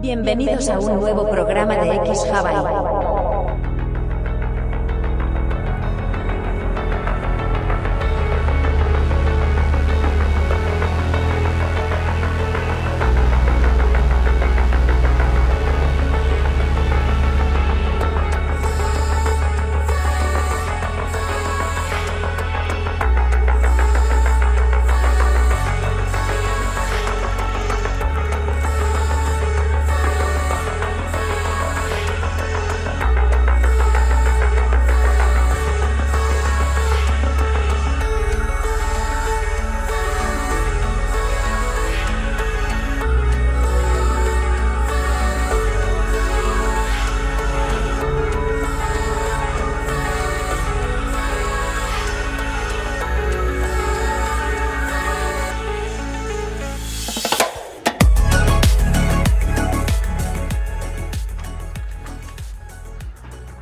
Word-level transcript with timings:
Bienvenidos 0.00 0.68
a 0.68 0.78
un 0.78 1.00
nuevo 1.00 1.28
programa 1.28 1.74
de 1.76 1.96
X 1.96 2.24
Hawaii. 2.32 2.97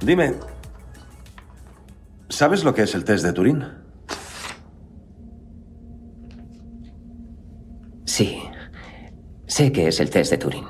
Dime, 0.06 0.34
¿sabes 2.28 2.62
lo 2.62 2.72
que 2.72 2.82
es 2.82 2.94
el 2.94 3.02
test 3.02 3.24
de 3.24 3.32
Turín? 3.32 3.64
Sí, 8.04 8.40
sé 9.48 9.72
que 9.72 9.88
es 9.88 9.98
el 9.98 10.10
test 10.10 10.30
de 10.30 10.38
Turín. 10.38 10.64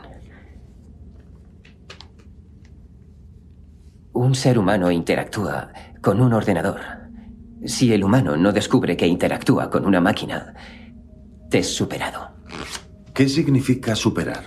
Un 4.15 4.35
ser 4.35 4.59
humano 4.59 4.91
interactúa 4.91 5.71
con 6.01 6.23
un 6.23 6.33
ordenador. 6.33 6.81
Si 7.67 7.93
el 7.93 8.05
humano 8.05 8.39
no 8.39 8.53
descubre 8.53 8.97
que 8.97 9.07
interactúa 9.07 9.69
con 9.69 9.85
una 9.85 10.01
máquina, 10.01 10.55
te 11.51 11.59
es 11.59 11.77
superado. 11.77 12.31
¿Qué 13.13 13.29
significa 13.29 13.95
superar? 13.95 14.45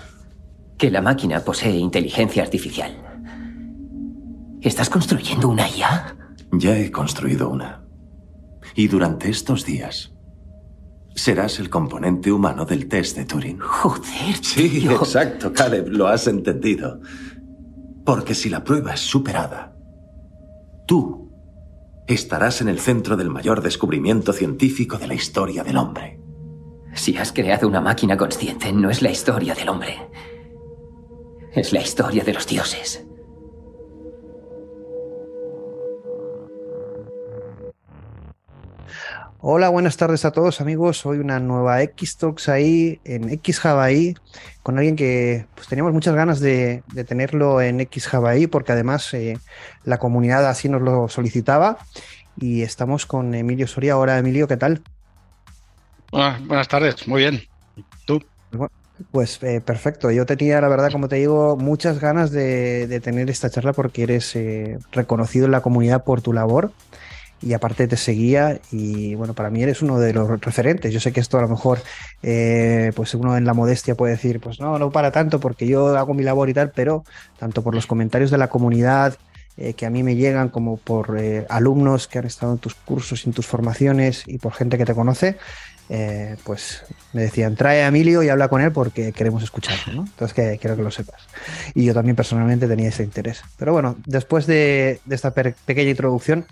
Que 0.80 0.90
la 0.90 1.04
máquina 1.04 1.42
posee 1.42 1.78
inteligencia 1.78 2.42
artificial. 2.42 3.09
¿Estás 4.62 4.90
construyendo 4.90 5.48
una 5.48 5.70
IA? 5.70 6.18
Ya 6.52 6.78
he 6.78 6.92
construido 6.92 7.50
una. 7.50 7.86
Y 8.76 8.88
durante 8.88 9.30
estos 9.30 9.66
días 9.66 10.14
serás 11.16 11.60
el 11.60 11.70
componente 11.70 12.32
humano 12.32 12.66
del 12.66 12.88
test 12.88 13.18
de 13.18 13.26
Turing. 13.26 13.60
Joder. 13.60 14.36
Sí, 14.42 14.86
exacto, 14.90 15.54
Caleb, 15.54 15.88
lo 15.88 16.08
has 16.08 16.28
entendido. 16.28 17.00
Porque 18.06 18.36
si 18.36 18.50
la 18.50 18.64
prueba 18.64 18.94
es 18.94 19.00
superada, 19.02 19.76
tú 20.88 21.32
estarás 22.08 22.62
en 22.62 22.68
el 22.68 22.80
centro 22.80 23.16
del 23.16 23.30
mayor 23.30 23.62
descubrimiento 23.62 24.34
científico 24.34 24.98
de 24.98 25.08
la 25.08 25.14
historia 25.14 25.64
del 25.64 25.78
hombre. 25.78 26.20
Si 26.96 27.16
has 27.16 27.32
creado 27.32 27.68
una 27.68 27.82
máquina 27.82 28.18
consciente, 28.18 28.74
no 28.74 28.90
es 28.90 29.02
la 29.02 29.12
historia 29.12 29.54
del 29.54 29.70
hombre. 29.70 30.10
Es 31.54 31.72
la 31.72 31.82
historia 31.82 32.24
de 32.24 32.34
los 32.34 32.48
dioses. 32.48 33.06
Hola, 39.42 39.70
buenas 39.70 39.96
tardes 39.96 40.26
a 40.26 40.32
todos 40.32 40.60
amigos. 40.60 41.06
Hoy 41.06 41.20
una 41.20 41.40
nueva 41.40 41.82
X-Talks 41.82 42.50
ahí 42.50 43.00
en 43.06 43.30
X 43.30 43.66
Hawaii 43.66 44.16
con 44.64 44.78
alguien 44.78 44.98
que 44.98 45.46
pues, 45.56 45.70
teníamos 45.70 45.94
muchas 45.94 46.14
ganas 46.14 46.42
de, 46.42 46.84
tenerlo 47.08 47.62
en 47.62 47.80
X 47.80 48.14
Hawaii 48.14 48.48
porque 48.48 48.74
además 48.74 49.14
eh, 49.14 49.38
la 49.86 49.98
comunidad 49.98 50.46
así 50.46 50.68
nos 50.68 50.82
lo 50.82 51.08
solicitaba 51.08 51.78
y 52.36 52.64
estamos 52.64 53.06
con 53.06 53.34
Emilio 53.34 53.66
Soria. 53.66 53.98
Hola 53.98 54.18
Emilio, 54.18 54.46
¿qué 54.46 54.58
tal? 54.58 54.82
buenas 56.12 56.68
tardes, 56.68 57.08
muy 57.08 57.22
bien. 57.22 57.42
¿Tú? 58.04 58.22
Pues 59.12 59.42
eh, 59.42 59.62
perfecto. 59.62 60.12
Yo 60.12 60.26
tenía, 60.26 60.60
la 60.60 60.68
verdad, 60.68 60.92
como 60.92 61.08
te 61.08 61.16
digo, 61.16 61.56
muchas 61.56 62.00
ganas 62.00 62.32
de, 62.32 63.00
tener 63.02 63.30
esta 63.30 63.50
charla 63.50 63.72
porque 63.72 64.04
eres 64.04 64.36
eh, 64.36 64.80
reconocido 64.92 65.46
en 65.46 65.54
la 65.54 65.62
comunidad 65.62 66.04
por 66.04 66.22
tu 66.22 66.34
labor 66.34 66.74
y 67.42 67.54
aparte 67.54 67.88
te 67.88 67.98
seguía 67.98 68.60
y 68.72 69.16
bueno, 69.16 69.34
para 69.34 69.50
mí 69.50 69.64
eres 69.64 69.82
uno 69.82 70.00
de 70.00 70.14
los 70.14 70.28
referentes. 70.42 70.94
Yo 70.94 71.00
sé 71.00 71.12
que 71.12 71.20
esto 71.20 71.38
a 71.38 71.42
lo 71.42 71.48
mejor, 71.48 71.80
eh, 72.22 72.92
pues 72.96 73.14
uno 73.14 73.38
en 73.38 73.46
la 73.46 73.54
modestia 73.54 73.96
puede 73.96 74.14
decir, 74.14 74.40
pues 74.40 74.60
no, 74.60 74.78
no 74.78 74.92
para 74.92 75.12
tanto 75.12 75.40
porque 75.40 75.68
yo 75.68 75.98
hago 75.98 76.14
mi 76.14 76.24
labor 76.24 76.50
y 76.50 76.54
tal, 76.54 76.72
pero 76.72 77.04
tanto 77.38 77.64
por 77.64 77.76
los 77.76 77.88
comentarios 77.88 78.32
de 78.32 78.38
la 78.38 78.50
comunidad 78.50 79.18
eh, 79.58 79.74
que 79.74 79.86
a 79.86 79.90
mí 79.90 80.04
me 80.04 80.16
llegan 80.16 80.50
como 80.50 80.78
por 80.78 81.18
eh, 81.18 81.46
alumnos 81.50 82.08
que 82.08 82.20
han 82.20 82.26
estado 82.26 82.54
en 82.54 82.60
tus 82.60 82.76
cursos, 82.76 83.26
en 83.26 83.34
tus 83.34 83.48
formaciones 83.48 84.24
y 84.26 84.38
por 84.38 84.54
gente 84.54 84.78
que 84.78 84.86
te 84.86 84.94
conoce, 84.94 85.38
pues 86.44 86.84
me 87.14 87.24
decían, 87.24 87.56
trae 87.56 87.82
a 87.82 87.88
Emilio 87.88 88.22
y 88.22 88.30
habla 88.30 88.48
con 88.48 88.62
él 88.62 88.72
porque 88.72 89.12
queremos 89.12 89.42
escucharlo, 89.42 89.92
¿no? 89.92 90.02
Entonces 90.04 90.36
que 90.36 90.60
quiero 90.60 90.76
que 90.76 90.84
lo 90.84 90.92
sepas. 90.92 91.28
Y 91.74 91.84
yo 91.84 91.96
también 91.96 92.16
personalmente 92.16 92.68
tenía 92.68 92.90
ese 92.90 93.04
interés. 93.04 93.42
Pero 93.58 93.74
bueno, 93.74 93.96
después 94.06 94.46
de, 94.46 95.00
de 95.06 95.16
esta 95.16 95.34
pequeña 95.34 95.90
introducción, 95.90 96.46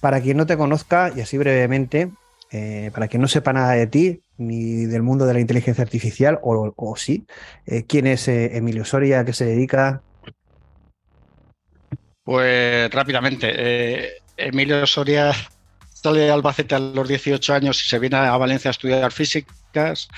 para 0.00 0.20
quien 0.20 0.36
no 0.36 0.46
te 0.46 0.56
conozca, 0.56 1.12
y 1.14 1.20
así 1.20 1.38
brevemente, 1.38 2.10
eh, 2.50 2.90
para 2.94 3.08
quien 3.08 3.20
no 3.22 3.28
sepa 3.28 3.52
nada 3.52 3.72
de 3.72 3.86
ti, 3.86 4.22
ni 4.36 4.86
del 4.86 5.02
mundo 5.02 5.26
de 5.26 5.34
la 5.34 5.40
inteligencia 5.40 5.82
artificial, 5.82 6.38
o, 6.42 6.94
sí, 6.96 7.26
eh, 7.66 7.84
¿quién 7.86 8.06
es 8.06 8.28
eh, 8.28 8.56
Emilio 8.56 8.84
Soria? 8.84 9.20
¿A 9.20 9.24
qué 9.24 9.32
se 9.32 9.44
dedica? 9.44 10.02
Pues 12.22 12.90
rápidamente, 12.90 14.20
Emilio 14.36 14.86
Soria 14.86 15.32
sale 15.94 16.20
de 16.20 16.30
Albacete 16.30 16.74
a 16.74 16.78
los 16.78 17.08
18 17.08 17.54
años 17.54 17.82
y 17.82 17.88
se 17.88 17.98
viene 17.98 18.16
a 18.16 18.36
Valencia 18.36 18.68
a 18.68 18.72
estudiar 18.72 19.10
físicas, 19.12 20.08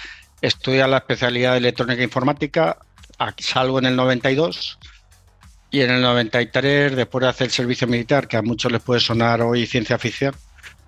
estudia 0.40 0.88
la 0.88 0.98
especialidad 0.98 1.52
de 1.52 1.58
electrónica 1.58 2.00
e 2.00 2.04
informática, 2.04 2.78
salgo 3.38 3.78
en 3.78 3.86
el 3.86 3.96
92 3.96 4.78
y 5.70 5.82
en 5.82 5.90
el 5.90 6.02
93, 6.02 6.96
después 6.96 7.22
de 7.22 7.28
hacer 7.28 7.46
el 7.46 7.52
servicio 7.52 7.86
militar, 7.86 8.26
que 8.26 8.36
a 8.36 8.42
muchos 8.42 8.72
les 8.72 8.82
puede 8.82 9.00
sonar 9.00 9.40
hoy 9.42 9.66
ciencia 9.66 9.98
ficción, 9.98 10.34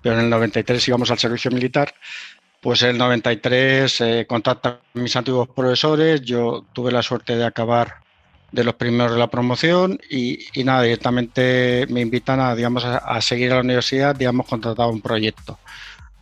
pero 0.01 0.15
en 0.15 0.25
el 0.25 0.29
93 0.29 0.87
íbamos 0.89 1.09
al 1.09 1.19
servicio 1.19 1.49
militar, 1.51 1.93
pues 2.61 2.81
en 2.81 2.89
el 2.89 2.97
93 2.97 4.01
eh, 4.01 4.25
contactan 4.27 4.73
a 4.73 4.99
mis 4.99 5.15
antiguos 5.15 5.47
profesores, 5.49 6.21
yo 6.21 6.65
tuve 6.73 6.91
la 6.91 7.01
suerte 7.01 7.35
de 7.35 7.45
acabar 7.45 8.03
de 8.51 8.63
los 8.63 8.75
primeros 8.75 9.13
de 9.13 9.19
la 9.19 9.29
promoción 9.29 9.99
y, 10.09 10.39
nada, 10.63 10.83
directamente 10.83 11.87
me 11.89 12.01
invitan 12.01 12.39
a, 12.39 12.53
digamos, 12.53 12.85
a, 12.85 13.19
seguir 13.21 13.51
a 13.51 13.55
la 13.55 13.61
universidad, 13.61 14.15
digamos, 14.15 14.47
contratado 14.47 14.89
un 14.89 15.01
proyecto. 15.01 15.57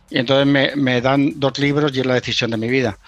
Y 0.08 0.18
entonces 0.18 0.46
me, 0.46 0.74
me 0.76 1.00
dan 1.00 1.38
dos 1.38 1.58
libros 1.58 1.94
y 1.94 2.00
es 2.00 2.06
la 2.06 2.14
decisión 2.14 2.50
de 2.50 2.56
mi 2.56 2.68
vida, 2.68 2.98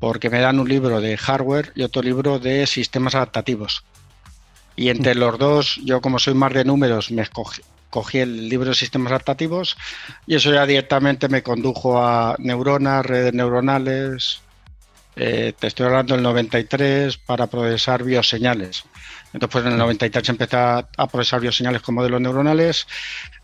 porque 0.00 0.28
me 0.28 0.40
dan 0.40 0.58
un 0.60 0.68
libro 0.68 1.00
de 1.00 1.16
hardware 1.16 1.72
y 1.74 1.82
otro 1.82 2.02
libro 2.02 2.38
de 2.38 2.66
sistemas 2.66 3.14
adaptativos. 3.14 3.84
Y 4.76 4.88
entre 4.88 5.14
los 5.14 5.38
dos, 5.38 5.80
yo 5.84 6.00
como 6.00 6.18
soy 6.18 6.34
más 6.34 6.52
de 6.52 6.64
números, 6.64 7.10
me 7.10 7.22
escogí, 7.22 7.62
cogí 7.90 8.18
el 8.18 8.48
libro 8.48 8.70
de 8.70 8.74
sistemas 8.74 9.12
adaptativos 9.12 9.76
y 10.26 10.34
eso 10.34 10.52
ya 10.52 10.66
directamente 10.66 11.28
me 11.28 11.44
condujo 11.44 12.04
a 12.04 12.34
neuronas, 12.38 13.06
redes 13.06 13.32
neuronales. 13.32 14.40
Eh, 15.14 15.52
te 15.56 15.68
estoy 15.68 15.86
hablando 15.86 16.14
del 16.14 16.24
93 16.24 17.16
para 17.18 17.46
procesar 17.46 18.02
bioseñales. 18.02 18.82
Entonces, 19.32 19.52
pues 19.52 19.66
en 19.66 19.72
el 19.72 19.78
93 19.78 20.28
empecé 20.28 20.56
a, 20.56 20.88
procesar 21.10 21.40
bioseñales 21.40 21.82
con 21.82 21.94
modelos 21.94 22.20
neuronales. 22.20 22.86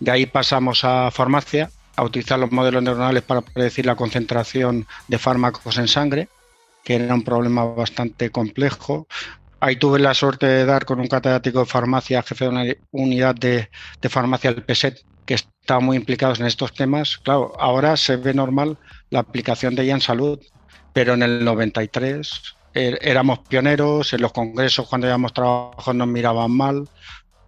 De 0.00 0.11
ahí 0.11 0.26
pasamos 0.26 0.83
a 0.83 1.12
farmacia, 1.12 1.71
a 1.94 2.03
utilizar 2.03 2.38
los 2.38 2.50
modelos 2.50 2.83
neuronales 2.83 3.23
para 3.23 3.43
predecir 3.43 3.87
la 3.87 3.94
concentración 3.94 4.87
de 5.06 5.19
fármacos 5.19 5.79
en 5.79 5.87
sangre 5.87 6.29
que 6.85 6.94
era 6.97 7.15
un 7.15 7.23
problema 7.23 7.65
bastante 7.65 8.31
complejo, 8.31 9.06
Ahí 9.61 9.77
tuve 9.77 9.99
la 9.99 10.15
suerte 10.15 10.47
de 10.47 10.65
dar 10.65 10.87
con 10.87 11.01
un 11.01 11.07
catedrático 11.07 11.61
de 11.61 11.67
farmacia, 11.67 12.23
jefe 12.23 12.47
de 12.47 12.51
una 12.51 12.65
unidad 12.93 13.35
de, 13.35 13.69
farmacia 14.09 14.53
del 14.53 14.65
PESET, 14.65 15.05
que 15.27 15.35
está 15.35 15.81
muy 15.81 15.99
implicados 15.99 16.41
en 16.41 16.47
estos 16.47 16.73
temas. 16.73 17.19
Claro, 17.19 17.53
ahora 17.61 17.99
se 17.99 18.17
ve 18.17 18.33
normal 18.33 18.79
la 19.11 19.21
aplicación 19.21 19.75
de 19.75 19.83
ella 19.83 19.95
en 19.95 20.01
salud, 20.01 20.41
pero 20.95 21.12
en 21.12 21.23
el 21.23 21.45
93 21.45 22.57
er, 22.73 22.99
éramos 23.03 23.41
pioneros, 23.41 24.15
en 24.15 24.23
los 24.23 24.33
congresos 24.33 24.89
cuando 24.89 25.07
íbamos 25.07 25.35
trabajo 25.35 25.93
nos 25.93 26.09
miraban 26.09 26.51
mal. 26.51 26.89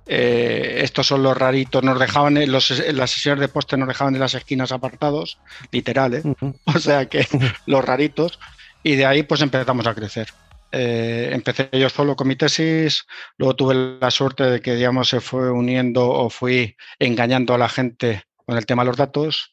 Eh, 0.06 0.81
estos 0.82 1.06
son 1.06 1.23
los 1.23 1.37
raritos, 1.37 1.82
nos 1.82 1.99
dejaban 1.99 2.37
en, 2.37 2.53
los, 2.53 2.70
las 2.93 3.11
sesiones 3.11 3.41
de 3.41 3.49
poste 3.49 3.76
nos 3.79 3.88
dejaban 3.88 4.14
en 4.14 4.20
las 4.20 4.35
esquinas 4.35 4.73
apartados, 4.73 5.38
literal, 5.70 6.12
¿eh? 6.12 6.23
o 6.64 6.79
sea 6.79 7.06
que 7.06 7.26
los 7.67 7.82
raritos, 7.82 8.38
y 8.82 8.97
de 8.97 9.06
ahí 9.06 9.23
pues 9.23 9.41
empezamos 9.41 9.87
a 9.87 9.94
crecer. 9.94 10.29
Eh, 10.72 11.28
empecé 11.32 11.69
yo 11.72 11.90
solo 11.90 12.16
con 12.16 12.28
mi 12.28 12.34
tesis, 12.34 13.04
luego 13.36 13.54
tuve 13.54 13.98
la 14.00 14.10
suerte 14.10 14.44
de 14.44 14.60
que, 14.60 14.74
digamos, 14.74 15.10
se 15.10 15.20
fue 15.20 15.50
uniendo 15.50 16.08
o 16.08 16.30
fui 16.30 16.76
engañando 16.98 17.52
a 17.54 17.58
la 17.58 17.69
gente 17.69 18.22
con 18.46 18.56
el 18.56 18.64
tema 18.64 18.82
de 18.82 18.88
los 18.88 18.96
datos. 18.96 19.52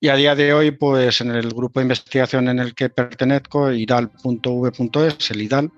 Y 0.00 0.08
a 0.08 0.16
día 0.16 0.34
de 0.34 0.54
hoy, 0.54 0.70
pues 0.70 1.20
en 1.20 1.30
el 1.30 1.50
grupo 1.50 1.80
de 1.80 1.84
investigación 1.84 2.48
en 2.48 2.58
el 2.58 2.74
que 2.74 2.88
pertenezco, 2.88 3.70
idal.v.es, 3.70 5.30
el 5.30 5.42
IDAL, 5.42 5.70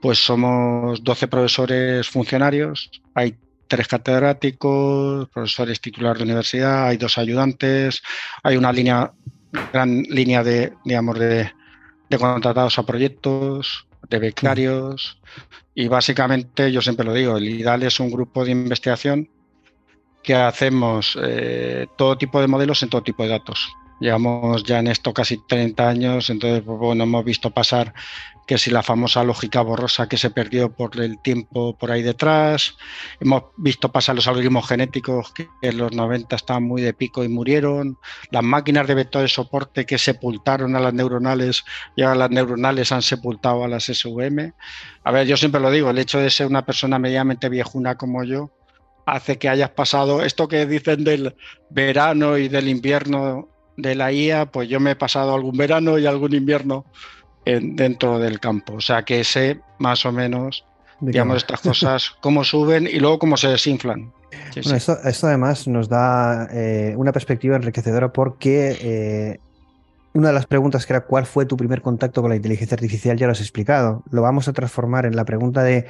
pues 0.00 0.18
somos 0.18 1.02
12 1.04 1.28
profesores 1.28 2.08
funcionarios, 2.08 2.90
hay 3.14 3.36
tres 3.66 3.88
catedráticos, 3.88 5.28
profesores 5.28 5.80
titulares 5.80 6.18
de 6.18 6.24
universidad, 6.24 6.88
hay 6.88 6.96
dos 6.96 7.18
ayudantes, 7.18 8.02
hay 8.42 8.56
una 8.56 8.72
línea, 8.72 9.12
gran 9.72 10.02
línea 10.04 10.42
de, 10.42 10.72
digamos, 10.84 11.18
de, 11.18 11.52
de 12.08 12.18
contratados 12.18 12.78
a 12.78 12.86
proyectos, 12.86 13.87
de 14.08 14.18
becarios 14.18 15.20
y 15.74 15.88
básicamente, 15.88 16.72
yo 16.72 16.82
siempre 16.82 17.06
lo 17.06 17.12
digo, 17.12 17.36
el 17.36 17.48
IDAL 17.48 17.84
es 17.84 18.00
un 18.00 18.10
grupo 18.10 18.44
de 18.44 18.50
investigación 18.52 19.28
que 20.22 20.34
hacemos 20.34 21.16
eh, 21.22 21.86
todo 21.96 22.18
tipo 22.18 22.40
de 22.40 22.48
modelos 22.48 22.82
en 22.82 22.90
todo 22.90 23.02
tipo 23.02 23.22
de 23.22 23.28
datos. 23.30 23.68
Llevamos 24.00 24.64
ya 24.64 24.78
en 24.78 24.88
esto 24.88 25.12
casi 25.12 25.38
30 25.46 25.88
años, 25.88 26.30
entonces 26.30 26.62
pues, 26.64 26.78
bueno, 26.78 27.04
hemos 27.04 27.24
visto 27.24 27.50
pasar 27.50 27.94
que 28.48 28.56
si 28.56 28.70
la 28.70 28.82
famosa 28.82 29.22
lógica 29.24 29.60
borrosa 29.60 30.08
que 30.08 30.16
se 30.16 30.30
perdió 30.30 30.72
por 30.72 30.98
el 30.98 31.20
tiempo 31.20 31.76
por 31.76 31.92
ahí 31.92 32.02
detrás, 32.02 32.78
hemos 33.20 33.42
visto 33.58 33.92
pasar 33.92 34.16
los 34.16 34.26
algoritmos 34.26 34.66
genéticos 34.66 35.32
que 35.32 35.48
en 35.60 35.76
los 35.76 35.92
90 35.92 36.34
estaban 36.34 36.62
muy 36.62 36.80
de 36.80 36.94
pico 36.94 37.22
y 37.22 37.28
murieron, 37.28 37.98
las 38.30 38.42
máquinas 38.42 38.86
de 38.86 38.94
vector 38.94 39.20
de 39.20 39.28
soporte 39.28 39.84
que 39.84 39.98
sepultaron 39.98 40.74
a 40.76 40.80
las 40.80 40.94
neuronales 40.94 41.62
y 41.94 42.02
ahora 42.02 42.20
las 42.20 42.30
neuronales 42.30 42.90
han 42.90 43.02
sepultado 43.02 43.64
a 43.64 43.68
las 43.68 43.84
SVM. 43.84 44.54
A 45.04 45.12
ver, 45.12 45.26
yo 45.26 45.36
siempre 45.36 45.60
lo 45.60 45.70
digo, 45.70 45.90
el 45.90 45.98
hecho 45.98 46.18
de 46.18 46.30
ser 46.30 46.46
una 46.46 46.64
persona 46.64 46.98
medianamente 46.98 47.50
viejuna 47.50 47.96
como 47.96 48.24
yo 48.24 48.50
hace 49.04 49.36
que 49.36 49.50
hayas 49.50 49.70
pasado 49.70 50.22
esto 50.22 50.48
que 50.48 50.64
dicen 50.64 51.04
del 51.04 51.36
verano 51.68 52.38
y 52.38 52.48
del 52.48 52.68
invierno 52.68 53.50
de 53.76 53.94
la 53.94 54.10
IA, 54.10 54.46
pues 54.46 54.70
yo 54.70 54.80
me 54.80 54.92
he 54.92 54.96
pasado 54.96 55.34
algún 55.34 55.56
verano 55.56 55.98
y 55.98 56.06
algún 56.06 56.34
invierno 56.34 56.86
dentro 57.44 58.18
del 58.18 58.40
campo. 58.40 58.74
O 58.74 58.80
sea 58.80 59.02
que 59.02 59.24
sé 59.24 59.60
más 59.78 60.04
o 60.04 60.12
menos, 60.12 60.64
digamos, 61.00 61.38
estas 61.38 61.60
cosas, 61.60 62.10
cómo 62.20 62.44
suben 62.44 62.86
y 62.86 62.98
luego 62.98 63.18
cómo 63.18 63.36
se 63.36 63.48
desinflan. 63.48 64.12
bueno, 64.62 64.76
Esto, 64.76 65.26
además 65.26 65.66
nos 65.66 65.88
da 65.88 66.48
eh, 66.52 66.94
una 66.96 67.12
perspectiva 67.12 67.56
enriquecedora 67.56 68.12
porque 68.12 68.76
eh, 68.80 69.40
una 70.12 70.28
de 70.28 70.34
las 70.34 70.46
preguntas 70.46 70.84
que 70.84 70.92
era 70.92 71.04
cuál 71.04 71.26
fue 71.26 71.46
tu 71.46 71.56
primer 71.56 71.82
contacto 71.82 72.20
con 72.22 72.30
la 72.30 72.36
inteligencia 72.36 72.74
artificial 72.74 73.16
ya 73.16 73.26
lo 73.26 73.32
has 73.32 73.40
explicado. 73.40 74.02
Lo 74.10 74.22
vamos 74.22 74.48
a 74.48 74.52
transformar 74.52 75.06
en 75.06 75.16
la 75.16 75.24
pregunta 75.24 75.62
de, 75.62 75.86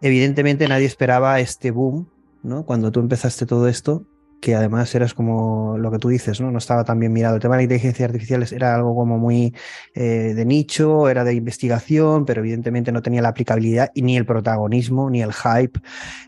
evidentemente 0.00 0.68
nadie 0.68 0.86
esperaba 0.86 1.40
este 1.40 1.70
boom, 1.70 2.08
¿no? 2.42 2.64
Cuando 2.64 2.90
tú 2.90 3.00
empezaste 3.00 3.46
todo 3.46 3.68
esto, 3.68 4.04
que 4.42 4.56
además 4.56 4.92
eras 4.96 5.14
como 5.14 5.78
lo 5.78 5.92
que 5.92 6.00
tú 6.00 6.08
dices, 6.08 6.40
¿no? 6.40 6.50
No 6.50 6.58
estaba 6.58 6.82
tan 6.82 6.98
bien 6.98 7.12
mirado. 7.12 7.36
El 7.36 7.40
tema 7.40 7.54
de 7.54 7.60
la 7.60 7.62
inteligencia 7.62 8.06
artificial 8.06 8.44
era 8.50 8.74
algo 8.74 8.92
como 8.92 9.16
muy 9.16 9.54
eh, 9.94 10.34
de 10.34 10.44
nicho, 10.44 11.08
era 11.08 11.22
de 11.22 11.32
investigación, 11.32 12.24
pero 12.24 12.40
evidentemente 12.40 12.90
no 12.90 13.02
tenía 13.02 13.22
la 13.22 13.28
aplicabilidad 13.28 13.92
y 13.94 14.02
ni 14.02 14.16
el 14.16 14.26
protagonismo, 14.26 15.08
ni 15.10 15.22
el 15.22 15.32
hype, 15.32 15.78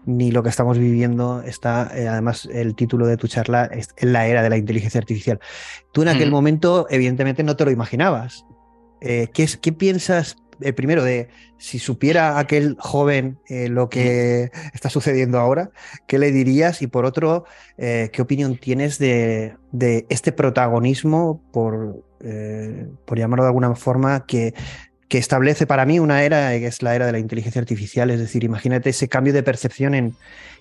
ni 0.07 0.31
lo 0.31 0.45
que 0.45 0.49
estamos 0.49 0.79
viviendo. 0.79 1.43
Está, 1.43 1.91
eh, 1.93 2.07
además, 2.07 2.49
el 2.53 2.77
título 2.77 3.09
de 3.09 3.17
tu 3.17 3.27
charla 3.27 3.65
es 3.65 3.89
en 3.97 4.13
la 4.13 4.29
era 4.29 4.45
de 4.45 4.51
la 4.51 4.59
inteligencia 4.59 5.01
artificial. 5.01 5.41
Tú 5.93 6.03
en 6.03 6.09
aquel 6.09 6.31
momento, 6.31 6.87
evidentemente, 6.91 7.43
no 7.43 7.57
te 7.57 7.65
lo 7.65 7.73
imaginabas. 7.73 8.47
Eh, 9.01 9.29
¿qué, 9.35 9.49
¿Qué 9.61 9.73
piensas 9.73 10.37
eh, 10.61 10.73
primero, 10.73 11.05
de 11.05 11.29
si 11.59 11.79
supiera 11.79 12.39
aquel 12.39 12.77
joven 12.79 13.39
eh, 13.49 13.69
lo 13.69 13.89
que 13.89 14.51
está 14.73 14.89
sucediendo 14.89 15.39
ahora, 15.39 15.71
¿qué 16.07 16.19
le 16.19 16.31
dirías? 16.33 16.83
Y 16.83 16.87
por 16.87 17.05
otro, 17.05 17.45
eh, 17.79 18.11
¿qué 18.13 18.23
opinión 18.23 18.57
tienes 18.57 18.99
de, 18.99 19.57
este 20.09 20.33
protagonismo, 20.33 21.43
por, 21.53 22.05
por 23.05 23.19
llamarlo 23.19 23.45
de 23.45 23.49
alguna 23.49 23.75
forma, 23.75 24.25
que, 24.27 24.55
que 25.09 25.19
establece 25.19 25.67
para 25.67 25.85
mí 25.87 25.99
una 25.99 26.23
era, 26.23 26.51
que 26.51 26.67
es 26.67 26.83
la 26.83 26.95
era 26.95 27.07
de 27.07 27.13
la 27.13 27.19
inteligencia 27.19 27.61
artificial? 27.61 28.11
Es 28.11 28.21
decir, 28.21 28.45
imagínate 28.45 28.91
ese 28.91 29.09
cambio 29.09 29.33
de 29.33 29.43
percepción 29.43 29.95
en, 29.95 30.17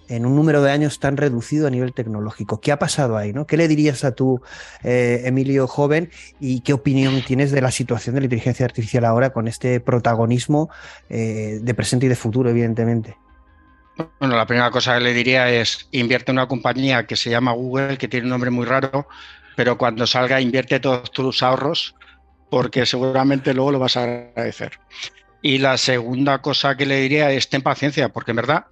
en 0.10 0.26
un 0.26 0.36
número 0.36 0.62
de 0.62 0.72
años 0.72 1.00
tan 1.00 1.18
reducido 1.18 1.68
a 1.68 1.70
nivel 1.70 1.94
tecnológico. 1.94 2.60
¿Qué 2.60 2.72
ha 2.72 2.80
pasado 2.80 3.18
ahí? 3.18 3.34
¿no? 3.34 3.46
¿Qué 3.46 3.58
le 3.58 3.68
dirías 3.68 4.04
a 4.04 4.14
tu 4.14 4.42
eh, 4.84 5.22
Emilio 5.26 5.68
joven 5.68 6.12
y 6.40 6.62
qué 6.62 6.74
opinión 6.74 7.22
tienes 7.26 7.52
de 7.52 7.62
la 7.62 7.72
situación 7.72 8.16
de 8.16 8.22
la 8.22 8.26
inteligencia 8.26 8.66
artificial 8.66 9.06
ahora 9.06 9.32
con 9.32 9.48
este 9.48 9.80
protagonismo 9.80 10.70
eh, 11.10 11.60
de 11.62 11.74
presente 11.74 12.06
y 12.06 12.10
de 12.10 12.16
futuro, 12.16 12.50
evidentemente? 12.50 13.18
Bueno, 14.20 14.36
la 14.36 14.48
primera 14.48 14.72
cosa 14.72 14.96
que 14.98 15.04
le 15.04 15.14
diría 15.14 15.50
es 15.52 15.88
invierte 15.92 16.32
en 16.32 16.38
una 16.38 16.48
compañía 16.48 17.06
que 17.06 17.16
se 17.16 17.30
llama 17.30 17.52
Google, 17.52 17.98
que 17.98 18.08
tiene 18.08 18.26
un 18.26 18.32
nombre 18.32 18.50
muy 18.50 18.66
raro, 18.66 19.08
pero 19.56 19.78
cuando 19.78 20.08
salga 20.08 20.42
invierte 20.42 20.80
todos 20.80 21.12
tus 21.12 21.44
ahorros 21.44 21.96
porque 22.50 22.86
seguramente 22.86 23.54
luego 23.54 23.72
lo 23.72 23.80
vas 23.80 23.98
a 23.98 24.04
agradecer. 24.04 24.80
Y 25.42 25.58
la 25.58 25.76
segunda 25.78 26.40
cosa 26.42 26.78
que 26.78 26.86
le 26.86 27.02
diría 27.02 27.32
es 27.32 27.50
ten 27.50 27.64
paciencia, 27.64 28.10
porque 28.10 28.32
en 28.32 28.38
verdad 28.38 28.66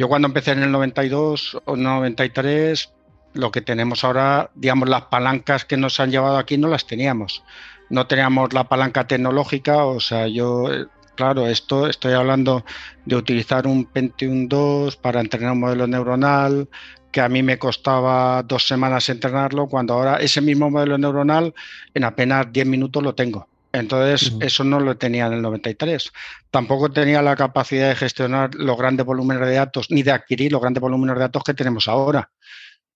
yo 0.00 0.08
cuando 0.08 0.28
empecé 0.28 0.52
en 0.52 0.62
el 0.62 0.72
92 0.72 1.60
o 1.62 1.76
93, 1.76 2.90
lo 3.34 3.50
que 3.50 3.60
tenemos 3.60 4.02
ahora, 4.02 4.50
digamos, 4.54 4.88
las 4.88 5.02
palancas 5.02 5.66
que 5.66 5.76
nos 5.76 6.00
han 6.00 6.10
llevado 6.10 6.38
aquí 6.38 6.56
no 6.56 6.68
las 6.68 6.86
teníamos. 6.86 7.44
No 7.90 8.06
teníamos 8.06 8.54
la 8.54 8.64
palanca 8.64 9.06
tecnológica, 9.06 9.84
o 9.84 10.00
sea, 10.00 10.26
yo, 10.26 10.70
claro, 11.16 11.46
esto 11.48 11.86
estoy 11.86 12.14
hablando 12.14 12.64
de 13.04 13.14
utilizar 13.14 13.66
un 13.66 13.84
Pentium 13.84 14.48
2 14.48 14.96
para 14.96 15.20
entrenar 15.20 15.52
un 15.52 15.60
modelo 15.60 15.86
neuronal, 15.86 16.70
que 17.12 17.20
a 17.20 17.28
mí 17.28 17.42
me 17.42 17.58
costaba 17.58 18.42
dos 18.42 18.66
semanas 18.66 19.06
entrenarlo, 19.10 19.66
cuando 19.66 19.92
ahora 19.92 20.16
ese 20.16 20.40
mismo 20.40 20.70
modelo 20.70 20.96
neuronal 20.96 21.52
en 21.92 22.04
apenas 22.04 22.50
10 22.50 22.66
minutos 22.66 23.02
lo 23.02 23.14
tengo. 23.14 23.48
Entonces, 23.72 24.34
eso 24.40 24.64
no 24.64 24.80
lo 24.80 24.96
tenía 24.96 25.26
en 25.26 25.34
el 25.34 25.42
93. 25.42 26.10
Tampoco 26.50 26.90
tenía 26.90 27.22
la 27.22 27.36
capacidad 27.36 27.88
de 27.88 27.96
gestionar 27.96 28.54
los 28.54 28.76
grandes 28.76 29.06
volúmenes 29.06 29.46
de 29.46 29.54
datos, 29.54 29.90
ni 29.90 30.02
de 30.02 30.10
adquirir 30.10 30.50
los 30.50 30.60
grandes 30.60 30.80
volúmenes 30.80 31.14
de 31.16 31.20
datos 31.20 31.44
que 31.44 31.54
tenemos 31.54 31.86
ahora. 31.86 32.30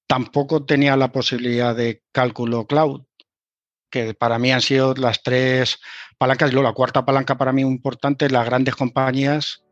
Tampoco 0.06 0.64
tenía 0.64 0.96
la 0.96 1.12
posibilidad 1.12 1.76
de 1.76 2.02
cálculo 2.10 2.66
cloud, 2.66 3.02
que 3.88 4.14
para 4.14 4.38
mí 4.40 4.50
han 4.50 4.60
sido 4.60 4.94
las 4.94 5.22
tres 5.22 5.78
palancas. 6.18 6.50
Y 6.50 6.54
luego 6.54 6.68
la 6.68 6.74
cuarta 6.74 7.04
palanca 7.04 7.38
para 7.38 7.52
mí 7.52 7.62
importante, 7.62 8.28
las 8.28 8.44
grandes 8.44 8.74
compañías 8.74 9.64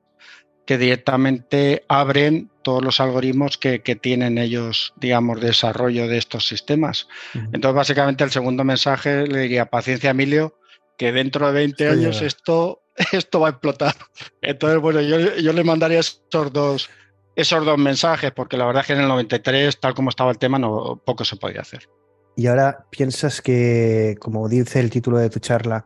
que 0.66 0.78
directamente 0.78 1.85
abren 1.88 2.49
todos 2.62 2.85
los 2.85 3.00
algoritmos 3.00 3.59
que, 3.59 3.80
tienen 4.00 4.38
ellos, 4.38 4.94
digamos, 4.97 5.40
de 5.40 5.49
desarrollo 5.49 6.06
de 6.06 6.18
estos 6.18 6.47
sistemas. 6.47 7.09
Entonces, 7.35 7.75
básicamente, 7.75 8.23
el 8.23 8.30
segundo 8.30 8.62
mensaje 8.62 9.26
le 9.26 9.40
diría, 9.40 9.66
paciencia, 9.66 10.11
Emilio, 10.11 10.56
que 10.96 11.12
dentro 11.12 11.46
de 11.46 11.52
20 11.52 11.88
años 11.88 12.22
esto, 12.22 12.82
esto 13.12 13.40
va 13.40 13.49
a 13.49 13.50
explotar. 13.50 13.94
Entonces, 14.40 14.80
bueno, 14.80 15.00
yo, 15.00 15.18
yo 15.37 15.52
le 15.52 15.64
mandaría 15.64 16.00
esos 16.00 16.52
dos, 16.52 16.90
esos 17.37 17.64
dos 17.64 17.78
mensajes, 17.78 18.32
porque 18.32 18.56
la 18.56 18.66
verdad 18.66 18.82
es 18.82 18.87
que 18.88 18.92
en 18.94 19.00
el 19.00 19.08
93, 19.08 19.80
tal 19.80 19.94
como 19.94 20.11
estaba 20.11 20.30
el 20.30 20.38
tema, 20.38 20.58
no, 20.58 21.00
poco 21.04 21.25
se 21.25 21.37
podía 21.37 21.61
hacer. 21.61 21.88
Y 22.37 22.46
ahora 22.46 22.87
piensas 22.90 23.42
que, 23.42 24.16
como 24.18 24.49
dice 24.49 24.80
el 24.80 24.90
título 24.90 25.18
de 25.18 25.28
tu 25.30 25.38
charla, 25.38 25.84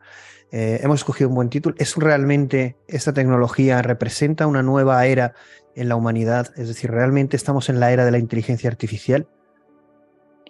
eh, 0.53 0.81
hemos 0.83 1.01
escogido 1.01 1.29
un 1.29 1.35
buen 1.35 1.51
título. 1.51 1.75
¿Es 1.79 1.97
realmente 1.97 2.77
esta 2.87 3.13
tecnología 3.13 3.83
representa 3.83 4.47
una 4.47 4.63
nueva 4.63 5.05
era 5.07 5.35
en 5.75 5.89
la 5.89 5.97
humanidad? 5.97 6.53
Es 6.57 6.69
decir, 6.69 6.91
¿realmente 6.91 7.37
estamos 7.37 7.69
en 7.69 7.81
la 7.81 7.93
era 7.93 8.05
de 8.05 8.13
la 8.13 8.19
inteligencia 8.19 8.71
artificial? 8.71 9.27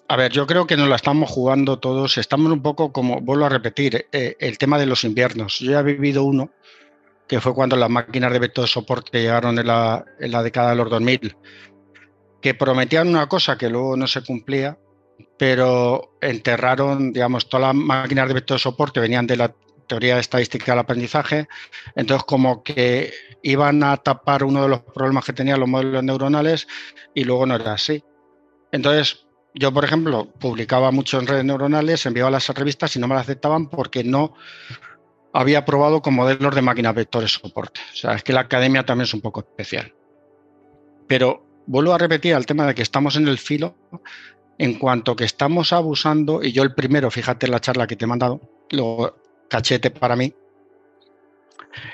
A 0.09 0.17
ver, 0.17 0.31
yo 0.31 0.47
creo 0.47 0.67
que 0.67 0.77
nos 0.77 0.89
la 0.89 0.97
estamos 0.97 1.29
jugando 1.31 1.81
todos. 1.81 2.17
Estamos 2.17 2.53
un 2.53 2.63
poco 2.63 2.93
como, 2.93 3.21
vuelvo 3.21 3.47
a 3.47 3.49
repetir, 3.49 4.07
eh, 4.13 4.37
el 4.39 4.57
tema 4.57 4.79
de 4.79 4.87
los 4.87 5.03
inviernos. 5.03 5.59
Yo 5.59 5.73
ya 5.73 5.81
he 5.81 5.83
vivido 5.83 6.23
uno, 6.23 6.51
que 7.27 7.41
fue 7.41 7.55
cuando 7.55 7.77
las 7.77 7.91
máquinas 7.91 8.33
de 8.33 8.39
vector 8.39 8.65
de 8.65 8.69
soporte 8.69 9.21
llegaron 9.21 9.59
en 9.59 9.67
la, 9.67 10.05
en 10.21 10.31
la 10.31 10.45
década 10.45 10.71
de 10.71 10.77
los 10.77 10.91
2000, 10.91 11.37
que 12.41 12.55
prometían 12.55 13.09
una 13.09 13.29
cosa 13.29 13.59
que 13.59 13.69
luego 13.69 13.97
no 13.97 14.07
se 14.07 14.23
cumplía, 14.23 14.79
pero 15.37 16.17
enterraron, 16.21 17.13
digamos, 17.13 17.49
todas 17.49 17.75
las 17.75 17.75
máquinas 17.75 18.29
de 18.29 18.35
vector 18.35 18.57
de 18.57 18.63
soporte 18.63 19.01
venían 19.01 19.27
de 19.27 19.37
la 19.37 19.55
teoría 19.89 20.15
de 20.15 20.21
estadística 20.21 20.73
del 20.73 20.81
aprendizaje, 20.81 21.49
entonces 21.97 22.25
como 22.25 22.63
que 22.63 23.13
iban 23.43 23.83
a 23.83 23.97
tapar 23.97 24.45
uno 24.45 24.63
de 24.63 24.69
los 24.69 24.81
problemas 24.83 25.25
que 25.25 25.33
tenían 25.33 25.61
los 25.61 25.69
modelos 25.69 26.03
neuronales 26.03 26.67
y 27.15 27.25
luego 27.25 27.47
no 27.47 27.57
era 27.57 27.73
así. 27.73 28.05
Entonces, 28.73 29.26
yo, 29.59 29.73
por 29.73 29.85
ejemplo, 29.85 30.29
publicaba 30.39 30.91
mucho 30.91 31.19
en 31.19 31.27
redes 31.27 31.45
neuronales, 31.45 32.05
enviaba 32.05 32.31
las 32.31 32.47
revistas 32.51 32.95
y 32.95 32.99
no 32.99 33.09
me 33.09 33.15
las 33.15 33.23
aceptaban 33.23 33.69
porque 33.69 34.05
no 34.05 34.35
había 35.33 35.65
probado 35.65 36.03
con 36.03 36.15
modelos 36.15 36.55
de 36.55 36.61
máquinas 36.61 36.95
vectores 36.95 37.33
soporte. 37.33 37.81
O 37.93 37.97
sea, 37.97 38.15
es 38.15 38.23
que 38.23 38.35
la 38.35 38.41
academia 38.41 38.85
también 38.85 39.05
es 39.05 39.15
un 39.15 39.23
poco 39.23 39.41
especial. 39.41 39.95
Pero 41.07 41.47
vuelvo 41.67 41.95
a 41.95 41.99
repetir 41.99 42.35
al 42.35 42.45
tema 42.45 42.67
de 42.67 42.75
que 42.75 42.83
estamos 42.83 43.17
en 43.17 43.29
el 43.29 43.39
filo 43.39 43.75
en 44.59 44.79
cuanto 44.79 45.17
que 45.17 45.25
estamos 45.25 45.73
abusando, 45.73 46.43
y 46.43 46.53
yo 46.53 46.63
el 46.63 46.75
primero, 46.75 47.11
fíjate 47.11 47.47
en 47.47 47.53
la 47.53 47.61
charla 47.61 47.87
que 47.87 47.97
te 47.97 48.05
he 48.05 48.09
mandado, 48.09 48.41
lo 48.71 49.17
cachete 49.49 49.91
para 49.91 50.17
mí, 50.17 50.35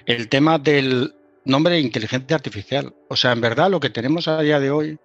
el 0.07 0.29
tema 0.29 0.59
del 0.59 1.15
nombre 1.45 1.75
de 1.75 1.81
inteligencia 1.81 2.35
artificial. 2.35 2.93
O 3.09 3.15
sea, 3.15 3.33
en 3.33 3.41
verdad 3.41 3.71
lo 3.71 3.79
que 3.79 3.91
tenemos 3.91 4.27
a 4.27 4.41
día 4.41 4.59
de 4.59 4.71
hoy 4.71 4.99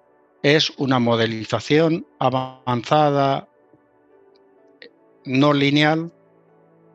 es 0.55 0.71
una 0.77 0.99
modelización 0.99 2.07
avanzada, 2.19 3.49
no 5.25 5.53
lineal, 5.53 6.11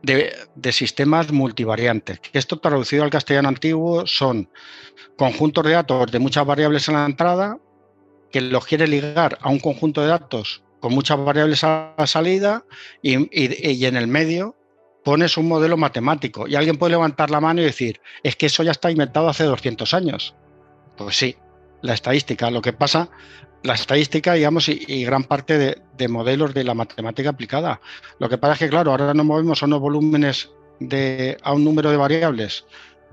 de, 0.03 0.73
sistemas 0.73 1.31
multivariantes. 1.31 2.21
Esto 2.33 2.59
traducido 2.59 3.05
al 3.05 3.11
castellano 3.11 3.49
antiguo 3.49 4.07
son 4.07 4.49
conjuntos 5.17 5.65
de 5.65 5.73
datos 5.73 6.11
de 6.11 6.19
muchas 6.19 6.47
variables 6.47 6.89
en 6.89 6.95
la 6.95 7.05
entrada 7.05 7.59
que 8.31 8.41
los 8.41 8.65
quiere 8.65 8.87
ligar 8.87 9.39
a 9.43 9.51
un 9.51 9.61
conjunto 9.61 10.01
de 10.01 10.09
datos 10.09 10.63
con 10.81 10.95
muchas 10.95 11.23
variables 11.23 11.63
a 11.63 11.95
la 11.97 12.07
salida 12.07 12.65
y, 13.03 13.29
y, 13.31 13.85
en 13.85 13.97
el 13.97 14.09
medio 14.09 14.57
pones 15.05 15.37
un 15.37 15.47
modelo 15.47 15.77
matemático 15.77 16.49
y 16.49 16.57
alguien 16.57 16.79
puede 16.79 16.93
levantar 16.93 17.31
la 17.31 17.41
mano 17.41 17.61
y 17.61 17.65
decir, 17.65 18.01
es 18.23 18.35
que 18.35 18.47
eso 18.47 18.63
ya 18.63 18.71
está 18.71 18.91
inventado 18.91 19.29
hace 19.29 19.45
200 19.45 19.93
años. 19.95 20.35
Pues 20.97 21.17
sí, 21.17 21.37
la 21.83 21.95
estadística. 21.95 22.51
Lo 22.51 22.63
que 22.63 22.73
pasa, 22.73 23.09
la 23.63 23.75
estadística, 23.75 24.35
digamos, 24.35 24.69
y, 24.69 25.05
gran 25.05 25.25
parte 25.25 25.59
de, 25.59 25.83
de, 25.97 26.09
modelos 26.09 26.55
de 26.55 26.65
la 26.65 26.75
matemática 26.75 27.31
aplicada. 27.31 27.81
Lo 28.19 28.29
que 28.29 28.39
pasa 28.39 28.55
es 28.55 28.59
que, 28.61 28.69
claro, 28.69 28.91
ahora 28.91 29.15
nos 29.15 29.27
movemos 29.27 29.63
a 29.63 29.67
unos 29.67 29.81
volúmenes 29.81 30.51
de, 30.81 31.37
a 31.43 31.53
un 31.53 31.65
número 31.65 31.91
de 31.91 31.97
variables 31.97 32.65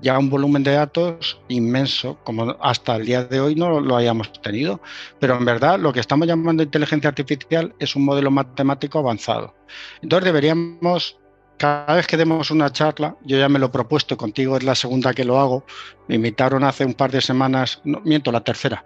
ya 0.02 0.18
un 0.18 0.30
volumen 0.30 0.62
de 0.62 0.72
datos 0.72 1.40
inmenso, 1.48 2.18
como 2.24 2.56
hasta 2.60 2.96
el 2.96 3.06
día 3.06 3.24
de 3.24 3.40
hoy 3.40 3.54
no 3.54 3.80
lo 3.80 3.96
hayamos 3.96 4.32
tenido. 4.40 4.80
Pero 5.18 5.36
en 5.36 5.44
verdad 5.44 5.78
lo 5.78 5.92
que 5.92 6.00
estamos 6.00 6.26
llamando 6.26 6.62
inteligencia 6.62 7.08
artificial 7.08 7.74
es 7.78 7.96
un 7.96 8.04
modelo 8.04 8.30
matemático 8.30 8.98
avanzado. 8.98 9.54
Entonces 10.02 10.24
deberíamos, 10.24 11.18
cada 11.60 11.94
vez 11.94 12.06
que 12.06 12.16
demos 12.16 12.50
una 12.50 12.72
charla, 12.72 13.16
yo 13.22 13.36
ya 13.36 13.50
me 13.50 13.58
lo 13.58 13.66
he 13.66 13.68
propuesto, 13.68 14.16
contigo 14.16 14.56
es 14.56 14.62
la 14.62 14.74
segunda 14.74 15.12
que 15.12 15.26
lo 15.26 15.38
hago, 15.38 15.66
me 16.08 16.14
invitaron 16.14 16.64
hace 16.64 16.86
un 16.86 16.94
par 16.94 17.10
de 17.10 17.20
semanas, 17.20 17.82
no, 17.84 18.00
miento, 18.00 18.32
la 18.32 18.40
tercera, 18.40 18.82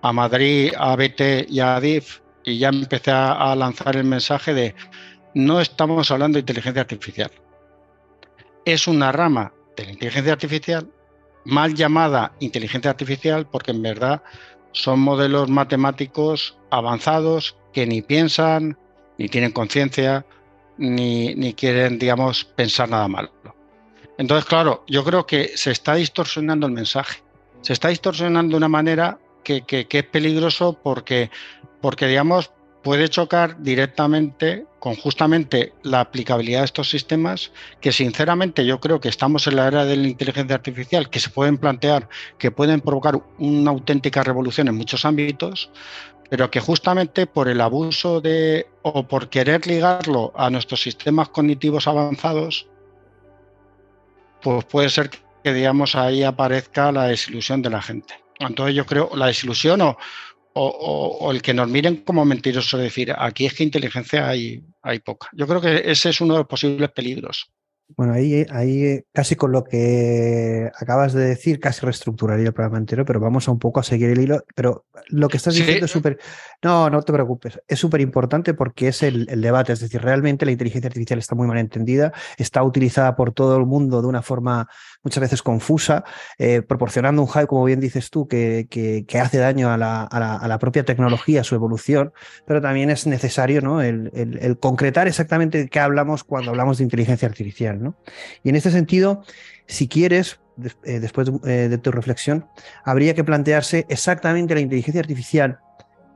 a 0.00 0.10
Madrid, 0.10 0.72
a 0.74 0.96
BT 0.96 1.50
y 1.50 1.60
a 1.60 1.78
DIF, 1.78 2.20
y 2.42 2.58
ya 2.58 2.70
empecé 2.70 3.10
a 3.10 3.54
lanzar 3.54 3.96
el 3.96 4.04
mensaje 4.04 4.54
de 4.54 4.74
no 5.34 5.60
estamos 5.60 6.10
hablando 6.10 6.36
de 6.36 6.40
inteligencia 6.40 6.80
artificial. 6.80 7.30
Es 8.64 8.88
una 8.88 9.12
rama 9.12 9.52
de 9.76 9.84
la 9.84 9.92
inteligencia 9.92 10.32
artificial, 10.32 10.90
mal 11.44 11.74
llamada 11.74 12.32
inteligencia 12.40 12.90
artificial, 12.90 13.46
porque 13.46 13.72
en 13.72 13.82
verdad 13.82 14.22
son 14.72 14.98
modelos 15.00 15.50
matemáticos 15.50 16.56
avanzados 16.70 17.54
que 17.74 17.86
ni 17.86 18.00
piensan, 18.00 18.78
ni 19.18 19.28
tienen 19.28 19.52
conciencia, 19.52 20.24
ni, 20.78 21.34
ni, 21.34 21.54
quieren, 21.54 21.98
digamos, 21.98 22.44
pensar 22.44 22.88
nada 22.88 23.08
malo. 23.08 23.32
Entonces, 24.18 24.44
claro, 24.44 24.84
yo 24.86 25.04
creo 25.04 25.26
que 25.26 25.56
se 25.56 25.70
está 25.70 25.94
distorsionando 25.94 26.66
el 26.66 26.72
mensaje. 26.72 27.22
Se 27.62 27.72
está 27.72 27.88
distorsionando 27.88 28.52
de 28.52 28.56
una 28.58 28.68
manera 28.68 29.18
que, 29.42 29.62
que, 29.62 29.86
es 29.90 30.04
peligroso 30.04 30.78
porque, 30.82 31.30
porque, 31.80 32.06
digamos, 32.06 32.50
puede 32.82 33.08
chocar 33.08 33.62
directamente 33.62 34.66
con 34.78 34.94
justamente 34.94 35.72
la 35.82 36.00
aplicabilidad 36.00 36.60
de 36.60 36.66
estos 36.66 36.90
sistemas, 36.90 37.50
que 37.80 37.90
sinceramente 37.90 38.66
yo 38.66 38.78
creo 38.78 39.00
que 39.00 39.08
estamos 39.08 39.46
en 39.46 39.56
la 39.56 39.66
era 39.66 39.86
de 39.86 39.96
la 39.96 40.08
inteligencia 40.08 40.54
artificial, 40.54 41.08
que 41.08 41.20
se 41.20 41.30
pueden 41.30 41.56
plantear, 41.56 42.08
que 42.36 42.50
pueden 42.50 42.82
provocar 42.82 43.18
una 43.38 43.70
auténtica 43.70 44.22
revolución 44.22 44.68
en 44.68 44.74
muchos 44.74 45.06
ámbitos, 45.06 45.70
pero 46.30 46.50
que 46.50 46.60
justamente 46.60 47.26
por 47.26 47.48
el 47.48 47.60
abuso 47.60 48.20
de 48.20 48.66
o 48.82 49.06
por 49.06 49.28
querer 49.28 49.66
ligarlo 49.66 50.32
a 50.34 50.50
nuestros 50.50 50.82
sistemas 50.82 51.28
cognitivos 51.28 51.86
avanzados, 51.86 52.68
pues 54.42 54.64
puede 54.64 54.88
ser 54.88 55.10
que 55.10 55.52
digamos 55.52 55.94
ahí 55.94 56.22
aparezca 56.22 56.92
la 56.92 57.06
desilusión 57.06 57.62
de 57.62 57.70
la 57.70 57.82
gente. 57.82 58.14
Entonces 58.38 58.74
yo 58.74 58.84
creo 58.86 59.10
la 59.14 59.26
desilusión 59.26 59.80
o, 59.80 59.96
o, 60.54 61.32
el 61.32 61.42
que 61.42 61.54
nos 61.54 61.68
miren 61.68 61.96
como 62.04 62.24
mentirosos, 62.24 62.80
decir, 62.80 63.12
aquí 63.16 63.46
es 63.46 63.54
que 63.54 63.64
inteligencia 63.64 64.28
hay, 64.28 64.62
hay 64.82 65.00
poca. 65.00 65.28
Yo 65.32 65.46
creo 65.46 65.60
que 65.60 65.82
ese 65.90 66.10
es 66.10 66.20
uno 66.20 66.34
de 66.34 66.40
los 66.40 66.48
posibles 66.48 66.90
peligros. 66.90 67.50
Bueno, 67.88 68.14
ahí, 68.14 68.46
ahí 68.50 69.02
casi 69.12 69.36
con 69.36 69.52
lo 69.52 69.62
que 69.62 70.70
acabas 70.74 71.12
de 71.12 71.26
decir, 71.26 71.60
casi 71.60 71.82
reestructuraría 71.82 72.46
el 72.46 72.54
programa 72.54 72.78
entero, 72.78 73.04
pero 73.04 73.20
vamos 73.20 73.46
a 73.46 73.52
un 73.52 73.58
poco 73.58 73.80
a 73.80 73.82
seguir 73.82 74.10
el 74.10 74.20
hilo. 74.20 74.42
Pero 74.54 74.86
lo 75.08 75.28
que 75.28 75.36
estás 75.36 75.54
diciendo 75.54 75.84
es 75.84 75.90
súper... 75.90 76.18
No, 76.64 76.88
no 76.88 77.02
te 77.02 77.12
preocupes. 77.12 77.60
Es 77.68 77.78
súper 77.78 78.00
importante 78.00 78.54
porque 78.54 78.88
es 78.88 79.02
el, 79.02 79.26
debate. 79.26 79.74
Es 79.74 79.80
decir, 79.80 80.00
realmente 80.00 80.46
la 80.46 80.52
inteligencia 80.52 80.88
artificial 80.88 81.18
está 81.18 81.34
muy 81.34 81.46
mal 81.46 81.58
entendida, 81.58 82.14
está 82.38 82.62
utilizada 82.62 83.16
por 83.16 83.32
todo 83.32 83.58
el 83.58 83.66
mundo 83.66 84.00
de 84.00 84.08
una 84.08 84.22
forma 84.22 84.66
muchas 85.02 85.20
veces 85.20 85.42
confusa, 85.42 86.04
eh, 86.38 86.62
proporcionando 86.62 87.20
un 87.20 87.28
hype, 87.28 87.46
como 87.48 87.64
bien 87.64 87.80
dices 87.80 88.08
tú, 88.08 88.26
que, 88.26 88.66
que, 88.70 89.20
hace 89.20 89.36
daño 89.36 89.70
a 89.70 89.76
la, 89.76 90.04
a, 90.04 90.48
la, 90.48 90.58
propia 90.58 90.86
tecnología, 90.86 91.42
a 91.42 91.44
su 91.44 91.54
evolución, 91.54 92.14
pero 92.46 92.62
también 92.62 92.88
es 92.88 93.06
necesario 93.06 93.60
¿no? 93.60 93.82
el, 93.82 94.10
el, 94.14 94.58
concretar 94.58 95.06
exactamente 95.06 95.68
qué 95.68 95.80
hablamos 95.80 96.24
cuando 96.24 96.50
hablamos 96.50 96.78
de 96.78 96.84
inteligencia 96.84 97.28
artificial. 97.28 97.82
¿no? 97.82 97.94
Y 98.42 98.48
en 98.48 98.56
este 98.56 98.70
sentido, 98.70 99.22
si 99.66 99.86
quieres, 99.86 100.40
eh, 100.84 100.98
después 100.98 101.30
eh, 101.44 101.68
de 101.68 101.76
tu 101.76 101.90
reflexión, 101.90 102.46
habría 102.84 103.14
que 103.14 103.22
plantearse 103.22 103.84
exactamente 103.90 104.54
la 104.54 104.60
inteligencia 104.60 105.02
artificial, 105.02 105.58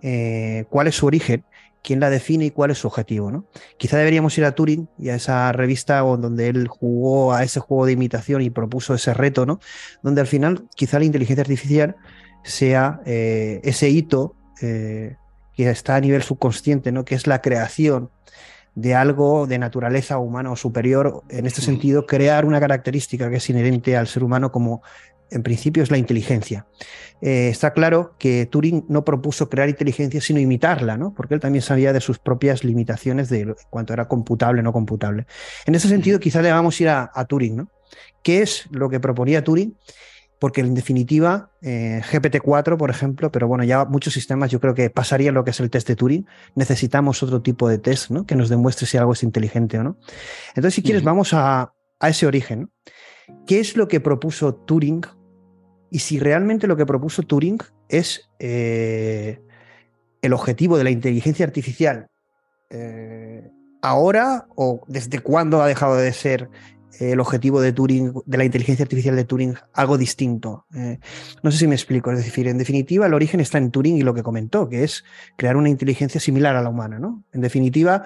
eh, 0.02 0.64
cuál 0.70 0.86
es 0.86 0.96
su 0.96 1.06
origen, 1.06 1.44
quién 1.82 2.00
la 2.00 2.10
define 2.10 2.46
y 2.46 2.50
cuál 2.50 2.70
es 2.70 2.78
su 2.78 2.86
objetivo. 2.86 3.30
¿no? 3.30 3.46
Quizá 3.76 3.96
deberíamos 3.96 4.36
ir 4.38 4.44
a 4.44 4.52
Turing 4.52 4.88
y 4.98 5.08
a 5.10 5.14
esa 5.14 5.52
revista 5.52 6.00
donde 6.00 6.48
él 6.48 6.68
jugó 6.68 7.32
a 7.32 7.44
ese 7.44 7.60
juego 7.60 7.86
de 7.86 7.92
imitación 7.92 8.42
y 8.42 8.50
propuso 8.50 8.94
ese 8.94 9.14
reto, 9.14 9.46
¿no? 9.46 9.60
donde 10.02 10.20
al 10.20 10.26
final 10.26 10.66
quizá 10.74 10.98
la 10.98 11.04
inteligencia 11.04 11.42
artificial 11.42 11.96
sea 12.44 13.00
eh, 13.04 13.60
ese 13.64 13.88
hito 13.90 14.36
eh, 14.62 15.16
que 15.54 15.70
está 15.70 15.96
a 15.96 16.00
nivel 16.00 16.22
subconsciente, 16.22 16.92
¿no? 16.92 17.04
que 17.04 17.14
es 17.14 17.26
la 17.26 17.40
creación 17.40 18.10
de 18.74 18.94
algo 18.94 19.48
de 19.48 19.58
naturaleza 19.58 20.18
humana 20.18 20.52
o 20.52 20.56
superior, 20.56 21.24
en 21.30 21.46
este 21.46 21.62
sentido, 21.62 22.06
crear 22.06 22.44
una 22.44 22.60
característica 22.60 23.28
que 23.28 23.36
es 23.36 23.50
inherente 23.50 23.96
al 23.96 24.06
ser 24.06 24.22
humano 24.22 24.52
como 24.52 24.82
en 25.30 25.42
principio 25.42 25.82
es 25.82 25.90
la 25.90 25.98
inteligencia. 25.98 26.66
Eh, 27.20 27.48
está 27.48 27.72
claro 27.72 28.14
que 28.18 28.46
Turing 28.46 28.84
no 28.88 29.04
propuso 29.04 29.48
crear 29.48 29.68
inteligencia, 29.68 30.20
sino 30.20 30.40
imitarla, 30.40 30.96
¿no? 30.96 31.14
Porque 31.14 31.34
él 31.34 31.40
también 31.40 31.62
sabía 31.62 31.92
de 31.92 32.00
sus 32.00 32.18
propias 32.18 32.64
limitaciones 32.64 33.28
de 33.28 33.54
cuánto 33.70 33.92
era 33.92 34.06
computable 34.06 34.60
o 34.60 34.62
no 34.62 34.72
computable. 34.72 35.26
En 35.66 35.74
ese 35.74 35.88
sentido, 35.88 36.20
quizá 36.20 36.42
debamos 36.42 36.80
ir 36.80 36.88
a, 36.88 37.10
a, 37.12 37.24
Turing, 37.24 37.56
¿no? 37.56 37.70
¿Qué 38.22 38.42
es 38.42 38.66
lo 38.70 38.88
que 38.88 39.00
proponía 39.00 39.42
Turing? 39.42 39.76
Porque 40.38 40.60
en 40.60 40.74
definitiva, 40.74 41.50
eh, 41.62 42.00
GPT-4, 42.12 42.76
por 42.76 42.90
ejemplo, 42.90 43.32
pero 43.32 43.48
bueno, 43.48 43.64
ya 43.64 43.84
muchos 43.84 44.14
sistemas 44.14 44.52
yo 44.52 44.60
creo 44.60 44.72
que 44.72 44.88
pasarían 44.88 45.34
lo 45.34 45.42
que 45.42 45.50
es 45.50 45.58
el 45.58 45.68
test 45.68 45.88
de 45.88 45.96
Turing. 45.96 46.26
Necesitamos 46.54 47.20
otro 47.24 47.42
tipo 47.42 47.68
de 47.68 47.78
test, 47.78 48.10
¿no? 48.10 48.24
Que 48.24 48.36
nos 48.36 48.48
demuestre 48.48 48.86
si 48.86 48.96
algo 48.96 49.14
es 49.14 49.24
inteligente 49.24 49.78
o 49.80 49.82
no. 49.82 49.96
Entonces, 50.50 50.74
si 50.74 50.82
quieres, 50.82 51.02
vamos 51.02 51.34
a, 51.34 51.74
a 51.98 52.08
ese 52.08 52.26
origen. 52.26 52.70
¿Qué 53.46 53.58
es 53.58 53.76
lo 53.76 53.88
que 53.88 53.98
propuso 53.98 54.54
Turing 54.54 55.02
y 55.90 56.00
si 56.00 56.18
realmente 56.18 56.66
lo 56.66 56.76
que 56.76 56.86
propuso 56.86 57.22
Turing 57.22 57.58
es 57.88 58.28
eh, 58.38 59.40
el 60.22 60.32
objetivo 60.32 60.76
de 60.78 60.84
la 60.84 60.90
inteligencia 60.90 61.46
artificial 61.46 62.08
eh, 62.70 63.50
ahora 63.82 64.46
o 64.54 64.82
desde 64.86 65.20
cuándo 65.20 65.62
ha 65.62 65.66
dejado 65.66 65.96
de 65.96 66.12
ser 66.12 66.50
el 67.00 67.20
objetivo 67.20 67.60
de 67.60 67.72
Turing, 67.72 68.12
de 68.26 68.38
la 68.38 68.44
inteligencia 68.44 68.82
artificial 68.82 69.14
de 69.14 69.24
Turing, 69.24 69.54
algo 69.72 69.96
distinto. 69.96 70.66
Eh, 70.74 70.98
no 71.42 71.52
sé 71.52 71.58
si 71.58 71.66
me 71.68 71.76
explico. 71.76 72.10
Es 72.10 72.24
decir, 72.24 72.48
en 72.48 72.58
definitiva, 72.58 73.06
el 73.06 73.14
origen 73.14 73.40
está 73.40 73.58
en 73.58 73.70
Turing 73.70 73.98
y 73.98 74.02
lo 74.02 74.14
que 74.14 74.24
comentó, 74.24 74.68
que 74.68 74.82
es 74.82 75.04
crear 75.36 75.56
una 75.56 75.68
inteligencia 75.68 76.20
similar 76.20 76.56
a 76.56 76.62
la 76.62 76.68
humana. 76.68 76.98
¿no? 76.98 77.22
En 77.32 77.40
definitiva, 77.40 78.02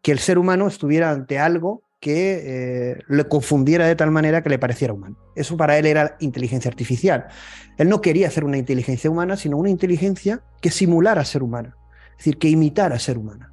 que 0.00 0.12
el 0.12 0.18
ser 0.18 0.38
humano 0.38 0.66
estuviera 0.66 1.10
ante 1.10 1.38
algo 1.38 1.82
que 2.02 2.42
eh, 2.44 2.98
le 3.06 3.28
confundiera 3.28 3.86
de 3.86 3.94
tal 3.94 4.10
manera 4.10 4.42
que 4.42 4.48
le 4.48 4.58
pareciera 4.58 4.92
humano. 4.92 5.16
Eso 5.36 5.56
para 5.56 5.78
él 5.78 5.86
era 5.86 6.16
inteligencia 6.18 6.68
artificial. 6.68 7.28
Él 7.78 7.88
no 7.88 8.00
quería 8.00 8.26
hacer 8.26 8.42
una 8.42 8.58
inteligencia 8.58 9.08
humana, 9.08 9.36
sino 9.36 9.56
una 9.56 9.70
inteligencia 9.70 10.42
que 10.60 10.72
simulara 10.72 11.24
ser 11.24 11.44
humana, 11.44 11.76
es 12.10 12.16
decir, 12.16 12.38
que 12.38 12.48
imitara 12.48 12.98
ser 12.98 13.18
humana. 13.18 13.52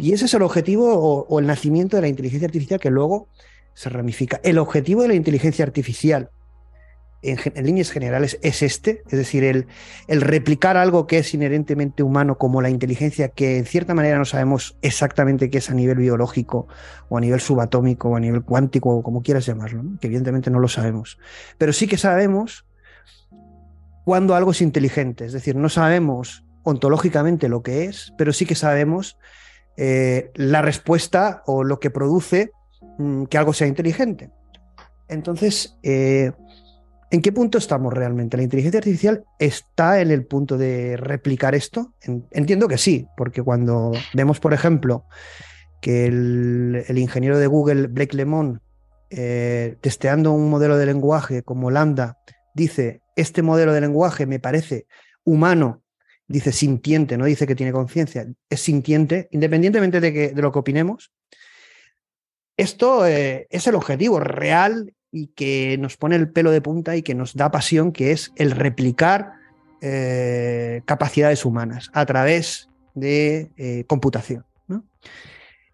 Y 0.00 0.12
ese 0.12 0.26
es 0.26 0.34
el 0.34 0.42
objetivo 0.42 0.94
o, 0.94 1.26
o 1.26 1.40
el 1.40 1.48
nacimiento 1.48 1.96
de 1.96 2.02
la 2.02 2.08
inteligencia 2.08 2.46
artificial 2.46 2.78
que 2.78 2.90
luego 2.90 3.26
se 3.74 3.88
ramifica. 3.88 4.40
El 4.44 4.58
objetivo 4.58 5.02
de 5.02 5.08
la 5.08 5.14
inteligencia 5.14 5.64
artificial 5.64 6.30
en, 7.24 7.64
líneas 7.64 7.90
generales 7.90 8.38
es 8.42 8.62
este, 8.62 9.02
es 9.06 9.18
decir, 9.18 9.44
el, 9.44 10.20
replicar 10.20 10.76
algo 10.76 11.06
que 11.06 11.18
es 11.18 11.34
inherentemente 11.34 12.02
humano 12.02 12.38
como 12.38 12.62
la 12.62 12.70
inteligencia, 12.70 13.28
que 13.28 13.58
en 13.58 13.66
cierta 13.66 13.94
manera 13.94 14.18
no 14.18 14.24
sabemos 14.24 14.76
exactamente 14.82 15.50
qué 15.50 15.58
es 15.58 15.70
a 15.70 15.74
nivel 15.74 15.98
biológico 15.98 16.68
o 17.08 17.18
a 17.18 17.20
nivel 17.20 17.40
subatómico 17.40 18.10
o 18.10 18.16
a 18.16 18.20
nivel 18.20 18.42
cuántico 18.42 18.90
o 18.90 19.02
como 19.02 19.22
quieras 19.22 19.46
llamarlo, 19.46 19.82
que 20.00 20.06
evidentemente 20.06 20.50
no 20.50 20.58
lo 20.58 20.68
sabemos, 20.68 21.18
pero 21.58 21.72
sí 21.72 21.86
que 21.86 21.96
sabemos 21.96 22.66
cuando 24.04 24.34
algo 24.34 24.50
es 24.50 24.60
inteligente, 24.60 25.24
es 25.24 25.32
decir, 25.32 25.56
no 25.56 25.68
sabemos 25.68 26.44
ontológicamente 26.62 27.48
lo 27.48 27.62
que 27.62 27.84
es, 27.84 28.12
pero 28.18 28.32
sí 28.32 28.44
que 28.46 28.54
sabemos 28.54 29.18
eh, 29.76 30.30
la 30.34 30.62
respuesta 30.62 31.42
o 31.46 31.64
lo 31.64 31.80
que 31.80 31.90
produce 31.90 32.52
mm, 32.98 33.24
que 33.24 33.38
algo 33.38 33.52
sea 33.52 33.66
inteligente. 33.66 34.30
Entonces, 35.08 35.76
eh, 35.82 36.32
¿en 37.14 37.22
qué 37.22 37.30
punto 37.30 37.58
estamos 37.58 37.94
realmente? 37.94 38.36
¿La 38.36 38.42
inteligencia 38.42 38.78
artificial 38.78 39.24
está 39.38 40.00
en 40.00 40.10
el 40.10 40.26
punto 40.26 40.58
de 40.58 40.96
replicar 40.96 41.54
esto? 41.54 41.94
Entiendo 42.32 42.66
que 42.66 42.76
sí, 42.76 43.06
porque 43.16 43.40
cuando 43.40 43.92
vemos, 44.14 44.40
por 44.40 44.52
ejemplo, 44.52 45.04
que 45.80 46.06
el, 46.06 46.84
ingeniero 46.96 47.38
de 47.38 47.46
Google, 47.46 47.86
Blake 47.86 48.16
Lemon, 48.16 48.60
eh, 49.10 49.76
testeando 49.80 50.32
un 50.32 50.50
modelo 50.50 50.76
de 50.76 50.86
lenguaje 50.86 51.44
como 51.44 51.70
Lambda, 51.70 52.18
dice, 52.52 53.00
este 53.14 53.42
modelo 53.42 53.72
de 53.72 53.80
lenguaje 53.80 54.26
me 54.26 54.40
parece 54.40 54.86
humano, 55.22 55.82
dice 56.26 56.50
sintiente, 56.50 57.16
no 57.16 57.26
dice 57.26 57.46
que 57.46 57.54
tiene 57.54 57.70
conciencia, 57.70 58.26
es 58.50 58.60
sintiente, 58.60 59.28
independientemente 59.30 60.00
de, 60.00 60.12
que, 60.12 60.30
de 60.30 60.42
lo 60.42 60.50
que 60.50 60.58
opinemos, 60.58 61.12
esto 62.56 63.06
eh, 63.06 63.46
es 63.50 63.66
el 63.68 63.76
objetivo 63.76 64.18
real 64.18 64.92
y 65.14 65.28
que 65.28 65.78
nos 65.78 65.96
pone 65.96 66.16
el 66.16 66.28
pelo 66.28 66.50
de 66.50 66.60
punta 66.60 66.96
y 66.96 67.02
que 67.02 67.14
nos 67.14 67.34
da 67.34 67.52
pasión, 67.52 67.92
que 67.92 68.10
es 68.10 68.32
el 68.34 68.50
replicar 68.50 69.34
eh, 69.80 70.82
capacidades 70.86 71.44
humanas 71.44 71.88
a 71.92 72.04
través 72.04 72.68
de 72.94 73.52
eh, 73.56 73.84
computación. 73.86 74.44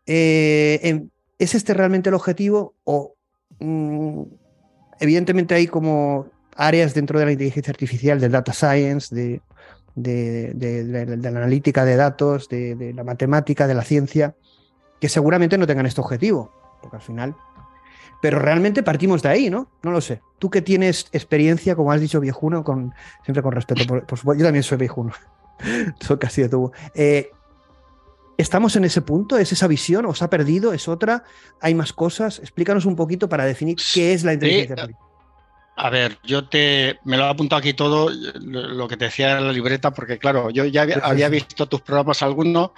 Em, 0.05 1.09
¿Es 1.39 1.55
este 1.55 1.73
realmente 1.73 2.11
el 2.11 2.17
objetivo? 2.17 2.75
O 2.85 3.15
mm, 3.61 4.23
evidentemente 4.99 5.55
hay 5.55 5.69
como 5.69 6.27
áreas 6.57 6.93
dentro 6.93 7.19
de 7.19 7.25
la 7.25 7.33
inteligencia 7.33 7.71
artificial, 7.71 8.21
del 8.21 8.33
data 8.33 8.53
science, 8.53 9.15
de 9.15 9.41
la 11.17 11.29
analítica 11.31 11.87
de 11.87 11.97
datos, 11.97 12.47
de 12.51 12.93
la 12.95 13.05
matemática, 13.05 13.67
de 13.67 13.75
la 13.75 13.85
ciencia, 13.85 14.35
que 15.01 15.09
seguramente 15.09 15.57
no 15.57 15.67
tengan 15.67 15.87
este 15.87 16.03
objetivo 16.03 16.61
porque 16.81 16.97
al 16.97 17.03
final... 17.03 17.37
Pero 18.21 18.39
realmente 18.39 18.83
partimos 18.83 19.23
de 19.23 19.29
ahí, 19.31 19.51
¿no? 19.51 19.69
No 19.83 19.91
lo 19.91 20.01
sé. 20.01 20.21
Tú 20.39 20.51
que 20.51 20.63
tienes 20.63 21.07
experiencia, 21.13 21.75
como 21.75 21.93
has 21.93 22.01
dicho, 22.01 22.21
viejuno, 22.21 22.65
con, 22.65 22.93
siempre 23.25 23.43
con 23.43 23.53
respeto, 23.53 23.87
por, 23.87 24.19
supuesto, 24.19 24.41
yo 24.41 24.45
también 24.45 24.63
soy 24.63 24.79
viejuno, 24.79 25.13
soy 26.01 26.19
casi 26.19 26.43
de 26.43 26.49
tubo. 26.49 26.73
Eh, 26.95 27.31
¿Estamos 28.37 28.75
en 28.77 28.85
ese 28.85 29.03
punto? 29.03 29.37
¿Es 29.37 29.53
esa 29.53 29.67
visión? 29.67 30.07
¿Os 30.07 30.23
ha 30.23 30.31
perdido? 30.31 30.73
¿Es 30.73 30.89
otra? 30.89 31.25
¿Hay 31.61 31.75
más 31.75 31.93
cosas? 31.93 32.39
Explícanos 32.39 32.87
un 32.87 32.97
poquito 32.97 33.29
para 33.29 33.45
definir 33.45 33.77
qué 33.93 34.15
es 34.15 34.25
la 34.25 34.33
inteligencia 34.33 34.75
artificial. 34.75 35.11
A 35.77 35.89
ver, 35.89 36.19
yo 36.25 36.47
te 36.47 36.99
me 37.05 37.17
lo 37.17 37.25
he 37.25 37.29
apuntado 37.29 37.59
aquí 37.59 37.73
todo, 37.73 38.11
lo 38.11 38.89
que 38.89 38.97
te 38.99 39.07
decía 39.07 39.39
en 39.39 39.47
la 39.47 39.53
libreta, 39.53 39.93
porque 39.93 40.19
claro, 40.19 40.51
yo 40.51 40.65
ya 40.67 40.87
había, 41.03 41.29
visto 41.31 41.67
tus 41.67 41.81
programas 41.81 42.23
algunos 42.23 42.73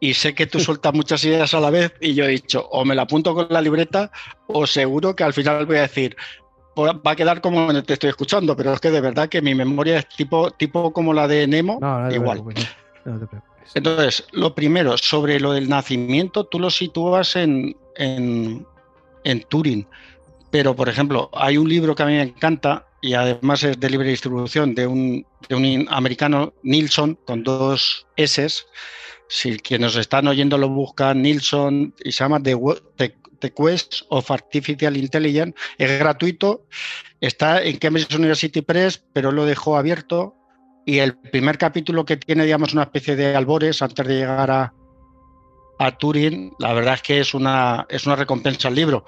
y 0.00 0.14
sé 0.14 0.34
que 0.34 0.46
tú 0.46 0.60
sueltas 0.60 0.92
muchas 0.94 1.24
ideas 1.24 1.54
a 1.54 1.60
la 1.60 1.70
vez 1.70 1.92
y 2.00 2.14
yo 2.14 2.24
he 2.24 2.28
dicho, 2.28 2.66
o 2.70 2.84
me 2.84 2.94
la 2.94 3.02
apunto 3.02 3.34
con 3.34 3.46
la 3.50 3.62
libreta 3.62 4.10
o 4.46 4.66
seguro 4.66 5.16
que 5.16 5.24
al 5.24 5.32
final 5.32 5.66
voy 5.66 5.76
a 5.76 5.82
decir, 5.82 6.16
pues 6.74 6.92
va 6.94 7.12
a 7.12 7.16
quedar 7.16 7.40
como 7.40 7.82
te 7.82 7.94
estoy 7.94 8.10
escuchando, 8.10 8.54
pero 8.54 8.74
es 8.74 8.80
que 8.80 8.90
de 8.90 9.00
verdad 9.00 9.28
que 9.28 9.40
mi 9.40 9.54
memoria 9.54 9.98
es 9.98 10.08
tipo, 10.08 10.50
tipo 10.50 10.92
como 10.92 11.14
la 11.14 11.26
de 11.26 11.46
Nemo, 11.46 11.80
igual. 12.10 12.44
Entonces, 13.74 14.26
lo 14.32 14.54
primero, 14.54 14.96
sobre 14.98 15.40
lo 15.40 15.52
del 15.52 15.68
nacimiento, 15.68 16.44
tú 16.44 16.60
lo 16.60 16.70
sitúas 16.70 17.34
en, 17.34 17.76
en, 17.96 18.66
en 19.24 19.42
Turing, 19.48 19.86
pero 20.50 20.76
por 20.76 20.88
ejemplo, 20.88 21.30
hay 21.32 21.56
un 21.56 21.68
libro 21.68 21.94
que 21.94 22.02
a 22.02 22.06
mí 22.06 22.12
me 22.12 22.22
encanta 22.22 22.86
y 23.00 23.14
además 23.14 23.62
es 23.62 23.78
de 23.80 23.90
libre 23.90 24.10
distribución 24.10 24.74
de 24.74 24.86
un, 24.86 25.26
de 25.48 25.54
un 25.54 25.86
americano, 25.90 26.52
Nilsson, 26.62 27.18
con 27.24 27.42
dos 27.42 28.06
S, 28.16 28.48
si 29.28 29.58
quienes 29.58 29.96
están 29.96 30.28
oyendo 30.28 30.58
lo 30.58 30.68
buscan, 30.68 31.22
Nilsson, 31.22 31.94
y 32.04 32.12
se 32.12 32.24
llama 32.24 32.42
The, 32.42 32.56
Quest 33.54 34.02
of 34.08 34.30
Artificial 34.30 34.96
Intelligence, 34.96 35.54
es 35.78 35.98
gratuito, 35.98 36.66
está 37.20 37.62
en 37.62 37.76
Cambridge 37.76 38.14
University 38.14 38.62
Press, 38.62 39.04
pero 39.12 39.32
lo 39.32 39.44
dejó 39.44 39.76
abierto. 39.76 40.34
Y 40.84 40.98
el 40.98 41.16
primer 41.18 41.58
capítulo 41.58 42.04
que 42.04 42.16
tiene, 42.16 42.44
digamos, 42.44 42.72
una 42.72 42.84
especie 42.84 43.16
de 43.16 43.34
albores 43.34 43.82
antes 43.82 44.06
de 44.06 44.14
llegar 44.16 44.50
a, 44.50 44.72
a 45.78 45.98
Turing, 45.98 46.52
la 46.58 46.72
verdad 46.72 46.94
es 46.94 47.02
que 47.02 47.20
es 47.20 47.34
una, 47.34 47.86
es 47.88 48.06
una 48.06 48.16
recompensa 48.16 48.68
al 48.68 48.74
libro. 48.74 49.04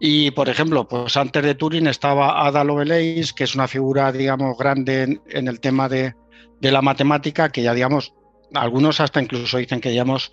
Y, 0.00 0.32
por 0.32 0.48
ejemplo, 0.48 0.86
pues 0.86 1.16
antes 1.16 1.42
de 1.42 1.54
Turing 1.54 1.86
estaba 1.86 2.46
Ada 2.46 2.64
Lovelace, 2.64 3.32
que 3.34 3.44
es 3.44 3.54
una 3.54 3.68
figura, 3.68 4.12
digamos, 4.12 4.56
grande 4.58 5.20
en, 5.28 5.48
el 5.48 5.60
tema 5.60 5.88
de, 5.88 6.14
de, 6.60 6.72
la 6.72 6.82
matemática, 6.82 7.48
que 7.48 7.62
ya, 7.62 7.72
digamos, 7.72 8.12
algunos 8.54 9.00
hasta 9.00 9.20
incluso 9.20 9.58
dicen 9.58 9.80
que 9.80 9.90
digamos 9.90 10.32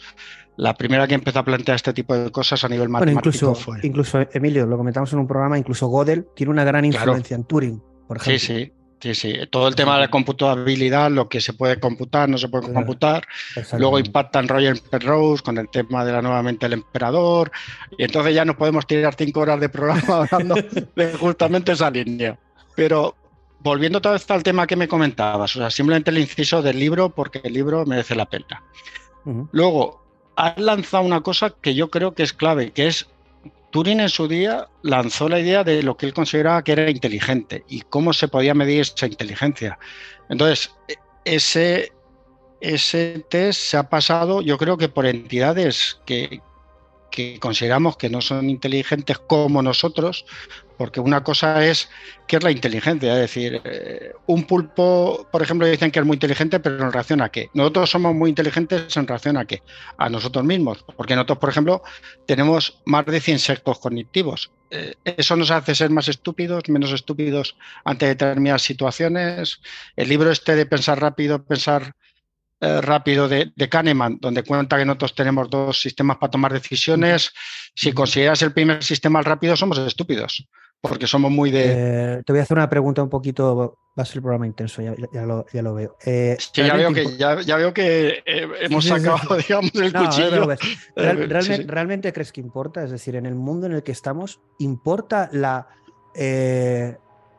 la 0.58 0.76
primera 0.76 1.08
que 1.08 1.16
empezó 1.16 1.40
a 1.40 1.46
plantear 1.46 1.76
este 1.76 1.94
tipo 1.94 2.16
de 2.16 2.32
cosas 2.32 2.64
a 2.64 2.70
nivel 2.70 2.90
matemático 2.90 3.30
incluso, 3.30 3.56
fue. 3.56 3.80
Incluso, 3.84 4.20
Emilio, 4.34 4.66
lo 4.66 4.78
comentamos 4.78 5.12
en 5.14 5.20
un 5.20 5.28
programa, 5.28 5.58
incluso 5.58 5.90
Gödel 5.90 6.28
tiene 6.36 6.52
una 6.52 6.64
gran 6.64 6.86
influencia 6.86 7.36
en 7.36 7.46
Turing, 7.46 7.82
por 8.08 8.18
ejemplo. 8.18 8.40
Sí, 8.40 8.40
sí. 8.40 8.72
Sí, 9.02 9.16
sí, 9.16 9.34
todo 9.50 9.68
el 9.68 9.74
tema 9.74 9.96
de 9.96 10.02
la 10.02 10.12
computabilidad, 10.12 11.10
lo 11.10 11.28
que 11.28 11.42
se 11.42 11.54
puede 11.54 11.80
computar, 11.80 12.30
no 12.30 12.38
se 12.38 12.50
puede 12.50 12.72
computar. 12.72 13.24
Luego 13.80 13.98
impactan 13.98 14.48
Roger 14.48 14.80
Penrose 14.92 15.42
con 15.42 15.58
el 15.58 15.68
tema 15.70 16.06
de 16.06 16.12
la 16.12 16.22
nuevamente 16.22 16.68
el 16.68 16.74
emperador. 16.74 17.52
Y 17.98 18.04
entonces 18.04 18.36
ya 18.36 18.46
nos 18.46 18.58
podemos 18.58 18.86
tirar 18.86 19.16
cinco 19.16 19.40
horas 19.40 19.60
de 19.60 19.70
programa 19.70 20.28
hablando 20.32 20.54
de 20.96 21.14
justamente 21.14 21.72
esa 21.72 21.90
línea. 21.90 22.38
Pero 22.76 23.16
volviendo 23.64 24.00
otra 24.00 24.12
vez 24.12 24.30
al 24.32 24.44
tema 24.44 24.68
que 24.68 24.76
me 24.76 24.88
comentabas, 24.88 25.56
o 25.56 25.60
sea, 25.60 25.70
simplemente 25.70 26.12
el 26.12 26.18
inciso 26.18 26.62
del 26.62 26.80
libro 26.80 27.10
porque 27.10 27.42
el 27.44 27.54
libro 27.54 27.86
merece 27.86 28.16
la 28.16 28.26
pena. 28.26 28.64
Luego, 29.52 30.04
has 30.36 30.58
lanzado 30.58 31.04
una 31.04 31.22
cosa 31.22 31.52
que 31.62 31.76
yo 31.76 31.92
creo 31.92 32.14
que 32.14 32.24
es 32.24 32.34
clave, 32.34 32.72
que 32.72 32.88
es 32.88 33.08
Turing 33.72 34.00
en 34.00 34.10
su 34.10 34.28
día 34.28 34.68
lanzó 34.82 35.30
la 35.30 35.40
idea 35.40 35.64
de 35.64 35.84
lo 35.84 35.96
que 35.96 36.06
él 36.06 36.14
consideraba 36.14 36.64
que 36.64 36.74
era 36.74 36.90
inteligente 36.90 37.64
y 37.70 37.82
cómo 37.82 38.14
se 38.14 38.28
podía 38.28 38.54
medir 38.54 38.82
esa 38.82 39.08
inteligencia. 39.08 39.80
Entonces, 40.30 40.72
e, 40.88 40.96
ese, 41.24 41.94
ese 42.60 43.26
test 43.30 43.62
se 43.62 43.78
ha 43.78 43.90
pasado, 43.90 44.42
yo 44.42 44.58
creo 44.58 44.78
que 44.78 44.90
por 44.90 45.06
entidades 45.06 46.02
que, 46.06 46.42
que 47.12 47.40
consideramos 47.40 47.96
que 47.96 48.10
no 48.10 48.22
son 48.22 48.50
inteligentes 48.50 49.20
como 49.20 49.62
nosotros, 49.62 50.26
porque 50.82 51.00
una 51.00 51.24
cosa 51.24 51.64
es 51.64 51.90
qué 52.28 52.38
es 52.38 52.44
la 52.44 52.50
inteligencia, 52.50 53.14
es 53.14 53.20
decir, 53.20 53.62
eh, 53.64 54.14
un 54.26 54.46
pulpo, 54.46 55.28
por 55.32 55.44
ejemplo, 55.44 55.68
dicen 55.68 55.92
que 55.92 56.00
es 56.00 56.06
muy 56.08 56.16
inteligente, 56.16 56.60
pero 56.60 56.84
en 56.84 56.92
relación 56.92 57.22
a 57.22 57.30
qué? 57.30 57.52
Nosotros 57.54 57.88
somos 57.92 58.16
muy 58.16 58.32
inteligentes 58.32 58.98
en 58.98 59.06
relación 59.06 59.38
a 59.38 59.46
qué? 59.46 59.62
A 60.00 60.10
nosotros 60.10 60.44
mismos, 60.44 60.84
porque 60.98 61.16
nosotros, 61.16 61.38
por 61.38 61.50
ejemplo, 61.50 61.84
tenemos 62.26 62.82
más 62.86 63.06
de 63.06 63.22
100 63.22 63.38
sexos 63.38 63.78
cognitivos. 63.78 64.52
Eh, 64.72 64.96
eso 65.04 65.36
nos 65.36 65.52
hace 65.52 65.76
ser 65.76 65.92
más 65.92 66.08
estúpidos, 66.08 66.68
menos 66.68 66.92
estúpidos 66.94 67.56
ante 67.86 68.08
determinadas 68.08 68.64
situaciones. 68.64 69.62
El 69.96 70.10
libro 70.10 70.32
este 70.32 70.56
de 70.56 70.66
pensar 70.66 71.00
rápido, 71.00 71.46
pensar 71.46 71.94
eh, 72.64 72.80
rápido 72.80 73.28
de, 73.28 73.52
Kahneman, 73.70 74.20
donde 74.22 74.44
cuenta 74.44 74.78
que 74.78 74.86
nosotros 74.86 75.16
tenemos 75.16 75.50
dos 75.50 75.82
sistemas 75.82 76.18
para 76.18 76.30
tomar 76.30 76.54
decisiones. 76.54 77.34
Si 77.74 77.92
consideras 77.92 78.40
el 78.44 78.54
primer 78.54 78.84
sistema 78.84 79.20
rápido, 79.24 79.58
somos 79.58 79.80
estúpidos, 79.80 80.48
porque 80.82 81.06
somos 81.06 81.32
muy 81.32 81.52
de... 81.52 81.64
Eh, 81.68 82.24
te 82.26 82.34
voy 82.34 82.40
a 82.40 82.44
hacer 82.44 82.58
una 82.58 82.70
pregunta 82.70 83.04
un 83.04 83.10
poquito, 83.10 83.78
va 83.98 84.04
a 84.04 84.06
ser 84.06 84.18
el 84.18 84.22
programa 84.24 84.48
intenso, 84.48 84.82
ya, 84.82 84.94
lo, 85.26 85.74
veo. 85.76 85.96
Eh, 86.04 86.38
ya, 86.54 86.76
veo 86.76 86.92
que, 86.92 87.18
ya, 87.18 87.36
veo 87.36 87.74
que 87.74 88.24
hemos 88.26 88.86
sacado, 88.86 89.38
digamos, 89.48 89.76
el 89.76 89.94
cuchillo. 89.94 90.48
¿Realmente 90.96 92.12
crees 92.12 92.32
que 92.32 92.42
importa? 92.42 92.84
Es 92.84 92.90
decir, 92.90 93.16
en 93.16 93.28
el 93.28 93.36
mundo 93.36 93.68
en 93.68 93.74
el 93.74 93.84
que 93.84 93.92
estamos, 93.92 94.42
¿importa 94.58 95.30
la 95.32 95.68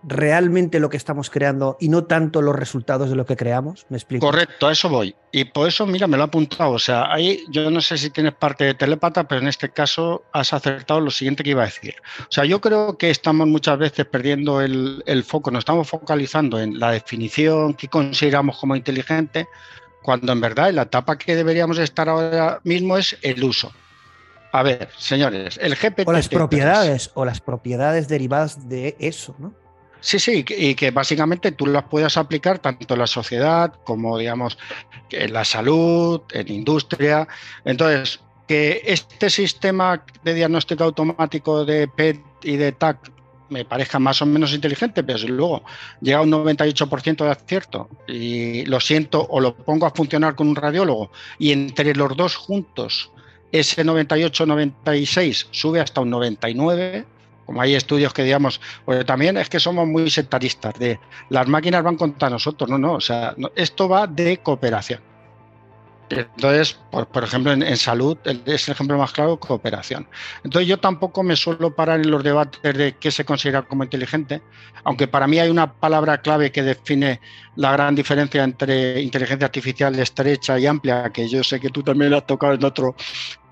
realmente 0.03 0.81
lo 0.81 0.91
que 0.91 0.97
estamos 0.97 1.31
creando 1.31 1.77
y 1.81 1.89
no 1.89 2.05
tanto 2.05 2.43
los 2.43 2.57
resultados 2.57 3.11
de 3.11 3.17
lo 3.17 3.25
que 3.27 3.37
creamos? 3.37 3.87
¿Me 3.89 3.97
explico? 3.97 4.27
Correcto, 4.27 4.67
a 4.67 4.73
eso 4.73 4.89
voy. 4.89 5.15
Y 5.31 5.45
por 5.45 5.69
eso, 5.69 5.87
mira, 5.87 6.07
me 6.07 6.17
lo 6.17 6.25
he 6.25 6.27
apuntado. 6.27 6.73
O 6.73 6.79
sea, 6.79 7.13
ahí 7.13 7.45
yo 7.51 7.71
no 7.71 7.81
sé 7.81 7.97
si 7.97 8.11
tienes 8.11 8.35
parte 8.35 8.65
de 8.65 8.75
telepata, 8.75 9.25
pero 9.25 9.41
en 9.41 9.49
este 9.49 9.71
caso 9.71 10.25
has 10.33 10.53
acertado 10.53 11.01
lo 11.01 11.11
siguiente 11.11 11.43
que 11.43 11.51
iba 11.51 11.63
a 11.63 11.67
decir. 11.67 11.95
O 12.21 12.31
sea, 12.31 12.45
yo 12.45 12.61
creo 12.61 12.99
que 12.99 13.11
estamos 13.11 13.47
muchas 13.47 13.79
veces 13.79 14.05
perdiendo 14.07 14.61
el, 14.61 15.03
el 15.07 15.25
foco, 15.25 15.51
nos 15.51 15.61
estamos 15.61 15.89
focalizando 15.89 16.59
en 16.59 16.79
la 16.79 16.91
definición 16.91 17.75
que 17.75 17.89
consideramos 17.89 18.59
como 18.59 18.77
inteligente, 18.77 19.47
cuando 20.03 20.33
en 20.33 20.41
verdad 20.41 20.69
en 20.69 20.77
la 20.77 20.83
etapa 20.83 21.17
que 21.17 21.37
deberíamos 21.37 21.79
estar 21.79 22.09
ahora 22.09 22.61
mismo 22.65 22.99
es 22.99 23.17
el 23.23 23.43
uso. 23.45 23.73
A 24.53 24.63
ver, 24.63 24.91
señores, 24.99 25.59
el 25.63 25.75
GPT. 25.77 26.07
O 26.07 26.13
las 26.13 26.29
propiedades, 26.29 27.11
o 27.15 27.25
las 27.25 27.41
propiedades 27.41 28.07
derivadas 28.09 28.69
de 28.69 28.97
eso, 28.99 29.35
¿no? 29.39 29.62
Sí, 30.03 30.19
sí, 30.19 30.45
y 30.49 30.75
que 30.75 30.91
básicamente 30.91 31.53
tú 31.53 31.65
las 31.65 31.85
puedas 31.85 32.17
aplicar 32.17 32.59
tanto 32.59 32.95
en 32.95 33.01
la 33.01 33.07
sociedad 33.07 33.73
como, 33.85 34.19
digamos, 34.19 34.59
en 35.11 35.33
la 35.33 35.45
salud, 35.45 36.23
en 36.33 36.51
industria. 36.51 37.29
Entonces, 37.65 38.19
que 38.49 38.83
este 38.85 39.31
sistema 39.31 40.05
de 40.25 40.35
diagnóstico 40.35 40.83
automático 40.83 41.65
de 41.65 41.87
PET 41.87 42.21
y 42.43 42.57
de 42.57 42.73
TAC 42.73 43.13
me 43.49 43.65
parezca 43.65 44.01
más 44.01 44.21
o 44.23 44.27
menos 44.27 44.53
inteligente, 44.53 45.05
pero 45.05 45.19
si 45.19 45.29
luego 45.29 45.63
llega 46.01 46.19
a 46.19 46.23
un 46.23 46.33
98% 46.33 47.25
de 47.25 47.31
acierto 47.31 47.89
y 48.09 48.65
lo 48.65 48.81
siento 48.81 49.25
o 49.31 49.41
lo 49.41 49.55
pongo 49.55 49.87
a 49.87 49.91
funcionar 49.91 50.35
con 50.35 50.49
un 50.49 50.57
radiólogo 50.57 51.13
y 51.39 51.53
entre 51.53 51.95
los 51.95 52.17
dos 52.17 52.35
juntos 52.35 53.13
ese 53.53 53.85
98-96 53.85 55.49
sube 55.51 55.81
hasta 55.81 56.01
un 56.01 56.11
99, 56.11 57.05
hay 57.61 57.75
estudios 57.75 58.13
que 58.13 58.25
digamos, 58.25 58.61
pues 58.85 59.05
también 59.05 59.37
es 59.37 59.49
que 59.49 59.61
somos 59.61 59.87
muy 59.87 60.11
sectaristas, 60.11 60.75
de 60.79 60.99
las 61.29 61.49
máquinas 61.49 61.83
van 61.83 61.97
contra 61.97 62.31
nosotros, 62.31 62.69
no, 62.71 62.79
no, 62.79 62.95
o 62.95 63.01
sea, 63.01 63.35
esto 63.57 63.89
va 63.89 64.07
de 64.07 64.39
cooperación. 64.39 65.01
Entonces, 66.11 66.79
por, 66.91 67.25
ejemplo, 67.25 67.53
en, 67.53 67.77
salud 67.77 68.19
es 68.25 68.69
el 68.69 68.73
ejemplo 68.73 68.99
más 68.99 69.13
claro, 69.13 69.39
cooperación. 69.39 70.07
Entonces, 70.45 70.69
yo 70.69 70.79
tampoco 70.79 71.23
me 71.23 71.37
suelo 71.37 71.75
parar 71.75 72.01
en 72.01 72.11
los 72.11 72.23
debates 72.23 72.77
de 72.77 72.97
qué 73.01 73.11
se 73.11 73.25
considera 73.25 73.63
como 73.63 73.85
inteligente, 73.85 74.43
aunque 74.85 75.09
para 75.09 75.27
mí 75.27 75.39
hay 75.39 75.49
una 75.49 75.73
palabra 75.73 76.21
clave 76.21 76.53
que 76.53 76.63
define 76.63 77.21
la 77.57 77.73
gran 77.73 77.95
diferencia 77.95 78.45
entre 78.45 79.01
inteligencia 79.01 79.47
artificial 79.47 79.99
estrecha 79.99 80.59
y 80.59 80.67
amplia, 80.67 81.11
que 81.11 81.29
yo 81.29 81.43
sé 81.43 81.59
que 81.61 81.71
tú 81.71 81.83
también 81.83 82.11
la 82.11 82.19
has 82.19 82.27
tocado 82.27 82.53
en 82.53 82.65
otro 82.65 82.95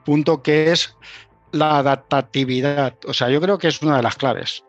punto, 0.04 0.42
que 0.42 0.70
es 0.70 0.94
la 1.52 1.78
adaptatividad. 1.78 2.94
O 3.06 3.12
sea, 3.12 3.28
yo 3.28 3.40
creo 3.40 3.58
que 3.58 3.68
es 3.68 3.82
una 3.82 3.96
de 3.96 4.02
las 4.02 4.16
claves. 4.16 4.64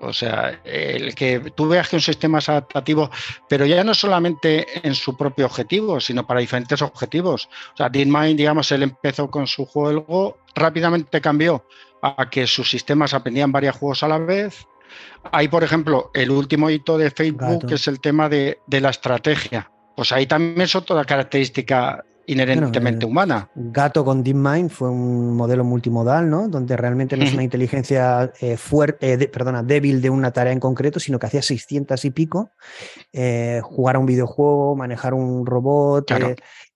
O 0.00 0.12
sea, 0.12 0.60
el 0.64 1.14
que 1.14 1.52
tú 1.54 1.68
veas 1.68 1.88
que 1.88 1.96
un 1.96 2.02
sistema 2.02 2.38
es 2.38 2.48
adaptativo, 2.48 3.10
pero 3.48 3.64
ya 3.64 3.82
no 3.84 3.94
solamente 3.94 4.66
en 4.86 4.94
su 4.94 5.16
propio 5.16 5.46
objetivo, 5.46 6.00
sino 6.00 6.26
para 6.26 6.40
diferentes 6.40 6.82
objetivos. 6.82 7.48
O 7.72 7.76
sea, 7.76 7.88
DeepMind, 7.88 8.36
digamos, 8.36 8.70
él 8.72 8.82
empezó 8.82 9.30
con 9.30 9.46
su 9.46 9.64
juego, 9.64 10.38
rápidamente 10.54 11.20
cambió 11.20 11.66
a 12.02 12.28
que 12.28 12.46
sus 12.46 12.68
sistemas 12.68 13.14
aprendían 13.14 13.52
varios 13.52 13.76
juegos 13.76 14.02
a 14.02 14.08
la 14.08 14.18
vez. 14.18 14.66
Hay, 15.32 15.48
por 15.48 15.64
ejemplo, 15.64 16.10
el 16.12 16.30
último 16.30 16.68
hito 16.68 16.98
de 16.98 17.10
Facebook, 17.10 17.66
que 17.66 17.76
es 17.76 17.88
el 17.88 18.00
tema 18.00 18.28
de, 18.28 18.58
de 18.66 18.80
la 18.80 18.90
estrategia. 18.90 19.70
Pues 19.96 20.12
ahí 20.12 20.26
también 20.26 20.60
es 20.60 20.74
otra 20.74 21.04
característica 21.04 22.04
inherentemente 22.26 23.06
humana. 23.06 23.50
Gato 23.54 24.04
con 24.04 24.22
DeepMind 24.22 24.70
fue 24.70 24.90
un 24.90 25.36
modelo 25.36 25.64
multimodal, 25.64 26.28
¿no? 26.28 26.48
Donde 26.48 26.76
realmente 26.76 27.16
no 27.16 27.24
es 27.24 27.32
una 27.34 27.42
inteligencia 27.42 28.32
eh, 28.40 28.56
fuerte, 28.56 29.12
eh, 29.12 29.28
perdona, 29.28 29.62
débil 29.62 30.00
de 30.00 30.10
una 30.10 30.32
tarea 30.32 30.52
en 30.52 30.60
concreto, 30.60 31.00
sino 31.00 31.18
que 31.18 31.26
hacía 31.26 31.42
600 31.42 32.04
y 32.04 32.10
pico, 32.10 32.50
eh, 33.12 33.60
jugar 33.62 33.96
a 33.96 33.98
un 33.98 34.06
videojuego, 34.06 34.76
manejar 34.76 35.14
un 35.14 35.46
robot, 35.46 36.12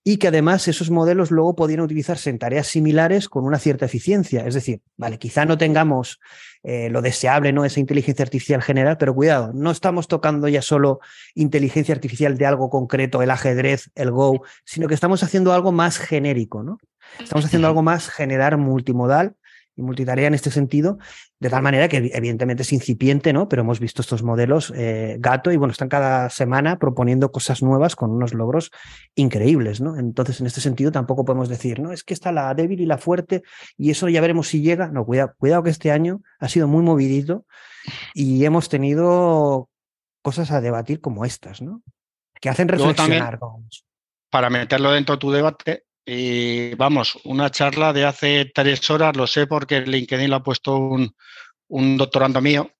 y 0.04 0.16
que 0.16 0.28
además 0.28 0.66
esos 0.68 0.90
modelos 0.90 1.30
luego 1.30 1.54
podían 1.54 1.80
utilizarse 1.80 2.30
en 2.30 2.38
tareas 2.38 2.66
similares 2.66 3.28
con 3.28 3.44
una 3.44 3.58
cierta 3.58 3.84
eficiencia. 3.84 4.46
Es 4.46 4.54
decir, 4.54 4.80
vale, 4.96 5.18
quizá 5.18 5.44
no 5.44 5.58
tengamos 5.58 6.18
eh, 6.62 6.90
lo 6.90 7.02
deseable, 7.02 7.52
¿no? 7.52 7.64
Esa 7.64 7.80
inteligencia 7.80 8.22
artificial 8.22 8.62
general, 8.62 8.96
pero 8.98 9.14
cuidado, 9.14 9.52
no 9.54 9.70
estamos 9.70 10.08
tocando 10.08 10.48
ya 10.48 10.62
solo 10.62 11.00
inteligencia 11.34 11.94
artificial 11.94 12.36
de 12.36 12.46
algo 12.46 12.70
concreto, 12.70 13.22
el 13.22 13.30
ajedrez, 13.30 13.90
el 13.94 14.10
Go, 14.10 14.42
sino 14.64 14.88
que 14.88 14.94
estamos 14.94 15.22
haciendo 15.22 15.52
algo 15.52 15.72
más 15.72 15.98
genérico, 15.98 16.62
¿no? 16.62 16.78
Estamos 17.20 17.44
haciendo 17.46 17.68
algo 17.68 17.82
más 17.82 18.10
generar 18.10 18.56
multimodal 18.58 19.36
y 19.78 19.82
multitarea 19.82 20.26
en 20.26 20.34
este 20.34 20.50
sentido, 20.50 20.98
de 21.38 21.48
tal 21.48 21.62
manera 21.62 21.88
que 21.88 22.10
evidentemente 22.12 22.62
es 22.62 22.72
incipiente, 22.72 23.32
¿no? 23.32 23.48
Pero 23.48 23.62
hemos 23.62 23.78
visto 23.78 24.02
estos 24.02 24.24
modelos 24.24 24.72
eh, 24.74 25.16
gato 25.20 25.52
y 25.52 25.56
bueno, 25.56 25.70
están 25.70 25.88
cada 25.88 26.28
semana 26.30 26.80
proponiendo 26.80 27.30
cosas 27.30 27.62
nuevas 27.62 27.94
con 27.94 28.10
unos 28.10 28.34
logros 28.34 28.72
increíbles, 29.14 29.80
¿no? 29.80 29.96
Entonces, 29.96 30.40
en 30.40 30.48
este 30.48 30.60
sentido 30.60 30.90
tampoco 30.90 31.24
podemos 31.24 31.48
decir, 31.48 31.78
no, 31.78 31.92
es 31.92 32.02
que 32.02 32.12
está 32.12 32.32
la 32.32 32.52
débil 32.54 32.80
y 32.80 32.86
la 32.86 32.98
fuerte 32.98 33.44
y 33.76 33.90
eso 33.90 34.08
ya 34.08 34.20
veremos 34.20 34.48
si 34.48 34.62
llega. 34.62 34.88
No, 34.88 35.06
cuidado, 35.06 35.34
cuidado 35.38 35.62
que 35.62 35.70
este 35.70 35.92
año 35.92 36.20
ha 36.40 36.48
sido 36.48 36.66
muy 36.66 36.82
movidito 36.82 37.46
y 38.14 38.44
hemos 38.44 38.68
tenido 38.68 39.70
cosas 40.22 40.50
a 40.50 40.60
debatir 40.60 41.00
como 41.00 41.24
estas, 41.24 41.62
¿no? 41.62 41.82
Que 42.40 42.48
hacen 42.48 42.66
reflexionar. 42.66 43.38
para 44.28 44.50
meterlo 44.50 44.90
dentro 44.90 45.14
de 45.14 45.20
tu 45.20 45.30
debate, 45.30 45.84
y 46.10 46.74
vamos, 46.74 47.18
una 47.24 47.50
charla 47.50 47.92
de 47.92 48.06
hace 48.06 48.50
tres 48.54 48.88
horas, 48.88 49.14
lo 49.14 49.26
sé 49.26 49.46
porque 49.46 49.82
LinkedIn 49.82 50.30
lo 50.30 50.36
ha 50.36 50.42
puesto 50.42 50.78
un, 50.78 51.98
doctorando 51.98 52.40
mío, 52.40 52.72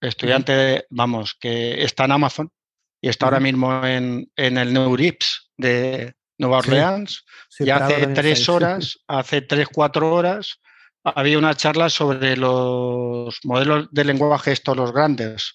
estudiante, 0.00 0.86
vamos, 0.88 1.34
que 1.34 1.82
está 1.82 2.04
en 2.04 2.12
Amazon 2.12 2.52
y 3.00 3.08
está 3.08 3.26
ahora 3.26 3.40
mismo 3.40 3.84
en, 3.84 4.30
el 4.36 4.72
Neurips 4.72 5.50
de 5.56 6.14
Nueva 6.38 6.58
Orleans. 6.58 7.24
y 7.58 7.70
hace 7.70 8.06
tres 8.06 8.48
horas, 8.48 9.00
hace 9.08 9.42
tres, 9.42 9.66
cuatro 9.66 10.14
horas, 10.14 10.60
había 11.02 11.38
una 11.38 11.56
charla 11.56 11.90
sobre 11.90 12.36
los 12.36 13.40
modelos 13.42 13.88
de 13.90 14.04
lenguaje, 14.04 14.52
estos 14.52 14.76
los 14.76 14.92
grandes, 14.92 15.54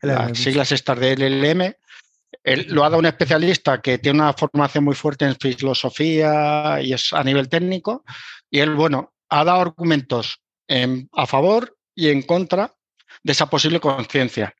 las 0.00 0.38
siglas 0.38 0.72
estas 0.72 0.98
de 0.98 1.14
LLM, 1.14 1.74
lo 2.42 2.84
ha 2.84 2.88
dado 2.88 2.98
un 2.98 3.06
especialista 3.06 3.80
que 3.80 3.98
tiene 3.98 4.20
una 4.20 4.32
formación 4.32 4.84
muy 4.84 4.94
fuerte 4.94 5.24
en 5.24 5.36
filosofía 5.36 6.80
y 6.82 6.92
es 6.92 7.12
a 7.12 7.22
nivel 7.24 7.48
técnico. 7.48 8.04
Y 8.50 8.60
él, 8.60 8.74
bueno, 8.74 9.14
ha 9.28 9.44
dado 9.44 9.60
argumentos 9.60 10.40
a 11.12 11.26
favor 11.26 11.76
y 11.94 12.08
en 12.08 12.22
contra 12.22 12.74
de 13.22 13.32
esa 13.32 13.46
posible 13.48 13.80
conciencia. 13.80 14.54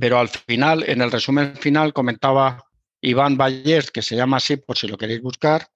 Pero 0.00 0.18
al 0.18 0.28
final, 0.28 0.84
en 0.88 1.00
el 1.00 1.12
resumen 1.12 1.56
final, 1.56 1.92
comentaba 1.92 2.64
Iván 3.00 3.36
Vallés, 3.36 3.90
que 3.90 4.02
se 4.02 4.16
llama 4.16 4.38
así 4.38 4.56
por 4.56 4.76
si 4.76 4.88
lo 4.88 4.98
queréis 4.98 5.22
buscar, 5.22 5.68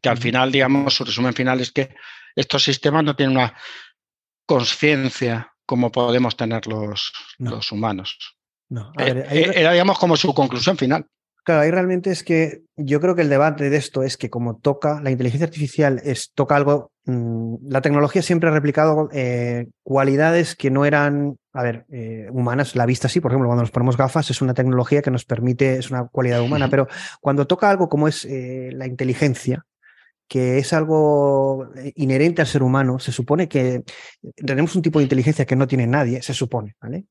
que 0.00 0.08
al 0.08 0.18
final, 0.18 0.50
digamos, 0.50 0.94
su 0.94 1.04
resumen 1.04 1.34
final 1.34 1.60
es 1.60 1.72
que 1.72 1.94
estos 2.34 2.62
sistemas 2.62 3.04
no 3.04 3.16
tienen 3.16 3.36
una 3.36 3.54
conciencia 4.46 5.52
como 5.66 5.92
podemos 5.92 6.36
tener 6.36 6.66
los, 6.66 7.12
los 7.38 7.72
humanos. 7.72 8.37
No, 8.68 8.92
eh, 8.98 9.24
eh, 9.30 9.52
era, 9.54 9.72
digamos, 9.72 9.98
como 9.98 10.16
su 10.16 10.34
conclusión 10.34 10.76
final. 10.76 11.06
Claro, 11.44 11.62
ahí 11.62 11.70
realmente 11.70 12.10
es 12.10 12.22
que 12.22 12.60
yo 12.76 13.00
creo 13.00 13.14
que 13.14 13.22
el 13.22 13.30
debate 13.30 13.70
de 13.70 13.76
esto 13.78 14.02
es 14.02 14.18
que 14.18 14.28
como 14.28 14.58
toca, 14.58 15.00
la 15.02 15.10
inteligencia 15.10 15.46
artificial 15.46 15.98
es, 16.04 16.32
toca 16.34 16.56
algo, 16.56 16.92
mm, 17.06 17.54
la 17.70 17.80
tecnología 17.80 18.20
siempre 18.20 18.50
ha 18.50 18.52
replicado 18.52 19.08
eh, 19.12 19.68
cualidades 19.82 20.54
que 20.54 20.70
no 20.70 20.84
eran, 20.84 21.38
a 21.54 21.62
ver, 21.62 21.86
humanas, 22.30 22.76
la 22.76 22.84
vista 22.84 23.08
sí, 23.08 23.20
por 23.20 23.30
ejemplo, 23.30 23.48
cuando 23.48 23.62
nos 23.62 23.70
ponemos 23.70 23.96
gafas 23.96 24.30
es 24.30 24.42
una 24.42 24.52
tecnología 24.52 25.00
que 25.00 25.10
nos 25.10 25.24
permite, 25.24 25.78
es 25.78 25.90
una 25.90 26.06
cualidad 26.06 26.42
humana, 26.42 26.68
pero 26.68 26.86
cuando 27.22 27.46
toca 27.46 27.70
algo 27.70 27.88
como 27.88 28.08
es 28.08 28.28
la 28.28 28.86
inteligencia, 28.86 29.64
que 30.28 30.58
es 30.58 30.74
algo 30.74 31.70
inherente 31.94 32.42
al 32.42 32.46
ser 32.46 32.62
humano, 32.62 32.98
se 32.98 33.10
supone 33.12 33.48
que 33.48 33.82
tenemos 34.36 34.76
un 34.76 34.82
tipo 34.82 34.98
de 34.98 35.04
inteligencia 35.04 35.46
que 35.46 35.56
no 35.56 35.66
tiene 35.66 35.86
nadie, 35.86 36.20
se 36.20 36.34
supone, 36.34 36.76
¿vale? 36.80 37.06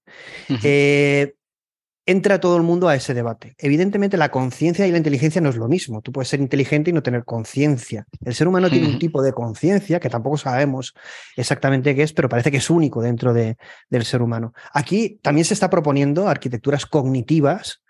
Entra 2.07 2.39
todo 2.39 2.55
el 2.55 2.63
mundo 2.63 2.87
a 2.87 2.95
ese 2.95 3.13
debate. 3.13 3.53
Evidentemente 3.59 4.15
la 4.15 4.31
conciencia 4.31 4.87
y 4.87 4.91
la 4.91 4.97
inteligencia 4.97 5.41
no 5.41 5.49
es 5.49 5.57
lo 5.57 5.67
mismo. 5.67 6.01
Tú 6.01 6.13
puedes 6.13 6.29
ser 6.29 6.39
inteligente 6.39 6.89
y 6.89 6.93
no 6.93 7.03
tener 7.03 7.25
conciencia. 7.25 8.07
El 8.23 8.33
ser 8.33 8.47
humano 8.47 8.69
tiene 8.69 8.87
un 8.87 8.97
tipo 8.97 9.21
de 9.21 9.33
conciencia 9.33 9.99
que 9.99 10.09
tampoco 10.09 10.37
sabemos 10.37 10.95
exactamente 11.35 11.93
qué 11.95 12.03
es, 12.03 12.13
pero 12.13 12.29
parece 12.29 12.49
que 12.49 12.57
es 12.57 12.69
único 12.69 13.01
dentro 13.01 13.33
de, 13.33 13.57
del 13.89 14.05
ser 14.05 14.21
humano. 14.21 14.53
Aquí 14.73 15.19
también 15.21 15.43
se 15.43 15.53
está 15.53 15.69
proponiendo 15.69 16.29
arquitecturas 16.29 16.85
cognitivas 16.85 17.81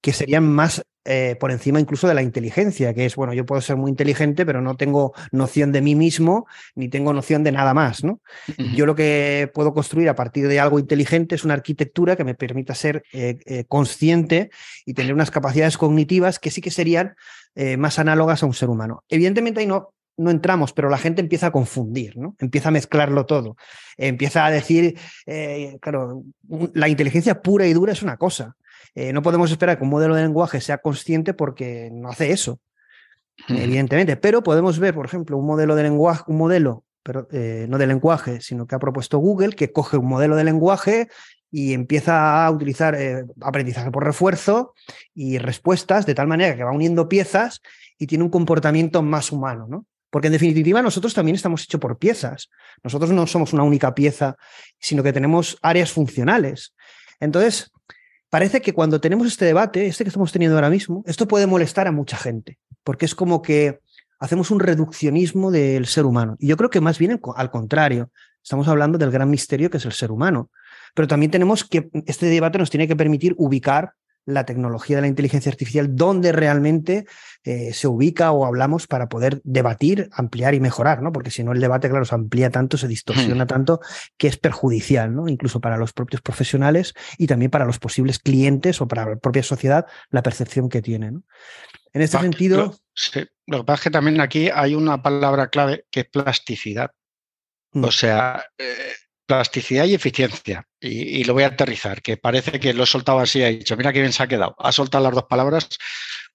que 0.00 0.12
serían 0.12 0.46
más 0.46 0.82
eh, 1.06 1.34
por 1.40 1.50
encima 1.50 1.80
incluso 1.80 2.06
de 2.08 2.14
la 2.14 2.22
inteligencia, 2.22 2.92
que 2.92 3.06
es, 3.06 3.16
bueno, 3.16 3.32
yo 3.32 3.46
puedo 3.46 3.62
ser 3.62 3.76
muy 3.76 3.90
inteligente, 3.90 4.44
pero 4.44 4.60
no 4.60 4.76
tengo 4.76 5.14
noción 5.32 5.72
de 5.72 5.80
mí 5.80 5.94
mismo, 5.94 6.46
ni 6.74 6.88
tengo 6.90 7.14
noción 7.14 7.42
de 7.42 7.52
nada 7.52 7.72
más, 7.72 8.04
¿no? 8.04 8.20
Yo 8.74 8.84
lo 8.84 8.94
que 8.94 9.50
puedo 9.54 9.72
construir 9.72 10.10
a 10.10 10.14
partir 10.14 10.46
de 10.46 10.60
algo 10.60 10.78
inteligente 10.78 11.34
es 11.34 11.44
una 11.44 11.54
arquitectura 11.54 12.16
que 12.16 12.24
me 12.24 12.34
permita 12.34 12.74
ser 12.74 13.02
eh, 13.14 13.38
eh, 13.46 13.64
consciente 13.64 14.50
y 14.84 14.92
tener 14.92 15.14
unas 15.14 15.30
capacidades 15.30 15.78
cognitivas 15.78 16.38
que 16.38 16.50
sí 16.50 16.60
que 16.60 16.70
serían 16.70 17.14
más 17.78 17.98
análogas 17.98 18.42
a 18.42 18.46
un 18.46 18.54
ser 18.54 18.68
humano. 18.68 19.02
Evidentemente 19.08 19.60
ahí 19.60 19.66
no, 19.66 19.92
no 20.16 20.30
entramos, 20.30 20.72
pero 20.72 20.88
la 20.88 20.98
gente 20.98 21.20
empieza 21.20 21.48
a 21.48 21.50
confundir, 21.50 22.16
¿no? 22.16 22.36
Empieza 22.38 22.68
a 22.68 22.72
mezclarlo 22.72 23.26
todo. 23.26 23.56
Empieza 23.96 24.46
a 24.46 24.50
decir, 24.52 24.96
claro, 25.80 26.22
la 26.72 26.88
inteligencia 26.88 27.42
pura 27.42 27.66
y 27.66 27.72
dura 27.72 27.92
es 27.92 28.02
una 28.02 28.16
cosa, 28.16 28.56
eh, 28.94 29.12
no 29.12 29.22
podemos 29.22 29.50
esperar 29.50 29.78
que 29.78 29.84
un 29.84 29.90
modelo 29.90 30.14
de 30.14 30.22
lenguaje 30.22 30.60
sea 30.60 30.78
consciente 30.78 31.34
porque 31.34 31.90
no 31.92 32.10
hace 32.10 32.32
eso, 32.32 32.60
evidentemente. 33.48 34.16
Pero 34.16 34.42
podemos 34.42 34.78
ver, 34.78 34.94
por 34.94 35.06
ejemplo, 35.06 35.36
un 35.36 35.46
modelo 35.46 35.74
de 35.74 35.82
lenguaje, 35.84 36.24
un 36.26 36.38
modelo, 36.38 36.84
pero, 37.02 37.28
eh, 37.32 37.66
no 37.68 37.78
de 37.78 37.86
lenguaje, 37.86 38.40
sino 38.40 38.66
que 38.66 38.74
ha 38.74 38.78
propuesto 38.78 39.18
Google, 39.18 39.54
que 39.54 39.72
coge 39.72 39.96
un 39.96 40.06
modelo 40.06 40.36
de 40.36 40.44
lenguaje 40.44 41.08
y 41.50 41.72
empieza 41.72 42.44
a 42.44 42.50
utilizar 42.50 42.94
eh, 42.94 43.24
aprendizaje 43.40 43.90
por 43.90 44.04
refuerzo 44.04 44.74
y 45.14 45.38
respuestas 45.38 46.06
de 46.06 46.14
tal 46.14 46.28
manera 46.28 46.56
que 46.56 46.64
va 46.64 46.72
uniendo 46.72 47.08
piezas 47.08 47.60
y 47.98 48.06
tiene 48.06 48.24
un 48.24 48.30
comportamiento 48.30 49.02
más 49.02 49.32
humano, 49.32 49.66
¿no? 49.68 49.86
Porque 50.10 50.26
en 50.26 50.32
definitiva 50.32 50.82
nosotros 50.82 51.14
también 51.14 51.36
estamos 51.36 51.62
hechos 51.62 51.80
por 51.80 51.98
piezas. 51.98 52.50
Nosotros 52.82 53.10
no 53.10 53.26
somos 53.26 53.52
una 53.52 53.62
única 53.62 53.94
pieza, 53.94 54.36
sino 54.78 55.02
que 55.02 55.12
tenemos 55.12 55.56
áreas 55.62 55.92
funcionales. 55.92 56.74
Entonces, 57.20 57.70
parece 58.30 58.62
que 58.62 58.72
cuando 58.72 59.00
tenemos 59.00 59.26
este 59.26 59.44
debate, 59.44 59.86
este 59.86 60.04
que 60.04 60.08
estamos 60.08 60.32
teniendo 60.32 60.56
ahora 60.56 60.70
mismo, 60.70 61.02
esto 61.06 61.28
puede 61.28 61.46
molestar 61.46 61.86
a 61.86 61.92
mucha 61.92 62.16
gente, 62.16 62.58
porque 62.84 63.04
es 63.04 63.14
como 63.14 63.42
que 63.42 63.80
hacemos 64.18 64.50
un 64.50 64.60
reduccionismo 64.60 65.50
del 65.50 65.86
ser 65.86 66.06
humano. 66.06 66.36
Y 66.38 66.46
yo 66.46 66.56
creo 66.56 66.70
que 66.70 66.80
más 66.80 66.98
bien 66.98 67.20
al 67.36 67.50
contrario, 67.50 68.10
estamos 68.42 68.68
hablando 68.68 68.98
del 68.98 69.10
gran 69.10 69.28
misterio 69.28 69.70
que 69.70 69.78
es 69.78 69.84
el 69.84 69.92
ser 69.92 70.10
humano. 70.12 70.50
Pero 70.94 71.08
también 71.08 71.30
tenemos 71.30 71.64
que, 71.64 71.90
este 72.06 72.26
debate 72.26 72.58
nos 72.58 72.70
tiene 72.70 72.88
que 72.88 72.96
permitir 72.96 73.34
ubicar 73.36 73.92
la 74.26 74.44
tecnología 74.44 74.96
de 74.96 75.02
la 75.02 75.08
inteligencia 75.08 75.50
artificial, 75.50 75.94
dónde 75.96 76.32
realmente 76.32 77.06
eh, 77.44 77.72
se 77.72 77.88
ubica 77.88 78.32
o 78.32 78.44
hablamos 78.44 78.86
para 78.86 79.08
poder 79.08 79.40
debatir, 79.44 80.08
ampliar 80.12 80.54
y 80.54 80.60
mejorar, 80.60 81.02
¿no? 81.02 81.12
Porque 81.12 81.30
si 81.30 81.42
no 81.42 81.52
el 81.52 81.60
debate, 81.60 81.88
claro, 81.88 82.04
se 82.04 82.14
amplía 82.14 82.50
tanto, 82.50 82.76
se 82.76 82.88
distorsiona 82.88 83.44
hmm. 83.44 83.48
tanto, 83.48 83.80
que 84.16 84.28
es 84.28 84.36
perjudicial, 84.36 85.14
¿no? 85.14 85.28
Incluso 85.28 85.60
para 85.60 85.76
los 85.76 85.92
propios 85.92 86.22
profesionales 86.22 86.94
y 87.18 87.26
también 87.26 87.50
para 87.50 87.64
los 87.64 87.78
posibles 87.78 88.18
clientes 88.18 88.80
o 88.80 88.88
para 88.88 89.06
la 89.06 89.16
propia 89.16 89.42
sociedad, 89.42 89.86
la 90.10 90.22
percepción 90.22 90.68
que 90.68 90.82
tienen. 90.82 91.24
En 91.92 92.02
este 92.02 92.18
sentido... 92.18 92.74
Lo, 93.46 93.58
que 93.58 93.64
pasa 93.64 93.74
es 93.74 93.80
que 93.84 93.90
también 93.90 94.20
aquí 94.20 94.50
hay 94.52 94.74
una 94.74 95.02
palabra 95.02 95.48
clave 95.48 95.86
que 95.90 96.00
es 96.00 96.06
plasticidad. 96.06 96.90
O 97.72 97.78
hmm. 97.78 97.90
sea, 97.90 98.44
eh, 98.58 98.92
plasticidad 99.30 99.84
y 99.84 99.94
eficiencia. 99.94 100.66
Y, 100.80 101.22
lo 101.22 101.34
voy 101.34 101.44
a 101.44 101.48
aterrizar, 101.48 102.02
que 102.02 102.16
parece 102.16 102.58
que 102.58 102.74
lo 102.74 102.82
he 102.82 102.86
soltado 102.86 103.20
así, 103.20 103.40
he 103.40 103.58
dicho, 103.58 103.76
mira 103.76 103.92
qué 103.92 104.00
bien 104.00 104.12
se 104.12 104.24
ha 104.24 104.26
quedado. 104.26 104.56
Ha 104.58 104.72
soltado 104.72 105.04
las 105.04 105.14
dos 105.14 105.26
palabras. 105.28 105.68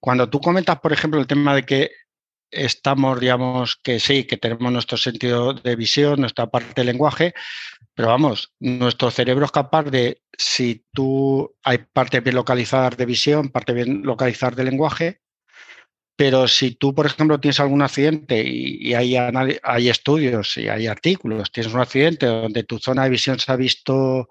Cuando 0.00 0.30
tú 0.30 0.40
comentas, 0.40 0.80
por 0.80 0.94
ejemplo, 0.94 1.20
el 1.20 1.26
tema 1.26 1.54
de 1.54 1.64
que 1.64 1.90
estamos, 2.50 3.20
digamos, 3.20 3.76
que 3.82 4.00
sí, 4.00 4.24
que 4.24 4.38
tenemos 4.38 4.72
nuestro 4.72 4.96
sentido 4.96 5.52
de 5.52 5.76
visión, 5.76 6.20
nuestra 6.20 6.46
parte 6.46 6.72
de 6.74 6.84
lenguaje, 6.84 7.34
pero 7.94 8.08
vamos, 8.08 8.54
nuestro 8.60 9.10
cerebro 9.10 9.44
es 9.44 9.52
capaz 9.52 9.82
de, 9.84 10.22
si 10.38 10.86
tú 10.94 11.54
hay 11.64 11.78
parte 11.92 12.20
bien 12.20 12.36
localizada 12.36 12.88
de 12.88 13.04
visión, 13.04 13.50
parte 13.50 13.74
bien 13.74 14.04
localizada 14.04 14.56
de 14.56 14.64
lenguaje, 14.64 15.20
pero 16.16 16.48
si 16.48 16.74
tú, 16.74 16.94
por 16.94 17.04
ejemplo, 17.04 17.38
tienes 17.38 17.60
algún 17.60 17.82
accidente 17.82 18.42
y, 18.42 18.94
hay, 18.94 19.16
hay, 19.16 19.88
estudios 19.88 20.56
y 20.56 20.68
hay 20.68 20.86
artículos, 20.86 21.52
tienes 21.52 21.74
un 21.74 21.80
accidente 21.80 22.24
donde 22.24 22.64
tu 22.64 22.78
zona 22.78 23.04
de 23.04 23.10
visión 23.10 23.38
se 23.38 23.52
ha 23.52 23.56
visto, 23.56 24.28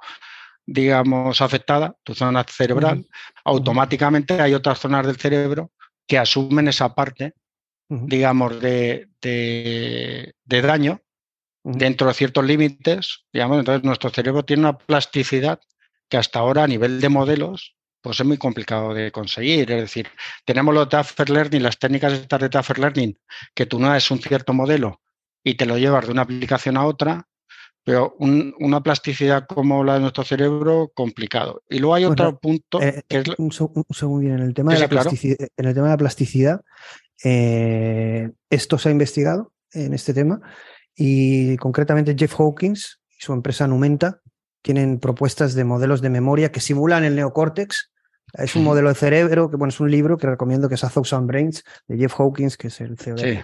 digamos, 0.66 1.42
afectada, 1.42 1.96
tu 2.04 2.16
zona 2.16 2.44
cerebral, 2.44 3.06
automáticamente 3.44 4.42
hay 4.42 4.56
otras 4.56 4.80
zonas 4.80 5.06
del 5.06 5.18
cerebro 5.18 5.72
que 6.08 6.18
asumen 6.18 6.68
esa 6.68 6.96
parte, 6.96 7.36
digamos, 7.88 8.60
de, 8.60 9.08
de, 9.22 10.34
daño 10.62 11.02
dentro 11.64 12.08
de 12.08 12.16
ciertos 12.16 12.46
límites, 12.46 13.26
digamos, 13.32 13.60
entonces 13.60 13.84
nuestro 13.84 14.10
cerebro 14.10 14.44
tiene 14.44 14.62
una 14.62 14.78
plasticidad 14.78 15.60
que 16.10 16.18
hasta 16.18 16.40
ahora 16.40 16.64
a 16.64 16.68
nivel 16.68 17.00
de 17.00 17.10
modelos 17.10 17.75
pues 18.06 18.20
es 18.20 18.26
muy 18.28 18.38
complicado 18.38 18.94
de 18.94 19.12
conseguir. 19.12 19.72
Es 19.72 19.82
decir, 19.82 20.08
tenemos 20.46 20.76
los 20.76 20.88
Taffer 20.88 21.28
Learning, 21.28 21.64
las 21.64 21.80
técnicas 21.80 22.14
estas 22.14 22.40
de 22.40 22.50
Taffer 22.50 22.78
Learning, 22.78 23.18
que 23.56 23.66
tú 23.66 23.80
no 23.80 23.96
es 23.96 24.12
un 24.12 24.22
cierto 24.22 24.54
modelo 24.54 25.02
y 25.44 25.56
te 25.56 25.66
lo 25.66 25.76
llevas 25.76 26.06
de 26.06 26.12
una 26.12 26.22
aplicación 26.22 26.78
a 26.78 26.86
otra, 26.86 27.28
pero 27.84 28.16
una 28.20 28.84
plasticidad 28.84 29.48
como 29.48 29.84
la 29.84 29.96
de 29.96 30.02
nuestro 30.02 30.24
cerebro, 30.24 30.92
complicado. 30.94 31.64
Y 31.68 31.80
luego 31.80 31.96
hay 31.96 32.06
otro 32.06 32.38
punto 32.38 32.80
eh, 32.80 33.02
que 33.08 33.18
es... 33.18 33.26
Un, 33.40 33.52
segundo, 33.52 34.30
en 34.30 34.40
el 34.40 34.54
tema, 34.54 34.76
de, 34.76 34.82
la 34.82 34.88
plasticidad, 34.88 35.38
en 35.58 35.66
el 35.66 35.74
tema 35.74 35.88
de 35.88 35.94
la 35.94 35.98
plasticidad, 35.98 36.62
eh, 37.24 38.30
esto 38.52 38.78
se 38.78 38.90
ha 38.90 38.92
investigado 38.92 39.52
en 39.72 39.96
este 39.96 40.14
tema 40.14 40.42
y 40.96 41.58
concretamente 41.58 42.16
Jeff 42.16 42.40
Hawkins 42.40 43.00
y 43.10 43.26
su 43.26 43.34
empresa 43.34 43.66
Numenta 43.66 44.22
tienen 44.62 45.00
propuestas 45.00 45.56
de 45.56 45.64
modelos 45.64 46.02
de 46.02 46.12
memoria 46.12 46.52
que 46.52 46.60
simulan 46.60 47.04
el 47.04 47.16
neocórtex 47.16 47.95
es 48.34 48.56
un 48.56 48.64
modelo 48.64 48.90
de 48.90 48.96
cerebro, 48.96 49.50
que 49.50 49.56
bueno, 49.56 49.70
es 49.70 49.80
un 49.80 49.90
libro 49.90 50.18
que 50.18 50.28
recomiendo 50.28 50.68
que 50.68 50.76
es 50.76 50.84
A 50.84 50.90
Thousand 50.90 51.28
Brains, 51.28 51.64
de 51.88 51.98
Jeff 51.98 52.20
Hawkins, 52.20 52.58
que 52.58 52.68
es 52.68 52.82
el 52.82 52.98
CEO 52.98 53.16
de 53.16 53.44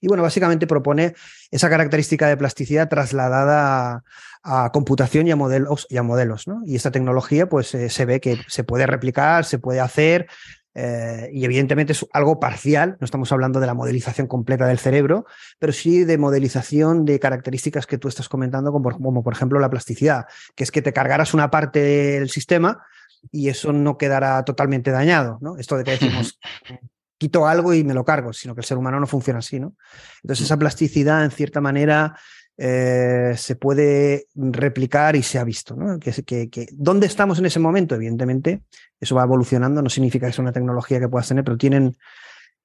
Y 0.00 0.08
bueno, 0.08 0.22
básicamente 0.22 0.66
propone 0.66 1.14
esa 1.50 1.70
característica 1.70 2.28
de 2.28 2.36
plasticidad 2.36 2.88
trasladada 2.88 4.02
a, 4.42 4.70
computación 4.72 5.26
y 5.26 5.30
a 5.30 5.36
modelos, 5.36 5.86
y 5.88 5.96
a 5.96 6.02
modelos 6.02 6.46
¿no? 6.46 6.62
Y 6.66 6.76
esta 6.76 6.90
tecnología, 6.90 7.48
pues 7.48 7.74
eh, 7.74 7.88
se 7.88 8.04
ve 8.04 8.20
que 8.20 8.38
se 8.48 8.64
puede 8.64 8.86
replicar, 8.86 9.44
se 9.44 9.58
puede 9.58 9.80
hacer, 9.80 10.26
eh, 10.74 11.30
y 11.32 11.44
evidentemente 11.44 11.92
es 11.92 12.04
algo 12.12 12.40
parcial, 12.40 12.96
no 13.00 13.04
estamos 13.04 13.30
hablando 13.30 13.60
de 13.60 13.66
la 13.66 13.74
modelización 13.74 14.26
completa 14.26 14.66
del 14.66 14.78
cerebro, 14.78 15.24
pero 15.58 15.72
sí 15.72 16.04
de 16.04 16.18
modelización 16.18 17.04
de 17.04 17.20
características 17.20 17.86
que 17.86 17.96
tú 17.96 18.08
estás 18.08 18.28
comentando, 18.28 18.72
como, 18.72 18.90
como, 18.90 19.22
por 19.22 19.32
ejemplo 19.32 19.60
la 19.60 19.70
plasticidad, 19.70 20.26
que 20.56 20.64
es 20.64 20.72
que 20.72 20.82
te 20.82 20.92
cargaras 20.92 21.32
una 21.32 21.50
parte 21.50 21.80
del 21.80 22.28
sistema 22.28 22.82
y 23.30 23.48
eso 23.48 23.72
no 23.72 23.98
quedará 23.98 24.44
totalmente 24.44 24.90
dañado, 24.90 25.38
¿no? 25.40 25.56
Esto 25.58 25.76
de 25.76 25.84
que 25.84 25.92
decimos, 25.92 26.38
quito 27.18 27.46
algo 27.46 27.74
y 27.74 27.84
me 27.84 27.94
lo 27.94 28.04
cargo, 28.04 28.32
sino 28.32 28.54
que 28.54 28.60
el 28.60 28.66
ser 28.66 28.78
humano 28.78 29.00
no 29.00 29.06
funciona 29.06 29.38
así, 29.38 29.60
¿no? 29.60 29.74
Entonces 30.22 30.46
esa 30.46 30.56
plasticidad, 30.56 31.24
en 31.24 31.30
cierta 31.30 31.60
manera, 31.60 32.16
eh, 32.56 33.34
se 33.36 33.56
puede 33.56 34.28
replicar 34.34 35.16
y 35.16 35.22
se 35.22 35.38
ha 35.38 35.44
visto, 35.44 35.74
¿no? 35.74 35.98
Que, 35.98 36.12
que, 36.50 36.68
¿Dónde 36.72 37.06
estamos 37.06 37.38
en 37.38 37.46
ese 37.46 37.58
momento? 37.58 37.94
Evidentemente, 37.94 38.62
eso 39.00 39.16
va 39.16 39.24
evolucionando, 39.24 39.82
no 39.82 39.90
significa 39.90 40.26
que 40.26 40.32
sea 40.32 40.42
una 40.42 40.52
tecnología 40.52 41.00
que 41.00 41.08
puedas 41.08 41.28
tener, 41.28 41.44
pero 41.44 41.56
tienen 41.56 41.96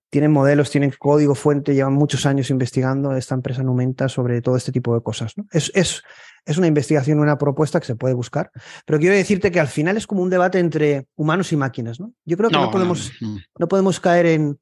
tienen 0.09 0.31
modelos, 0.31 0.71
tienen 0.71 0.93
código 0.97 1.35
fuente, 1.35 1.73
llevan 1.73 1.93
muchos 1.93 2.25
años 2.25 2.49
investigando 2.49 3.15
esta 3.15 3.35
empresa 3.35 3.63
Numenta 3.63 4.09
sobre 4.09 4.41
todo 4.41 4.57
este 4.57 4.71
tipo 4.71 4.95
de 4.95 5.01
cosas. 5.01 5.37
¿no? 5.37 5.45
Es, 5.51 5.71
es, 5.75 6.01
es, 6.45 6.57
una 6.57 6.67
investigación, 6.67 7.19
una 7.19 7.37
propuesta 7.37 7.79
que 7.79 7.85
se 7.85 7.95
puede 7.95 8.15
buscar, 8.15 8.51
pero 8.85 8.99
quiero 8.99 9.15
decirte 9.15 9.51
que 9.51 9.59
al 9.59 9.67
final 9.67 9.97
es 9.97 10.07
como 10.07 10.23
un 10.23 10.29
debate 10.29 10.59
entre 10.59 11.07
humanos 11.15 11.51
y 11.51 11.57
máquinas. 11.57 11.99
¿no? 11.99 12.13
Yo 12.25 12.37
creo 12.37 12.49
que 12.49 12.57
no, 12.57 12.71
podemos, 12.71 13.11
no, 13.57 13.67
podemos 13.67 13.99
caer 13.99 14.25
en, 14.25 14.59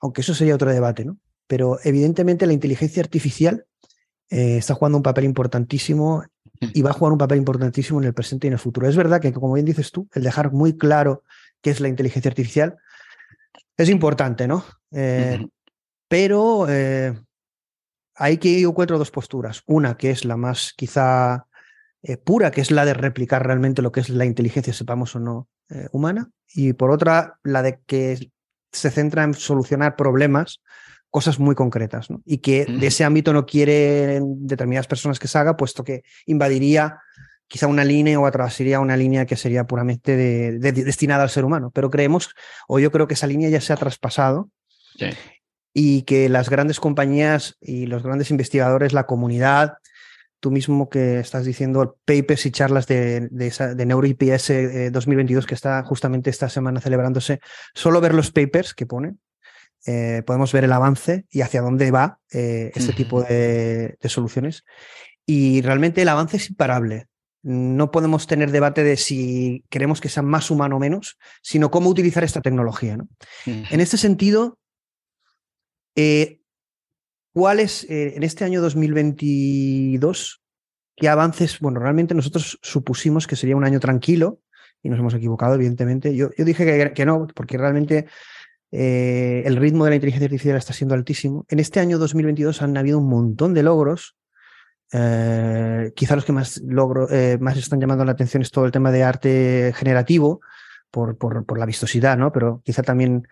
aunque 0.00 0.22
eso 0.22 0.34
sería 0.34 0.54
otro 0.54 0.72
debate, 0.72 1.04
¿no? 1.04 1.18
pero 1.46 1.78
evidentemente 1.84 2.46
la 2.46 2.52
inteligencia 2.52 3.02
artificial 3.02 3.66
eh, 4.30 4.58
está 4.58 4.74
jugando 4.74 4.98
un 4.98 5.02
papel 5.02 5.24
importantísimo 5.24 6.24
y 6.60 6.82
va 6.82 6.90
a 6.90 6.94
jugar 6.94 7.12
un 7.12 7.18
papel 7.18 7.38
importantísimo 7.38 8.00
en 8.00 8.06
el 8.06 8.14
presente 8.14 8.46
y 8.46 8.48
en 8.48 8.54
el 8.54 8.58
futuro. 8.58 8.88
Es 8.88 8.96
verdad 8.96 9.20
que, 9.20 9.32
como 9.32 9.52
bien 9.52 9.64
dices 9.64 9.92
tú, 9.92 10.08
el 10.12 10.22
dejar 10.22 10.52
muy 10.52 10.76
claro 10.76 11.22
qué 11.62 11.70
es 11.70 11.80
la 11.80 11.88
inteligencia 11.88 12.28
artificial 12.28 12.78
es 13.76 13.88
importante, 13.88 14.48
¿no? 14.48 14.64
Eh, 14.92 15.46
pero 16.08 16.66
eh, 16.68 17.18
hay 18.14 18.38
que 18.38 18.60
encuentro 18.60 18.98
dos 18.98 19.10
posturas. 19.10 19.62
Una 19.66 19.96
que 19.96 20.10
es 20.10 20.24
la 20.24 20.36
más 20.36 20.72
quizá 20.76 21.46
eh, 22.02 22.16
pura, 22.16 22.50
que 22.50 22.60
es 22.60 22.70
la 22.70 22.84
de 22.84 22.94
replicar 22.94 23.46
realmente 23.46 23.82
lo 23.82 23.92
que 23.92 24.00
es 24.00 24.08
la 24.08 24.24
inteligencia, 24.24 24.72
sepamos 24.72 25.14
o 25.16 25.20
no, 25.20 25.48
humana. 25.92 26.30
Y 26.54 26.72
por 26.72 26.90
otra, 26.90 27.38
la 27.42 27.62
de 27.62 27.80
que 27.86 28.30
se 28.72 28.90
centra 28.90 29.24
en 29.24 29.34
solucionar 29.34 29.96
problemas, 29.96 30.62
cosas 31.10 31.38
muy 31.38 31.54
concretas, 31.54 32.10
¿no? 32.10 32.22
Y 32.24 32.38
que 32.38 32.64
de 32.64 32.86
ese 32.86 33.04
ámbito 33.04 33.32
no 33.32 33.46
quieren 33.46 34.46
determinadas 34.46 34.86
personas 34.86 35.18
que 35.18 35.28
se 35.28 35.38
haga, 35.38 35.56
puesto 35.56 35.84
que 35.84 36.02
invadiría 36.26 37.00
quizá 37.48 37.66
una 37.66 37.84
línea 37.84 38.20
o 38.20 38.26
atravesaría 38.26 38.78
una 38.78 38.96
línea 38.96 39.26
que 39.26 39.36
sería 39.36 39.66
puramente 39.66 40.58
destinada 40.58 41.22
al 41.22 41.30
ser 41.30 41.44
humano. 41.44 41.70
Pero 41.74 41.90
creemos, 41.90 42.34
o 42.68 42.78
yo 42.78 42.92
creo 42.92 43.08
que 43.08 43.14
esa 43.14 43.26
línea 43.26 43.48
ya 43.48 43.60
se 43.60 43.72
ha 43.72 43.76
traspasado 43.76 44.50
y 45.74 46.02
que 46.02 46.28
las 46.28 46.50
grandes 46.50 46.80
compañías 46.80 47.56
y 47.60 47.86
los 47.86 48.02
grandes 48.02 48.30
investigadores, 48.30 48.92
la 48.92 49.06
comunidad, 49.06 49.74
tú 50.40 50.50
mismo 50.50 50.88
que 50.88 51.20
estás 51.20 51.44
diciendo 51.44 51.98
papers 52.04 52.46
y 52.46 52.50
charlas 52.50 52.86
de, 52.86 53.28
de, 53.30 53.74
de 53.74 53.86
NeuroIPS 53.86 54.92
2022 54.92 55.46
que 55.46 55.54
está 55.54 55.82
justamente 55.84 56.30
esta 56.30 56.48
semana 56.48 56.80
celebrándose, 56.80 57.40
solo 57.74 58.00
ver 58.00 58.14
los 58.14 58.30
papers 58.30 58.74
que 58.74 58.86
pone, 58.86 59.16
eh, 59.86 60.22
podemos 60.26 60.52
ver 60.52 60.64
el 60.64 60.72
avance 60.72 61.24
y 61.30 61.40
hacia 61.40 61.62
dónde 61.62 61.90
va 61.90 62.18
eh, 62.32 62.72
este 62.74 62.92
tipo 62.92 63.22
de, 63.22 63.96
soluciones. 64.04 64.64
Y 65.24 65.62
realmente 65.62 66.02
el 66.02 66.08
avance 66.08 66.36
es 66.36 66.50
imparable 66.50 67.06
no 67.40 67.92
podemos 67.92 68.26
tener 68.26 68.50
debate 68.50 68.82
de 68.82 68.96
si 68.96 69.64
queremos 69.70 70.00
que 70.00 70.08
sea 70.08 70.24
más 70.24 70.50
humano 70.50 70.76
o 70.76 70.80
menos, 70.80 71.18
sino 71.40 71.70
cómo 71.70 71.88
utilizar 71.88 72.24
esta 72.24 72.42
tecnología. 72.42 72.96
¿no? 72.96 73.08
En 73.46 73.80
este 73.80 73.96
sentido, 73.96 74.58
eh, 76.00 76.38
¿cuáles 77.32 77.82
eh, 77.90 78.14
en 78.14 78.22
este 78.22 78.44
año 78.44 78.60
2022, 78.62 80.40
qué 80.94 81.08
avances? 81.08 81.58
Bueno, 81.58 81.80
realmente 81.80 82.14
nosotros 82.14 82.60
supusimos 82.62 83.26
que 83.26 83.34
sería 83.34 83.56
un 83.56 83.64
año 83.64 83.80
tranquilo 83.80 84.38
y 84.80 84.90
nos 84.90 85.00
hemos 85.00 85.14
equivocado, 85.14 85.56
evidentemente. 85.56 86.14
Yo, 86.14 86.30
yo 86.38 86.44
dije 86.44 86.92
que, 86.94 87.04
no, 87.04 87.26
porque 87.34 87.58
realmente 87.58 88.06
eh, 88.70 89.42
el 89.44 89.56
ritmo 89.56 89.84
de 89.84 89.90
la 89.90 89.96
inteligencia 89.96 90.26
artificial 90.26 90.56
está 90.56 90.72
siendo 90.72 90.94
altísimo. 90.94 91.46
En 91.48 91.58
este 91.58 91.80
año 91.80 91.98
2022 91.98 92.62
han 92.62 92.76
habido 92.76 93.00
un 93.00 93.08
montón 93.08 93.52
de 93.52 93.64
logros 93.64 94.14
quizá 94.90 96.14
los 96.14 96.24
que 96.24 96.32
más 96.32 96.62
logro, 96.64 97.08
más 97.40 97.58
están 97.58 97.78
llamando 97.78 98.06
la 98.06 98.12
atención 98.12 98.40
es 98.40 98.50
todo 98.50 98.64
el 98.64 98.72
tema 98.72 98.90
de 98.90 99.02
arte 99.02 99.74
generativo 99.76 100.40
por, 100.90 101.18
por, 101.18 101.58
la 101.58 101.66
vistosidad, 101.66 102.16
¿no? 102.16 102.32
Pero 102.32 102.62
quizá 102.64 102.82
también 102.82 103.28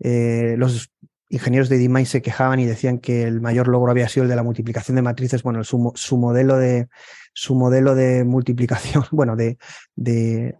los 0.00 0.90
ingenieros 1.28 1.68
de 1.68 1.78
DeepMind 1.78 2.06
se 2.06 2.22
quejaban 2.22 2.60
y 2.60 2.66
decían 2.66 2.98
que 2.98 3.24
el 3.24 3.40
mayor 3.40 3.68
logro 3.68 3.90
había 3.90 4.08
sido 4.08 4.24
el 4.24 4.30
de 4.30 4.36
la 4.36 4.42
multiplicación 4.42 4.96
de 4.96 5.02
matrices. 5.02 5.42
Bueno, 5.42 5.64
su, 5.64 5.92
su 5.94 6.16
modelo 6.16 6.56
de 6.56 6.88
su 7.38 7.54
modelo 7.54 7.94
de 7.94 8.24
multiplicación, 8.24 9.04
bueno, 9.10 9.36
de, 9.36 9.58
de, 9.94 10.56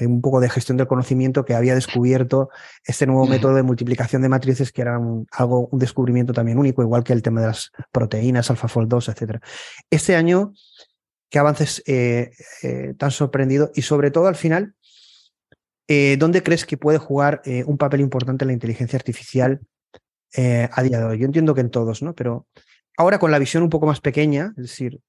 un 0.00 0.20
poco 0.22 0.40
de 0.40 0.48
gestión 0.48 0.78
del 0.78 0.86
conocimiento 0.86 1.44
que 1.44 1.54
había 1.54 1.74
descubierto 1.74 2.48
este 2.84 3.06
nuevo 3.06 3.26
método 3.26 3.54
de 3.54 3.62
multiplicación 3.62 4.22
de 4.22 4.30
matrices, 4.30 4.72
que 4.72 4.80
era 4.80 4.98
un, 4.98 5.26
algo, 5.32 5.68
un 5.70 5.78
descubrimiento 5.78 6.32
también 6.32 6.58
único, 6.58 6.80
igual 6.80 7.04
que 7.04 7.12
el 7.12 7.20
tema 7.20 7.42
de 7.42 7.48
las 7.48 7.70
proteínas, 7.92 8.48
AlphaFold 8.48 8.88
2, 8.88 9.10
etc. 9.10 9.42
Este 9.90 10.16
año, 10.16 10.54
¿qué 11.28 11.38
avances 11.38 11.82
eh, 11.86 12.30
eh, 12.62 12.94
tan 12.96 13.10
sorprendido? 13.10 13.72
Y 13.74 13.82
sobre 13.82 14.10
todo 14.10 14.26
al 14.26 14.36
final, 14.36 14.74
eh, 15.92 16.16
¿dónde 16.16 16.44
crees 16.44 16.64
que 16.64 16.76
puede 16.76 16.98
jugar 16.98 17.42
eh, 17.44 17.64
un 17.66 17.76
papel 17.76 18.00
importante 18.00 18.44
la 18.44 18.52
inteligencia 18.52 18.96
artificial 18.96 19.58
eh, 20.36 20.68
a 20.70 20.82
día 20.84 21.00
de 21.00 21.04
hoy? 21.04 21.18
Yo 21.18 21.26
entiendo 21.26 21.52
que 21.52 21.62
en 21.62 21.70
todos, 21.70 22.00
¿no? 22.00 22.14
Pero 22.14 22.46
ahora 22.96 23.18
con 23.18 23.32
la 23.32 23.40
visión 23.40 23.64
un 23.64 23.70
poco 23.70 23.86
más 23.86 24.00
pequeña, 24.00 24.54
es 24.56 24.62
decir, 24.62 25.00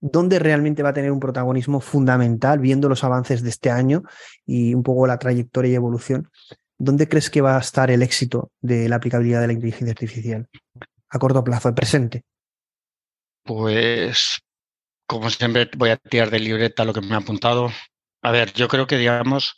¿dónde 0.00 0.38
realmente 0.38 0.82
va 0.82 0.88
a 0.88 0.94
tener 0.94 1.12
un 1.12 1.20
protagonismo 1.20 1.80
fundamental, 1.82 2.60
viendo 2.60 2.88
los 2.88 3.04
avances 3.04 3.42
de 3.42 3.50
este 3.50 3.68
año 3.68 4.04
y 4.46 4.72
un 4.72 4.82
poco 4.82 5.06
la 5.06 5.18
trayectoria 5.18 5.72
y 5.72 5.74
evolución? 5.74 6.30
¿Dónde 6.78 7.06
crees 7.06 7.28
que 7.28 7.42
va 7.42 7.58
a 7.58 7.60
estar 7.60 7.90
el 7.90 8.00
éxito 8.00 8.52
de 8.62 8.88
la 8.88 8.96
aplicabilidad 8.96 9.42
de 9.42 9.48
la 9.48 9.52
inteligencia 9.52 9.92
artificial 9.92 10.48
a 11.10 11.18
corto 11.18 11.44
plazo, 11.44 11.68
el 11.68 11.74
presente? 11.74 12.22
Pues, 13.44 14.38
como 15.06 15.28
siempre, 15.28 15.68
voy 15.76 15.90
a 15.90 15.98
tirar 15.98 16.30
de 16.30 16.40
libreta 16.40 16.86
lo 16.86 16.94
que 16.94 17.02
me 17.02 17.14
ha 17.14 17.18
apuntado. 17.18 17.68
A 18.26 18.32
ver, 18.32 18.52
yo 18.54 18.66
creo 18.66 18.88
que, 18.88 18.98
digamos, 18.98 19.56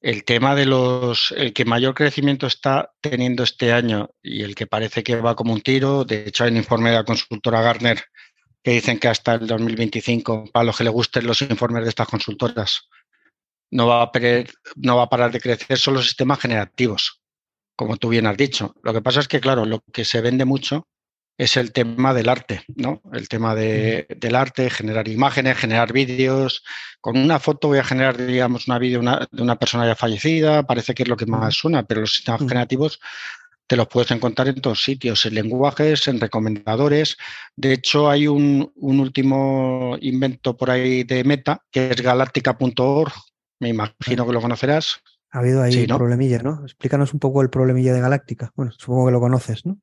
el 0.00 0.22
tema 0.22 0.54
de 0.54 0.66
los, 0.66 1.34
el 1.36 1.52
que 1.52 1.64
mayor 1.64 1.94
crecimiento 1.94 2.46
está 2.46 2.92
teniendo 3.00 3.42
este 3.42 3.72
año 3.72 4.10
y 4.22 4.44
el 4.44 4.54
que 4.54 4.68
parece 4.68 5.02
que 5.02 5.16
va 5.16 5.34
como 5.34 5.52
un 5.52 5.62
tiro, 5.62 6.04
de 6.04 6.28
hecho 6.28 6.44
hay 6.44 6.52
un 6.52 6.58
informe 6.58 6.90
de 6.90 6.94
la 6.94 7.02
consultora 7.02 7.60
Gartner 7.60 8.00
que 8.62 8.70
dicen 8.70 9.00
que 9.00 9.08
hasta 9.08 9.34
el 9.34 9.48
2025, 9.48 10.44
para 10.52 10.66
los 10.66 10.78
que 10.78 10.84
le 10.84 10.90
gusten 10.90 11.26
los 11.26 11.42
informes 11.42 11.82
de 11.82 11.88
estas 11.88 12.06
consultoras, 12.06 12.88
no 13.72 13.88
va 13.88 14.04
a, 14.04 14.12
no 14.76 14.96
va 14.96 15.02
a 15.02 15.08
parar 15.08 15.32
de 15.32 15.40
crecer 15.40 15.76
son 15.76 15.94
los 15.94 16.06
sistemas 16.06 16.38
generativos, 16.38 17.20
como 17.74 17.96
tú 17.96 18.10
bien 18.10 18.28
has 18.28 18.36
dicho. 18.36 18.76
Lo 18.84 18.92
que 18.92 19.02
pasa 19.02 19.18
es 19.18 19.26
que, 19.26 19.40
claro, 19.40 19.64
lo 19.64 19.80
que 19.92 20.04
se 20.04 20.20
vende 20.20 20.44
mucho 20.44 20.86
es 21.38 21.56
el 21.56 21.72
tema 21.72 22.12
del 22.12 22.28
arte, 22.28 22.62
¿no? 22.74 23.00
El 23.12 23.28
tema 23.28 23.54
de, 23.54 24.08
del 24.18 24.34
arte, 24.34 24.68
generar 24.70 25.06
imágenes, 25.06 25.56
generar 25.56 25.92
vídeos. 25.92 26.64
Con 27.00 27.16
una 27.16 27.38
foto 27.38 27.68
voy 27.68 27.78
a 27.78 27.84
generar, 27.84 28.16
digamos, 28.16 28.66
una 28.66 28.78
vídeo 28.78 29.00
de 29.30 29.42
una 29.42 29.56
persona 29.56 29.86
ya 29.86 29.94
fallecida, 29.94 30.64
parece 30.64 30.94
que 30.94 31.04
es 31.04 31.08
lo 31.08 31.16
que 31.16 31.26
más 31.26 31.54
suena, 31.54 31.84
pero 31.84 32.00
los 32.00 32.14
sistemas 32.14 32.40
generativos 32.40 33.00
te 33.68 33.76
los 33.76 33.86
puedes 33.86 34.10
encontrar 34.10 34.48
en 34.48 34.60
todos 34.60 34.82
sitios, 34.82 35.26
en 35.26 35.34
lenguajes, 35.34 36.08
en 36.08 36.18
recomendadores. 36.18 37.16
De 37.54 37.72
hecho, 37.72 38.10
hay 38.10 38.26
un, 38.26 38.72
un 38.74 38.98
último 38.98 39.96
invento 40.00 40.56
por 40.56 40.70
ahí 40.70 41.04
de 41.04 41.22
Meta, 41.22 41.62
que 41.70 41.90
es 41.90 42.00
galáctica.org, 42.00 43.12
me 43.60 43.68
imagino 43.68 44.26
que 44.26 44.32
lo 44.32 44.40
conocerás. 44.40 45.00
Ha 45.30 45.40
habido 45.40 45.62
ahí 45.62 45.82
un 45.82 45.98
problemilla, 45.98 46.38
¿no? 46.38 46.62
Explícanos 46.64 47.12
un 47.12 47.20
poco 47.20 47.42
el 47.42 47.50
problemilla 47.50 47.92
de 47.92 48.00
Galáctica. 48.00 48.50
Bueno, 48.56 48.72
supongo 48.72 49.06
que 49.06 49.12
lo 49.12 49.20
conoces, 49.20 49.66
¿no? 49.66 49.78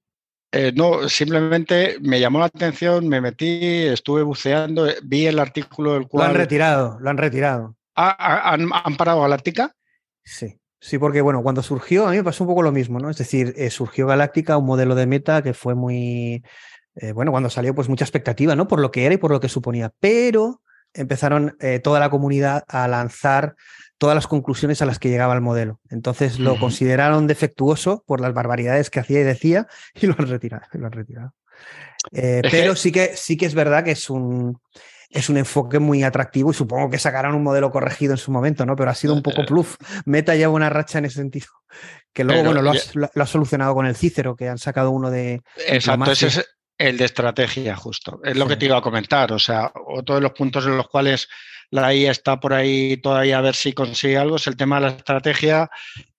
Eh, 0.56 0.72
no, 0.74 1.10
simplemente 1.10 1.98
me 2.02 2.20
llamó 2.20 2.40
la 2.40 2.46
atención, 2.46 3.10
me 3.10 3.20
metí, 3.20 3.88
estuve 3.88 4.24
buceando, 4.24 4.88
vi 5.04 5.26
el 5.26 5.38
artículo 5.38 5.96
del 5.96 6.08
cual... 6.08 6.28
Lo 6.28 6.30
han 6.30 6.38
retirado, 6.38 6.98
lo 7.02 7.10
han 7.10 7.18
retirado. 7.18 7.76
¿Han, 7.96 8.70
han 8.72 8.96
parado 8.96 9.22
Galáctica? 9.22 9.76
Sí. 10.24 10.58
Sí, 10.80 10.98
porque 10.98 11.22
bueno, 11.22 11.42
cuando 11.42 11.64
surgió, 11.64 12.08
a 12.08 12.12
mí 12.12 12.18
me 12.18 12.24
pasó 12.24 12.44
un 12.44 12.50
poco 12.50 12.62
lo 12.62 12.72
mismo, 12.72 13.00
¿no? 13.00 13.10
Es 13.10 13.18
decir, 13.18 13.54
eh, 13.58 13.70
surgió 13.70 14.08
Galáctica, 14.08 14.56
un 14.56 14.66
modelo 14.66 14.96
de 14.96 15.08
meta 15.08 15.42
que 15.42 15.54
fue 15.54 15.76
muy, 15.76 16.44
eh, 16.96 17.12
bueno, 17.12 17.32
cuando 17.32 17.50
salió, 17.50 17.76
pues 17.76 17.90
mucha 17.90 18.06
expectativa, 18.06 18.56
¿no? 18.56 18.68
Por 18.68 18.80
lo 18.80 18.92
que 18.92 19.06
era 19.06 19.16
y 19.16 19.18
por 19.18 19.32
lo 19.32 19.40
que 19.42 19.50
suponía. 19.50 19.92
Pero 20.00 20.62
empezaron 20.94 21.58
eh, 21.60 21.80
toda 21.80 22.00
la 22.00 22.10
comunidad 22.10 22.64
a 22.68 22.88
lanzar 22.88 23.56
todas 23.98 24.16
las 24.16 24.28
conclusiones 24.28 24.82
a 24.82 24.86
las 24.86 25.00
que 25.00 25.10
llegaba 25.10 25.34
el 25.34 25.42
modelo. 25.42 25.80
Entonces 25.90 26.40
lo 26.40 26.60
consideraron 26.60 27.28
defectuoso 27.28 28.04
por 28.06 28.22
las 28.22 28.34
barbaridades 28.34 28.90
que 28.90 29.00
hacía 29.00 29.22
y 29.22 29.24
decía 29.24 29.68
y 29.94 30.08
lo 30.08 30.16
han 30.18 30.28
retirado. 30.28 30.64
Lo 30.74 30.88
han 30.88 30.92
retirado. 30.92 31.34
Eh, 32.12 32.42
pero 32.52 32.76
sí 32.76 32.92
que, 32.92 33.16
sí 33.16 33.38
que 33.38 33.46
es 33.46 33.56
verdad 33.56 33.84
que 33.84 33.92
es 33.92 34.10
un, 34.10 34.60
es 35.10 35.30
un 35.30 35.38
enfoque 35.38 35.80
muy 35.80 36.04
atractivo 36.04 36.52
y 36.52 36.54
supongo 36.54 36.90
que 36.90 37.00
sacarán 37.00 37.36
un 37.36 37.44
modelo 37.44 37.72
corregido 37.72 38.14
en 38.14 38.18
su 38.18 38.32
momento, 38.32 38.66
¿no? 38.66 38.76
Pero 38.76 38.92
ha 38.92 38.96
sido 38.96 39.14
un 39.14 39.24
poco 39.24 39.46
pluf. 39.46 39.78
Meta 40.06 40.36
lleva 40.36 40.54
una 40.54 40.70
racha 40.70 41.00
en 41.00 41.06
ese 41.06 41.16
sentido. 41.16 41.48
Que 42.14 42.24
luego, 42.24 42.44
bueno, 42.44 42.62
lo, 42.62 42.72
ha 42.72 43.26
solucionado 43.26 43.74
con 43.74 43.86
el 43.86 43.96
Cícero, 43.96 44.36
que 44.36 44.48
han 44.48 44.58
sacado 44.58 44.92
uno 44.92 45.10
de. 45.10 45.42
Exacto, 45.68 46.12
ese 46.12 46.28
es, 46.28 46.46
el 46.78 46.98
de 46.98 47.06
estrategia, 47.06 47.76
justo. 47.76 48.20
Es 48.24 48.36
lo 48.36 48.48
que 48.48 48.58
te 48.58 48.66
iba 48.66 48.78
a 48.78 48.82
comentar. 48.82 49.32
O 49.32 49.40
sea, 49.40 49.72
otro 49.88 50.16
de 50.16 50.22
los 50.22 50.32
puntos 50.32 50.66
en 50.66 50.78
los 50.78 50.88
cuales 50.88 51.28
la 51.72 51.94
IA 51.94 52.12
está 52.12 52.40
por 52.40 52.54
ahí 52.54 52.98
todavía 52.98 53.38
a 53.38 53.42
ver 53.42 53.56
si 53.56 53.74
consigue 53.74 54.18
algo 54.18 54.38
es 54.38 54.48
el 54.48 54.58
tema 54.58 54.78
de 54.78 54.82
la 54.82 54.92
estrategia, 54.94 55.70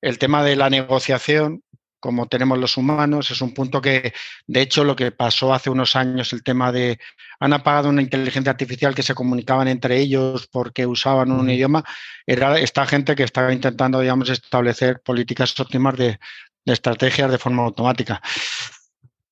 el 0.00 0.18
tema 0.18 0.42
de 0.42 0.56
la 0.56 0.70
negociación, 0.70 1.62
como 2.00 2.28
tenemos 2.28 2.58
los 2.58 2.76
humanos. 2.76 3.30
Es 3.30 3.40
un 3.40 3.54
punto 3.54 3.80
que, 3.80 4.12
de 4.46 4.60
hecho, 4.60 4.84
lo 4.84 4.94
que 4.96 5.12
pasó 5.12 5.52
hace 5.52 5.70
unos 5.70 5.96
años, 5.96 6.32
el 6.32 6.42
tema 6.42 6.72
de 6.72 6.98
han 7.40 7.52
apagado 7.52 7.88
una 7.88 8.02
inteligencia 8.02 8.50
artificial 8.50 8.94
que 8.94 9.02
se 9.02 9.14
comunicaban 9.14 9.68
entre 9.68 9.98
ellos 9.98 10.46
porque 10.46 10.86
usaban 10.86 11.30
un 11.30 11.50
idioma, 11.50 11.84
era 12.26 12.58
esta 12.58 12.86
gente 12.86 13.14
que 13.14 13.24
estaba 13.24 13.52
intentando, 13.52 14.00
digamos, 14.00 14.30
establecer 14.30 15.00
políticas 15.02 15.58
óptimas 15.60 15.96
de, 15.96 16.18
de 16.64 16.72
estrategias 16.72 17.30
de 17.30 17.38
forma 17.38 17.62
automática. 17.62 18.20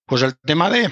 Pues 0.07 0.23
el 0.23 0.37
tema 0.39 0.69
de, 0.69 0.91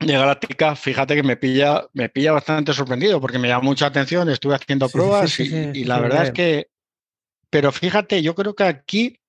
de 0.00 0.12
Galáctica, 0.12 0.76
fíjate 0.76 1.16
que 1.16 1.22
me 1.22 1.36
pilla, 1.36 1.88
me 1.92 2.08
pilla 2.08 2.32
bastante 2.32 2.72
sorprendido 2.72 3.20
porque 3.20 3.38
me 3.38 3.48
llama 3.48 3.64
mucha 3.64 3.86
atención, 3.86 4.28
estuve 4.28 4.54
haciendo 4.54 4.88
pruebas 4.88 5.40
y, 5.40 5.84
la 5.84 5.98
verdad 6.00 6.24
es 6.24 6.30
que, 6.32 6.70
pero 7.50 7.72
fíjate, 7.72 8.22
yo 8.22 8.34
creo 8.34 8.54
que 8.54 8.64
aquí 8.64 9.20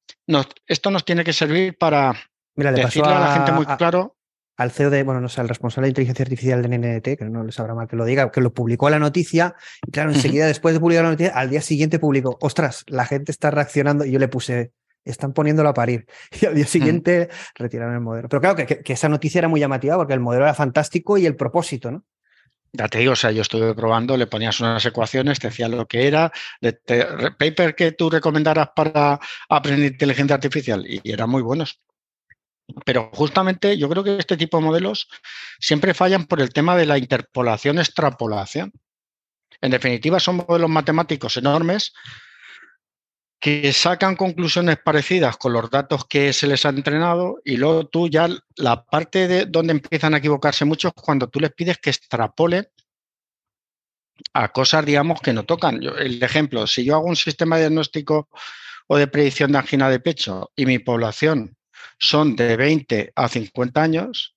esto 0.68 0.92
nos 0.92 1.06
tiene 1.06 1.24
que 1.24 1.34
servir 1.34 1.78
para 1.78 2.14
decirle 2.56 3.12
a, 3.12 3.20
la 3.20 3.34
gente 3.34 3.52
muy 3.52 3.66
claro. 3.66 4.16
Al 4.58 4.72
CEO 4.72 4.90
de, 4.90 5.04
bueno, 5.04 5.22
no 5.22 5.30
sé, 5.30 5.40
el 5.40 5.48
responsable 5.48 5.86
de 5.86 5.92
inteligencia 5.92 6.24
artificial 6.24 6.62
de 6.62 6.78
NNT, 6.78 7.18
que 7.18 7.26
no 7.26 7.46
les 7.46 7.56
sabrá 7.56 7.74
mal 7.74 7.88
que 7.88 7.96
lo 7.96 8.04
diga, 8.04 8.30
que 8.30 8.42
lo 8.42 8.54
publicó 8.54 8.90
la 8.90 9.00
noticia, 9.00 9.56
y 9.88 9.92
claro, 9.92 10.12
enseguida 10.12 10.48
después 10.48 10.74
de 10.74 10.82
publicar 10.82 11.06
la 11.06 11.12
noticia, 11.12 11.34
al 11.34 11.50
día 11.50 11.62
siguiente 11.62 11.98
publicó, 11.98 12.38
ostras, 12.42 12.84
la 12.88 13.06
gente 13.06 13.32
está 13.32 13.52
reaccionando, 13.52 14.04
y 14.04 14.12
yo 14.12 14.20
le 14.20 14.28
puse, 14.28 14.74
están 15.06 15.34
poniéndolo 15.34 15.70
a 15.70 15.74
parir. 15.74 16.06
Y 16.42 16.46
al 16.46 16.56
día 16.56 16.66
mm. 16.66 16.68
siguiente 16.68 17.30
retiraron 17.56 17.94
el 17.94 18.02
modelo. 18.02 18.30
Pero 18.30 18.42
claro 18.42 18.56
que, 18.56 18.82
esa 18.86 19.10
noticia 19.10 19.40
era 19.40 19.48
muy 19.48 19.60
llamativa 19.60 19.98
porque 19.98 20.14
el 20.14 20.20
modelo 20.20 20.46
era 20.46 20.54
fantástico 20.54 21.18
y 21.18 21.26
el 21.26 21.36
propósito, 21.36 21.92
¿no? 21.92 22.04
Ya 22.72 22.88
te 22.88 23.00
digo, 23.00 23.14
o 23.14 23.16
sea, 23.16 23.32
yo 23.32 23.42
estuve 23.42 23.74
probando, 23.74 24.16
le 24.16 24.28
ponías 24.28 24.60
unas 24.60 24.86
ecuaciones, 24.86 25.40
te 25.40 25.48
decía 25.48 25.68
lo 25.68 25.88
que 25.88 26.08
era, 26.08 26.32
de, 26.62 26.74
paper 26.74 27.74
que 27.74 27.94
tú 27.94 28.12
recomendaras 28.12 28.70
para 28.76 29.20
aprender 29.50 29.94
inteligencia 29.94 30.36
artificial 30.36 30.86
y, 30.88 31.02
y 31.04 31.12
eran 31.12 31.32
muy 31.32 31.42
buenos. 31.42 31.82
Pero 32.86 33.10
justamente 33.12 33.76
yo 33.76 33.90
creo 33.90 34.04
que 34.04 34.18
este 34.18 34.38
tipo 34.38 34.58
de 34.58 34.64
modelos 34.64 35.08
siempre 35.60 35.96
fallan 35.96 36.26
por 36.26 36.42
el 36.42 36.54
tema 36.54 36.78
de 36.78 36.86
la 36.86 37.00
interpolación-extrapolación. 37.00 38.72
En 39.62 39.72
definitiva, 39.72 40.20
son 40.20 40.46
modelos 40.48 40.70
matemáticos 40.70 41.38
enormes 41.38 41.94
que 43.40 43.72
sacan 43.72 44.16
conclusiones 44.18 44.78
parecidas 44.84 45.38
con 45.38 45.54
los 45.54 45.70
datos 45.70 46.06
que 46.06 46.34
se 46.34 46.46
les 46.46 46.66
ha 46.66 46.70
entrenado 46.70 47.40
y 47.46 47.56
luego 47.56 47.88
tú 47.88 48.10
ya 48.10 48.28
la 48.58 48.84
parte 48.84 49.28
de 49.30 49.46
donde 49.46 49.72
empiezan 49.72 50.14
a 50.14 50.18
equivocarse 50.18 50.66
mucho 50.66 50.90
es 50.90 50.94
cuando 50.94 51.30
tú 51.30 51.40
les 51.40 51.54
pides 51.54 51.78
que 51.78 51.90
extrapolen 51.90 52.68
a 54.34 54.50
cosas, 54.50 54.86
digamos, 54.86 55.22
que 55.22 55.32
no 55.32 55.44
tocan. 55.44 55.82
el 55.82 56.22
ejemplo, 56.22 56.68
si 56.68 56.84
yo 56.84 56.96
hago 56.96 57.06
un 57.06 57.16
sistema 57.16 57.56
de 57.56 57.64
diagnóstico 57.64 58.28
o 58.88 58.98
de 58.98 59.08
predicción 59.08 59.54
de 59.54 59.60
angina 59.60 59.90
de 59.90 60.02
pecho 60.02 60.52
y 60.58 60.66
mi 60.66 60.80
población 60.80 61.56
son 61.98 62.36
de 62.36 62.58
20 62.58 63.14
a 63.16 63.28
50 63.30 63.82
años, 63.82 64.36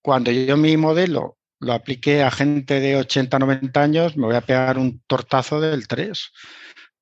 cuando 0.00 0.30
yo 0.30 0.56
mi 0.56 0.76
modelo 0.76 1.38
lo 1.58 1.72
aplique 1.72 2.22
a 2.22 2.30
gente 2.30 2.78
de 2.78 2.96
80 2.96 3.36
a 3.36 3.40
90 3.40 3.82
años, 3.82 4.16
me 4.16 4.26
voy 4.26 4.36
a 4.36 4.40
pegar 4.40 4.78
un 4.78 5.00
tortazo 5.06 5.60
del 5.60 5.88
3. 5.88 6.32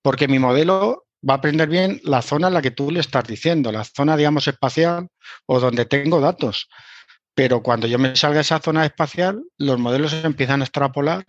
Porque 0.03 0.29
mi 0.29 0.39
modelo 0.39 1.07
va 1.29 1.35
a 1.35 1.37
aprender 1.37 1.69
bien 1.69 2.01
la 2.05 2.23
zona 2.23 2.49
en 2.49 2.55
la 2.55 2.63
que 2.63 2.71
tú 2.71 2.91
le 2.91 3.01
estás 3.01 3.25
diciendo, 3.25 3.73
la 3.73 3.85
zona, 3.85 4.17
digamos, 4.17 4.49
espacial 4.49 5.09
o 5.47 5.61
donde 5.61 5.85
tengo 5.85 6.21
datos. 6.21 6.69
Pero 7.35 7.63
cuando 7.63 7.87
yo 7.87 7.99
me 7.99 8.17
salga 8.17 8.37
de 8.37 8.43
esa 8.43 8.61
zona 8.61 8.85
espacial, 8.85 9.43
los 9.59 9.79
modelos 9.79 10.13
empiezan 10.25 10.61
a 10.61 10.65
extrapolar 10.65 11.25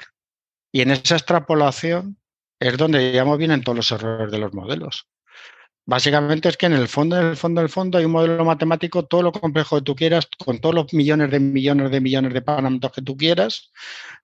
y 0.72 0.82
en 0.82 0.92
esa 0.92 1.16
extrapolación 1.16 2.18
es 2.60 2.78
donde, 2.78 3.12
digamos, 3.12 3.38
vienen 3.38 3.64
todos 3.64 3.76
los 3.76 3.92
errores 3.92 4.32
de 4.32 4.40
los 4.40 4.54
modelos. 4.54 5.08
Básicamente 5.92 6.48
es 6.48 6.56
que 6.56 6.68
en 6.68 6.72
el 6.72 6.88
fondo, 6.88 7.20
en 7.20 7.26
el 7.26 7.36
fondo, 7.36 7.60
en 7.60 7.66
el 7.66 7.70
fondo 7.70 7.98
hay 7.98 8.06
un 8.06 8.14
modelo 8.14 8.46
matemático, 8.46 9.04
todo 9.04 9.24
lo 9.24 9.34
complejo 9.34 9.76
que 9.76 9.82
tú 9.82 9.94
quieras, 9.94 10.26
con 10.38 10.60
todos 10.60 10.74
los 10.74 10.94
millones 10.94 11.32
de 11.32 11.42
millones 11.42 11.92
de 11.92 12.00
millones 12.00 12.34
de 12.34 12.42
parámetros 12.42 12.94
que 12.94 13.02
tú 13.02 13.18
quieras, 13.18 13.74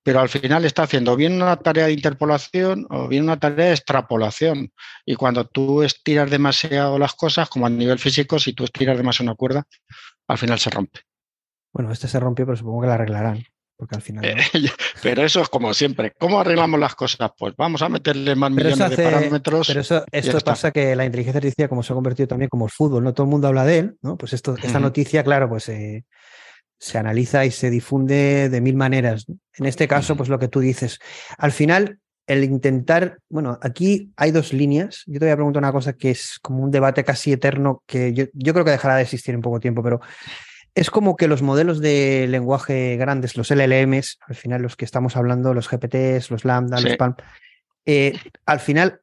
pero 0.01 0.21
al 0.21 0.29
final 0.29 0.63
está 0.63 0.83
haciendo 0.83 1.17
bien 1.17 1.33
una 1.33 1.57
tarea 1.57 1.87
de 1.87 1.91
interpolación 1.91 2.87
o 2.89 3.09
bien 3.09 3.23
una 3.23 3.37
tarea 3.37 3.65
de 3.65 3.73
extrapolación. 3.73 4.71
Y 5.05 5.15
cuando 5.15 5.43
tú 5.43 5.83
estiras 5.83 6.31
demasiado 6.31 6.97
las 6.97 7.13
cosas, 7.15 7.49
como 7.49 7.65
a 7.65 7.69
nivel 7.69 7.99
físico, 7.99 8.39
si 8.39 8.53
tú 8.53 8.63
estiras 8.63 8.95
demasiado 8.95 9.31
una 9.31 9.35
cuerda, 9.35 9.67
al 10.29 10.37
final 10.37 10.59
se 10.59 10.69
rompe. 10.69 11.01
Bueno, 11.73 11.91
este 11.91 12.07
se 12.07 12.17
rompió, 12.17 12.45
pero 12.45 12.55
supongo 12.55 12.83
que 12.83 12.87
la 12.87 12.93
arreglarán 12.93 13.43
porque 13.77 13.95
al 13.95 14.01
final. 14.01 14.25
Eh, 14.25 14.35
pero 15.03 15.23
eso 15.23 15.41
es 15.41 15.49
como 15.49 15.73
siempre. 15.73 16.11
¿Cómo 16.17 16.39
arreglamos 16.39 16.79
las 16.79 16.95
cosas? 16.95 17.31
Pues 17.37 17.53
vamos 17.55 17.81
a 17.81 17.89
meterle 17.89 18.35
más 18.35 18.51
millones 18.51 18.89
de 18.89 19.03
parámetros. 19.03 19.67
Pero 19.67 19.81
eso, 19.81 20.03
esto 20.11 20.39
pasa 20.39 20.71
que 20.71 20.95
la 20.95 21.05
inteligencia 21.05 21.37
artificial, 21.37 21.69
como 21.69 21.83
se 21.83 21.93
ha 21.93 21.95
convertido 21.95 22.27
también 22.27 22.49
como 22.49 22.65
el 22.65 22.71
fútbol, 22.71 23.03
no 23.03 23.13
todo 23.13 23.25
el 23.25 23.31
mundo 23.31 23.47
habla 23.47 23.65
de 23.65 23.77
él, 23.77 23.97
¿no? 24.01 24.17
Pues 24.17 24.33
esto, 24.33 24.55
esta 24.61 24.79
noticia, 24.79 25.23
claro, 25.23 25.47
pues 25.47 25.69
eh, 25.69 26.05
se 26.79 26.97
analiza 26.97 27.45
y 27.45 27.51
se 27.51 27.69
difunde 27.69 28.49
de 28.49 28.61
mil 28.61 28.75
maneras. 28.75 29.25
En 29.55 29.65
este 29.65 29.87
caso, 29.87 30.17
pues 30.17 30.29
lo 30.29 30.39
que 30.39 30.47
tú 30.47 30.59
dices. 30.59 30.99
Al 31.37 31.51
final, 31.51 31.99
el 32.25 32.43
intentar, 32.43 33.19
bueno, 33.29 33.57
aquí 33.61 34.11
hay 34.17 34.31
dos 34.31 34.53
líneas. 34.53 35.03
Yo 35.05 35.19
te 35.19 35.25
voy 35.25 35.31
a 35.31 35.37
preguntar 35.37 35.61
una 35.61 35.71
cosa 35.71 35.93
que 35.93 36.11
es 36.11 36.39
como 36.41 36.63
un 36.63 36.71
debate 36.71 37.03
casi 37.03 37.31
eterno 37.31 37.83
que 37.85 38.13
yo, 38.13 38.25
yo 38.33 38.53
creo 38.53 38.65
que 38.65 38.71
dejará 38.71 38.95
de 38.95 39.03
existir 39.03 39.33
en 39.33 39.41
poco 39.41 39.59
tiempo, 39.59 39.81
pero 39.81 40.01
es 40.77 40.91
como 40.91 41.15
que 41.15 41.27
los 41.27 41.41
modelos 41.41 41.81
de 41.81 42.27
lenguaje 42.29 42.97
grandes, 42.97 43.35
los 43.35 43.49
LLMs, 43.49 44.19
al 44.21 44.35
final 44.35 44.61
los 44.61 44.75
que 44.75 44.85
estamos 44.85 45.17
hablando, 45.17 45.55
los 45.55 45.67
GPTs, 45.67 46.29
los 46.29 46.45
Lambda, 46.45 46.79
los 46.79 46.95
PALM, 46.97 47.15
eh, 47.87 48.13
al 48.45 48.59
final, 48.59 49.01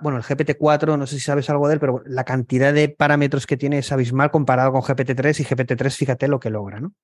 bueno, 0.00 0.16
el 0.16 0.24
GPT-4, 0.24 0.96
no 0.96 1.06
sé 1.06 1.16
si 1.16 1.20
sabes 1.20 1.50
algo 1.50 1.68
de 1.68 1.74
él, 1.74 1.80
pero 1.80 2.02
la 2.06 2.24
cantidad 2.24 2.72
de 2.72 2.88
parámetros 2.88 3.46
que 3.46 3.58
tiene 3.58 3.78
es 3.78 3.92
abismal 3.92 4.30
comparado 4.30 4.72
con 4.72 4.80
GPT-3 4.80 5.40
y 5.40 5.44
GPT-3, 5.44 5.94
fíjate 5.94 6.28
lo 6.28 6.40
que 6.40 6.48
logra, 6.48 6.80
¿no? 6.80 6.94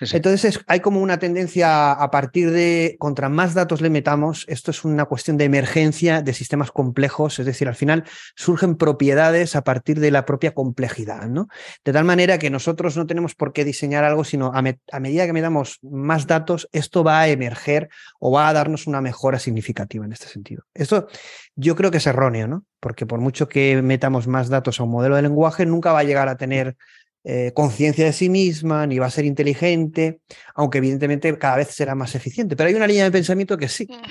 Entonces 0.00 0.60
hay 0.66 0.80
como 0.80 1.00
una 1.00 1.18
tendencia 1.18 1.92
a 1.92 2.10
partir 2.10 2.50
de, 2.50 2.96
contra 2.98 3.28
más 3.28 3.54
datos 3.54 3.80
le 3.80 3.90
metamos, 3.90 4.44
esto 4.48 4.70
es 4.70 4.84
una 4.84 5.04
cuestión 5.04 5.36
de 5.36 5.44
emergencia 5.44 6.22
de 6.22 6.34
sistemas 6.34 6.72
complejos, 6.72 7.38
es 7.38 7.46
decir, 7.46 7.68
al 7.68 7.76
final 7.76 8.04
surgen 8.34 8.76
propiedades 8.76 9.54
a 9.54 9.62
partir 9.62 10.00
de 10.00 10.10
la 10.10 10.24
propia 10.24 10.52
complejidad, 10.52 11.28
¿no? 11.28 11.48
De 11.84 11.92
tal 11.92 12.04
manera 12.04 12.38
que 12.38 12.50
nosotros 12.50 12.96
no 12.96 13.06
tenemos 13.06 13.34
por 13.34 13.52
qué 13.52 13.64
diseñar 13.64 14.04
algo, 14.04 14.24
sino 14.24 14.52
a, 14.54 14.62
a 14.92 15.00
medida 15.00 15.26
que 15.26 15.32
me 15.32 15.40
damos 15.40 15.78
más 15.82 16.26
datos, 16.26 16.68
esto 16.72 17.04
va 17.04 17.20
a 17.20 17.28
emerger 17.28 17.88
o 18.18 18.32
va 18.32 18.48
a 18.48 18.52
darnos 18.52 18.86
una 18.86 19.00
mejora 19.00 19.38
significativa 19.38 20.04
en 20.04 20.12
este 20.12 20.26
sentido. 20.26 20.64
Esto 20.74 21.06
yo 21.54 21.76
creo 21.76 21.90
que 21.90 21.98
es 21.98 22.06
erróneo, 22.06 22.48
¿no? 22.48 22.64
Porque 22.80 23.06
por 23.06 23.20
mucho 23.20 23.48
que 23.48 23.80
metamos 23.80 24.26
más 24.26 24.48
datos 24.48 24.80
a 24.80 24.82
un 24.82 24.90
modelo 24.90 25.16
de 25.16 25.22
lenguaje, 25.22 25.66
nunca 25.66 25.92
va 25.92 26.00
a 26.00 26.04
llegar 26.04 26.28
a 26.28 26.36
tener 26.36 26.76
eh, 27.24 27.52
conciencia 27.54 28.04
de 28.04 28.12
sí 28.12 28.28
misma, 28.28 28.86
ni 28.86 28.98
va 28.98 29.06
a 29.06 29.10
ser 29.10 29.24
inteligente, 29.24 30.20
aunque 30.54 30.78
evidentemente 30.78 31.36
cada 31.38 31.56
vez 31.56 31.68
será 31.68 31.94
más 31.94 32.14
eficiente. 32.14 32.54
Pero 32.54 32.68
hay 32.68 32.74
una 32.74 32.86
línea 32.86 33.04
de 33.04 33.10
pensamiento 33.10 33.56
que 33.56 33.68
sí. 33.68 33.86
Mm. 33.88 34.02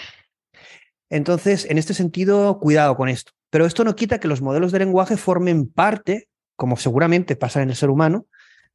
Entonces, 1.10 1.68
en 1.70 1.78
este 1.78 1.94
sentido, 1.94 2.60
cuidado 2.60 2.98
con 2.98 3.10
esto. 3.10 3.34
Pero 3.52 3.68
esto 3.68 3.84
no 3.84 3.96
quita 3.96 4.20
que 4.20 4.28
los 4.28 4.42
modelos 4.42 4.72
de 4.72 4.80
lenguaje 4.80 5.16
formen 5.16 5.68
parte, 5.68 6.28
como 6.56 6.76
seguramente 6.76 7.36
pasa 7.36 7.62
en 7.62 7.70
el 7.70 7.76
ser 7.76 7.92
humano, 7.92 8.26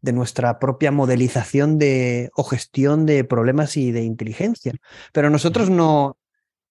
de 0.01 0.13
nuestra 0.13 0.61
propia 0.61 0.93
modelización 0.93 1.79
de, 1.79 2.31
o 2.37 2.45
gestión 2.45 3.07
de 3.07 3.25
problemas 3.25 3.77
y 3.77 3.91
de 3.91 4.03
inteligencia. 4.03 4.73
Pero 5.13 5.31
nosotros 5.31 5.69
no, 5.69 6.17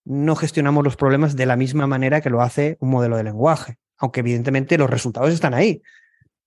no 0.05 0.37
gestionamos 0.37 0.85
los 0.85 0.95
problemas 0.95 1.35
de 1.35 1.45
la 1.45 1.57
misma 1.57 1.85
manera 1.85 2.21
que 2.21 2.29
lo 2.29 2.41
hace 2.41 2.77
un 2.79 2.91
modelo 2.91 3.17
de 3.17 3.25
lenguaje, 3.25 3.77
aunque 3.97 4.21
evidentemente 4.21 4.77
los 4.77 4.89
resultados 4.89 5.33
están 5.33 5.53
ahí. 5.53 5.81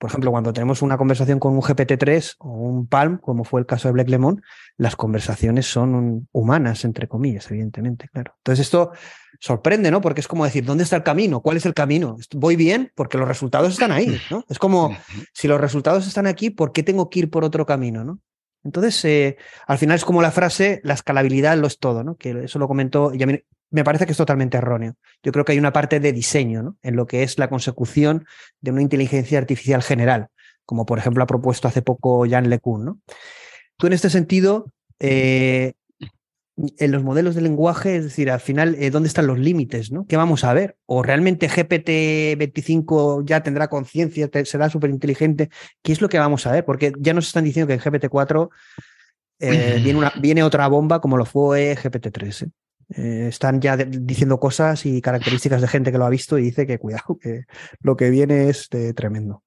Por 0.01 0.09
ejemplo, 0.09 0.31
cuando 0.31 0.55
tenemos 0.55 0.81
una 0.81 0.97
conversación 0.97 1.39
con 1.39 1.53
un 1.53 1.61
GPT-3 1.61 2.37
o 2.39 2.49
un 2.49 2.87
Palm, 2.87 3.19
como 3.19 3.45
fue 3.45 3.61
el 3.61 3.67
caso 3.67 3.87
de 3.87 3.93
Black 3.93 4.09
Lemon, 4.09 4.41
las 4.79 4.97
conversaciones 4.97 5.67
son 5.67 6.27
humanas, 6.33 6.87
entre 6.87 7.07
comillas, 7.07 7.51
evidentemente, 7.51 8.09
claro. 8.09 8.33
Entonces 8.39 8.65
esto 8.65 8.93
sorprende, 9.41 9.91
¿no? 9.91 10.01
Porque 10.01 10.23
es 10.23 10.27
como 10.27 10.47
decir, 10.47 10.65
¿dónde 10.65 10.85
está 10.85 10.97
el 10.97 11.03
camino? 11.03 11.43
¿Cuál 11.43 11.59
es 11.59 11.67
el 11.67 11.75
camino? 11.75 12.17
¿Voy 12.33 12.57
bien? 12.57 12.91
Porque 12.95 13.19
los 13.19 13.29
resultados 13.29 13.75
están 13.75 13.93
ahí, 13.93 14.19
¿no? 14.31 14.43
Es 14.49 14.59
como, 14.59 14.97
si 15.35 15.49
los 15.49 15.61
resultados 15.61 16.07
están 16.07 16.27
aquí, 16.27 16.49
¿por 16.49 16.73
qué 16.73 16.83
tengo 16.83 17.11
que 17.11 17.19
ir 17.19 17.31
por 17.31 17.45
otro 17.45 17.67
camino, 17.67 18.03
¿no? 18.03 18.21
Entonces, 18.65 19.05
eh, 19.05 19.37
al 19.67 19.77
final 19.77 19.97
es 19.97 20.07
como 20.07 20.23
la 20.23 20.31
frase, 20.31 20.81
la 20.83 20.95
escalabilidad 20.95 21.59
lo 21.59 21.67
es 21.67 21.79
todo, 21.79 22.05
¿no? 22.05 22.17
Que 22.17 22.45
eso 22.45 22.59
lo 22.59 22.69
comentó, 22.69 23.13
me 23.71 23.85
parece 23.85 24.07
que 24.07 24.13
es 24.13 24.19
totalmente 24.19 24.59
erróneo. 24.59 24.95
Yo 25.23 25.33
creo 25.33 25.45
que 25.45 25.53
hay 25.53 25.59
una 25.59 25.73
parte 25.73 26.01
de 26.01 26.13
diseño 26.13 26.63
¿no? 26.63 26.77
en 26.83 26.97
lo 26.97 27.07
que 27.07 27.23
es 27.23 27.39
la 27.39 27.49
consecución 27.49 28.27
de 28.61 28.73
una 28.73 28.83
inteligencia 28.83 29.39
artificial 29.39 29.83
general, 29.83 30.29
como 30.65 30.87
por 30.87 30.99
ejemplo 30.99 31.23
ha 31.23 31.27
propuesto 31.27 31.69
hace 31.69 31.83
poco 31.83 32.27
Jan 32.29 32.51
LeCun. 32.51 32.85
¿no? 32.85 33.01
Tú 33.77 33.87
en 33.87 33.93
este 33.93 34.11
sentido, 34.11 34.73
eh, 34.99 35.73
en 36.57 36.91
los 36.91 37.03
modelos 37.03 37.35
de 37.35 37.41
lenguaje, 37.41 37.97
es 37.97 38.05
decir, 38.05 38.31
al 38.31 38.41
final, 38.41 38.77
eh, 38.79 38.91
¿dónde 38.91 39.09
están 39.09 39.27
los 39.27 39.39
límites? 39.39 39.93
¿no? 39.93 40.07
¿Qué 40.07 40.17
vamos 40.17 40.45
a 40.45 40.53
ver? 40.53 40.77
¿O 40.87 41.03
realmente 41.03 41.49
GPT-25 41.49 43.25
ya 43.25 43.43
tendrá 43.43 43.69
conciencia, 43.69 44.29
será 44.45 44.69
súper 44.69 44.91
inteligente? 44.91 45.49
¿Qué 45.83 45.93
es 45.93 46.01
lo 46.01 46.09
que 46.09 46.19
vamos 46.19 46.47
a 46.47 46.53
ver? 46.53 46.65
Porque 46.65 46.93
ya 46.99 47.15
nos 47.15 47.29
están 47.29 47.45
diciendo 47.45 47.69
que 47.69 47.75
en 47.75 47.81
GPT-4 47.81 48.51
eh, 49.39 49.81
viene, 49.83 49.99
una, 49.99 50.13
viene 50.21 50.43
otra 50.43 50.69
bomba 50.69 51.01
como 51.01 51.17
lo 51.17 51.25
fue 51.25 51.75
GPT-3. 51.77 52.51
Eh, 52.97 53.29
están 53.29 53.61
ya 53.61 53.77
diciendo 53.77 54.41
cosas 54.41 54.85
y 54.85 55.01
características 55.01 55.61
de 55.61 55.69
gente 55.69 55.93
que 55.93 55.99
lo 55.99 56.07
ha 56.07 56.11
visto 56.11 56.39
y 56.39 56.43
dice 56.43 56.67
que 56.67 56.79
cuidado, 56.79 57.19
que 57.21 57.45
lo 57.81 57.97
que 57.97 58.11
viene 58.11 58.49
es 58.49 58.69
tremendo. 58.95 59.43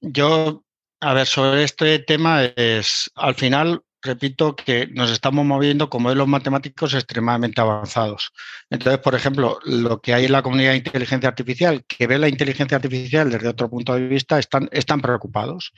Yo, 0.00 0.64
a 1.00 1.14
ver, 1.14 1.26
sobre 1.26 1.64
este 1.64 1.98
tema 1.98 2.44
es, 2.44 3.10
al 3.14 3.34
final, 3.34 3.82
repito 4.02 4.56
que 4.56 4.86
nos 4.86 5.10
estamos 5.10 5.44
moviendo 5.44 5.90
con 5.90 6.02
modelos 6.02 6.26
matemáticos 6.26 6.94
extremadamente 6.94 7.60
avanzados. 7.60 8.32
Entonces, 8.70 9.00
por 9.00 9.14
ejemplo, 9.14 9.58
lo 9.64 10.00
que 10.00 10.14
hay 10.14 10.24
en 10.24 10.32
la 10.32 10.42
comunidad 10.42 10.70
de 10.70 10.78
inteligencia 10.78 11.28
artificial, 11.28 11.84
que 11.86 12.06
ve 12.06 12.18
la 12.18 12.28
inteligencia 12.28 12.76
artificial 12.76 13.30
desde 13.30 13.48
otro 13.48 13.68
punto 13.68 13.94
de 13.94 14.08
vista, 14.08 14.38
están, 14.38 14.68
están 14.72 15.00
preocupados. 15.00 15.72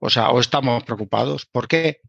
O 0.00 0.10
sea, 0.10 0.30
o 0.30 0.40
estamos 0.40 0.82
preocupados. 0.84 1.46
¿Por 1.46 1.68
qué? 1.68 2.00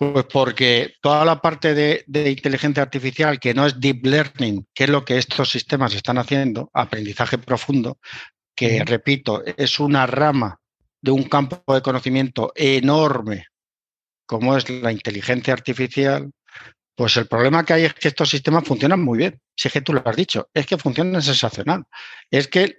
Pues 0.00 0.24
porque 0.32 0.94
toda 1.02 1.26
la 1.26 1.42
parte 1.42 1.74
de, 1.74 2.30
inteligencia 2.30 2.82
artificial 2.82 3.38
que 3.38 3.52
no 3.52 3.66
es 3.66 3.78
deep 3.78 4.06
learning, 4.06 4.66
que 4.72 4.84
es 4.84 4.90
lo 4.90 5.04
que 5.04 5.18
estos 5.18 5.50
sistemas 5.50 5.94
están 5.94 6.16
haciendo, 6.16 6.70
aprendizaje 6.72 7.36
profundo, 7.36 7.98
que 8.56 8.82
repito, 8.82 9.42
es 9.44 9.78
una 9.78 10.06
rama 10.06 10.58
de 11.02 11.10
un 11.10 11.24
campo 11.24 11.74
de 11.74 11.82
conocimiento 11.82 12.50
enorme 12.54 13.44
como 14.24 14.56
es 14.56 14.70
la 14.70 14.90
inteligencia 14.90 15.52
artificial, 15.52 16.30
pues 16.94 17.18
el 17.18 17.26
problema 17.26 17.64
que 17.64 17.74
hay 17.74 17.84
es 17.84 17.92
que 17.92 18.08
estos 18.08 18.30
sistemas 18.30 18.64
funcionan 18.64 19.02
muy 19.02 19.18
bien. 19.18 19.38
Si 19.54 19.68
es 19.68 19.74
que 19.74 19.82
tú 19.82 19.92
lo 19.92 20.02
has 20.02 20.16
dicho, 20.16 20.48
es 20.54 20.66
que 20.66 20.78
funcionan 20.78 21.20
sensacional. 21.20 21.84
Es 22.30 22.48
que 22.48 22.78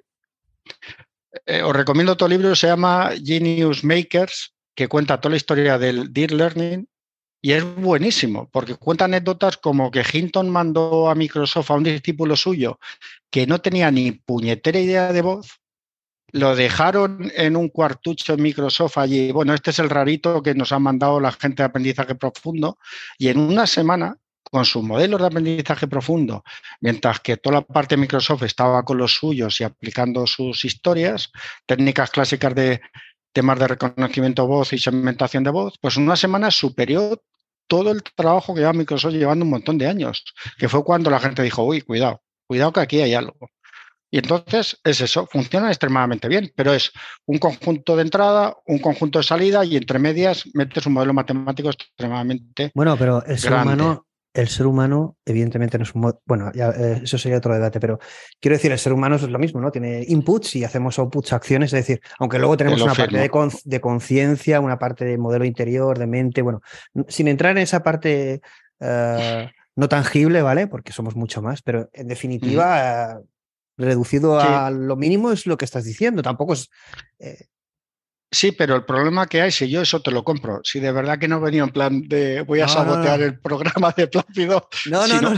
eh, 1.45 1.61
os 1.61 1.75
recomiendo 1.75 2.13
otro 2.13 2.27
libro, 2.27 2.55
se 2.55 2.65
llama 2.65 3.11
Genius 3.23 3.83
Makers, 3.83 4.55
que 4.73 4.87
cuenta 4.87 5.19
toda 5.19 5.31
la 5.31 5.37
historia 5.37 5.77
del 5.77 6.11
deep 6.11 6.31
learning 6.31 6.87
y 7.41 7.53
es 7.53 7.63
buenísimo, 7.63 8.49
porque 8.51 8.75
cuenta 8.75 9.05
anécdotas 9.05 9.57
como 9.57 9.89
que 9.89 10.03
Hinton 10.11 10.49
mandó 10.49 11.09
a 11.09 11.15
Microsoft 11.15 11.71
a 11.71 11.75
un 11.75 11.83
discípulo 11.83 12.35
suyo 12.35 12.79
que 13.31 13.47
no 13.47 13.59
tenía 13.59 13.89
ni 13.89 14.11
puñetera 14.11 14.79
idea 14.79 15.11
de 15.11 15.21
voz, 15.21 15.61
lo 16.31 16.55
dejaron 16.55 17.31
en 17.35 17.55
un 17.55 17.69
cuartucho 17.69 18.33
en 18.33 18.43
Microsoft 18.43 18.97
allí. 18.97 19.31
Bueno, 19.31 19.53
este 19.53 19.71
es 19.71 19.79
el 19.79 19.89
rarito 19.89 20.41
que 20.41 20.53
nos 20.53 20.71
ha 20.71 20.79
mandado 20.79 21.19
la 21.19 21.31
gente 21.31 21.63
de 21.63 21.67
aprendizaje 21.67 22.15
profundo. 22.15 22.77
Y 23.17 23.27
en 23.27 23.39
una 23.39 23.67
semana, 23.67 24.17
con 24.43 24.63
sus 24.65 24.83
modelos 24.83 25.19
de 25.19 25.27
aprendizaje 25.27 25.87
profundo, 25.87 26.43
mientras 26.79 27.19
que 27.19 27.37
toda 27.37 27.55
la 27.55 27.61
parte 27.61 27.95
de 27.95 28.01
Microsoft 28.01 28.43
estaba 28.43 28.83
con 28.83 28.97
los 28.97 29.15
suyos 29.15 29.59
y 29.59 29.65
aplicando 29.65 30.25
sus 30.25 30.63
historias, 30.63 31.31
técnicas 31.65 32.11
clásicas 32.11 32.55
de 32.55 32.81
temas 33.33 33.59
de 33.59 33.67
reconocimiento 33.67 34.43
de 34.43 34.47
voz 34.47 34.73
y 34.73 34.77
segmentación 34.77 35.43
de 35.43 35.51
voz, 35.51 35.77
pues 35.81 35.97
en 35.97 36.03
una 36.03 36.15
semana 36.15 36.51
superior 36.51 37.21
todo 37.71 37.91
el 37.91 38.03
trabajo 38.03 38.53
que 38.53 38.59
lleva 38.59 38.73
Microsoft 38.73 39.13
llevando 39.13 39.45
un 39.45 39.51
montón 39.51 39.77
de 39.77 39.87
años, 39.87 40.25
que 40.57 40.67
fue 40.67 40.83
cuando 40.83 41.09
la 41.09 41.21
gente 41.21 41.41
dijo, 41.41 41.63
uy, 41.63 41.79
cuidado, 41.79 42.21
cuidado 42.45 42.73
que 42.73 42.81
aquí 42.81 42.99
hay 42.99 43.13
algo. 43.13 43.49
Y 44.11 44.17
entonces 44.17 44.77
es 44.83 44.99
eso, 44.99 45.25
funciona 45.31 45.69
extremadamente 45.69 46.27
bien, 46.27 46.51
pero 46.53 46.73
es 46.73 46.91
un 47.27 47.37
conjunto 47.37 47.95
de 47.95 48.01
entrada, 48.01 48.57
un 48.67 48.79
conjunto 48.79 49.19
de 49.19 49.23
salida 49.23 49.63
y 49.63 49.77
entre 49.77 49.99
medias 49.99 50.43
metes 50.53 50.85
un 50.85 50.91
modelo 50.91 51.13
matemático 51.13 51.69
extremadamente. 51.69 52.71
Bueno, 52.75 52.97
pero 52.97 53.23
el 53.23 53.39
ser 53.39 53.53
humano 53.53 54.05
el 54.33 54.47
ser 54.47 54.65
humano, 54.65 55.17
evidentemente, 55.25 55.77
no 55.77 55.83
es 55.83 55.93
un. 55.93 56.13
Bueno, 56.25 56.51
eh, 56.53 57.01
eso 57.03 57.17
sería 57.17 57.37
otro 57.37 57.53
debate, 57.53 57.79
pero 57.79 57.99
quiero 58.39 58.55
decir, 58.55 58.71
el 58.71 58.79
ser 58.79 58.93
humano 58.93 59.15
es 59.15 59.23
lo 59.23 59.39
mismo, 59.39 59.59
¿no? 59.59 59.71
Tiene 59.71 60.05
inputs 60.07 60.55
y 60.55 60.63
hacemos 60.63 60.97
outputs, 60.99 61.33
acciones, 61.33 61.73
es 61.73 61.85
decir, 61.85 62.01
aunque 62.19 62.39
luego 62.39 62.55
tenemos 62.55 62.81
una 62.81 62.93
parte 62.93 63.17
de, 63.17 63.81
conciencia, 63.81 64.61
una 64.61 64.79
parte 64.79 65.05
de 65.05 65.17
modelo 65.17 65.43
interior, 65.43 65.97
de 65.97 66.07
mente, 66.07 66.41
bueno, 66.41 66.61
sin 67.07 67.27
entrar 67.27 67.51
en 67.51 67.63
esa 67.63 67.83
parte 67.83 68.41
eh, 68.79 69.51
no 69.75 69.89
tangible, 69.89 70.41
¿vale? 70.41 70.67
Porque 70.67 70.93
somos 70.93 71.15
mucho 71.15 71.41
más, 71.41 71.61
pero 71.61 71.89
en 71.93 72.07
definitiva. 72.07 73.13
Eh, 73.13 73.25
reducido 73.77 74.39
a 74.39 74.69
lo 74.69 74.95
mínimo 74.95 75.31
es 75.31 75.47
lo 75.47 75.57
que 75.57 75.65
estás 75.65 75.85
diciendo. 75.85 76.21
Tampoco 76.21 76.53
es. 76.53 76.69
Sí, 78.33 78.53
pero 78.53 78.77
el 78.77 78.85
problema 78.85 79.27
que 79.27 79.41
hay, 79.41 79.51
si 79.51 79.69
yo 79.69 79.81
eso 79.81 80.01
te 80.01 80.09
lo 80.09 80.23
compro, 80.23 80.61
si 80.63 80.79
de 80.79 80.93
verdad 80.93 81.19
que 81.19 81.27
no 81.27 81.41
venía 81.41 81.63
en 81.63 81.71
plan 81.71 82.01
de 82.07 82.41
voy 82.41 82.61
a 82.61 82.67
sabotear 82.67 83.21
el 83.21 83.39
programa 83.41 83.93
de 83.95 84.07
Plácido. 84.07 84.69
No, 84.89 85.05
no, 85.05 85.21
no. 85.21 85.31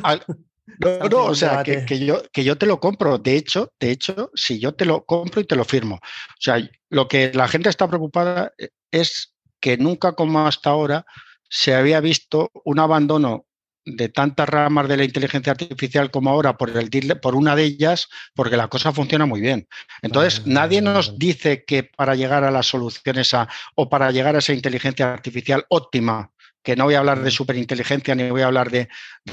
no, 0.78 1.10
no, 1.10 1.24
o 1.26 1.34
sea, 1.34 1.64
que, 1.64 2.06
yo, 2.06 2.22
que 2.32 2.44
yo 2.44 2.56
te 2.56 2.68
lo 2.68 2.80
compro. 2.80 3.18
De 3.18 3.36
hecho, 3.36 3.74
de 3.80 3.90
hecho, 3.90 4.30
si 4.36 4.60
yo 4.60 4.76
te 4.76 4.86
lo 4.86 5.06
compro 5.06 5.42
y 5.42 5.46
te 5.46 5.56
lo 5.56 5.66
firmo. 5.66 5.96
O 5.96 6.40
sea, 6.40 6.58
lo 6.90 7.08
que 7.08 7.32
la 7.34 7.48
gente 7.48 7.70
está 7.70 7.88
preocupada 7.88 8.54
eh, 8.60 8.70
es 8.92 9.34
que 9.60 9.76
nunca 9.78 10.14
como 10.14 10.46
hasta 10.46 10.70
ahora 10.70 11.04
se 11.50 11.74
había 11.74 12.00
visto 12.00 12.52
un 12.64 12.78
abandono 12.78 13.48
de 13.86 14.10
tantas 14.10 14.48
ramas 14.48 14.88
de 14.88 14.98
la 14.98 15.04
inteligencia 15.04 15.52
artificial 15.52 16.12
como 16.12 16.30
ahora 16.30 16.58
por, 16.58 16.70
el, 16.70 17.20
por 17.22 17.36
una 17.36 17.56
de 17.56 17.64
ellas, 17.64 18.08
porque 18.34 18.58
la 18.58 18.68
cosa 18.68 18.94
funciona 18.94 19.26
muy 19.26 19.42
bien. 19.42 19.68
Entonces, 20.02 20.46
nadie 20.46 20.82
nos 20.82 21.18
dice 21.18 21.66
que 21.66 21.84
para 21.84 22.16
llegar 22.16 22.44
a 22.44 22.52
las 22.52 22.68
soluciones 22.68 23.32
o 23.76 23.90
para 23.90 24.12
llegar 24.12 24.36
a 24.36 24.40
esa 24.40 24.54
inteligencia 24.54 25.14
artificial 25.14 25.66
óptima 25.70 26.32
que 26.64 26.76
no 26.76 26.86
voy 26.86 26.96
a 26.96 27.00
hablar 27.00 27.22
de 27.22 27.30
superinteligencia 27.30 28.16
ni 28.16 28.30
voy 28.30 28.42
a 28.42 28.46
hablar 28.46 28.72
de, 28.72 28.88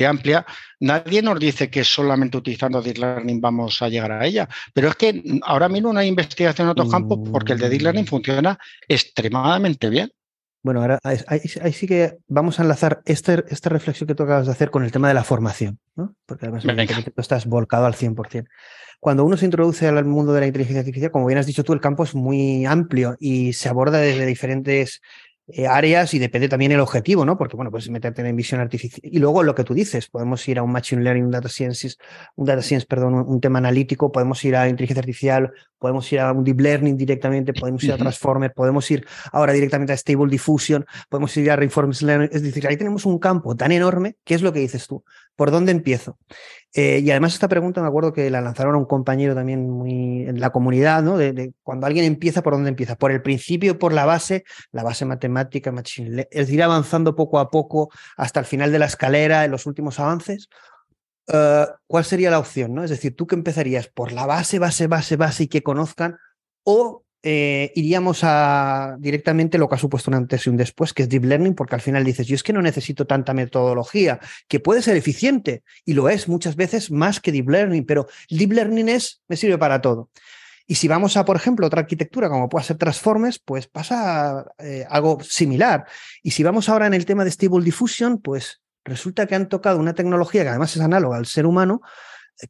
amplia, 0.05 0.45
nadie 0.81 1.23
nos 1.23 1.39
dice 1.39 1.71
que 1.71 1.85
solamente 1.85 2.37
utilizando 2.37 2.83
Deep 2.83 2.99
Learning 2.99 3.41
vamos 3.41 3.81
a 3.83 3.89
llegar 3.89 4.11
a 4.13 4.27
ella. 4.27 4.49
Pero 4.75 4.89
es 4.89 4.97
que 4.97 5.23
ahora 5.43 5.69
mismo 5.69 5.93
no 5.93 6.01
hay 6.01 6.09
investigación 6.09 6.67
en 6.67 6.73
otros 6.73 6.91
campos 6.91 7.21
porque 7.31 7.53
el 7.53 7.61
de 7.61 7.69
Deep 7.69 7.83
Learning 7.83 8.05
mm. 8.05 8.09
funciona 8.09 8.59
extremadamente 8.89 9.89
bien. 9.89 10.13
Bueno, 10.63 10.83
ahora 10.83 10.99
ahí, 11.03 11.73
sí 11.73 11.87
que 11.87 12.19
vamos 12.29 12.59
a 12.59 12.63
enlazar 12.63 13.01
este, 13.07 13.45
esta 13.49 13.71
reflexión 13.71 14.07
que 14.07 14.15
tú 14.15 14.25
acabas 14.25 14.47
de 14.47 14.53
hacer 14.53 14.71
con 14.71 14.85
el 14.85 14.93
tema 14.93 15.09
de 15.09 15.15
la 15.15 15.25
formación, 15.25 15.79
¿no? 15.97 16.15
porque 16.27 16.47
además 16.47 16.65
tú 16.65 17.21
estás 17.21 17.47
volcado 17.47 17.87
al 17.87 17.95
100%. 17.95 18.47
Cuando 19.01 19.25
uno 19.25 19.39
se 19.39 19.47
introduce 19.47 19.89
al 19.89 20.05
mundo 20.05 20.35
de 20.35 20.41
la 20.41 20.47
inteligencia 20.47 20.81
artificial, 20.81 21.11
como 21.11 21.25
bien 21.25 21.39
has 21.39 21.47
dicho 21.47 21.65
tú, 21.65 21.73
el 21.73 21.81
campo 21.81 22.05
es 22.05 22.15
muy 22.15 22.67
amplio 22.67 23.17
y 23.19 23.55
se 23.55 23.71
aborda 23.71 23.99
desde 23.99 24.27
diferentes 24.27 25.01
eh, 25.55 25.67
áreas 25.67 26.15
y 26.15 26.19
depende 26.19 26.49
también 26.49 26.73
el 26.73 26.81
objetivo, 26.81 27.25
¿no? 27.25 27.37
Porque, 27.37 27.57
bueno, 27.57 27.71
pues 27.71 27.89
meterte 27.91 28.27
en 28.27 28.37
visión 28.37 28.61
artificial. 28.61 29.01
Y 29.03 29.19
luego 29.19 29.43
lo 29.43 29.55
que 29.55 29.65
tú 29.65 29.75
dices, 29.75 30.09
podemos 30.09 30.47
ir 30.49 30.59
a 30.59 30.63
un 30.63 30.73
machine 30.73 31.03
learning, 31.03 31.25
un 31.25 31.31
data 31.31 31.49
science, 31.49 31.97
un 32.37 32.47
data 32.47 32.63
science, 32.63 32.87
perdón, 32.87 33.15
un, 33.15 33.41
tema 33.41 33.59
analítico, 33.59 34.13
podemos 34.13 34.45
ir 34.45 34.57
a 34.57 34.69
inteligencia 34.69 35.01
artificial, 35.01 35.53
podemos 35.79 36.13
ir 36.13 36.21
a 36.21 36.33
un 36.33 36.45
deep 36.45 36.61
learning 36.61 36.97
directamente, 36.97 37.53
podemos 37.53 37.83
ir 37.85 37.93
a 37.93 37.97
transformer, 37.97 38.53
podemos 38.53 38.91
ir 38.91 39.07
ahora 39.33 39.53
directamente 39.53 39.93
a 39.93 39.97
stable 39.97 40.31
diffusion, 40.31 40.85
podemos 41.09 41.37
ir 41.37 41.51
a 41.51 41.57
reinforcement 41.57 42.03
learning. 42.03 42.31
Es 42.33 42.43
decir, 42.43 42.67
ahí 42.67 42.77
tenemos 42.77 43.07
un 43.07 43.19
campo 43.19 43.57
tan 43.57 43.73
enorme, 43.73 44.17
¿qué 44.25 44.35
es 44.35 44.43
lo 44.43 44.53
que 44.53 44.61
dices 44.61 44.87
tú? 44.87 45.05
¿Por 45.41 45.51
dónde 45.51 45.73
empiezo? 45.73 46.19
Eh, 46.75 47.01
y 47.03 47.11
además 47.11 47.33
esta 47.33 47.49
pregunta 47.49 47.81
me 47.81 47.89
acuerdo 47.89 48.13
que 48.13 48.29
la 48.29 48.43
lanzaron 48.43 48.75
a 48.75 48.77
un 48.77 48.85
compañero 48.85 49.35
también 49.35 49.71
muy 49.71 50.25
en 50.29 50.39
la 50.39 50.51
comunidad, 50.51 51.03
¿no? 51.03 51.17
De, 51.17 51.55
cuando 51.63 51.87
alguien 51.87 52.05
empieza, 52.05 52.43
¿por 52.43 52.53
dónde 52.53 52.69
empieza? 52.69 52.95
¿Por 52.97 53.11
el 53.11 53.23
principio, 53.23 53.79
por 53.79 53.95
la 53.95 54.05
base, 54.05 54.45
la 54.71 54.83
base 54.83 55.07
matemática, 55.07 55.73
machine 55.73 56.29
es 56.31 56.47
decir, 56.47 56.63
avanzando 56.63 57.17
poco 57.17 57.39
a 57.39 57.49
poco 57.49 57.89
hasta 58.19 58.39
el 58.41 58.45
final 58.45 58.71
de 58.71 58.81
la 58.81 58.85
escalera, 58.85 59.47
en 59.47 59.51
los 59.51 59.65
últimos 59.65 59.99
avances? 59.99 60.51
Eh, 61.29 61.67
¿Cuál 61.87 62.05
sería 62.05 62.31
la 62.31 62.39
opción? 62.39 62.75
¿no? 62.75 62.85
Es 62.85 62.91
decir, 62.91 63.17
tú 63.17 63.27
que 63.27 63.35
empezarías 63.35 63.89
por 63.89 64.13
la 64.13 64.27
base, 64.27 64.59
base, 64.59 64.89
base, 64.89 65.17
base 65.17 65.45
y 65.45 65.49
que 65.49 65.63
conozcan, 65.63 66.19
o 66.65 67.03
eh, 67.23 67.73
iríamos 67.75 68.21
a 68.23 68.97
directamente 68.99 69.59
lo 69.59 69.69
que 69.69 69.75
ha 69.75 69.79
supuesto 69.79 70.11
un 70.11 70.17
antes 70.17 70.47
y 70.47 70.51
un 70.51 70.57
después, 70.57 70.95
que 70.95 71.03
es 71.03 71.09
Deep 71.09 71.25
Learning, 71.25 71.55
porque 71.55 71.75
al 71.75 71.81
final 71.83 72.05
dices, 72.05 72.27
yo 72.27 72.35
es 72.35 72.43
que 72.43 72.53
no 72.53 72.63
necesito 72.63 73.07
tanta 73.07 73.35
metodología, 73.35 74.21
que 74.49 74.61
puede 74.61 74.81
ser 74.81 74.97
eficiente, 74.97 75.63
y 75.85 75.93
lo 75.93 76.09
es 76.09 76.29
muchas 76.29 76.57
veces 76.57 76.91
más 76.91 77.21
que 77.21 77.33
Deep 77.33 77.51
Learning, 77.51 77.85
pero 77.85 78.07
Deep 78.31 78.53
Learning 78.53 78.89
es, 78.89 79.23
me 79.29 79.37
sirve 79.37 79.59
para 79.59 79.81
todo. 79.81 80.09
Y 80.67 80.77
si 80.77 80.89
vamos 80.89 81.17
a, 81.17 81.25
por 81.25 81.37
ejemplo, 81.37 81.67
otra 81.67 81.81
arquitectura 81.81 82.29
como 82.31 82.49
puede 82.49 82.65
ser 82.65 82.79
Transformers, 82.79 83.41
pues 83.41 83.67
pasa 83.67 84.47
eh, 84.59 84.87
algo 84.89 85.19
similar. 85.21 85.85
Y 86.23 86.31
si 86.31 86.45
vamos 86.45 86.69
ahora 86.69 86.87
en 86.87 86.95
el 86.95 87.07
tema 87.07 87.25
de 87.25 87.31
Stable 87.33 87.65
Diffusion, 87.65 88.19
pues 88.19 88.63
resulta 88.85 89.27
que 89.27 89.35
han 89.35 89.49
tocado 89.49 89.81
una 89.81 89.95
tecnología 89.95 90.43
que 90.43 90.51
además 90.51 90.77
es 90.77 90.81
análoga 90.81 91.17
al 91.17 91.27
ser 91.27 91.45
humano, 91.45 91.83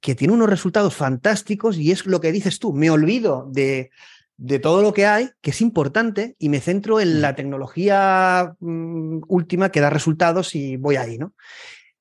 que 0.01 0.15
tiene 0.15 0.35
unos 0.35 0.51
resultados 0.51 0.95
fantásticos 0.95 1.79
y 1.79 1.91
es 1.91 2.07
lo 2.07 2.21
que 2.21 2.31
dices 2.31 2.59
tú, 2.59 2.73
me 2.73 2.91
olvido 2.91 3.49
de, 3.51 3.91
de 4.41 4.59
todo 4.59 4.81
lo 4.81 4.95
que 4.95 5.05
hay, 5.05 5.29
que 5.43 5.51
es 5.51 5.61
importante, 5.61 6.35
y 6.39 6.49
me 6.49 6.61
centro 6.61 6.99
en 6.99 7.21
la 7.21 7.35
tecnología 7.35 8.55
mm, 8.59 9.21
última 9.29 9.71
que 9.71 9.81
da 9.81 9.91
resultados 9.91 10.55
y 10.55 10.79
voy 10.79 10.97
ahí, 10.97 11.19
¿no? 11.19 11.35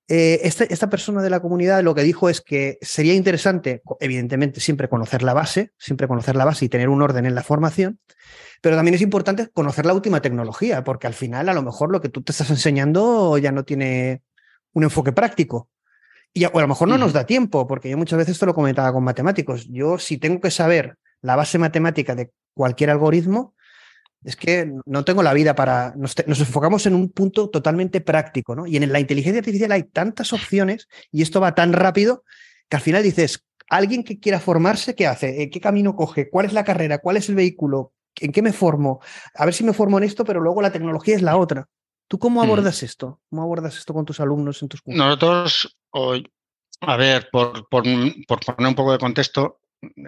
Eh, 0.07 0.39
este, 0.43 0.73
esta 0.73 0.89
persona 0.89 1.21
de 1.21 1.29
la 1.29 1.41
comunidad 1.41 1.83
lo 1.83 1.93
que 1.93 2.01
dijo 2.01 2.29
es 2.29 2.39
que 2.39 2.79
sería 2.81 3.13
interesante, 3.13 3.83
evidentemente, 3.99 4.61
siempre 4.61 4.87
conocer 4.87 5.21
la 5.21 5.33
base, 5.33 5.73
siempre 5.77 6.07
conocer 6.07 6.37
la 6.37 6.45
base 6.45 6.63
y 6.63 6.69
tener 6.69 6.87
un 6.87 7.01
orden 7.01 7.25
en 7.25 7.35
la 7.35 7.43
formación, 7.43 7.99
pero 8.61 8.77
también 8.77 8.95
es 8.95 9.01
importante 9.01 9.49
conocer 9.49 9.85
la 9.85 9.93
última 9.93 10.21
tecnología, 10.21 10.85
porque 10.85 11.07
al 11.07 11.13
final 11.13 11.49
a 11.49 11.53
lo 11.53 11.61
mejor 11.61 11.91
lo 11.91 11.99
que 11.99 12.09
tú 12.09 12.21
te 12.21 12.31
estás 12.31 12.49
enseñando 12.49 13.37
ya 13.37 13.51
no 13.51 13.65
tiene 13.65 14.21
un 14.71 14.83
enfoque 14.83 15.11
práctico. 15.11 15.69
Y 16.33 16.45
a, 16.45 16.49
o 16.49 16.57
a 16.57 16.61
lo 16.61 16.69
mejor 16.69 16.87
no 16.87 16.97
nos 16.97 17.11
da 17.11 17.25
tiempo, 17.25 17.67
porque 17.67 17.89
yo 17.89 17.97
muchas 17.97 18.17
veces 18.17 18.33
esto 18.33 18.45
lo 18.45 18.55
comentaba 18.55 18.93
con 18.93 19.03
matemáticos. 19.03 19.67
Yo 19.67 19.99
si 19.99 20.17
tengo 20.17 20.39
que 20.39 20.51
saber 20.51 20.97
la 21.21 21.35
base 21.35 21.57
matemática 21.57 22.15
de 22.15 22.31
cualquier 22.53 22.89
algoritmo, 22.89 23.55
es 24.23 24.35
que 24.35 24.71
no 24.85 25.05
tengo 25.05 25.23
la 25.23 25.33
vida 25.33 25.55
para... 25.55 25.93
Nos, 25.95 26.17
enfocamos 26.17 26.85
en 26.85 26.95
un 26.95 27.09
punto 27.09 27.49
totalmente 27.49 28.01
práctico, 28.01 28.55
¿no? 28.55 28.67
Y 28.67 28.77
en 28.77 28.91
la 28.91 28.99
inteligencia 28.99 29.39
artificial 29.39 29.71
hay 29.71 29.83
tantas 29.83 30.33
opciones 30.33 30.87
y 31.11 31.21
esto 31.21 31.39
va 31.39 31.55
tan 31.55 31.73
rápido 31.73 32.23
que 32.67 32.77
al 32.77 32.81
final 32.81 33.03
dices, 33.03 33.45
alguien 33.69 34.03
que 34.03 34.19
quiera 34.19 34.39
formarse, 34.39 34.95
¿qué 34.95 35.07
hace? 35.07 35.49
¿Qué 35.49 35.61
camino 35.61 35.95
coge? 35.95 36.29
¿Cuál 36.29 36.45
es 36.45 36.53
la 36.53 36.63
carrera? 36.63 36.99
¿Cuál 36.99 37.17
es 37.17 37.29
el 37.29 37.35
vehículo? 37.35 37.93
¿En 38.19 38.31
qué 38.31 38.41
me 38.41 38.51
formo? 38.51 38.99
A 39.35 39.45
ver 39.45 39.53
si 39.53 39.63
me 39.63 39.73
formo 39.73 39.97
en 39.97 40.03
esto, 40.03 40.25
pero 40.25 40.41
luego 40.41 40.61
la 40.61 40.71
tecnología 40.71 41.15
es 41.15 41.21
la 41.21 41.37
otra. 41.37 41.67
¿Tú 42.07 42.19
cómo 42.19 42.41
abordas 42.41 42.83
esto? 42.83 43.21
¿Cómo 43.29 43.43
abordas 43.43 43.77
esto 43.77 43.93
con 43.93 44.03
tus 44.03 44.19
alumnos 44.19 44.61
en 44.61 44.67
tus 44.67 44.81
cursos? 44.81 44.97
Nosotros, 44.97 45.77
hoy, 45.91 46.27
a 46.81 46.97
ver, 46.97 47.29
por, 47.31 47.69
por, 47.69 47.83
poner 47.83 48.67
un 48.67 48.75
poco 48.75 48.91
de 48.91 48.97
contexto, 48.97 49.59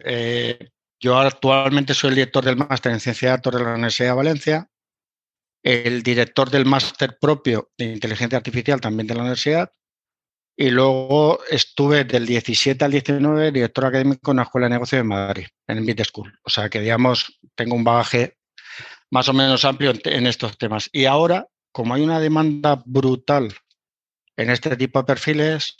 eh, 0.04 0.58
yo 1.02 1.18
actualmente 1.18 1.94
soy 1.94 2.10
el 2.10 2.16
director 2.16 2.46
del 2.46 2.58
máster 2.58 2.92
en 2.92 3.00
Ciencia 3.00 3.30
de 3.30 3.38
Datos 3.38 3.56
de 3.56 3.64
la 3.64 3.74
Universidad 3.74 4.10
de 4.10 4.16
Valencia, 4.16 4.70
el 5.64 6.04
director 6.04 6.50
del 6.50 6.66
máster 6.66 7.18
propio 7.20 7.72
de 7.78 7.86
Inteligencia 7.86 8.38
Artificial 8.38 8.80
también 8.80 9.08
de 9.08 9.16
la 9.16 9.22
universidad, 9.22 9.74
y 10.56 10.70
luego 10.70 11.40
estuve 11.50 12.04
del 12.04 12.28
17 12.28 12.86
al 12.86 12.92
19 12.92 13.52
director 13.52 13.86
académico 13.86 14.32
en 14.32 14.38
la 14.38 14.44
Escuela 14.44 14.68
de 14.68 14.74
Negocios 14.74 15.00
de 15.00 15.04
Madrid, 15.04 15.48
en 15.68 15.86
Bit 15.86 16.04
School. 16.04 16.38
O 16.44 16.50
sea 16.50 16.70
que, 16.70 16.80
digamos, 16.82 17.40
tengo 17.56 17.76
un 17.76 17.84
bagaje 17.84 18.38
más 19.10 19.28
o 19.28 19.34
menos 19.34 19.66
amplio 19.66 19.94
en 20.04 20.28
estos 20.28 20.58
temas. 20.58 20.88
Y 20.92 21.06
ahora, 21.06 21.48
como 21.72 21.96
hay 21.96 22.04
una 22.04 22.20
demanda 22.20 22.82
brutal 22.86 23.54
en 24.38 24.50
este 24.52 24.76
tipo 24.78 25.00
de 25.00 25.06
perfiles, 25.06 25.76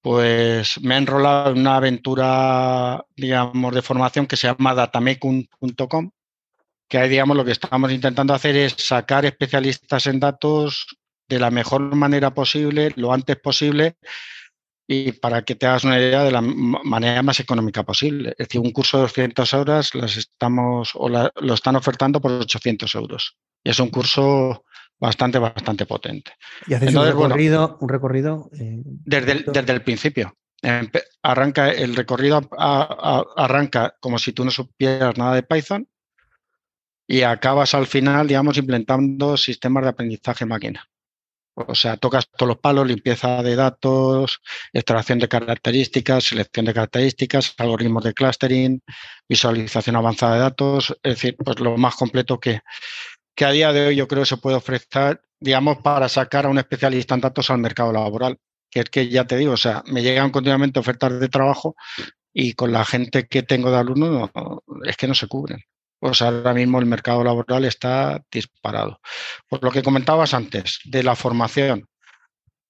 pues 0.00 0.80
me 0.80 0.94
he 0.94 0.98
enrolado 0.98 1.50
en 1.50 1.58
una 1.58 1.76
aventura, 1.76 3.04
digamos, 3.16 3.74
de 3.74 3.82
formación 3.82 4.26
que 4.26 4.36
se 4.36 4.46
llama 4.46 4.74
datamecum.com, 4.74 6.10
que 6.88 6.98
ahí, 6.98 7.08
digamos, 7.08 7.36
lo 7.36 7.44
que 7.44 7.52
estamos 7.52 7.92
intentando 7.92 8.34
hacer 8.34 8.56
es 8.56 8.74
sacar 8.78 9.26
especialistas 9.26 10.06
en 10.06 10.20
datos 10.20 10.86
de 11.28 11.38
la 11.38 11.50
mejor 11.50 11.94
manera 11.94 12.32
posible, 12.32 12.92
lo 12.96 13.12
antes 13.12 13.36
posible, 13.36 13.96
y 14.86 15.12
para 15.12 15.42
que 15.42 15.54
te 15.54 15.66
hagas 15.66 15.84
una 15.84 15.98
idea 15.98 16.24
de 16.24 16.32
la 16.32 16.40
manera 16.40 17.22
más 17.22 17.40
económica 17.40 17.82
posible. 17.82 18.30
Es 18.30 18.48
decir, 18.48 18.60
un 18.60 18.70
curso 18.70 18.96
de 18.96 19.02
200 19.02 19.52
horas 19.52 19.94
las 19.94 20.16
estamos, 20.16 20.92
o 20.94 21.08
lo 21.10 21.54
están 21.54 21.76
ofertando 21.76 22.20
por 22.22 22.32
800 22.32 22.94
euros. 22.94 23.36
Y 23.62 23.70
es 23.70 23.80
un 23.80 23.90
curso 23.90 24.64
bastante, 25.00 25.38
bastante 25.38 25.86
potente. 25.86 26.32
Y 26.66 26.74
haces 26.74 26.94
un 26.94 27.04
recorrido, 27.04 27.78
un 27.80 27.88
recorrido 27.88 28.50
eh, 28.58 28.82
desde, 28.84 29.32
el, 29.32 29.44
desde 29.46 29.72
el 29.72 29.82
principio. 29.82 30.36
Arranca 31.22 31.70
el 31.70 31.94
recorrido 31.94 32.40
arranca 32.56 33.94
como 34.00 34.18
si 34.18 34.32
tú 34.32 34.44
no 34.44 34.50
supieras 34.50 35.16
nada 35.16 35.36
de 35.36 35.44
Python 35.44 35.88
y 37.06 37.22
acabas 37.22 37.74
al 37.74 37.86
final, 37.86 38.26
digamos, 38.26 38.58
implementando 38.58 39.36
sistemas 39.36 39.84
de 39.84 39.90
aprendizaje 39.90 40.44
máquina. 40.46 40.88
O 41.54 41.74
sea, 41.74 41.96
tocas 41.96 42.28
todos 42.28 42.48
los 42.48 42.58
palos, 42.58 42.86
limpieza 42.86 43.42
de 43.42 43.56
datos, 43.56 44.40
extracción 44.72 45.18
de 45.18 45.28
características, 45.28 46.24
selección 46.24 46.66
de 46.66 46.74
características, 46.74 47.54
algoritmos 47.58 48.04
de 48.04 48.14
clustering, 48.14 48.80
visualización 49.28 49.96
avanzada 49.96 50.34
de 50.34 50.40
datos, 50.40 50.96
es 51.02 51.14
decir, 51.14 51.36
pues 51.36 51.58
lo 51.58 51.76
más 51.76 51.96
completo 51.96 52.38
que, 52.38 52.60
que 53.38 53.44
a 53.44 53.52
día 53.52 53.72
de 53.72 53.86
hoy 53.86 53.94
yo 53.94 54.08
creo 54.08 54.22
que 54.22 54.28
se 54.28 54.36
puede 54.36 54.56
ofrecer, 54.56 55.22
digamos, 55.38 55.78
para 55.78 56.08
sacar 56.08 56.46
a 56.46 56.48
un 56.48 56.58
especialista 56.58 57.14
en 57.14 57.20
datos 57.20 57.48
al 57.50 57.58
mercado 57.58 57.92
laboral. 57.92 58.36
Que 58.68 58.80
es 58.80 58.90
que 58.90 59.08
ya 59.08 59.28
te 59.28 59.36
digo, 59.36 59.52
o 59.52 59.56
sea, 59.56 59.84
me 59.86 60.02
llegan 60.02 60.32
continuamente 60.32 60.80
ofertas 60.80 61.20
de 61.20 61.28
trabajo 61.28 61.76
y 62.34 62.54
con 62.54 62.72
la 62.72 62.84
gente 62.84 63.28
que 63.28 63.44
tengo 63.44 63.70
de 63.70 63.76
alumnos 63.76 64.28
es 64.84 64.96
que 64.96 65.06
no 65.06 65.14
se 65.14 65.28
cubren. 65.28 65.60
O 66.00 66.14
sea, 66.14 66.28
ahora 66.28 66.52
mismo 66.52 66.80
el 66.80 66.86
mercado 66.86 67.22
laboral 67.22 67.64
está 67.64 68.20
disparado. 68.28 68.98
Por 69.48 69.62
lo 69.62 69.70
que 69.70 69.84
comentabas 69.84 70.34
antes, 70.34 70.80
de 70.84 71.04
la 71.04 71.14
formación. 71.14 71.88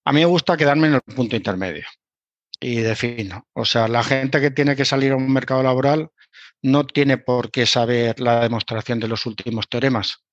A 0.05 0.13
mí 0.13 0.21
me 0.21 0.27
gusta 0.27 0.59
quedarme 0.59 0.89
en 0.89 0.95
el 0.97 1.01
punto 1.01 1.35
intermedio 1.35 1.87
y 2.61 2.81
defino. 2.81 3.49
O 3.55 3.65
sea, 3.65 3.89
la 3.89 4.05
gente 4.05 4.39
que 4.43 4.51
tiene 4.51 4.77
que 4.77 4.85
salir 4.85 5.13
a 5.13 5.17
un 5.17 5.33
mercado 5.33 5.63
laboral 5.63 6.11
no 6.61 6.87
tiene 6.87 7.17
por 7.17 7.51
qué 7.51 7.65
saber 7.65 8.21
la 8.21 8.41
demostración 8.41 9.01
de 9.01 9.09
los 9.09 9.25
últimos 9.25 9.67
teoremas. 9.71 10.28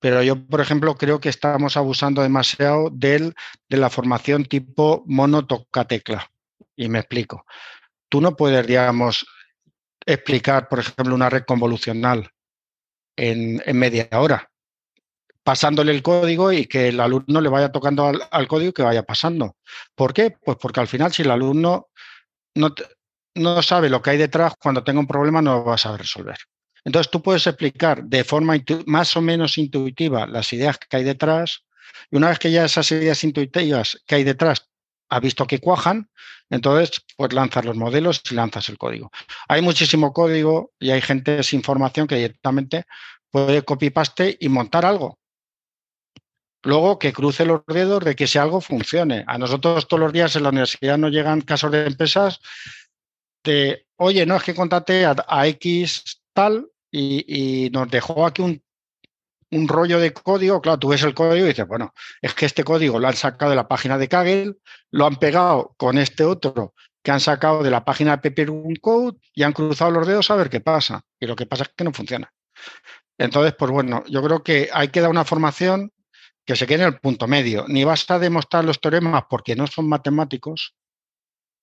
Pero 0.00 0.22
yo, 0.22 0.46
por 0.46 0.60
ejemplo, 0.60 0.96
creo 0.96 1.20
que 1.20 1.28
estamos 1.28 1.76
abusando 1.76 2.22
demasiado 2.22 2.88
del, 2.90 3.34
de 3.68 3.76
la 3.76 3.90
formación 3.90 4.46
tipo 4.46 5.04
mono 5.06 5.46
toca 5.46 5.84
tecla. 5.84 6.30
Y 6.74 6.88
me 6.88 7.00
explico. 7.00 7.44
Tú 8.08 8.22
no 8.22 8.34
puedes, 8.34 8.66
digamos, 8.66 9.26
explicar, 10.06 10.68
por 10.68 10.80
ejemplo, 10.80 11.14
una 11.14 11.28
red 11.28 11.44
convolucional 11.44 12.30
en, 13.16 13.60
media 13.78 14.08
hora, 14.12 14.50
pasándole 15.42 15.92
el 15.92 16.02
código 16.02 16.50
y 16.50 16.64
que 16.64 16.88
el 16.88 17.00
alumno 17.00 17.40
le 17.42 17.50
vaya 17.50 17.70
tocando 17.70 18.10
al, 18.30 18.48
código 18.48 18.70
y 18.70 18.72
que 18.72 18.82
vaya 18.82 19.02
pasando. 19.02 19.56
¿Por 19.94 20.14
qué? 20.14 20.30
Pues 20.42 20.56
porque 20.60 20.80
al 20.80 20.88
final, 20.88 21.12
si 21.12 21.22
el 21.22 21.30
alumno 21.30 21.88
no, 22.54 22.74
no 23.34 23.62
sabe 23.62 23.90
lo 23.90 24.00
que 24.00 24.10
hay 24.10 24.18
detrás, 24.18 24.54
cuando 24.58 24.82
tenga 24.82 25.00
un 25.00 25.06
problema 25.06 25.42
no 25.42 25.58
lo 25.58 25.64
va 25.64 25.74
a 25.74 25.78
saber 25.78 26.00
resolver. 26.00 26.38
Entonces 26.84 27.10
tú 27.10 27.22
puedes 27.22 27.46
explicar 27.46 28.04
de 28.04 28.24
forma 28.24 28.54
más 28.86 29.16
o 29.16 29.20
menos 29.20 29.58
intuitiva 29.58 30.26
las 30.26 30.52
ideas 30.52 30.78
que 30.78 30.96
hay 30.96 31.04
detrás, 31.04 31.64
Y 32.10 32.16
una 32.16 32.28
vez 32.28 32.38
que 32.38 32.50
ya 32.50 32.64
esas 32.64 32.90
ideas 32.92 33.22
intuitivas 33.24 34.00
que 34.06 34.14
hay 34.16 34.24
detrás 34.24 34.68
ha 35.10 35.20
visto 35.20 35.46
que 35.46 35.58
cuajan, 35.58 36.08
entonces 36.50 37.04
pues 37.16 37.32
lanzas 37.32 37.64
los 37.64 37.76
modelos 37.76 38.22
y 38.30 38.34
lanzas 38.34 38.68
el 38.68 38.78
código. 38.78 39.10
Hay 39.48 39.60
muchísimo 39.60 40.12
código 40.12 40.72
y 40.78 40.90
hay 40.90 41.00
gente 41.00 41.42
sin 41.42 41.62
formación 41.62 42.06
que 42.06 42.16
directamente 42.16 42.84
puede 43.30 43.62
copy-paste 43.62 44.36
y 44.40 44.48
montar 44.48 44.84
algo. 44.84 45.18
Luego 46.62 46.98
que 46.98 47.12
cruce 47.12 47.44
los 47.44 47.62
dedos 47.66 48.04
de 48.04 48.14
que 48.14 48.24
ese 48.24 48.38
algo 48.38 48.60
funcione. 48.60 49.24
A 49.26 49.38
nosotros 49.38 49.88
todos 49.88 50.00
los 50.00 50.12
días 50.12 50.36
en 50.36 50.42
la 50.42 50.50
universidad 50.50 50.98
nos 50.98 51.10
llegan 51.10 51.40
casos 51.40 51.72
de 51.72 51.86
empresas 51.86 52.40
de, 53.42 53.86
oye, 53.96 54.26
no 54.26 54.36
es 54.36 54.42
que 54.42 54.54
contate 54.54 55.06
a, 55.06 55.46
X 55.46 56.19
tal 56.32 56.68
y, 56.90 57.70
nos 57.72 57.90
dejó 57.90 58.26
aquí 58.26 58.42
un, 58.42 58.62
un, 59.50 59.68
rollo 59.68 59.98
de 60.00 60.12
código. 60.12 60.60
Claro, 60.60 60.78
tú 60.78 60.88
ves 60.88 61.02
el 61.02 61.14
código 61.14 61.46
y 61.46 61.48
dices, 61.48 61.66
bueno, 61.66 61.94
es 62.20 62.34
que 62.34 62.46
este 62.46 62.64
código 62.64 62.98
lo 62.98 63.08
han 63.08 63.14
sacado 63.14 63.50
de 63.50 63.56
la 63.56 63.68
página 63.68 63.98
de 63.98 64.08
Kaggle, 64.08 64.56
lo 64.90 65.06
han 65.06 65.16
pegado 65.16 65.74
con 65.76 65.98
este 65.98 66.24
otro 66.24 66.74
que 67.02 67.10
han 67.10 67.20
sacado 67.20 67.62
de 67.62 67.70
la 67.70 67.84
página 67.84 68.16
de 68.16 68.30
Paper 68.30 68.50
Code 68.80 69.18
y 69.34 69.42
han 69.42 69.52
cruzado 69.52 69.90
los 69.90 70.06
dedos 70.06 70.30
a 70.30 70.36
ver 70.36 70.50
qué 70.50 70.60
pasa. 70.60 71.02
Y 71.18 71.26
lo 71.26 71.36
que 71.36 71.46
pasa 71.46 71.64
es 71.64 71.70
que 71.70 71.84
no 71.84 71.92
funciona. 71.92 72.32
Entonces, 73.18 73.54
pues 73.58 73.70
bueno, 73.70 74.04
yo 74.06 74.22
creo 74.22 74.42
que 74.42 74.68
hay 74.72 74.88
que 74.88 75.00
dar 75.00 75.10
una 75.10 75.24
formación 75.24 75.92
que 76.44 76.56
se 76.56 76.66
quede 76.66 76.82
en 76.82 76.88
el 76.88 77.00
punto 77.00 77.26
medio. 77.26 77.64
Ni 77.68 77.84
basta 77.84 78.18
demostrar 78.18 78.64
los 78.64 78.80
teoremas 78.80 79.24
porque 79.28 79.56
no 79.56 79.66
son 79.66 79.88
matemáticos, 79.88 80.74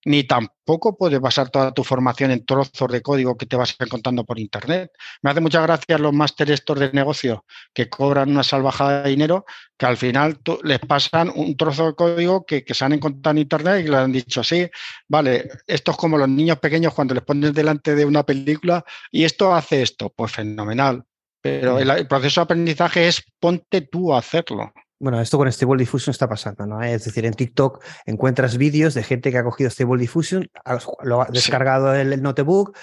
ni 0.05 0.23
tampoco 0.23 0.97
puedes 0.97 1.19
basar 1.19 1.49
toda 1.49 1.73
tu 1.73 1.83
formación 1.83 2.31
en 2.31 2.45
trozos 2.45 2.91
de 2.91 3.01
código 3.01 3.37
que 3.37 3.45
te 3.45 3.55
vas 3.55 3.75
encontrando 3.79 4.23
por 4.23 4.39
internet. 4.39 4.91
Me 5.21 5.31
hace 5.31 5.41
mucha 5.41 5.61
gracia 5.61 5.97
los 5.97 6.13
másteres 6.13 6.59
estos 6.59 6.79
de 6.79 6.91
negocio 6.91 7.45
que 7.73 7.89
cobran 7.89 8.29
una 8.29 8.43
salvajada 8.43 9.03
de 9.03 9.09
dinero, 9.09 9.45
que 9.77 9.85
al 9.85 9.97
final 9.97 10.39
les 10.63 10.79
pasan 10.79 11.31
un 11.35 11.57
trozo 11.57 11.87
de 11.87 11.95
código 11.95 12.45
que, 12.45 12.63
se 12.67 12.85
han 12.85 12.93
encontrado 12.93 13.35
en 13.35 13.41
internet 13.41 13.85
y 13.85 13.89
le 13.89 13.97
han 13.97 14.11
dicho, 14.11 14.43
sí, 14.43 14.69
vale, 15.07 15.49
esto 15.67 15.91
es 15.91 15.97
como 15.97 16.17
los 16.17 16.29
niños 16.29 16.59
pequeños 16.59 16.93
cuando 16.93 17.13
les 17.13 17.23
pones 17.23 17.53
delante 17.53 17.95
de 17.95 18.05
una 18.05 18.23
película 18.23 18.83
y 19.11 19.23
esto 19.23 19.53
hace 19.53 19.81
esto, 19.81 20.13
pues 20.15 20.31
fenomenal. 20.31 21.03
Pero 21.41 21.79
el, 21.79 22.07
proceso 22.07 22.41
de 22.41 22.43
aprendizaje 22.43 23.07
es 23.07 23.23
ponte 23.39 23.81
tú 23.81 24.13
a 24.13 24.19
hacerlo. 24.19 24.73
Bueno, 24.99 25.21
esto 25.21 25.37
con 25.37 25.51
Stable 25.51 25.77
Diffusion 25.77 26.11
está 26.11 26.27
pasando, 26.27 26.65
¿no? 26.65 26.81
Es 26.81 27.05
decir, 27.05 27.23
en 27.25 27.33
TikTok 27.33 27.83
encuentras 28.07 28.57
vídeos 28.57 28.95
de 28.95 29.03
gente 29.03 29.31
que 29.31 29.37
ha 29.37 29.43
cogido 29.43 29.69
Stable 29.69 29.99
Diffusion, 29.99 30.49
lo 31.03 31.21
ha 31.21 31.27
descargado 31.27 31.93
el, 31.93 32.19
notebook, 32.19 32.75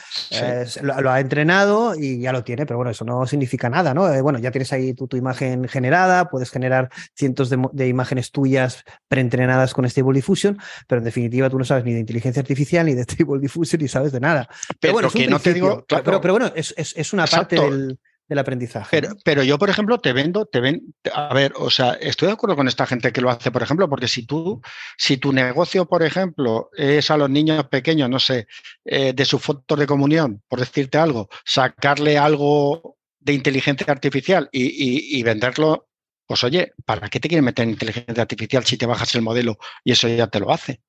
lo, 0.83 1.11
ha 1.11 1.19
entrenado 1.19 1.97
y 1.97 2.21
ya 2.21 2.31
lo 2.31 2.45
tiene, 2.45 2.67
pero 2.67 2.77
bueno, 2.77 2.93
eso 2.93 3.05
no 3.05 3.27
significa 3.27 3.69
nada, 3.69 3.95
¿no? 3.95 4.13
Eh, 4.13 4.21
bueno, 4.21 4.39
ya 4.39 4.53
tienes 4.53 4.73
ahí 4.73 4.95
tu, 4.95 5.09
imagen 5.17 5.67
generada, 5.67 6.31
puedes 6.31 6.51
generar 6.51 6.89
cientos 7.17 7.51
de, 7.51 7.89
imágenes 7.89 8.31
tuyas 8.31 8.85
preentrenadas 9.09 9.75
con 9.75 9.89
Stable 9.89 10.15
Diffusion, 10.15 10.57
pero 10.87 11.01
en 11.01 11.05
definitiva 11.05 11.51
tú 11.51 11.59
no 11.59 11.65
sabes 11.65 11.85
ni 11.85 11.95
de 11.95 12.01
inteligencia 12.01 12.41
artificial, 12.41 12.87
ni 12.87 12.95
de 12.95 13.03
Stable 13.11 13.41
Diffusion, 13.41 13.83
ni 13.83 13.89
sabes 13.89 14.13
de 14.13 14.21
nada. 14.21 14.49
Pero, 14.79 14.93
bueno, 14.93 15.11
que 15.11 15.27
no 15.27 15.41
te 15.41 15.53
digo, 15.53 15.85
pero, 15.89 16.21
bueno, 16.21 16.53
es, 16.55 17.13
una 17.13 17.27
parte 17.27 17.57
del 17.57 17.99
del 18.29 18.39
aprendizaje. 18.39 18.89
Pero, 18.91 19.15
pero, 19.25 19.43
yo, 19.43 19.59
por 19.59 19.71
ejemplo, 19.71 19.99
te 19.99 20.13
vendo, 20.13 20.47
te 20.47 20.61
ven, 20.61 20.95
a 21.13 21.33
ver, 21.35 21.53
o 21.57 21.71
sea, 21.71 21.93
estoy 21.95 22.27
de 22.27 22.33
acuerdo 22.33 22.57
con 22.57 22.69
esta 22.69 22.87
gente 22.87 23.13
que 23.13 23.21
lo 23.21 23.31
hace, 23.31 23.51
por 23.51 23.63
ejemplo, 23.63 23.89
porque 23.89 24.09
si 24.09 24.25
tú, 24.27 24.63
si 24.97 25.17
tu 25.19 25.33
negocio, 25.33 25.87
por 25.87 26.03
ejemplo, 26.03 26.71
es 26.77 27.11
a 27.11 27.17
los 27.17 27.29
niños 27.29 27.67
pequeños, 27.69 28.09
no 28.09 28.19
sé, 28.19 28.47
eh, 28.85 29.13
de 29.13 29.25
sus 29.25 29.43
fotos 29.43 29.79
de 29.79 29.87
comunión, 29.87 30.43
por 30.49 30.61
decirte 30.61 30.99
algo, 30.99 31.29
sacarle 31.45 32.19
algo 32.19 32.97
de 33.21 33.33
inteligencia 33.33 33.87
artificial 33.89 34.49
y, 34.53 35.23
venderlo, 35.23 35.89
pues 36.27 36.45
oye, 36.45 36.73
¿para 36.85 37.09
qué 37.09 37.21
te 37.21 37.29
quieren 37.29 37.45
meter 37.45 37.65
en 37.65 37.71
inteligencia 37.71 38.23
artificial 38.23 38.65
si 38.65 38.77
te 38.77 38.87
bajas 38.87 39.15
el 39.15 39.23
modelo 39.23 39.59
y 39.83 39.93
eso 39.93 40.09
ya 40.09 40.27
te 40.27 40.41
lo 40.41 40.51
hace? 40.51 40.83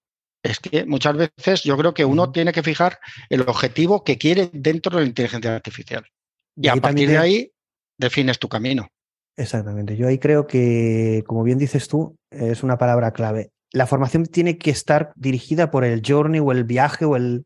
Es 0.43 0.59
que 0.59 0.85
muchas 0.85 1.15
veces 1.15 1.63
yo 1.63 1.77
creo 1.77 1.93
que 1.93 2.05
uno 2.05 2.31
tiene 2.31 2.51
que 2.51 2.61
fijar 2.61 2.99
el 3.29 3.41
objetivo 3.41 4.03
que 4.03 4.17
quiere 4.17 4.49
dentro 4.53 4.95
de 4.95 5.03
la 5.03 5.07
inteligencia 5.07 5.55
artificial. 5.55 6.05
Y, 6.55 6.67
a 6.67 6.75
partir 6.75 7.09
de 7.09 7.17
ahí 7.17 7.51
defines 7.97 8.39
tu 8.39 8.47
camino. 8.47 8.89
Exactamente. 9.37 9.97
Yo 9.97 10.07
ahí 10.07 10.17
creo 10.17 10.47
que, 10.47 11.23
como 11.27 11.43
bien 11.43 11.57
dices 11.57 11.87
tú, 11.87 12.17
es 12.29 12.63
una 12.63 12.77
palabra 12.77 13.11
clave. 13.11 13.51
La 13.71 13.87
formación 13.87 14.25
tiene 14.25 14.57
que 14.57 14.71
estar 14.71 15.11
dirigida 15.15 15.71
por 15.71 15.83
el 15.83 16.01
journey 16.05 16.39
o 16.39 16.51
el 16.51 16.63
viaje 16.63 17.05
o 17.05 17.15
el, 17.15 17.45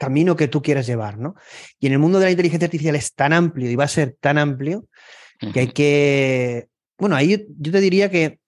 camino 0.00 0.36
que 0.36 0.48
tú 0.48 0.62
quieras 0.62 0.86
llevar, 0.86 1.18
¿no? 1.18 1.34
Y 1.78 1.88
en 1.88 1.92
el 1.92 1.98
mundo 1.98 2.18
de 2.18 2.26
la 2.26 2.30
inteligencia 2.30 2.66
artificial 2.66 2.96
es 2.96 3.12
tan 3.14 3.34
amplio 3.34 3.70
y 3.70 3.76
va 3.76 3.84
a 3.84 3.88
ser 3.88 4.16
tan 4.18 4.38
amplio 4.38 4.86
que 5.52 5.60
hay 5.60 5.68
que. 5.68 6.68
Bueno, 6.96 7.14
ahí 7.14 7.46
yo 7.58 7.72
te 7.72 7.80
diría 7.80 8.10
que 8.10 8.38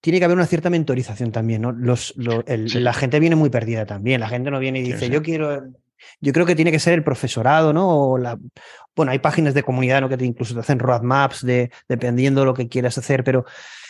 tiene 0.00 0.18
que 0.18 0.24
haber 0.24 0.36
una 0.36 0.46
cierta 0.46 0.70
mentorización 0.70 1.30
también, 1.30 1.62
¿no? 1.62 1.72
Los, 1.72 2.14
La 2.16 2.92
gente 2.94 3.20
viene 3.20 3.36
muy 3.36 3.50
perdida 3.50 3.86
también. 3.86 4.20
La 4.20 4.28
gente 4.28 4.50
no 4.50 4.58
viene 4.58 4.80
y 4.80 4.82
dice, 4.82 5.10
yo 5.10 5.22
quiero 5.22 5.62
yo 6.20 6.32
creo 6.32 6.46
que 6.46 6.54
tiene 6.56 6.72
que 6.72 6.78
ser 6.78 6.94
el 6.94 7.04
profesorado, 7.04 7.72
¿no? 7.72 7.88
O 7.88 8.18
la, 8.18 8.38
bueno, 8.96 9.12
hay 9.12 9.18
páginas 9.18 9.54
de 9.54 9.62
comunidad 9.62 10.00
¿no? 10.00 10.08
que 10.08 10.16
te, 10.16 10.24
incluso 10.24 10.54
te 10.54 10.60
hacen 10.60 10.78
roadmaps 10.78 11.44
de, 11.44 11.70
dependiendo 11.88 12.40
de 12.42 12.46
lo 12.46 12.54
que 12.54 12.68
quieras 12.68 12.98
hacer, 12.98 13.24
pero 13.24 13.44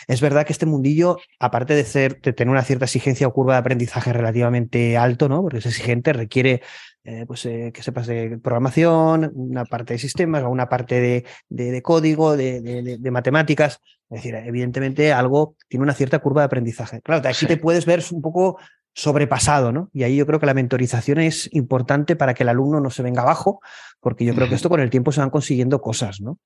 es 0.07 0.21
verdad 0.21 0.45
que 0.45 0.53
este 0.53 0.65
mundillo, 0.65 1.17
aparte 1.39 1.75
de, 1.75 1.83
ser, 1.83 2.21
de 2.21 2.33
tener 2.33 2.51
una 2.51 2.63
cierta 2.63 2.85
exigencia 2.85 3.27
o 3.27 3.33
curva 3.33 3.53
de 3.53 3.59
aprendizaje 3.59 4.13
relativamente 4.13 4.97
alto, 4.97 5.29
¿no? 5.29 5.41
Porque 5.41 5.57
es 5.57 5.65
exigente, 5.65 6.13
requiere 6.13 6.61
eh, 7.03 7.25
pues, 7.27 7.45
eh, 7.45 7.71
que 7.73 7.83
sepas 7.83 8.07
de 8.07 8.37
programación, 8.37 9.31
una 9.35 9.65
parte 9.65 9.93
de 9.93 9.99
sistemas, 9.99 10.43
una 10.47 10.69
parte 10.69 10.99
de, 10.99 11.25
de, 11.49 11.81
código, 11.81 12.37
de, 12.37 12.99
matemáticas. 13.11 13.81
Es 14.09 14.17
decir, 14.17 14.35
evidentemente 14.35 15.13
algo 15.13 15.55
tiene 15.67 15.83
una 15.83 15.93
cierta 15.93 16.19
curva 16.19 16.41
de 16.41 16.45
aprendizaje. 16.45 17.01
Claro, 17.01 17.27
aquí 17.27 17.45
te 17.45 17.57
puedes 17.57 17.85
ver 17.85 18.03
un 18.11 18.21
poco 18.21 18.59
sobrepasado, 18.93 19.71
¿no? 19.71 19.89
Y 19.93 20.03
ahí 20.03 20.17
yo 20.17 20.25
creo 20.25 20.39
que 20.39 20.45
la 20.45 20.53
mentorización 20.53 21.19
es 21.19 21.49
importante 21.53 22.15
para 22.15 22.33
que 22.33 22.43
el 22.43 22.49
alumno 22.49 22.79
no 22.79 22.89
se 22.89 23.03
venga 23.03 23.21
abajo, 23.21 23.61
porque 23.99 24.25
yo 24.25 24.35
creo 24.35 24.49
que 24.49 24.55
esto 24.55 24.69
con 24.69 24.79
el 24.79 24.89
tiempo 24.89 25.11
se 25.11 25.21
van 25.21 25.29
consiguiendo 25.29 25.81
cosas, 25.81 26.21
¿no? 26.21 26.39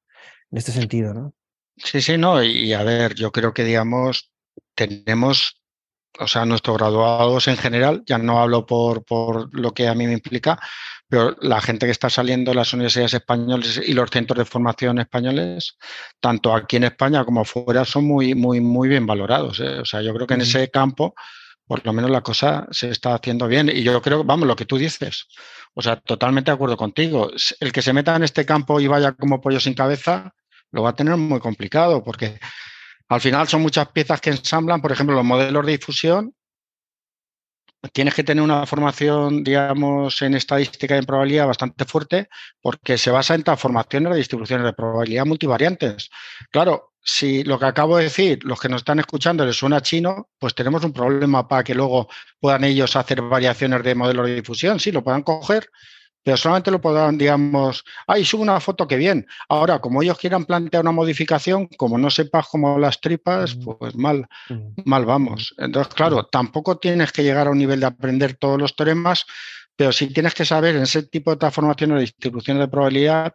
En 0.52 0.58
este 0.58 0.72
sentido, 0.72 1.14
¿no? 1.14 1.34
Sí, 1.78 2.02
sí, 2.02 2.18
no, 2.18 2.42
y 2.42 2.74
a 2.74 2.84
ver, 2.84 3.16
yo 3.16 3.32
creo 3.32 3.54
que, 3.54 3.64
digamos, 3.64 4.32
tenemos, 4.76 5.62
o 6.20 6.28
sea, 6.28 6.46
nuestros 6.46 6.78
graduados 6.78 7.48
en 7.48 7.58
general, 7.58 8.04
ya 8.06 8.18
no 8.18 8.40
hablo 8.40 8.66
por, 8.66 9.04
por 9.04 9.54
lo 9.58 9.74
que 9.74 9.88
a 9.88 9.96
mí 9.96 10.06
me 10.06 10.14
implica, 10.14 10.58
pero 11.10 11.36
la 11.42 11.62
gente 11.62 11.86
que 11.86 11.92
está 11.92 12.10
saliendo 12.10 12.52
de 12.52 12.56
las 12.56 12.74
universidades 12.74 13.16
españolas 13.16 13.82
y 13.86 13.94
los 13.94 14.10
centros 14.10 14.38
de 14.38 14.46
formación 14.46 15.00
españoles, 15.00 15.78
tanto 16.20 16.54
aquí 16.54 16.78
en 16.78 16.86
España 16.86 17.26
como 17.26 17.42
afuera, 17.42 17.86
son 17.86 18.06
muy, 18.06 18.36
muy, 18.36 18.62
muy 18.62 18.88
bien 18.88 19.06
valorados. 19.06 19.60
¿eh? 19.60 19.80
O 19.80 19.86
sea, 19.86 20.02
yo 20.02 20.14
creo 20.14 20.28
que 20.28 20.34
en 20.36 20.42
ese 20.42 20.70
campo 20.70 21.14
por 21.68 21.86
lo 21.86 21.94
menos 21.94 22.12
la 22.12 22.22
cosa 22.22 22.68
se 22.72 22.90
está 22.90 23.16
haciendo 23.16 23.48
bien. 23.48 23.70
Y 23.70 23.84
yo 23.84 24.02
creo, 24.02 24.24
vamos, 24.24 24.48
lo 24.48 24.56
que 24.56 24.66
tú 24.66 24.78
dices, 24.78 25.28
o 25.74 25.82
sea, 25.82 25.98
totalmente 25.98 26.52
de 26.52 26.56
acuerdo 26.56 26.78
contigo. 26.78 27.32
El 27.60 27.72
que 27.72 27.82
se 27.82 27.94
meta 27.94 28.16
en 28.16 28.24
este 28.24 28.46
campo 28.46 28.80
y 28.80 28.88
vaya 28.88 29.14
como 29.14 29.42
pollo 29.42 29.60
sin 29.60 29.74
cabeza, 29.74 30.34
lo 30.72 30.84
va 30.84 30.92
a 30.92 30.96
tener 30.96 31.18
muy 31.18 31.40
complicado, 31.40 32.04
porque 32.04 32.40
al 33.10 33.22
final 33.22 33.48
son 33.48 33.62
muchas 33.62 33.90
piezas 33.90 34.22
que 34.22 34.32
ensamblan, 34.32 34.82
por 34.82 34.92
ejemplo, 34.92 35.16
los 35.16 35.26
modelos 35.26 35.66
de 35.66 35.72
difusión. 35.74 36.34
Tienes 37.94 38.14
que 38.14 38.24
tener 38.24 38.44
una 38.44 38.66
formación, 38.66 39.44
digamos, 39.44 40.22
en 40.22 40.34
estadística 40.36 40.96
y 40.96 41.00
en 41.00 41.06
probabilidad 41.06 41.48
bastante 41.48 41.86
fuerte, 41.86 42.30
porque 42.62 42.98
se 42.98 43.12
basa 43.12 43.36
en 43.36 43.44
transformaciones 43.44 44.12
de 44.12 44.18
distribuciones 44.18 44.66
de 44.66 44.74
probabilidad 44.74 45.26
multivariantes. 45.26 46.10
Claro, 46.52 46.94
si 47.02 47.44
lo 47.44 47.60
que 47.60 47.66
acabo 47.66 47.98
de 47.98 48.06
decir, 48.06 48.44
los 48.44 48.60
que 48.60 48.68
nos 48.68 48.82
están 48.82 49.00
escuchando 49.00 49.46
les 49.46 49.56
suena 49.56 49.82
chino, 49.82 50.30
pues 50.40 50.56
tenemos 50.56 50.84
un 50.84 50.92
problema 50.92 51.48
para 51.48 51.64
que 51.64 51.76
luego 51.76 52.10
puedan 52.40 52.64
ellos 52.64 52.96
hacer 52.96 53.22
variaciones 53.22 53.84
de 53.84 53.94
modelo 53.94 54.24
de 54.24 54.36
difusión. 54.36 54.80
Sí, 54.80 54.92
lo 54.92 55.04
puedan 55.04 55.22
coger, 55.22 55.70
pero 56.26 56.38
solamente 56.38 56.72
lo 56.72 56.82
podrán, 56.82 57.20
digamos, 57.20 57.84
ay, 58.08 58.26
subo 58.26 58.42
una 58.42 58.60
foto, 58.60 58.88
que 58.88 58.98
bien. 58.98 59.28
Ahora, 59.48 59.80
como 59.80 60.02
ellos 60.02 60.18
quieran 60.18 60.46
plantear 60.46 60.82
una 60.82 60.92
modificación, 60.92 61.68
como 61.78 62.00
no 62.00 62.10
sepas 62.10 62.48
cómo 62.48 62.80
las 62.80 63.00
tripas, 63.00 63.56
pues 63.64 63.96
mal, 63.96 64.28
mal 64.86 65.06
vamos. 65.06 65.54
Entonces, 65.60 65.94
claro, 65.94 66.26
tampoco 66.26 66.80
tienes 66.80 67.12
que 67.12 67.22
llegar 67.22 67.46
a 67.46 67.52
un 67.52 67.60
nivel 67.60 67.80
de 67.80 67.86
aprender 67.86 68.34
todos 68.34 68.60
los 68.60 68.76
teoremas, 68.76 69.28
pero 69.76 69.92
sí 69.92 70.08
tienes 70.08 70.34
que 70.34 70.46
saber 70.46 70.76
en 70.76 70.82
ese 70.82 71.04
tipo 71.04 71.30
de 71.30 71.38
transformaciones 71.38 71.98
de 71.98 72.02
distribuciones 72.02 72.62
de 72.62 72.70
probabilidad, 72.70 73.32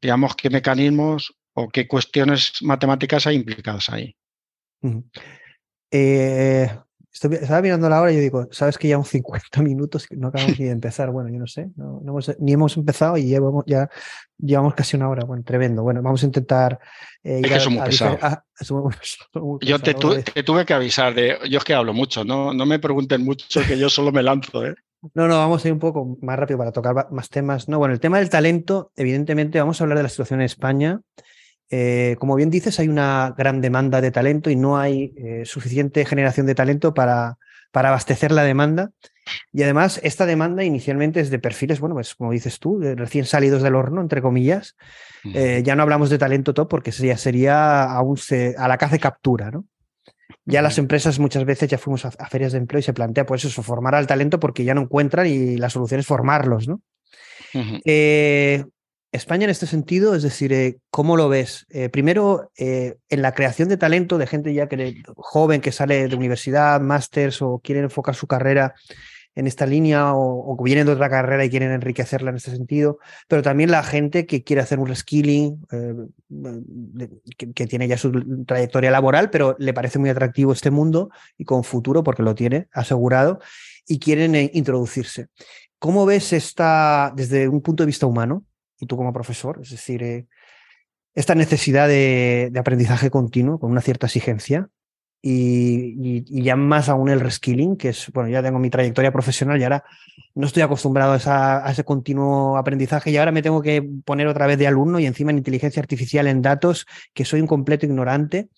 digamos, 0.00 0.34
qué 0.34 0.48
mecanismos 0.48 1.34
o 1.52 1.68
qué 1.68 1.86
cuestiones 1.86 2.54
matemáticas 2.62 3.26
hay 3.26 3.36
implicadas 3.36 3.90
ahí. 3.90 4.16
Eh, 5.90 6.70
estaba 7.12 7.60
mirando 7.60 7.88
la 7.88 8.00
hora 8.00 8.12
y 8.12 8.16
yo 8.16 8.20
digo, 8.20 8.48
sabes 8.50 8.78
que 8.78 8.88
ya 8.88 8.98
un 8.98 9.04
50 9.04 9.62
minutos 9.62 10.06
no 10.10 10.28
acabamos 10.28 10.58
ni 10.58 10.66
de 10.66 10.70
empezar. 10.70 11.10
Bueno, 11.10 11.30
yo 11.30 11.38
no 11.38 11.46
sé, 11.46 12.36
ni 12.38 12.52
hemos 12.52 12.76
empezado 12.76 13.16
y 13.16 13.24
llevamos, 13.24 13.64
ya 13.66 13.88
llevamos 14.38 14.74
casi 14.74 14.96
una 14.96 15.08
hora. 15.08 15.24
Bueno, 15.24 15.42
tremendo. 15.42 15.82
Bueno, 15.82 16.02
vamos 16.02 16.22
a 16.22 16.26
intentar. 16.26 16.78
Eh, 17.22 17.40
es 17.44 17.64
que 17.64 17.70
muy 17.70 17.82
pesado. 17.82 18.18
yo 19.60 19.78
te, 19.78 19.94
tuve 19.94 20.64
que 20.64 20.74
avisar 20.74 21.14
de. 21.14 21.38
Yo 21.50 21.58
es 21.58 21.64
que 21.64 21.74
hablo 21.74 21.92
mucho, 21.92 22.24
no, 22.24 22.54
no 22.54 22.66
me 22.66 22.78
pregunten 22.78 23.24
mucho, 23.24 23.60
que 23.66 23.78
yo 23.78 23.90
solo 23.90 24.12
me 24.12 24.22
lanzo. 24.22 24.64
¿eh? 24.64 24.74
No, 25.14 25.26
no, 25.26 25.36
vamos 25.36 25.64
a 25.64 25.68
ir 25.68 25.72
un 25.72 25.80
poco 25.80 26.18
más 26.20 26.38
rápido 26.38 26.58
para 26.58 26.72
tocar 26.72 27.10
más 27.10 27.28
temas. 27.28 27.68
No, 27.68 27.78
bueno, 27.78 27.94
el 27.94 28.00
tema 28.00 28.18
del 28.18 28.30
talento, 28.30 28.92
evidentemente, 28.96 29.58
vamos 29.58 29.80
a 29.80 29.84
hablar 29.84 29.98
de 29.98 30.04
la 30.04 30.08
situación 30.08 30.40
en 30.40 30.46
España 30.46 31.00
eh, 31.70 32.16
como 32.18 32.34
bien 32.34 32.50
dices, 32.50 32.80
hay 32.80 32.88
una 32.88 33.34
gran 33.38 33.60
demanda 33.60 34.00
de 34.00 34.10
talento 34.10 34.50
y 34.50 34.56
no 34.56 34.78
hay 34.78 35.14
eh, 35.16 35.42
suficiente 35.44 36.04
generación 36.04 36.46
de 36.46 36.54
talento 36.54 36.94
para, 36.94 37.38
para 37.70 37.88
abastecer 37.88 38.32
la 38.32 38.42
demanda. 38.42 38.90
Y 39.52 39.62
además, 39.62 40.00
esta 40.02 40.26
demanda 40.26 40.64
inicialmente 40.64 41.20
es 41.20 41.30
de 41.30 41.38
perfiles, 41.38 41.78
bueno, 41.78 41.94
pues 41.94 42.16
como 42.16 42.32
dices 42.32 42.58
tú, 42.58 42.80
recién 42.80 43.24
salidos 43.24 43.62
del 43.62 43.76
horno, 43.76 44.00
entre 44.00 44.20
comillas. 44.20 44.76
Eh, 45.34 45.62
ya 45.64 45.76
no 45.76 45.82
hablamos 45.82 46.10
de 46.10 46.18
talento 46.18 46.54
top 46.54 46.68
porque 46.68 46.90
ya 46.90 47.16
sería 47.16 47.84
a, 47.84 48.00
a 48.00 48.68
la 48.68 48.78
caza 48.78 48.92
de 48.92 48.98
captura, 48.98 49.50
¿no? 49.50 49.66
Ya 50.46 50.62
las 50.62 50.78
empresas 50.78 51.18
muchas 51.18 51.44
veces 51.44 51.68
ya 51.68 51.78
fuimos 51.78 52.04
a, 52.04 52.10
ferias 52.10 52.52
de 52.52 52.58
empleo 52.58 52.80
y 52.80 52.82
se 52.82 52.92
plantea 52.92 53.26
pues 53.26 53.44
eso, 53.44 53.62
formar 53.62 53.94
al 53.94 54.06
talento 54.06 54.40
porque 54.40 54.64
ya 54.64 54.74
no 54.74 54.82
encuentran 54.82 55.26
y 55.26 55.56
la 55.56 55.70
solución 55.70 56.00
es 56.00 56.06
formarlos, 56.06 56.66
¿no? 56.66 56.80
España 59.12 59.44
en 59.44 59.50
este 59.50 59.66
sentido, 59.66 60.14
es 60.14 60.22
decir, 60.22 60.52
eh, 60.52 60.78
¿cómo 60.90 61.16
lo 61.16 61.28
ves? 61.28 61.66
Eh, 61.70 61.88
primero, 61.88 62.52
eh, 62.56 62.96
en 63.08 63.22
la 63.22 63.32
creación 63.32 63.68
de 63.68 63.76
talento 63.76 64.18
de 64.18 64.28
gente 64.28 64.54
ya 64.54 64.68
que, 64.68 65.02
joven 65.16 65.60
que 65.60 65.72
sale 65.72 66.06
de 66.06 66.14
universidad, 66.14 66.80
másters 66.80 67.42
o 67.42 67.58
quiere 67.58 67.80
enfocar 67.80 68.14
su 68.14 68.28
carrera 68.28 68.74
en 69.34 69.48
esta 69.48 69.66
línea 69.66 70.14
o, 70.14 70.52
o, 70.52 70.62
vienen 70.62 70.86
de 70.86 70.92
otra 70.92 71.10
carrera 71.10 71.44
y 71.44 71.50
quieren 71.50 71.72
enriquecerla 71.72 72.30
en 72.30 72.36
este 72.36 72.50
sentido, 72.52 72.98
pero 73.26 73.42
también 73.42 73.70
la 73.70 73.82
gente 73.82 74.26
que 74.26 74.44
quiere 74.44 74.62
hacer 74.62 74.78
un 74.78 74.86
reskilling, 74.86 75.66
que, 77.36 77.52
que, 77.52 77.66
tiene 77.66 77.88
ya 77.88 77.96
su 77.96 78.44
trayectoria 78.44 78.90
laboral, 78.90 79.30
pero 79.30 79.56
le 79.58 79.72
parece 79.72 79.98
muy 79.98 80.10
atractivo 80.10 80.52
este 80.52 80.70
mundo 80.70 81.10
y 81.38 81.44
con 81.44 81.64
futuro 81.64 82.02
porque 82.02 82.24
lo 82.24 82.34
tiene 82.34 82.68
asegurado 82.72 83.40
y 83.86 83.98
quieren 83.98 84.34
introducirse. 84.52 85.28
¿Cómo 85.78 86.06
ves 86.06 86.32
esta 86.32 87.12
desde 87.14 87.48
un 87.48 87.62
punto 87.62 87.84
de 87.84 87.86
vista 87.86 88.06
humano? 88.06 88.44
Y 88.80 88.86
tú 88.86 88.96
como 88.96 89.12
profesor, 89.12 89.60
es 89.62 89.70
decir, 89.70 90.02
eh, 90.02 90.26
esta 91.14 91.34
necesidad 91.34 91.88
de, 91.88 92.52
aprendizaje 92.58 93.10
continuo 93.10 93.58
con 93.58 93.70
una 93.70 93.80
cierta 93.80 94.06
exigencia 94.06 94.68
y, 95.22 96.42
ya 96.42 96.56
más 96.56 96.88
aún 96.88 97.10
el 97.10 97.20
reskilling, 97.20 97.76
que 97.76 97.90
es, 97.90 98.10
bueno, 98.12 98.30
ya 98.30 98.42
tengo 98.42 98.58
mi 98.58 98.70
trayectoria 98.70 99.12
profesional 99.12 99.60
y 99.60 99.64
ahora 99.64 99.84
no 100.34 100.46
estoy 100.46 100.62
acostumbrado 100.62 101.18
a, 101.26 101.70
ese 101.70 101.84
continuo 101.84 102.56
aprendizaje 102.56 103.10
y 103.10 103.16
ahora 103.18 103.32
me 103.32 103.42
tengo 103.42 103.60
que 103.60 103.86
poner 104.04 104.26
otra 104.28 104.46
vez 104.46 104.58
de 104.58 104.66
alumno 104.66 104.98
y 104.98 105.06
encima 105.06 105.30
en 105.30 105.38
inteligencia 105.38 105.80
artificial, 105.80 106.26
en 106.26 106.40
datos, 106.40 106.86
que 107.12 107.24
soy 107.24 107.40
un 107.40 107.46
completo 107.46 107.84
ignorante. 107.84 108.48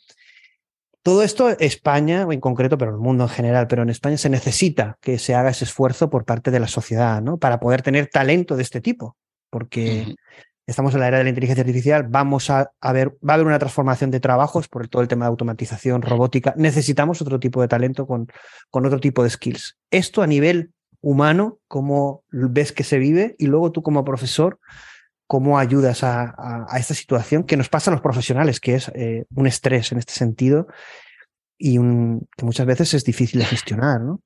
Todo 1.02 1.24
esto, 1.24 1.48
España, 1.58 2.24
en 2.30 2.38
concreto, 2.38 2.78
pero 2.78 2.92
el 2.92 2.98
mundo 2.98 3.24
en 3.24 3.30
general, 3.30 3.66
pero 3.66 3.82
en 3.82 3.90
España 3.90 4.16
se 4.16 4.30
necesita 4.30 4.98
que 5.00 5.18
se 5.18 5.34
haga 5.34 5.50
ese 5.50 5.64
esfuerzo 5.64 6.10
por 6.10 6.24
parte 6.24 6.52
de 6.52 6.60
la 6.60 6.68
sociedad, 6.68 7.20
¿no? 7.20 7.38
Para 7.38 7.58
poder 7.58 7.82
tener 7.82 8.06
talento 8.06 8.54
de 8.54 8.62
este 8.62 8.80
tipo 8.80 9.16
porque 9.53 10.16
estamos 10.66 10.94
en 10.94 11.00
la 11.00 11.09
era 11.09 11.18
de 11.18 11.24
la 11.24 11.28
inteligencia 11.28 11.61
artificial, 11.61 12.07
vamos 12.09 12.48
a, 12.48 12.72
ver, 12.94 13.11
va 13.16 13.32
a 13.32 13.34
haber 13.34 13.46
una 13.46 13.59
transformación 13.59 14.11
de 14.11 14.18
trabajos 14.18 14.66
por 14.66 14.88
todo 14.88 15.03
el 15.03 15.09
tema 15.09 15.26
de 15.26 15.28
automatización, 15.28 16.00
robótica. 16.00 16.55
Necesitamos 16.57 17.20
otro 17.20 17.38
tipo 17.38 17.61
de 17.61 17.68
talento 17.68 18.07
con, 18.07 18.28
con 18.70 18.86
otro 18.86 18.98
tipo 18.98 19.22
de 19.22 19.28
skills. 19.28 19.76
Esto 19.90 20.22
a 20.22 20.26
nivel 20.26 20.72
humano, 21.03 21.59
cómo 21.68 22.24
ves 22.30 22.72
que 22.72 22.82
se 22.82 22.96
vive 22.98 23.36
y 23.38 23.46
luego 23.46 23.72
tú 23.72 23.82
como 23.82 24.07
profesor, 24.07 24.59
cómo 25.26 25.59
ayudas 25.59 26.03
a, 26.03 26.66
esta 26.78 26.94
situación 26.94 27.44
que 27.44 27.59
nos 27.59 27.68
pasa 27.68 27.90
a 27.90 27.94
los 27.94 28.00
profesionales, 28.00 28.59
que 28.59 28.76
es 28.76 28.90
eh, 28.94 29.26
un 29.34 29.46
estrés 29.46 29.92
en 29.92 29.98
este 29.98 30.14
sentido 30.14 30.66
y 31.59 31.76
un, 31.76 32.26
que 32.36 32.46
muchas 32.46 32.66
veces 32.66 32.94
es 32.94 33.05
difícil 33.05 33.40
de 33.40 33.46
gestionar, 33.46 34.00
¿no? 34.00 34.22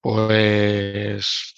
Pues 0.00 1.54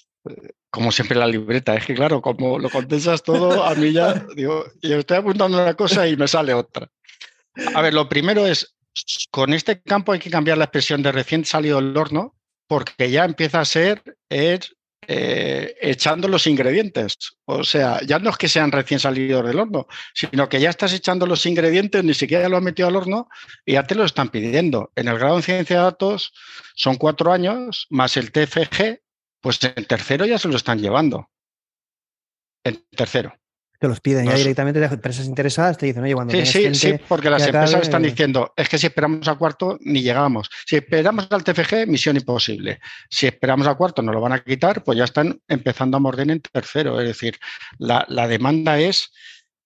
como 0.73 0.91
siempre 0.91 1.19
la 1.19 1.27
libreta, 1.27 1.75
es 1.75 1.85
que 1.85 1.93
claro, 1.93 2.19
como 2.19 2.57
lo 2.57 2.67
contestas 2.67 3.21
todo, 3.21 3.63
a 3.63 3.75
mí 3.75 3.93
ya 3.93 4.15
digo, 4.35 4.65
yo 4.81 4.97
estoy 4.97 5.17
apuntando 5.17 5.61
una 5.61 5.75
cosa 5.75 6.07
y 6.07 6.17
me 6.17 6.27
sale 6.27 6.51
otra. 6.55 6.89
A 7.75 7.81
ver, 7.83 7.93
lo 7.93 8.09
primero 8.09 8.47
es, 8.47 8.75
con 9.29 9.53
este 9.53 9.83
campo 9.83 10.13
hay 10.13 10.19
que 10.19 10.31
cambiar 10.31 10.57
la 10.57 10.63
expresión 10.63 11.03
de 11.03 11.11
recién 11.11 11.45
salido 11.45 11.79
del 11.79 11.95
horno, 11.95 12.35
porque 12.67 13.11
ya 13.11 13.23
empieza 13.23 13.59
a 13.59 13.65
ser 13.65 14.01
eh, 14.31 15.75
echando 15.79 16.27
los 16.27 16.47
ingredientes. 16.47 17.17
O 17.45 17.63
sea, 17.63 18.01
ya 18.01 18.17
no 18.17 18.31
es 18.31 18.37
que 18.37 18.49
sean 18.49 18.71
recién 18.71 18.99
salidos 18.99 19.45
del 19.45 19.59
horno, 19.59 19.85
sino 20.15 20.49
que 20.49 20.59
ya 20.59 20.71
estás 20.71 20.91
echando 20.93 21.27
los 21.27 21.45
ingredientes, 21.45 22.03
ni 22.03 22.15
siquiera 22.15 22.49
lo 22.49 22.57
has 22.57 22.63
metido 22.63 22.87
al 22.87 22.95
horno 22.95 23.29
y 23.63 23.73
ya 23.73 23.83
te 23.83 23.93
lo 23.93 24.05
están 24.05 24.29
pidiendo. 24.29 24.91
En 24.95 25.07
el 25.07 25.19
grado 25.19 25.35
en 25.35 25.43
ciencia 25.43 25.75
de 25.75 25.83
datos 25.83 26.33
son 26.73 26.95
cuatro 26.95 27.31
años, 27.31 27.85
más 27.91 28.17
el 28.17 28.31
TFG, 28.31 29.02
pues 29.43 29.59
en 29.61 29.85
tercero 29.85 30.25
ya 30.25 30.39
se 30.39 30.47
lo 30.47 30.55
están 30.55 30.79
llevando. 30.79 31.29
En 32.63 32.81
tercero. 32.95 33.37
Te 33.77 33.89
los 33.89 33.99
piden 33.99 34.25
ya 34.25 34.35
directamente 34.35 34.79
de 34.79 34.85
empresas 34.85 35.25
interesadas, 35.25 35.77
te 35.77 35.85
dicen, 35.85 36.01
oye, 36.01 36.13
cuando. 36.13 36.33
Sí, 36.33 36.45
sí, 36.45 36.73
sí, 36.73 36.93
porque 37.09 37.29
las 37.29 37.45
empresas 37.45 37.81
están 37.81 38.03
diciendo, 38.03 38.53
es 38.55 38.69
que 38.69 38.77
si 38.77 38.87
esperamos 38.87 39.27
a 39.27 39.35
cuarto, 39.35 39.77
ni 39.81 40.01
llegamos. 40.01 40.49
Si 40.65 40.77
esperamos 40.77 41.27
al 41.29 41.43
TFG, 41.43 41.87
misión 41.87 42.15
imposible. 42.15 42.79
Si 43.09 43.27
esperamos 43.27 43.67
a 43.67 43.75
cuarto, 43.75 44.01
nos 44.01 44.15
lo 44.15 44.21
van 44.21 44.31
a 44.31 44.39
quitar, 44.41 44.81
pues 44.81 44.97
ya 44.97 45.03
están 45.03 45.41
empezando 45.49 45.97
a 45.97 45.99
morder 45.99 46.31
en 46.31 46.39
tercero. 46.39 47.01
Es 47.01 47.07
decir, 47.07 47.37
la, 47.77 48.05
la 48.07 48.29
demanda 48.29 48.79
es 48.79 49.11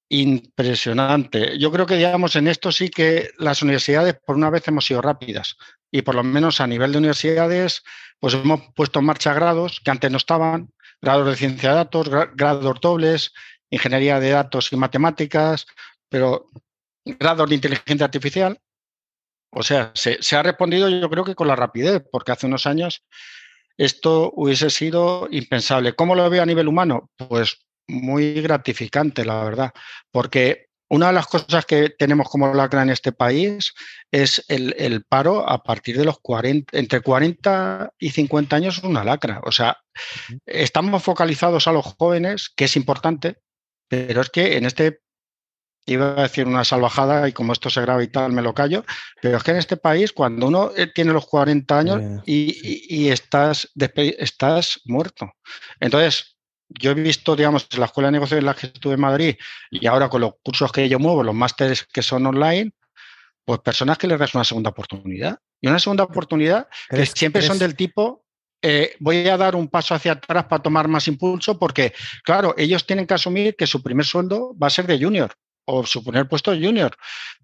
impresionante. 0.10 1.60
Yo 1.60 1.72
creo 1.72 1.86
que, 1.86 1.98
digamos, 1.98 2.36
en 2.36 2.48
esto 2.48 2.72
sí 2.72 2.90
que 2.90 3.30
las 3.38 3.62
universidades, 3.62 4.16
por 4.26 4.38
una 4.38 4.50
vez, 4.50 4.68
hemos 4.68 4.86
sido 4.86 5.04
rápidas 5.04 5.56
y 5.92 6.02
por 6.02 6.16
lo 6.16 6.24
menos 6.24 6.62
a 6.62 6.68
nivel 6.68 6.92
de 6.92 6.98
universidades, 6.98 7.84
pues 8.20 8.34
hemos 8.34 8.62
puesto 8.76 9.00
en 9.00 9.06
marcha 9.06 9.34
grados 9.34 9.82
que 9.84 9.92
antes 9.92 10.12
no 10.12 10.18
estaban, 10.18 10.72
grados 11.02 11.28
de 11.28 11.36
ciencia 11.36 11.70
de 11.70 11.76
datos, 11.76 12.10
grados 12.10 12.82
dobles, 12.82 13.34
ingeniería 13.70 14.20
de 14.20 14.32
datos 14.32 14.72
y 14.72 14.76
matemáticas, 14.76 15.66
pero 16.10 16.48
grados 17.06 17.50
de 17.50 17.56
inteligencia 17.56 18.06
artificial. 18.06 18.60
O 19.52 19.64
sea, 19.64 19.92
se, 19.96 20.20
ha 20.36 20.44
respondido 20.44 20.90
yo 20.90 21.10
creo 21.10 21.24
que 21.24 21.36
con 21.36 21.48
la 21.48 21.56
rapidez, 21.56 22.04
porque 22.12 22.32
hace 22.32 22.48
unos 22.48 22.66
años 22.66 23.04
esto 23.78 24.32
hubiese 24.36 24.70
sido 24.70 25.28
impensable. 25.32 25.94
¿Cómo 25.94 26.16
lo 26.16 26.30
veo 26.30 26.44
a 26.44 26.46
nivel 26.46 26.68
humano? 26.68 27.12
Pues 27.16 27.66
muy 27.88 28.42
gratificante, 28.42 29.24
la 29.24 29.44
verdad, 29.44 29.72
porque 30.12 30.67
una 30.90 31.08
de 31.08 31.14
las 31.14 31.28
cosas 31.28 31.66
que 31.66 31.90
tenemos 31.90 32.30
como 32.30 32.54
lacra 32.54 32.82
en 32.82 32.90
este 32.90 33.12
país 33.12 33.74
es 34.12 34.46
el, 34.48 35.04
paro 35.08 35.48
a 35.48 35.62
partir 35.64 35.98
de 35.98 36.06
los 36.06 36.20
40, 36.20 36.78
entre 36.78 37.02
40 37.02 37.94
y 38.00 38.12
50 38.12 38.56
años 38.56 38.78
es 38.78 38.84
una 38.84 39.04
lacra. 39.04 39.42
O 39.44 39.52
sea, 39.52 39.78
estamos 40.46 41.04
focalizados 41.04 41.68
a 41.68 41.74
los 41.74 41.86
jóvenes, 41.98 42.50
que 42.56 42.66
es 42.66 42.76
importante, 42.76 43.38
pero 43.90 44.22
es 44.22 44.30
que 44.30 44.58
en 44.58 44.66
este, 44.66 45.02
iba 45.86 46.12
a 46.18 46.24
decir 46.24 46.48
una 46.48 46.64
salvajada 46.64 47.28
y 47.28 47.34
como 47.34 47.52
esto 47.52 47.70
se 47.70 47.82
graba 47.82 48.02
y 48.04 48.08
tal, 48.08 48.32
me 48.32 48.42
lo 48.42 48.54
callo, 48.54 48.86
pero 49.22 49.38
es 49.38 49.44
que 49.44 49.52
en 49.52 49.58
este 49.58 49.76
país, 49.76 50.14
cuando 50.14 50.48
uno 50.48 50.72
eh, 50.76 50.88
tiene 50.88 51.12
los 51.12 51.26
40 51.26 51.78
años 51.78 52.22
y, 52.26 53.10
estás, 53.10 53.70
estás 53.76 54.80
muerto. 54.86 55.34
Entonces, 55.82 56.37
yo 56.70 56.92
he 56.92 56.94
visto, 56.96 57.36
digamos, 57.36 57.68
en 57.72 57.80
la 57.80 57.86
escuela 57.86 58.08
de 58.08 58.14
negocios 58.14 58.40
en 58.40 58.46
la 58.46 58.54
que 58.54 58.68
estuve 58.68 58.94
en 58.96 59.02
Madrid 59.02 59.36
y 59.72 59.88
ahora 59.88 60.10
con 60.10 60.22
los 60.22 60.34
cursos 60.44 60.72
que 60.72 60.88
yo 60.90 61.00
muevo, 61.00 61.24
los 61.24 61.36
másteres 61.36 61.86
que 61.86 62.02
son 62.02 62.26
online, 62.26 62.72
pues 63.46 63.60
personas 63.60 63.98
que 63.98 64.08
les 64.08 64.20
das 64.20 64.36
una 64.36 64.44
segunda 64.44 64.72
oportunidad. 64.72 65.40
Y 65.62 65.68
una 65.68 65.80
segunda 65.80 66.04
oportunidad 66.04 66.68
que 66.90 67.06
siempre 67.06 67.42
son 67.42 67.58
del 67.58 67.76
tipo, 67.76 68.26
eh, 68.62 68.96
voy 69.00 69.28
a 69.28 69.38
dar 69.38 69.56
un 69.56 69.68
paso 69.70 69.96
hacia 69.96 70.14
atrás 70.14 70.46
para 70.46 70.62
tomar 70.62 70.88
más 70.88 71.08
impulso 71.08 71.58
porque, 71.58 71.94
claro, 72.24 72.54
ellos 72.58 72.86
tienen 72.86 73.08
que 73.08 73.14
asumir 73.14 73.56
que 73.56 73.66
su 73.66 73.82
primer 73.82 74.06
sueldo 74.06 74.56
va 74.62 74.68
a 74.68 74.72
ser 74.72 74.86
de 74.86 75.02
junior 75.02 75.34
o 75.66 75.86
su 75.86 76.04
primer 76.04 76.28
puesto 76.28 76.52
de 76.52 76.64
junior. 76.66 76.96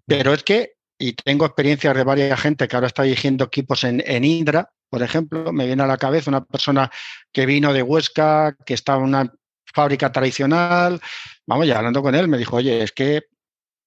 Pero 0.06 0.32
es 0.32 0.42
que, 0.42 0.73
y 0.98 1.12
tengo 1.14 1.46
experiencias 1.46 1.94
de 1.94 2.04
varias 2.04 2.40
gente 2.40 2.68
que 2.68 2.76
ahora 2.76 2.86
está 2.86 3.02
dirigiendo 3.02 3.44
equipos 3.44 3.84
en, 3.84 4.24
Indra, 4.24 4.72
por 4.88 5.02
ejemplo, 5.02 5.52
me 5.52 5.66
viene 5.66 5.82
a 5.82 5.86
la 5.86 5.96
cabeza 5.96 6.30
una 6.30 6.44
persona 6.44 6.90
que 7.32 7.46
vino 7.46 7.72
de 7.72 7.82
Huesca, 7.82 8.56
que 8.64 8.74
estaba 8.74 8.98
en 8.98 9.04
una 9.08 9.32
fábrica 9.64 10.12
tradicional. 10.12 11.00
Vamos, 11.46 11.66
ya 11.66 11.78
hablando 11.78 12.02
con 12.02 12.14
él, 12.14 12.28
me 12.28 12.38
dijo, 12.38 12.56
oye, 12.56 12.82
es 12.82 12.92
que 12.92 13.24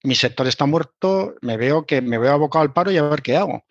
mi 0.04 0.16
sector 0.16 0.48
está 0.48 0.66
muerto, 0.66 1.36
me 1.42 1.58
veo 1.58 1.86
que 1.86 2.02
me 2.02 2.18
veo 2.18 2.34
abocado 2.34 2.64
al 2.64 2.74
paro 2.74 2.92
y 2.92 2.98
a 2.98 3.04
ver 3.04 3.22
qué 3.22 3.38
hago. 3.38 3.64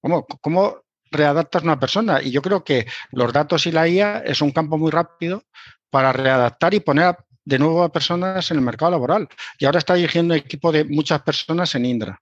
¿Cómo, 0.00 0.26
cómo 0.40 0.82
readaptas 1.10 1.64
una 1.64 1.80
persona? 1.80 2.22
Y 2.22 2.30
yo 2.30 2.40
creo 2.40 2.62
que 2.62 2.86
los 3.10 3.32
datos 3.32 3.66
y 3.66 3.72
la 3.72 3.88
IA 3.88 4.18
es 4.20 4.40
un 4.40 4.52
campo 4.52 4.78
muy 4.78 4.92
rápido 4.92 5.42
para 5.90 6.12
readaptar 6.12 6.72
y 6.74 6.80
poner 6.80 7.16
de 7.44 7.58
nuevo 7.58 7.82
a 7.82 7.92
personas 7.92 8.50
en 8.50 8.58
el 8.58 8.62
mercado 8.62 8.92
laboral. 8.92 9.28
Y 9.58 9.64
ahora 9.64 9.78
está 9.78 9.94
dirigiendo 9.94 10.34
un 10.34 10.40
equipo 10.40 10.70
de 10.70 10.84
muchas 10.84 11.22
personas 11.22 11.74
en 11.74 11.84
Indra. 11.84 12.20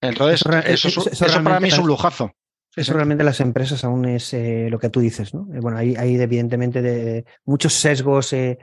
Entonces, 0.00 0.42
eso, 0.66 1.10
eso 1.10 1.42
para 1.42 1.60
mí 1.60 1.68
es 1.68 1.78
un 1.78 1.86
lujazo. 1.86 2.32
Eso 2.76 2.92
realmente 2.92 3.24
las 3.24 3.40
empresas 3.40 3.82
aún 3.82 4.04
es 4.04 4.32
eh, 4.32 4.68
lo 4.70 4.78
que 4.78 4.90
tú 4.90 5.00
dices, 5.00 5.34
¿no? 5.34 5.48
Eh, 5.52 5.58
bueno, 5.60 5.76
hay, 5.76 5.96
hay 5.96 6.14
evidentemente 6.14 6.80
de, 6.80 7.24
muchos 7.44 7.74
sesgos 7.74 8.32
eh, 8.32 8.58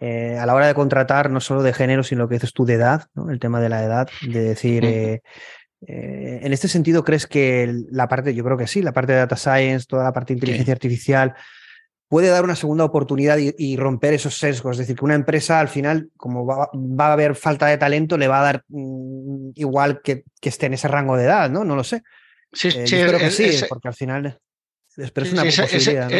a 0.00 0.46
la 0.46 0.54
hora 0.54 0.68
de 0.68 0.74
contratar, 0.74 1.28
no 1.28 1.40
solo 1.40 1.64
de 1.64 1.72
género, 1.72 2.04
sino 2.04 2.22
lo 2.22 2.28
que 2.28 2.36
dices 2.36 2.52
tú 2.52 2.64
de 2.64 2.74
edad, 2.74 3.06
¿no? 3.14 3.30
El 3.30 3.40
tema 3.40 3.60
de 3.60 3.68
la 3.68 3.82
edad, 3.82 4.08
de 4.22 4.40
decir, 4.40 4.84
en 4.84 6.52
este 6.52 6.68
sentido, 6.68 7.02
¿crees 7.02 7.26
que 7.26 7.72
la 7.90 8.06
parte, 8.06 8.32
yo 8.32 8.44
creo 8.44 8.56
que 8.56 8.68
sí, 8.68 8.80
la 8.80 8.92
parte 8.92 9.12
de 9.12 9.18
data 9.18 9.36
science, 9.36 9.86
toda 9.88 10.04
la 10.04 10.12
parte 10.12 10.34
de 10.34 10.38
inteligencia 10.38 10.72
artificial, 10.72 11.34
puede 12.08 12.28
dar 12.28 12.44
una 12.44 12.56
segunda 12.56 12.84
oportunidad 12.84 13.38
y, 13.38 13.76
romper 13.76 14.14
esos 14.14 14.38
sesgos. 14.38 14.72
Es 14.72 14.78
decir, 14.78 14.96
que 14.96 15.04
una 15.04 15.14
empresa 15.14 15.60
al 15.60 15.68
final, 15.68 16.10
como 16.16 16.46
va, 16.46 16.68
a 16.98 17.12
haber 17.12 17.34
falta 17.36 17.66
de 17.66 17.78
talento, 17.78 18.16
le 18.16 18.28
va 18.28 18.40
a 18.40 18.44
dar 18.44 18.64
mm, 18.68 19.50
igual 19.54 20.00
que, 20.02 20.24
esté 20.40 20.66
en 20.66 20.74
ese 20.74 20.88
rango 20.88 21.16
de 21.16 21.24
edad, 21.24 21.50
¿no? 21.50 21.64
No 21.64 21.76
lo 21.76 21.84
sé. 21.84 22.02
Sí, 22.52 22.68
eh, 22.68 22.86
sí, 22.86 22.96
espero 22.96 23.18
que 23.18 23.30
sí, 23.30 23.64
porque 23.68 23.88
al 23.88 23.94
final 23.94 24.40
es, 24.98 25.32
una 25.32 25.44
posibilidad, 25.44 26.10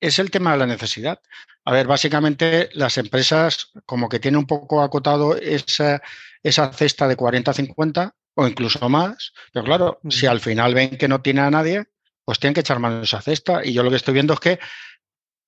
es, 0.00 0.18
el 0.18 0.30
tema 0.30 0.52
de 0.52 0.58
la 0.58 0.66
necesidad. 0.66 1.20
A 1.64 1.72
ver, 1.72 1.86
básicamente 1.86 2.68
las 2.74 2.98
empresas 2.98 3.70
como 3.86 4.08
que 4.08 4.18
tienen 4.18 4.38
un 4.38 4.46
poco 4.46 4.82
acotado 4.82 5.36
esa, 5.36 6.02
esa 6.42 6.72
cesta 6.72 7.08
de 7.08 7.16
40-50 7.16 8.12
o 8.34 8.46
incluso 8.46 8.88
más, 8.88 9.32
pero 9.52 9.64
claro, 9.64 10.00
si 10.10 10.26
al 10.26 10.40
final 10.40 10.74
ven 10.74 10.98
que 10.98 11.08
no 11.08 11.22
tiene 11.22 11.40
a 11.40 11.50
nadie, 11.50 11.86
pues 12.24 12.38
tienen 12.38 12.52
que 12.52 12.60
echar 12.60 12.78
mano 12.78 12.98
de 12.98 13.04
esa 13.04 13.22
cesta. 13.22 13.64
Y 13.64 13.72
yo 13.72 13.82
lo 13.82 13.90
que 13.90 13.96
estoy 13.96 14.12
viendo 14.12 14.34
es 14.34 14.40
que 14.40 14.58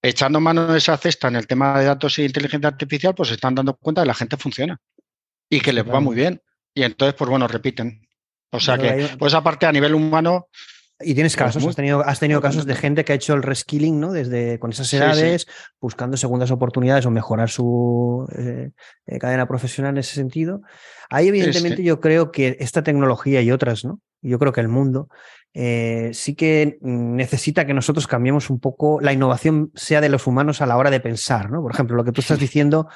echando 0.03 0.41
mano 0.41 0.67
de 0.67 0.79
esa 0.79 0.97
cesta 0.97 1.29
en 1.29 1.37
el 1.37 1.47
tema 1.47 1.79
de 1.79 1.87
datos 1.87 2.19
e 2.19 2.25
inteligencia 2.25 2.69
artificial, 2.69 3.15
pues 3.15 3.29
se 3.29 3.35
están 3.35 3.55
dando 3.55 3.75
cuenta 3.75 4.01
de 4.01 4.05
que 4.05 4.09
la 4.09 4.15
gente 4.15 4.37
funciona 4.37 4.81
y 5.51 5.61
que 5.61 5.73
les 5.73 5.89
va 5.89 6.01
muy 6.01 6.15
bien. 6.15 6.43
Y 6.75 6.83
entonces, 6.83 7.15
pues 7.15 7.29
bueno, 7.29 7.49
repiten. 7.49 8.07
O 8.51 8.61
sea 8.61 8.79
que, 8.79 9.11
pues 9.19 9.35
aparte 9.35 9.67
a 9.67 9.73
nivel 9.73 9.95
humano, 9.95 10.49
y 11.01 11.15
tienes 11.15 11.37
pues 11.37 11.55
casos, 11.55 11.65
has 11.67 11.77
tenido, 11.77 12.01
has 12.05 12.19
tenido 12.19 12.41
casos 12.41 12.67
de 12.67 12.75
gente 12.75 13.05
que 13.05 13.13
ha 13.13 13.17
hecho 13.17 13.35
el 13.35 13.43
reskilling, 13.43 14.01
¿no? 14.01 14.13
Desde 14.13 14.59
con 14.59 14.71
esas 14.73 14.93
edades, 14.93 15.47
buscando 15.81 16.17
segundas 16.17 16.51
oportunidades 16.51 17.07
o 17.07 17.11
mejorar 17.11 17.51
su 17.51 18.27
eh, 18.37 18.71
eh, 19.07 19.19
cadena 19.19 19.47
profesional 19.47 19.95
en 19.95 19.99
ese 19.99 20.15
sentido. 20.15 20.63
Ahí, 21.09 21.29
evidentemente, 21.29 21.83
yo 21.83 22.01
creo 22.01 22.33
que 22.33 22.57
esta 22.59 22.83
tecnología 22.83 23.43
y 23.43 23.53
otras, 23.53 23.85
¿no? 23.85 24.01
Yo 24.23 24.39
creo 24.39 24.53
que 24.53 24.61
el 24.61 24.69
mundo 24.69 25.09
eh, 25.55 26.11
sí 26.13 26.35
que 26.35 26.79
necesita 26.81 27.67
que 27.67 27.75
nosotros 27.75 28.07
cambiemos 28.07 28.51
un 28.51 28.61
poco, 28.61 29.01
la 29.01 29.13
innovación 29.13 29.71
sea 29.75 30.01
de 30.01 30.09
los 30.09 30.27
humanos 30.27 30.61
a 30.61 30.67
la 30.67 30.77
hora 30.77 30.91
de 30.91 31.01
pensar, 31.01 31.51
¿no? 31.51 31.63
Por 31.63 31.73
ejemplo, 31.73 31.97
lo 31.97 32.05
que 32.05 32.13
tú 32.13 32.21
estás 32.21 32.39
diciendo. 32.39 32.89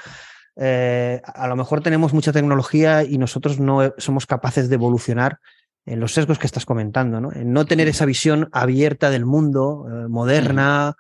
a 0.57 1.49
lo 1.49 1.57
mejor 1.57 1.83
tenemos 1.83 2.13
mucha 2.13 2.33
tecnología 2.33 3.05
y 3.05 3.19
nosotros 3.19 3.59
no 3.59 3.95
somos 3.99 4.27
capaces 4.27 4.69
de 4.69 4.75
evolucionar 4.75 5.39
en 5.87 6.01
los 6.01 6.13
sesgos 6.13 6.39
que 6.39 6.47
estás 6.47 6.65
comentando, 6.65 7.21
¿no? 7.21 7.33
En 7.33 7.53
no 7.53 7.65
tener 7.65 7.89
esa 7.89 8.05
visión 8.05 8.49
abierta 8.53 9.11
del 9.11 9.25
mundo, 9.25 9.87
eh, 9.89 10.09
moderna, 10.09 10.95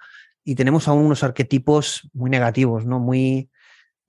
y 0.44 0.56
tenemos 0.56 0.88
aún 0.88 1.06
unos 1.06 1.22
arquetipos 1.22 2.08
muy 2.12 2.30
negativos, 2.30 2.84
¿no? 2.84 2.98
Muy, 2.98 3.48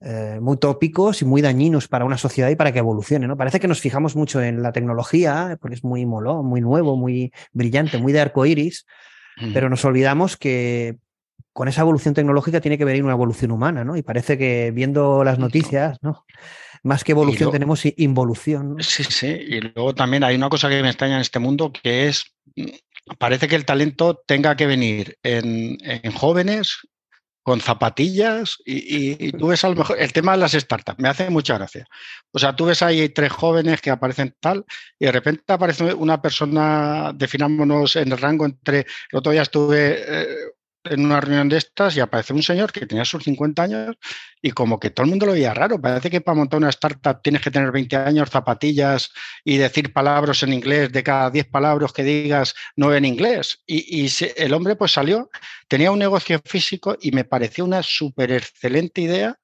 eh, 0.00 0.38
muy 0.40 0.56
tópicos 0.58 1.22
y 1.22 1.24
muy 1.24 1.40
dañinos 1.40 1.88
para 1.88 2.04
una 2.04 2.18
sociedad 2.18 2.50
y 2.50 2.56
para 2.56 2.72
que 2.72 2.80
evolucione, 2.80 3.26
¿no? 3.26 3.36
Parece 3.36 3.60
que 3.60 3.68
nos 3.68 3.80
fijamos 3.80 4.16
mucho 4.16 4.42
en 4.42 4.62
la 4.62 4.72
tecnología, 4.72 5.56
porque 5.60 5.76
es 5.76 5.84
muy 5.84 6.04
molón, 6.06 6.46
muy 6.46 6.60
nuevo, 6.60 6.96
muy 6.96 7.32
brillante, 7.52 7.98
muy 7.98 8.12
de 8.12 8.20
arco 8.20 8.44
iris, 8.44 8.86
pero 9.52 9.68
nos 9.68 9.84
olvidamos 9.84 10.36
que 10.36 10.98
con 11.54 11.68
esa 11.68 11.82
evolución 11.82 12.14
tecnológica 12.14 12.60
tiene 12.60 12.76
que 12.76 12.84
venir 12.84 13.04
una 13.04 13.12
evolución 13.12 13.52
humana, 13.52 13.84
¿no? 13.84 13.96
Y 13.96 14.02
parece 14.02 14.36
que 14.36 14.72
viendo 14.72 15.24
las 15.24 15.38
noticias, 15.38 15.98
¿no? 16.02 16.24
Más 16.82 17.02
que 17.02 17.12
evolución 17.12 17.50
tenemos 17.50 17.82
involución. 17.96 18.76
Sí, 18.80 19.04
sí. 19.04 19.28
Y 19.28 19.60
luego 19.60 19.94
también 19.94 20.22
hay 20.24 20.36
una 20.36 20.50
cosa 20.50 20.68
que 20.68 20.82
me 20.82 20.88
extraña 20.88 21.14
en 21.14 21.22
este 21.22 21.38
mundo 21.38 21.72
que 21.72 22.08
es, 22.08 22.34
mm, 22.56 22.66
parece 23.18 23.48
que 23.48 23.56
el 23.56 23.64
talento 23.64 24.20
tenga 24.26 24.56
que 24.56 24.66
venir 24.66 25.16
en, 25.22 25.78
jóvenes 26.12 26.76
con 27.44 27.60
zapatillas 27.60 28.56
y, 28.64 29.30
tú 29.32 29.48
ves 29.48 29.62
a 29.64 29.68
lo 29.68 29.76
mejor 29.76 30.00
el 30.00 30.12
tema 30.14 30.32
de 30.32 30.38
las 30.38 30.52
startups, 30.52 30.98
me 30.98 31.10
hace 31.10 31.28
mucha 31.28 31.58
gracia. 31.58 31.86
O 32.32 32.38
sea, 32.38 32.56
tú 32.56 32.64
ves 32.64 32.82
ahí 32.82 33.10
tres 33.10 33.30
jóvenes 33.32 33.82
que 33.82 33.90
aparecen 33.90 34.34
tal 34.40 34.64
y 34.98 35.04
de 35.04 35.12
repente 35.12 35.52
aparece 35.52 35.92
una 35.92 36.22
persona, 36.22 37.12
definámonos 37.14 37.96
en 37.96 38.10
el 38.12 38.18
rango 38.18 38.46
entre, 38.46 38.78
el 38.78 39.18
otro 39.18 39.30
día 39.30 39.42
estuve 39.42 40.04
eh, 40.08 40.26
en 40.84 41.04
una 41.04 41.20
reunión 41.20 41.48
de 41.48 41.56
estas 41.56 41.96
y 41.96 42.00
aparece 42.00 42.32
un 42.32 42.42
señor 42.42 42.72
que 42.72 42.86
tenía 42.86 43.04
sus 43.04 43.24
50 43.24 43.62
años 43.62 43.96
y 44.42 44.50
como 44.50 44.78
que 44.78 44.90
todo 44.90 45.04
el 45.04 45.10
mundo 45.10 45.26
lo 45.26 45.32
veía 45.32 45.54
raro. 45.54 45.80
Parece 45.80 46.10
que 46.10 46.20
para 46.20 46.36
montar 46.36 46.58
una 46.58 46.68
startup 46.68 47.22
tienes 47.22 47.42
que 47.42 47.50
tener 47.50 47.72
20 47.72 47.96
años, 47.96 48.30
zapatillas 48.30 49.10
y 49.44 49.56
decir 49.56 49.92
palabras 49.92 50.42
en 50.42 50.52
inglés. 50.52 50.92
De 50.92 51.02
cada 51.02 51.30
10 51.30 51.46
palabras 51.46 51.92
que 51.92 52.02
digas, 52.02 52.54
no 52.76 52.94
en 52.94 53.04
inglés. 53.04 53.62
Y, 53.66 54.10
el 54.36 54.52
hombre 54.52 54.76
pues 54.76 54.92
salió, 54.92 55.30
tenía 55.68 55.90
un 55.90 55.98
negocio 55.98 56.40
físico 56.44 56.96
y 57.00 57.12
me 57.12 57.24
pareció 57.24 57.64
una 57.64 57.82
súper 57.82 58.32
excelente 58.32 59.00
idea 59.00 59.38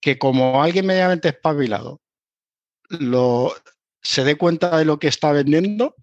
que 0.00 0.18
como 0.18 0.62
alguien 0.62 0.86
medianamente 0.86 1.28
espabilado 1.28 2.00
lo, 2.88 3.54
se 4.00 4.24
dé 4.24 4.36
cuenta 4.36 4.76
de 4.76 4.84
lo 4.84 4.98
que 4.98 5.08
está 5.08 5.32
vendiendo, 5.32 5.94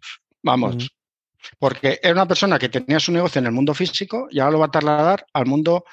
vamos, 0.42 0.90
porque 1.58 2.00
era 2.02 2.14
una 2.14 2.28
persona 2.28 2.60
que 2.60 2.70
tenía 2.70 3.00
su 3.00 3.12
negocio 3.12 3.40
en 3.40 3.46
el 3.46 3.52
mundo 3.52 3.74
físico 3.74 4.28
y 4.30 4.40
ahora 4.40 4.52
lo 4.52 4.60
va 4.60 4.66
a 4.66 4.72
trasladar 4.72 5.26
al 5.34 5.46
mundo, 5.46 5.86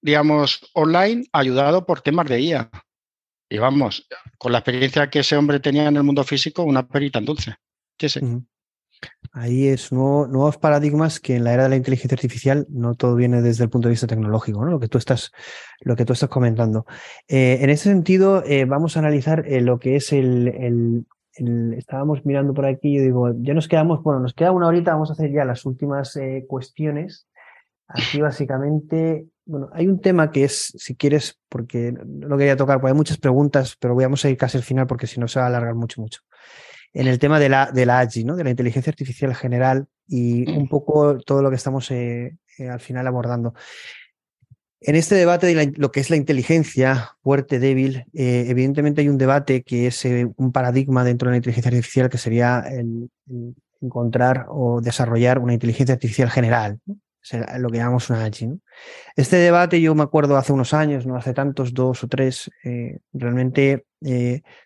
digamos, 0.00 0.70
online, 0.74 1.24
ayudado 1.32 1.86
por 1.86 2.00
temas 2.00 2.28
de 2.28 2.40
IA. 2.40 2.70
Y 3.48 3.58
vamos, 3.58 4.08
con 4.38 4.52
la 4.52 4.58
experiencia 4.58 5.10
que 5.10 5.20
ese 5.20 5.36
hombre 5.36 5.60
tenía 5.60 5.86
en 5.88 5.96
el 5.96 6.02
mundo 6.02 6.24
físico, 6.24 6.62
una 6.62 6.86
perita 6.86 7.18
entonces. 7.18 7.54
Sí, 7.98 8.08
Ahí 9.32 9.66
es 9.66 9.90
nuevos 9.90 10.58
paradigmas 10.58 11.18
que 11.18 11.36
en 11.36 11.44
la 11.44 11.52
era 11.52 11.64
de 11.64 11.70
la 11.70 11.76
inteligencia 11.76 12.14
artificial 12.14 12.66
no 12.68 12.94
todo 12.94 13.16
viene 13.16 13.42
desde 13.42 13.64
el 13.64 13.70
punto 13.70 13.88
de 13.88 13.92
vista 13.92 14.06
tecnológico, 14.06 14.64
¿no? 14.64 14.70
lo, 14.70 14.80
que 14.80 14.88
tú 14.88 14.98
estás, 14.98 15.32
lo 15.80 15.96
que 15.96 16.04
tú 16.04 16.12
estás 16.12 16.28
comentando. 16.28 16.86
Eh, 17.26 17.58
en 17.60 17.70
ese 17.70 17.84
sentido, 17.84 18.44
eh, 18.44 18.64
vamos 18.64 18.96
a 18.96 19.00
analizar 19.00 19.44
eh, 19.46 19.60
lo 19.60 19.78
que 19.78 19.96
es 19.96 20.12
el, 20.12 21.06
estábamos 21.76 22.24
mirando 22.24 22.54
por 22.54 22.66
aquí 22.66 22.96
y 22.96 23.00
digo, 23.00 23.32
ya 23.38 23.54
nos 23.54 23.68
quedamos, 23.68 24.02
bueno, 24.02 24.20
nos 24.20 24.34
queda 24.34 24.52
una 24.52 24.68
horita, 24.68 24.92
vamos 24.92 25.10
a 25.10 25.14
hacer 25.14 25.32
ya 25.32 25.44
las 25.44 25.64
últimas 25.66 26.16
eh, 26.16 26.44
cuestiones. 26.48 27.28
Aquí 27.88 28.20
básicamente, 28.20 29.26
bueno, 29.44 29.68
hay 29.72 29.88
un 29.88 30.00
tema 30.00 30.30
que 30.30 30.44
es, 30.44 30.72
si 30.76 30.96
quieres, 30.96 31.38
porque 31.48 31.92
no 31.92 32.36
quería 32.38 32.56
tocar, 32.56 32.80
porque 32.80 32.92
hay 32.92 32.96
muchas 32.96 33.18
preguntas, 33.18 33.76
pero 33.78 33.94
vamos 33.94 34.24
a 34.24 34.30
ir 34.30 34.36
casi 34.36 34.56
al 34.56 34.62
final 34.62 34.86
porque 34.86 35.06
si 35.06 35.20
no 35.20 35.28
se 35.28 35.38
va 35.38 35.46
a 35.46 35.48
alargar 35.48 35.74
mucho, 35.74 36.00
mucho. 36.00 36.20
En 36.92 37.08
el 37.08 37.18
tema 37.18 37.40
de 37.40 37.48
la, 37.48 37.70
de 37.72 37.86
la 37.86 37.98
AGI, 37.98 38.24
¿no? 38.24 38.36
de 38.36 38.44
la 38.44 38.50
inteligencia 38.50 38.90
artificial 38.90 39.34
general 39.34 39.86
y 40.06 40.48
un 40.50 40.68
poco 40.68 41.18
todo 41.18 41.42
lo 41.42 41.50
que 41.50 41.56
estamos 41.56 41.90
eh, 41.90 42.36
eh, 42.58 42.68
al 42.68 42.80
final 42.80 43.06
abordando. 43.06 43.54
En 44.86 44.96
este 44.96 45.14
debate 45.14 45.46
de 45.46 45.72
lo 45.76 45.90
que 45.90 46.00
es 46.00 46.10
la 46.10 46.16
inteligencia 46.16 47.16
fuerte, 47.22 47.58
débil, 47.58 48.04
eh, 48.12 48.44
evidentemente 48.48 49.00
hay 49.00 49.08
un 49.08 49.16
debate 49.16 49.62
que 49.62 49.86
es 49.86 50.04
eh, 50.04 50.30
un 50.36 50.52
paradigma 50.52 51.04
dentro 51.04 51.28
de 51.28 51.32
la 51.32 51.36
inteligencia 51.38 51.70
artificial 51.70 52.10
que 52.10 52.18
sería 52.18 52.62
encontrar 53.80 54.44
o 54.50 54.82
desarrollar 54.82 55.38
una 55.38 55.54
inteligencia 55.54 55.94
artificial 55.94 56.30
general, 56.30 56.80
lo 57.58 57.70
que 57.70 57.78
llamamos 57.78 58.10
una 58.10 58.26
AGI. 58.26 58.60
Este 59.16 59.36
debate 59.36 59.80
yo 59.80 59.94
me 59.94 60.02
acuerdo 60.02 60.36
hace 60.36 60.52
unos 60.52 60.74
años, 60.74 61.06
no 61.06 61.16
hace 61.16 61.32
tantos, 61.32 61.72
dos 61.72 62.04
o 62.04 62.08
tres, 62.08 62.50
eh, 62.62 62.98
realmente 63.14 63.86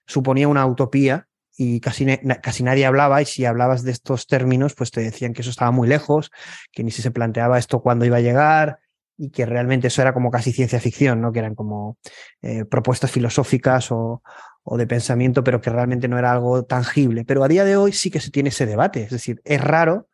suponía 0.05 0.49
una 0.49 0.67
utopía 0.67 1.29
y 1.57 1.79
casi, 1.79 2.07
casi 2.43 2.65
nadie 2.65 2.87
hablaba 2.87 3.23
y 3.23 3.25
si 3.25 3.45
hablabas 3.45 3.85
de 3.85 3.93
estos 3.93 4.27
términos, 4.27 4.75
pues 4.75 4.91
te 4.91 5.01
decían 5.01 5.33
que 5.33 5.43
eso 5.43 5.51
estaba 5.51 5.71
muy 5.71 5.87
lejos, 5.87 6.33
que 6.73 6.83
ni 6.83 6.91
si 6.91 7.03
se 7.03 7.13
planteaba 7.13 7.57
esto 7.57 7.81
cuándo 7.83 8.05
iba 8.05 8.17
a 8.17 8.21
llegar, 8.21 8.81
y 9.19 9.31
que 9.31 9.45
realmente 9.45 9.89
eso 9.89 10.01
era 10.01 10.15
como 10.15 10.31
casi 10.31 10.53
ciencia 10.53 10.81
ficción, 10.81 11.21
¿no? 11.21 11.33
que 11.33 11.41
eran 11.41 11.57
como 11.57 11.99
eh, 12.41 12.65
propuestas 12.65 13.11
filosóficas 13.11 13.91
o, 13.91 14.23
de 14.65 14.87
pensamiento, 14.87 15.43
pero 15.43 15.61
que 15.61 15.71
realmente 15.71 16.09
no 16.09 16.19
era 16.19 16.31
algo 16.31 16.65
tangible. 16.65 17.25
Pero 17.25 17.43
a 17.43 17.49
día 17.49 17.65
de 17.65 17.77
hoy 17.77 17.93
sí 17.93 18.11
que 18.11 18.21
se 18.21 18.31
tiene 18.31 18.51
ese 18.51 18.67
debate. 18.67 19.03
Es 19.03 19.11
decir, 19.11 19.41
es 19.45 19.61
raro 19.61 20.09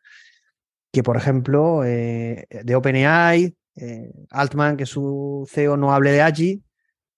que, 0.93 1.03
por 1.03 1.17
ejemplo, 1.17 1.83
eh, 1.83 2.47
de 2.49 2.75
OpenAI, 2.75 3.53
eh, 3.75 4.13
Altman, 4.29 4.77
que 4.77 4.85
su 4.85 5.45
CEO, 5.51 5.75
no 5.75 5.93
hable 5.93 6.13
de 6.13 6.21
allí, 6.21 6.63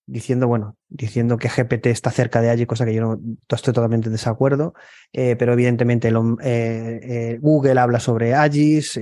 diciendo, 0.07 0.47
bueno, 0.47 0.77
diciendo 0.87 1.37
que 1.37 1.49
GPT 1.49 1.87
está 1.87 2.11
cerca 2.11 2.41
de 2.41 2.49
allí, 2.49 2.65
cosa 2.65 2.85
que 2.85 2.93
yo 2.93 3.01
no 3.01 3.19
estoy 3.49 3.73
totalmente 3.73 4.07
en 4.07 4.13
desacuerdo, 4.13 4.73
eh, 5.11 5.35
pero 5.35 5.51
evidentemente 5.51 6.07
eh, 6.07 6.13
eh, 6.43 7.37
Google 7.41 7.79
habla 7.79 7.99
sobre 7.99 8.33
AGIS, 8.33 8.99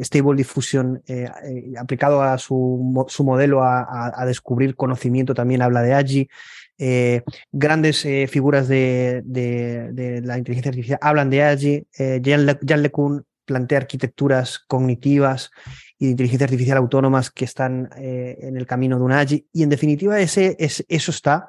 Stable 0.00 0.36
Diffusion 0.36 1.02
aplicado 1.78 2.22
a 2.22 2.38
su, 2.38 3.06
su 3.08 3.22
modelo 3.22 3.62
a, 3.62 4.24
descubrir 4.26 4.74
conocimiento 4.74 5.34
también 5.34 5.60
habla 5.60 5.82
de 5.82 5.94
AGI. 5.94 6.28
grandes 7.52 8.06
figuras 8.30 8.66
de, 8.66 9.22
de, 9.24 10.22
la 10.24 10.38
inteligencia 10.38 10.70
artificial 10.70 10.98
hablan 11.02 11.28
de 11.28 11.42
AGI. 11.42 11.86
Jan, 12.24 12.58
Jan 12.66 12.82
LeCun 12.82 13.24
plantea 13.44 13.78
arquitecturas 13.78 14.58
cognitivas 14.58 15.50
y 15.98 16.06
de 16.06 16.10
inteligencia 16.12 16.44
artificial 16.44 16.78
autónomas 16.78 17.30
que 17.30 17.44
están 17.44 17.90
eh, 17.96 18.38
en 18.40 18.56
el 18.56 18.66
camino 18.66 18.98
de 18.98 19.04
un 19.04 19.12
AGI. 19.12 19.46
Y 19.52 19.62
en 19.62 19.70
definitiva, 19.70 20.20
ese, 20.20 20.56
es, 20.58 20.84
eso 20.88 21.10
está 21.10 21.48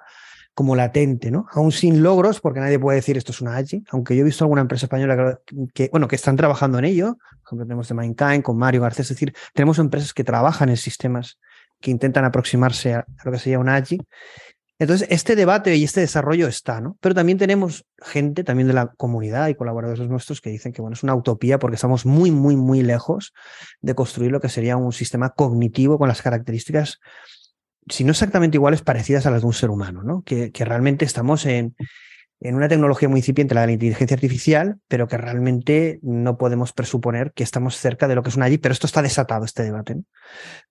como 0.53 0.75
latente, 0.75 1.29
¿no? 1.29 1.45
Aún 1.51 1.71
sin 1.71 2.01
logros, 2.01 2.39
porque 2.39 2.59
nadie 2.59 2.79
puede 2.79 2.95
decir 2.95 3.15
esto 3.15 3.31
es 3.31 3.41
una 3.41 3.57
AGI, 3.57 3.83
aunque 3.91 4.15
yo 4.15 4.21
he 4.21 4.25
visto 4.25 4.43
alguna 4.43 4.61
empresa 4.61 4.87
española 4.87 5.39
que, 5.73 5.89
bueno, 5.91 6.07
que 6.07 6.15
están 6.15 6.35
trabajando 6.35 6.79
en 6.79 6.85
ello, 6.85 7.17
por 7.43 7.49
ejemplo, 7.49 7.65
tenemos 7.67 7.87
de 7.87 7.93
Mindkind 7.93 8.41
con 8.41 8.57
Mario 8.57 8.81
Garcés, 8.81 9.05
es 9.05 9.09
decir, 9.09 9.35
tenemos 9.53 9.77
empresas 9.77 10.13
que 10.15 10.23
trabajan 10.23 10.69
en 10.69 10.77
sistemas 10.77 11.37
que 11.79 11.91
intentan 11.91 12.25
aproximarse 12.25 12.95
a, 12.95 13.05
lo 13.23 13.31
que 13.31 13.37
sería 13.37 13.59
una 13.59 13.75
AGI, 13.75 13.99
Entonces, 14.79 15.07
este 15.09 15.35
debate 15.35 15.75
y 15.75 15.83
este 15.83 16.01
desarrollo 16.01 16.47
está, 16.47 16.81
¿no? 16.81 16.97
Pero 17.01 17.15
también 17.15 17.37
tenemos 17.39 17.85
gente, 17.99 18.43
también 18.43 18.67
de 18.67 18.75
la 18.75 18.87
comunidad 18.95 19.47
y 19.47 19.55
colaboradores 19.55 20.07
nuestros 20.07 20.39
que 20.39 20.51
dicen 20.51 20.71
que, 20.71 20.81
bueno, 20.81 20.93
es 20.93 21.03
una 21.03 21.15
utopía 21.15 21.57
porque 21.57 21.75
estamos 21.75 22.05
muy, 22.05 22.29
muy, 22.29 22.55
muy 22.55 22.83
lejos 22.83 23.33
de 23.81 23.95
construir 23.95 24.31
lo 24.31 24.39
que 24.39 24.49
sería 24.49 24.77
un 24.77 24.93
sistema 24.93 25.31
cognitivo 25.31 25.97
con 25.97 26.07
las 26.07 26.21
características, 26.21 26.99
si 27.89 28.03
no 28.03 28.11
exactamente 28.11 28.57
iguales, 28.57 28.81
parecidas 28.81 29.25
a 29.25 29.31
las 29.31 29.41
de 29.41 29.47
un 29.47 29.53
ser 29.53 29.69
humano, 29.69 30.03
¿no? 30.03 30.21
Que, 30.21 30.51
que 30.51 30.65
realmente 30.65 31.05
estamos 31.05 31.45
en, 31.45 31.75
en 32.39 32.55
una 32.55 32.67
tecnología 32.67 33.09
muy 33.09 33.19
incipiente, 33.19 33.55
la 33.55 33.61
de 33.61 33.67
la 33.67 33.73
inteligencia 33.73 34.15
artificial, 34.15 34.77
pero 34.87 35.07
que 35.07 35.17
realmente 35.17 35.99
no 36.03 36.37
podemos 36.37 36.71
presuponer 36.73 37.31
que 37.33 37.43
estamos 37.43 37.77
cerca 37.77 38.07
de 38.07 38.15
lo 38.15 38.21
que 38.21 38.29
es 38.29 38.35
una 38.35 38.45
allí, 38.45 38.57
pero 38.57 38.73
esto 38.73 38.85
está 38.85 39.01
desatado, 39.01 39.43
este 39.45 39.63
debate. 39.63 39.95
¿no? 39.95 40.03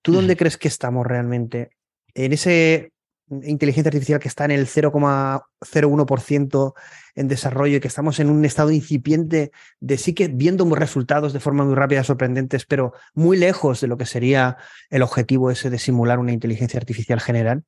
¿Tú 0.01 0.13
dónde 0.13 0.37
crees 0.37 0.57
que 0.57 0.69
estamos 0.69 1.05
realmente? 1.05 1.71
En 2.13 2.33
ese 2.33 2.93
inteligencia 3.29 3.89
artificial 3.89 4.19
que 4.19 4.27
está 4.27 4.45
en 4.45 4.51
el 4.51 4.67
0,01% 4.67 6.73
en 7.15 7.27
desarrollo 7.27 7.77
y 7.77 7.79
que 7.79 7.87
estamos 7.87 8.19
en 8.19 8.29
un 8.29 8.45
estado 8.45 8.71
incipiente 8.71 9.51
de 9.79 9.97
sí 9.97 10.13
que 10.13 10.27
viendo 10.27 10.63
resultados 10.75 11.33
de 11.33 11.39
forma 11.39 11.65
muy 11.65 11.75
rápida, 11.75 12.03
sorprendentes, 12.03 12.65
pero 12.65 12.93
muy 13.13 13.37
lejos 13.37 13.81
de 13.81 13.87
lo 13.87 13.97
que 13.97 14.05
sería 14.05 14.57
el 14.89 15.01
objetivo 15.01 15.51
ese 15.51 15.69
de 15.69 15.79
simular 15.79 16.19
una 16.19 16.31
inteligencia 16.31 16.79
artificial 16.79 17.19
general? 17.19 17.63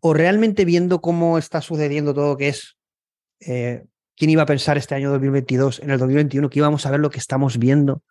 ¿O 0.00 0.14
realmente 0.14 0.64
viendo 0.64 1.00
cómo 1.00 1.38
está 1.38 1.60
sucediendo 1.60 2.14
todo, 2.14 2.36
que 2.36 2.48
es 2.48 2.76
eh, 3.40 3.84
¿quién 4.16 4.30
iba 4.30 4.42
a 4.42 4.46
pensar 4.46 4.76
este 4.76 4.94
año 4.94 5.10
2022, 5.10 5.80
en 5.80 5.90
el 5.90 5.98
2021, 5.98 6.50
que 6.50 6.58
íbamos 6.58 6.84
a 6.84 6.90
ver 6.90 7.00
lo 7.00 7.10
que 7.10 7.18
estamos 7.18 7.58
viendo? 7.58 8.02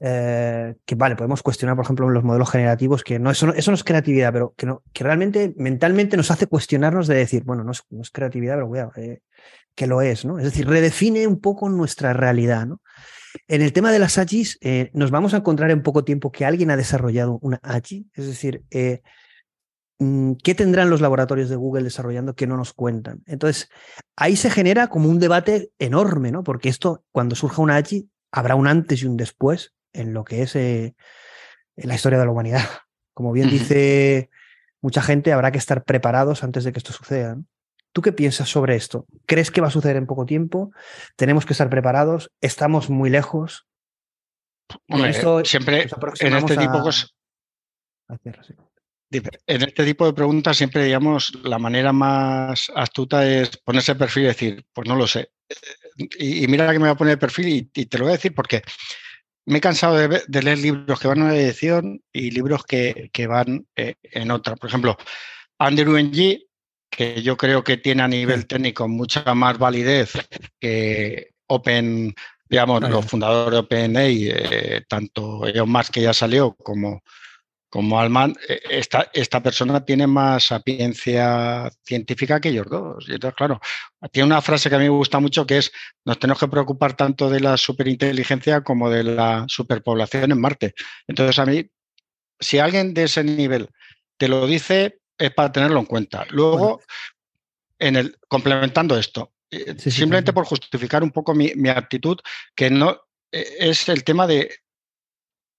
Eh, 0.00 0.74
que 0.84 0.94
vale, 0.96 1.16
podemos 1.16 1.42
cuestionar, 1.42 1.76
por 1.76 1.84
ejemplo, 1.84 2.08
los 2.10 2.24
modelos 2.24 2.50
generativos, 2.50 3.02
que 3.02 3.18
no, 3.18 3.30
eso, 3.30 3.46
no, 3.46 3.52
eso 3.52 3.70
no 3.70 3.74
es 3.76 3.84
creatividad, 3.84 4.32
pero 4.32 4.54
que, 4.56 4.66
no, 4.66 4.82
que 4.92 5.04
realmente 5.04 5.54
mentalmente 5.56 6.16
nos 6.16 6.30
hace 6.30 6.46
cuestionarnos 6.46 7.06
de 7.06 7.14
decir, 7.14 7.44
bueno, 7.44 7.64
no 7.64 7.72
es, 7.72 7.82
no 7.90 8.02
es 8.02 8.10
creatividad, 8.10 8.54
pero 8.54 8.68
cuidado, 8.68 8.92
eh, 8.96 9.20
que 9.74 9.86
lo 9.86 10.02
es, 10.02 10.24
¿no? 10.24 10.38
Es 10.38 10.44
decir, 10.44 10.68
redefine 10.68 11.26
un 11.26 11.40
poco 11.40 11.68
nuestra 11.68 12.12
realidad, 12.12 12.66
¿no? 12.66 12.80
En 13.48 13.62
el 13.62 13.72
tema 13.72 13.90
de 13.90 13.98
las 13.98 14.16
AGIs, 14.16 14.60
nos 14.92 15.10
vamos 15.10 15.34
a 15.34 15.38
encontrar 15.38 15.72
en 15.72 15.82
poco 15.82 16.04
tiempo 16.04 16.30
que 16.30 16.44
alguien 16.44 16.70
ha 16.70 16.76
desarrollado 16.76 17.40
una 17.42 17.58
AGI, 17.64 18.08
es 18.14 18.26
decir, 18.26 18.62
Mm, 19.98 20.32
¿qué 20.42 20.54
tendrán 20.54 20.90
los 20.90 21.00
laboratorios 21.00 21.48
de 21.48 21.56
Google 21.56 21.84
desarrollando 21.84 22.34
que 22.34 22.46
no 22.46 22.56
nos 22.56 22.72
cuentan? 22.72 23.22
Entonces, 23.26 23.68
ahí 24.16 24.36
se 24.36 24.50
genera 24.50 24.88
como 24.88 25.08
un 25.08 25.18
debate 25.18 25.70
enorme, 25.78 26.32
¿no? 26.32 26.42
Porque 26.42 26.68
esto, 26.68 27.04
cuando 27.12 27.36
surja 27.36 27.62
una 27.62 27.76
AGI, 27.76 28.10
habrá 28.32 28.56
un 28.56 28.66
antes 28.66 29.02
y 29.02 29.06
un 29.06 29.16
después 29.16 29.72
en 29.94 30.12
lo 30.12 30.24
que 30.24 30.42
es 30.42 30.54
eh, 30.56 30.94
en 31.76 31.88
la 31.88 31.94
historia 31.94 32.18
de 32.18 32.26
la 32.26 32.30
humanidad. 32.30 32.62
Como 33.14 33.32
bien 33.32 33.48
dice 33.48 34.28
mucha 34.82 35.00
gente, 35.00 35.32
habrá 35.32 35.50
que 35.52 35.58
estar 35.58 35.84
preparados 35.84 36.44
antes 36.44 36.64
de 36.64 36.72
que 36.72 36.78
esto 36.78 36.92
suceda. 36.92 37.38
¿Tú 37.92 38.02
qué 38.02 38.12
piensas 38.12 38.48
sobre 38.48 38.74
esto? 38.74 39.06
¿Crees 39.24 39.50
que 39.50 39.60
va 39.60 39.68
a 39.68 39.70
suceder 39.70 39.96
en 39.96 40.06
poco 40.06 40.26
tiempo? 40.26 40.72
¿Tenemos 41.16 41.46
que 41.46 41.52
estar 41.52 41.70
preparados? 41.70 42.32
¿Estamos 42.40 42.90
muy 42.90 43.08
lejos? 43.08 43.66
siempre 45.44 45.86
en 46.20 46.34
este 46.34 46.56
tipo 46.56 46.76
de 46.76 46.82
cosas. 46.82 47.14
En 49.46 49.62
este 49.62 49.84
tipo 49.84 50.06
de 50.06 50.12
preguntas 50.12 50.56
siempre, 50.56 50.84
digamos, 50.84 51.32
la 51.44 51.58
manera 51.58 51.92
más 51.92 52.70
astuta 52.74 53.26
es 53.26 53.56
ponerse 53.58 53.94
perfil 53.94 54.24
y 54.24 54.26
decir, 54.26 54.66
pues 54.72 54.88
no 54.88 54.96
lo 54.96 55.06
sé. 55.06 55.30
Y, 56.18 56.48
mira 56.48 56.72
que 56.72 56.78
me 56.78 56.86
voy 56.86 56.94
a 56.94 56.96
poner 56.96 57.12
el 57.12 57.18
perfil 57.18 57.70
y, 57.72 57.86
te 57.86 57.98
lo 57.98 58.04
voy 58.04 58.12
a 58.12 58.16
decir 58.16 58.34
porque 58.34 58.62
me 59.46 59.58
he 59.58 59.60
cansado 59.60 59.96
de, 59.96 60.42
leer 60.42 60.58
libros 60.58 60.98
que 60.98 61.08
van 61.08 61.18
en 61.18 61.24
una 61.24 61.36
edición 61.36 62.02
y 62.12 62.30
libros 62.30 62.64
que, 62.64 63.10
van 63.28 63.66
eh, 63.76 63.94
en 64.02 64.30
otra. 64.30 64.56
Por 64.56 64.68
ejemplo, 64.68 64.96
Andrew 65.58 65.98
Ng, 65.98 66.38
que 66.90 67.22
yo 67.22 67.36
creo 67.36 67.62
que 67.62 67.76
tiene 67.76 68.02
a 68.02 68.08
nivel 68.08 68.46
técnico 68.46 68.88
mucha 68.88 69.34
más 69.34 69.58
validez 69.58 70.12
que 70.60 71.30
Open, 71.46 72.14
digamos, 72.48 72.80
los 72.88 73.04
fundadores 73.04 73.52
de 73.52 73.58
OpenAI, 73.58 74.28
eh, 74.30 74.82
tanto 74.88 75.46
Elon 75.46 75.68
Musk 75.68 75.92
que 75.92 76.02
ya 76.02 76.14
salió 76.14 76.54
como 76.54 77.02
como 77.74 77.98
Alman, 77.98 78.36
eh, 78.48 78.60
esta, 78.70 79.10
esta 79.12 79.42
persona 79.42 79.84
tiene 79.84 80.06
más 80.06 80.44
sapiencia 80.44 81.68
científica 81.82 82.40
que 82.40 82.50
ellos 82.50 82.68
dos. 82.70 83.04
Y 83.08 83.14
entonces, 83.14 83.34
claro, 83.34 83.60
tiene 84.12 84.28
una 84.28 84.40
frase 84.40 84.68
que 84.68 84.76
a 84.76 84.78
mí 84.78 84.84
me 84.84 84.90
gusta 84.90 85.18
mucho 85.18 85.44
que 85.44 85.58
es, 85.58 85.72
nos 86.04 86.20
tenemos 86.20 86.38
que 86.38 86.46
preocupar 86.46 86.94
tanto 86.94 87.28
de 87.28 87.40
la 87.40 87.56
superinteligencia 87.56 88.60
como 88.60 88.88
de 88.90 89.02
la 89.02 89.44
superpoblación 89.48 90.30
en 90.30 90.40
Marte. 90.40 90.74
Entonces, 91.08 91.36
a 91.40 91.46
mí, 91.46 91.68
si 92.38 92.60
alguien 92.60 92.94
de 92.94 93.02
ese 93.02 93.24
nivel 93.24 93.68
te 94.18 94.28
lo 94.28 94.46
dice, 94.46 95.00
es 95.18 95.34
para 95.34 95.50
tenerlo 95.50 95.80
en 95.80 95.86
cuenta. 95.86 96.26
Luego, 96.30 96.80
en 97.80 97.96
el, 97.96 98.16
complementando 98.28 98.96
esto, 98.96 99.32
eh, 99.50 99.74
simplemente 99.78 100.32
por 100.32 100.44
justificar 100.44 101.02
un 101.02 101.10
poco 101.10 101.34
mi, 101.34 101.50
mi 101.56 101.70
actitud, 101.70 102.18
que 102.54 102.70
no 102.70 103.00
eh, 103.32 103.56
es 103.58 103.88
el 103.88 104.04
tema 104.04 104.28
de 104.28 104.58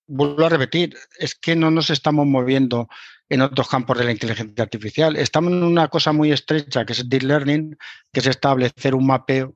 vuelvo 0.08 0.46
a 0.46 0.50
repetir, 0.50 0.96
es 1.18 1.36
que 1.36 1.56
no 1.56 1.72
nos 1.72 1.90
estamos 1.90 2.26
moviendo 2.26 2.88
en 3.30 3.42
otros 3.42 3.68
campos 3.68 3.98
de 3.98 4.06
la 4.06 4.12
inteligencia 4.12 4.64
artificial. 4.64 5.16
Estamos 5.16 5.52
en 5.52 5.64
una 5.64 5.88
cosa 5.88 6.12
muy 6.12 6.32
estrecha, 6.32 6.86
que 6.86 6.94
es 6.94 7.10
deep 7.10 7.24
learning, 7.24 7.78
que 8.12 8.20
es 8.20 8.28
establecer 8.28 8.94
un 8.94 9.08
mapeo, 9.08 9.56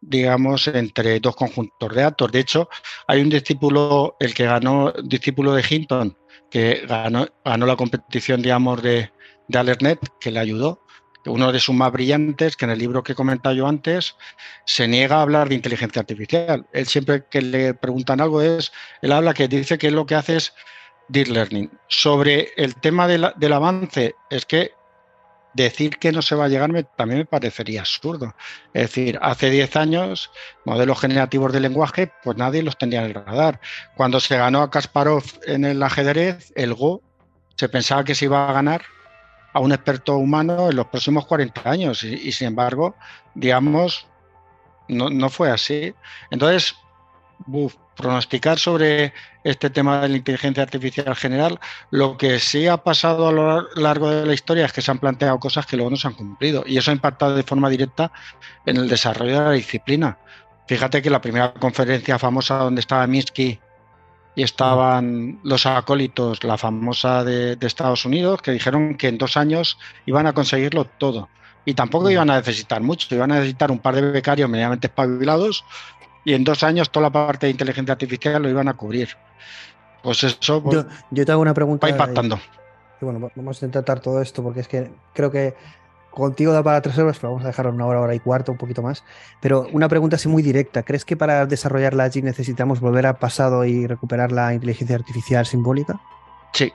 digamos, 0.00 0.66
entre 0.68 1.20
dos 1.20 1.36
conjuntos 1.36 1.94
de 1.94 2.02
datos. 2.02 2.32
De 2.32 2.40
hecho, 2.40 2.68
hay 3.06 3.20
un 3.20 3.30
discípulo, 3.30 4.16
el 4.20 4.34
que 4.34 4.44
ganó, 4.44 4.92
discípulo 5.04 5.54
de 5.54 5.64
Hinton, 5.68 6.16
que 6.50 6.84
ganó, 6.86 7.26
ganó 7.44 7.66
la 7.66 7.76
competición, 7.76 8.42
digamos, 8.42 8.82
de, 8.82 9.10
de 9.48 9.58
AlertNet, 9.58 10.00
que 10.20 10.30
le 10.30 10.40
ayudó 10.40 10.83
uno 11.26 11.52
de 11.52 11.60
sus 11.60 11.74
más 11.74 11.92
brillantes, 11.92 12.56
que 12.56 12.64
en 12.64 12.70
el 12.70 12.78
libro 12.78 13.02
que 13.02 13.12
he 13.12 13.54
yo 13.54 13.66
antes, 13.66 14.16
se 14.64 14.88
niega 14.88 15.16
a 15.16 15.22
hablar 15.22 15.48
de 15.48 15.54
inteligencia 15.54 16.00
artificial. 16.00 16.66
Él 16.72 16.86
siempre 16.86 17.24
que 17.30 17.42
le 17.42 17.74
preguntan 17.74 18.20
algo 18.20 18.42
es, 18.42 18.72
él 19.02 19.12
habla 19.12 19.34
que 19.34 19.48
dice 19.48 19.78
que 19.78 19.90
lo 19.90 20.06
que 20.06 20.14
hace 20.14 20.36
es 20.36 20.54
deep 21.08 21.28
learning. 21.28 21.70
Sobre 21.88 22.48
el 22.56 22.74
tema 22.76 23.06
del 23.08 23.52
avance, 23.52 24.14
es 24.30 24.46
que 24.46 24.72
decir 25.54 25.98
que 25.98 26.12
no 26.12 26.20
se 26.20 26.34
va 26.34 26.46
a 26.46 26.48
llegar 26.48 26.70
también 26.96 27.20
me 27.20 27.26
parecería 27.26 27.80
absurdo. 27.80 28.34
Es 28.72 28.82
decir, 28.82 29.18
hace 29.22 29.50
10 29.50 29.76
años, 29.76 30.30
modelos 30.64 31.00
generativos 31.00 31.52
de 31.52 31.60
lenguaje, 31.60 32.12
pues 32.22 32.36
nadie 32.36 32.62
los 32.62 32.76
tenía 32.76 33.00
en 33.00 33.06
el 33.06 33.14
radar. 33.14 33.60
Cuando 33.96 34.20
se 34.20 34.36
ganó 34.36 34.62
a 34.62 34.70
Kasparov 34.70 35.22
en 35.46 35.64
el 35.64 35.82
ajedrez, 35.82 36.52
el 36.56 36.74
Go, 36.74 37.02
se 37.56 37.68
pensaba 37.68 38.04
que 38.04 38.16
se 38.16 38.24
iba 38.24 38.48
a 38.48 38.52
ganar 38.52 38.82
a 39.54 39.60
un 39.60 39.72
experto 39.72 40.16
humano 40.16 40.68
en 40.68 40.76
los 40.76 40.86
próximos 40.86 41.26
40 41.26 41.70
años 41.70 42.02
y, 42.02 42.32
sin 42.32 42.48
embargo, 42.48 42.96
digamos, 43.34 44.06
no, 44.88 45.30
fue 45.30 45.50
así. 45.50 45.94
Entonces, 46.30 46.74
pronosticar 47.96 48.58
sobre 48.58 49.14
este 49.44 49.70
tema 49.70 50.00
de 50.00 50.08
la 50.08 50.16
inteligencia 50.16 50.64
artificial 50.64 51.14
general, 51.14 51.60
lo 51.90 52.16
que 52.18 52.40
sí 52.40 52.66
ha 52.66 52.78
pasado 52.78 53.28
a 53.28 53.32
lo 53.32 53.68
largo 53.76 54.10
de 54.10 54.26
la 54.26 54.34
historia 54.34 54.66
es 54.66 54.72
que 54.72 54.82
se 54.82 54.90
han 54.90 54.98
planteado 54.98 55.38
cosas 55.38 55.66
que 55.66 55.76
luego 55.76 55.90
no 55.90 55.96
se 55.96 56.08
han 56.08 56.14
cumplido 56.14 56.64
y 56.66 56.76
eso 56.76 56.90
ha 56.90 56.94
impactado 56.94 57.36
de 57.36 57.44
forma 57.44 57.70
directa 57.70 58.10
en 58.66 58.76
el 58.76 58.88
desarrollo 58.88 59.38
de 59.38 59.44
la 59.44 59.52
disciplina. 59.52 60.18
Fíjate 60.66 61.00
que 61.00 61.10
la 61.10 61.20
primera 61.20 61.54
conferencia 61.54 62.18
famosa 62.18 62.56
donde 62.56 62.80
estaba 62.80 63.06
Minsky 63.06 63.60
y 64.34 64.42
estaban 64.42 65.38
los 65.42 65.66
acólitos, 65.66 66.42
la 66.42 66.58
famosa 66.58 67.24
de, 67.24 67.56
Estados 67.60 68.04
Unidos, 68.04 68.42
que 68.42 68.50
dijeron 68.50 68.96
que 68.96 69.08
en 69.08 69.18
dos 69.18 69.36
años 69.36 69.78
iban 70.06 70.26
a 70.26 70.32
conseguirlo 70.32 70.84
todo. 70.84 71.28
Y 71.64 71.74
tampoco 71.74 72.10
iban 72.10 72.30
a 72.30 72.36
necesitar 72.36 72.82
mucho, 72.82 73.14
iban 73.14 73.32
a 73.32 73.36
necesitar 73.36 73.70
un 73.70 73.78
par 73.78 73.94
de 73.94 74.02
becarios 74.02 74.50
medianamente 74.50 74.88
espabilados 74.88 75.64
y 76.24 76.34
en 76.34 76.44
dos 76.44 76.62
años 76.62 76.90
toda 76.90 77.04
la 77.04 77.12
parte 77.12 77.46
de 77.46 77.52
inteligencia 77.52 77.92
artificial 77.92 78.42
lo 78.42 78.48
iban 78.48 78.68
a 78.68 78.74
cubrir. 78.74 79.10
Pues 80.02 80.22
eso 80.24 80.62
pues, 80.62 80.84
yo, 81.10 81.24
te 81.24 81.32
hago 81.32 81.40
una 81.40 81.54
pregunta. 81.54 81.86
Va 81.86 81.90
impactando. 81.90 82.38
bueno, 83.00 83.30
vamos 83.34 83.62
a 83.62 83.64
intentar 83.64 84.00
todo 84.00 84.20
esto 84.20 84.42
porque 84.42 84.60
es 84.60 84.68
que 84.68 84.90
creo 85.14 85.30
que 85.30 85.54
contigo 86.14 86.52
da 86.52 86.62
para 86.62 86.80
tres 86.80 86.98
horas, 86.98 87.18
pero 87.18 87.32
vamos 87.32 87.44
a 87.44 87.48
dejarlo 87.48 87.72
una 87.72 87.86
hora, 87.86 88.00
hora 88.00 88.14
y 88.14 88.20
cuarto, 88.20 88.52
un 88.52 88.58
poquito 88.58 88.82
más. 88.82 89.04
Pero 89.40 89.66
una 89.72 89.88
pregunta 89.88 90.16
así 90.16 90.28
muy 90.28 90.42
directa. 90.42 90.82
¿Crees 90.82 91.04
que 91.04 91.16
para 91.16 91.46
desarrollar 91.46 91.94
la 91.94 92.04
AGI 92.04 92.22
necesitamos 92.22 92.80
volver 92.80 93.06
al 93.06 93.18
pasado 93.18 93.64
y 93.64 93.86
recuperar 93.86 94.32
la 94.32 94.54
inteligencia 94.54 94.96
artificial 94.96 95.46
simbólica? 95.46 96.00
Sí. 96.52 96.72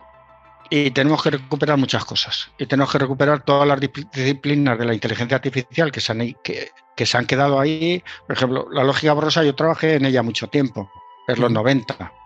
Y 0.69 0.91
tenemos 0.91 1.23
que 1.23 1.31
recuperar 1.31 1.77
muchas 1.77 2.05
cosas. 2.05 2.51
Y 2.57 2.67
tenemos 2.67 2.91
que 2.91 2.99
recuperar 2.99 3.41
todas 3.41 3.67
las 3.67 3.79
disciplinas 3.79 4.77
de 4.77 4.85
la 4.85 4.93
inteligencia 4.93 5.35
artificial 5.35 5.91
que 5.91 5.99
se 5.99 6.11
han, 6.11 6.35
que, 6.43 7.05
se 7.05 7.17
han 7.17 7.25
quedado 7.25 7.59
ahí. 7.59 8.03
Por 8.27 8.35
ejemplo, 8.35 8.67
la 8.71 8.83
lógica 8.83 9.13
borrosa, 9.13 9.43
yo 9.43 9.55
trabajé 9.55 9.95
en 9.95 10.05
ella 10.05 10.21
mucho 10.21 10.47
tiempo, 10.47 10.91
en 11.27 11.41
los 11.41 11.51
90. 11.51 12.18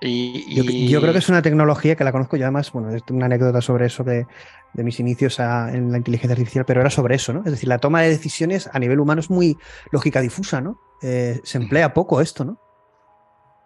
Y, 0.00 0.88
Yo, 0.88 1.00
creo 1.00 1.12
que 1.12 1.18
es 1.18 1.28
una 1.28 1.42
tecnología 1.42 1.96
que 1.96 2.04
la 2.04 2.12
conozco 2.12 2.36
yo 2.36 2.44
además, 2.44 2.70
bueno, 2.70 2.90
es 2.90 3.02
una 3.10 3.26
anécdota 3.26 3.60
sobre 3.60 3.86
eso 3.86 4.04
de, 4.04 4.26
mis 4.74 5.00
inicios 5.00 5.40
en 5.40 5.90
la 5.90 5.98
inteligencia 5.98 6.34
artificial, 6.34 6.64
pero 6.64 6.80
era 6.80 6.90
sobre 6.90 7.16
eso, 7.16 7.32
¿no? 7.32 7.40
Es 7.44 7.50
decir, 7.50 7.68
la 7.68 7.78
toma 7.78 8.02
de 8.02 8.10
decisiones 8.10 8.70
a 8.72 8.78
nivel 8.78 9.00
humano 9.00 9.20
es 9.20 9.28
muy 9.28 9.58
lógica 9.90 10.20
difusa, 10.20 10.60
¿no? 10.60 10.78
Eh, 11.02 11.40
se 11.42 11.58
emplea 11.58 11.94
poco 11.94 12.20
esto, 12.20 12.44
¿no? 12.44 12.60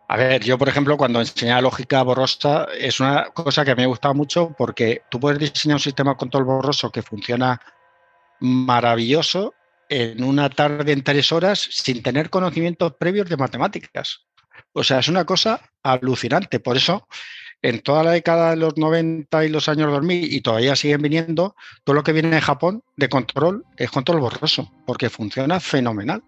A 0.08 0.16
ver, 0.16 0.42
yo 0.42 0.58
por 0.58 0.68
ejemplo 0.68 0.98
cuando 0.98 1.20
enseñaba 1.20 1.62
lógica 1.62 2.02
borrosa 2.02 2.66
es 2.78 3.00
una 3.00 3.30
cosa 3.30 3.64
que 3.64 3.74
me 3.74 3.84
ha 3.84 3.86
gustado 3.86 4.12
mucho 4.12 4.54
porque 4.58 5.02
tú 5.10 5.18
puedes 5.18 5.38
diseñar 5.38 5.76
un 5.76 5.80
sistema 5.80 6.10
de 6.10 6.16
control 6.18 6.44
borroso 6.44 6.90
que 6.90 7.00
funciona 7.00 7.60
maravilloso 8.40 9.54
en 9.88 10.22
una 10.22 10.50
tarde 10.50 10.92
en 10.92 11.02
tres 11.02 11.32
horas 11.32 11.66
sin 11.70 12.02
tener 12.02 12.28
conocimientos 12.28 12.94
previos 12.98 13.28
de 13.28 13.36
matemáticas. 13.36 14.26
O 14.72 14.84
sea, 14.84 14.98
es 15.00 15.08
una 15.08 15.24
cosa 15.24 15.60
alucinante. 15.82 16.60
Por 16.60 16.76
eso, 16.76 17.06
en 17.62 17.80
toda 17.80 18.02
la 18.02 18.12
década 18.12 18.50
de 18.50 18.56
los 18.56 18.76
90 18.76 19.44
y 19.44 19.48
los 19.48 19.68
años 19.68 19.90
2000, 19.90 20.32
y 20.32 20.40
todavía 20.40 20.76
siguen 20.76 21.02
viniendo, 21.02 21.54
todo 21.84 21.94
lo 21.94 22.02
que 22.02 22.12
viene 22.12 22.30
de 22.30 22.40
Japón 22.40 22.82
de 22.96 23.08
control 23.08 23.64
es 23.76 23.90
control 23.90 24.20
borroso, 24.20 24.72
porque 24.86 25.10
funciona 25.10 25.60
fenomenal. 25.60 26.22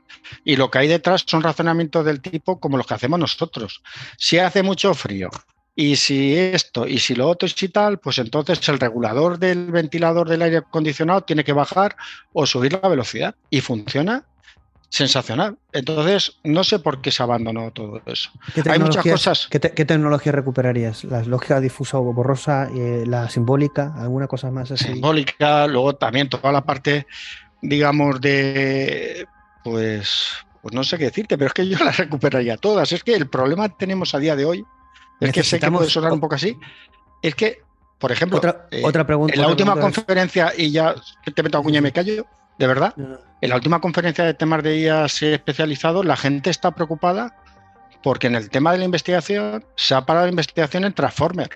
Y 0.44 0.56
lo 0.56 0.70
que 0.70 0.78
hay 0.78 0.88
detrás 0.88 1.24
son 1.26 1.42
razonamientos 1.42 2.04
del 2.04 2.20
tipo 2.20 2.60
como 2.60 2.76
los 2.76 2.86
que 2.86 2.94
hacemos 2.94 3.18
nosotros. 3.18 3.82
Si 4.16 4.38
hace 4.38 4.62
mucho 4.62 4.94
frío, 4.94 5.30
y 5.76 5.96
si 5.96 6.36
esto, 6.36 6.86
y 6.86 6.98
si 7.00 7.16
lo 7.16 7.28
otro 7.28 7.48
y 7.60 7.68
tal, 7.68 7.98
pues 7.98 8.18
entonces 8.18 8.68
el 8.68 8.78
regulador 8.78 9.38
del 9.38 9.72
ventilador 9.72 10.28
del 10.28 10.42
aire 10.42 10.58
acondicionado 10.58 11.22
tiene 11.22 11.42
que 11.42 11.52
bajar 11.52 11.96
o 12.32 12.46
subir 12.46 12.78
la 12.80 12.88
velocidad. 12.88 13.34
Y 13.50 13.60
funciona 13.60 14.24
sensacional. 14.88 15.58
Entonces, 15.72 16.36
no 16.44 16.62
sé 16.64 16.78
por 16.78 17.00
qué 17.00 17.10
se 17.10 17.22
abandonó 17.22 17.72
todo 17.72 18.00
eso. 18.06 18.30
Hay 18.70 18.78
muchas 18.78 19.04
cosas. 19.04 19.48
¿qué, 19.50 19.58
tecnología 19.58 20.32
recuperarías? 20.32 21.04
¿La 21.04 21.22
lógica 21.22 21.60
difusa 21.60 21.98
o 21.98 22.12
borrosa, 22.12 22.68
eh, 22.74 23.04
la 23.06 23.28
simbólica, 23.28 23.92
alguna 23.96 24.26
cosa 24.26 24.50
más 24.50 24.70
así? 24.70 24.84
Simbólica, 24.84 25.66
luego 25.66 25.96
también 25.96 26.28
toda 26.28 26.52
la 26.52 26.64
parte, 26.64 27.06
digamos, 27.60 28.20
de. 28.20 29.26
Pues, 29.64 30.28
pues 30.62 30.74
no 30.74 30.84
sé 30.84 30.98
qué 30.98 31.04
decirte, 31.04 31.36
pero 31.36 31.48
es 31.48 31.54
que 31.54 31.66
yo 31.66 31.78
las 31.84 31.96
recuperaría 31.96 32.56
todas. 32.56 32.92
Es 32.92 33.02
que 33.02 33.14
el 33.14 33.28
problema 33.28 33.68
que 33.68 33.76
tenemos 33.78 34.14
a 34.14 34.18
día 34.18 34.36
de 34.36 34.44
hoy 34.44 34.64
es 35.20 35.32
que 35.32 35.42
sé 35.42 35.58
que 35.58 35.70
puede 35.70 35.90
sonar 35.90 36.12
un 36.12 36.20
poco 36.20 36.34
así. 36.34 36.56
Es 37.22 37.34
que, 37.34 37.62
por 37.98 38.12
ejemplo, 38.12 38.38
otra, 38.38 38.68
eh, 38.70 38.82
otra 38.84 39.06
pregunta, 39.06 39.34
en 39.34 39.40
la 39.40 39.48
última 39.48 39.78
conferencia, 39.78 40.52
y 40.56 40.70
ya 40.70 40.94
te 41.34 41.42
meto 41.42 41.58
a 41.58 41.62
cuña 41.62 41.78
y 41.78 41.82
me 41.82 41.92
callo, 41.92 42.26
de 42.58 42.66
verdad, 42.66 42.94
en 42.96 43.50
la 43.50 43.56
última 43.56 43.80
conferencia 43.80 44.24
de 44.24 44.34
temas 44.34 44.62
de 44.62 44.78
IAS 44.78 45.22
especializados, 45.22 46.04
la 46.04 46.16
gente 46.16 46.50
está 46.50 46.70
preocupada 46.70 47.36
porque 48.02 48.26
en 48.26 48.34
el 48.34 48.50
tema 48.50 48.72
de 48.72 48.78
la 48.78 48.84
investigación 48.84 49.64
se 49.76 49.94
ha 49.94 50.04
parado 50.04 50.26
la 50.26 50.30
investigación 50.30 50.84
en 50.84 50.92
Transformer. 50.92 51.50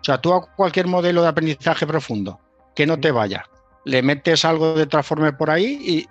O 0.00 0.04
sea, 0.04 0.18
tú 0.18 0.34
a 0.34 0.46
cualquier 0.54 0.86
modelo 0.86 1.22
de 1.22 1.28
aprendizaje 1.28 1.86
profundo 1.86 2.40
que 2.74 2.86
no 2.86 2.98
te 2.98 3.10
vaya, 3.10 3.46
le 3.84 4.02
metes 4.02 4.44
algo 4.44 4.74
de 4.74 4.86
Transformer 4.86 5.36
por 5.36 5.50
ahí 5.50 6.08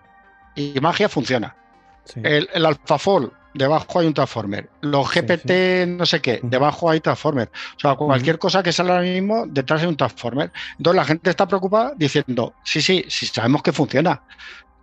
y, 0.56 0.80
magia 0.80 1.10
funciona. 1.10 1.56
El, 2.16 2.50
el 2.54 2.66
AlphaFold 2.66 3.32
debajo 3.54 4.00
hay 4.00 4.08
un 4.08 4.14
transformer. 4.14 4.70
Los 4.82 5.12
GPT, 5.12 5.88
no 5.88 6.06
sé 6.06 6.22
qué, 6.22 6.40
debajo 6.44 6.90
hay 6.90 7.00
transformer. 7.00 7.52
O 7.76 7.80
sea, 7.80 7.96
cualquier 7.96 8.40
cosa 8.40 8.64
que 8.64 8.72
salga 8.72 8.96
ahora 8.96 9.08
mismo, 9.08 9.46
detrás 9.48 9.82
hay 9.82 9.88
un 9.88 9.98
transformer. 9.98 10.52
Entonces 10.78 10.96
la 10.96 11.06
gente 11.06 11.30
está 11.30 11.48
preocupada 11.48 11.94
diciendo, 11.96 12.54
sí, 12.64 12.82
sí, 12.82 13.06
sí, 13.08 13.26
sabemos 13.28 13.62
que 13.62 13.72
funciona, 13.72 14.24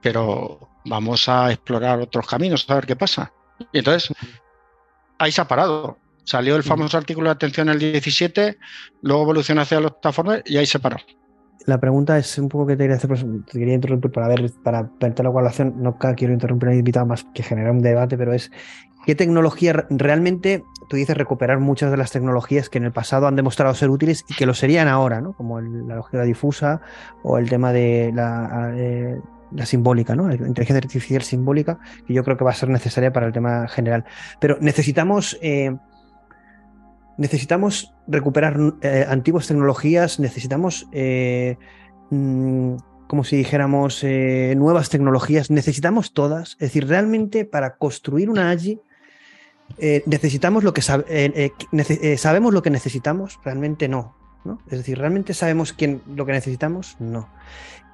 pero 0.00 0.68
vamos 0.84 1.28
a 1.28 1.50
explorar 1.50 2.00
otros 2.00 2.26
caminos, 2.26 2.68
a 2.68 2.74
ver 2.74 2.86
qué 2.86 2.96
pasa. 2.96 3.32
Y 3.72 3.78
entonces, 3.78 4.14
ahí 5.18 5.32
se 5.32 5.40
ha 5.40 5.48
parado. 5.48 5.98
Salió 6.24 6.54
el 6.54 6.62
famoso 6.62 6.96
artículo 6.96 7.28
de 7.28 7.32
atención 7.32 7.68
el 7.68 7.78
17, 7.78 8.58
luego 9.02 9.22
evolucionó 9.22 9.62
hacia 9.62 9.80
los 9.80 10.00
transformers 10.00 10.42
y 10.46 10.58
ahí 10.58 10.66
se 10.66 10.78
paró 10.78 10.98
la 11.66 11.78
pregunta 11.78 12.18
es 12.18 12.38
un 12.38 12.48
poco 12.48 12.66
que 12.66 12.76
te 12.76 12.84
quería 12.84 12.96
hacer, 12.96 13.08
pues, 13.08 13.24
te 13.50 13.58
quería 13.58 13.74
interrumpir 13.74 14.10
para 14.10 14.28
ver, 14.28 14.50
para 14.62 14.90
verte 15.00 15.22
la 15.22 15.28
evaluación. 15.28 15.74
No 15.76 15.98
quiero 15.98 16.32
interrumpir 16.32 16.68
a 16.70 16.74
invitado 16.74 17.06
más 17.06 17.24
que 17.34 17.42
generar 17.42 17.72
un 17.72 17.82
debate, 17.82 18.16
pero 18.16 18.32
es 18.32 18.50
qué 19.06 19.14
tecnología 19.14 19.86
realmente, 19.90 20.64
tú 20.88 20.96
dices 20.96 21.16
recuperar 21.16 21.58
muchas 21.60 21.90
de 21.90 21.96
las 21.96 22.10
tecnologías 22.10 22.68
que 22.68 22.78
en 22.78 22.84
el 22.84 22.92
pasado 22.92 23.26
han 23.26 23.36
demostrado 23.36 23.74
ser 23.74 23.90
útiles 23.90 24.24
y 24.28 24.34
que 24.34 24.46
lo 24.46 24.54
serían 24.54 24.88
ahora, 24.88 25.20
¿no? 25.20 25.32
Como 25.34 25.60
la 25.60 25.96
lógica 25.96 26.22
difusa 26.22 26.80
o 27.22 27.38
el 27.38 27.48
tema 27.48 27.72
de 27.72 28.12
la, 28.14 28.72
eh, 28.74 29.20
la 29.52 29.66
simbólica, 29.66 30.14
¿no? 30.14 30.28
La 30.28 30.34
inteligencia 30.34 30.78
artificial 30.78 31.22
simbólica, 31.22 31.78
que 32.06 32.14
yo 32.14 32.24
creo 32.24 32.36
que 32.36 32.44
va 32.44 32.50
a 32.50 32.54
ser 32.54 32.68
necesaria 32.68 33.12
para 33.12 33.26
el 33.26 33.32
tema 33.32 33.68
general. 33.68 34.04
Pero 34.40 34.58
necesitamos 34.60 35.38
eh, 35.42 35.76
necesitamos 37.20 37.92
recuperar 38.08 38.58
eh, 38.80 39.04
antiguas 39.06 39.46
tecnologías, 39.46 40.18
necesitamos, 40.18 40.88
eh, 40.90 41.58
mm, 42.08 42.76
como 43.06 43.24
si 43.24 43.36
dijéramos, 43.36 44.02
eh, 44.02 44.54
nuevas 44.56 44.88
tecnologías, 44.88 45.50
necesitamos 45.50 46.14
todas. 46.14 46.52
Es 46.52 46.70
decir, 46.70 46.88
realmente 46.88 47.44
para 47.44 47.76
construir 47.76 48.30
una 48.30 48.50
AGI 48.50 48.80
necesitamos 50.06 50.64
lo 50.64 50.74
que 50.74 50.82
sabemos 50.82 52.52
lo 52.52 52.62
que 52.62 52.70
necesitamos, 52.70 53.38
realmente 53.44 53.86
no, 53.86 54.16
no. 54.44 54.58
Es 54.70 54.78
decir, 54.78 54.98
¿realmente 54.98 55.34
sabemos 55.34 55.74
quién, 55.74 56.02
lo 56.06 56.24
que 56.24 56.32
necesitamos? 56.32 56.96
No. 56.98 57.28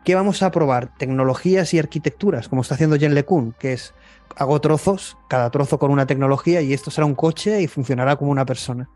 ¿Qué 0.06 0.14
vamos 0.14 0.44
a 0.44 0.52
probar? 0.52 0.96
Tecnologías 0.96 1.74
y 1.74 1.80
arquitecturas, 1.80 2.48
como 2.48 2.62
está 2.62 2.76
haciendo 2.76 2.96
Jen 2.96 3.12
LeCun, 3.12 3.56
que 3.58 3.72
es 3.72 3.92
hago 4.36 4.60
trozos, 4.60 5.18
cada 5.26 5.50
trozo 5.50 5.80
con 5.80 5.90
una 5.90 6.06
tecnología 6.06 6.60
y 6.62 6.72
esto 6.72 6.92
será 6.92 7.06
un 7.06 7.16
coche 7.16 7.60
y 7.60 7.66
funcionará 7.66 8.14
como 8.14 8.30
una 8.30 8.46
persona. 8.46 8.88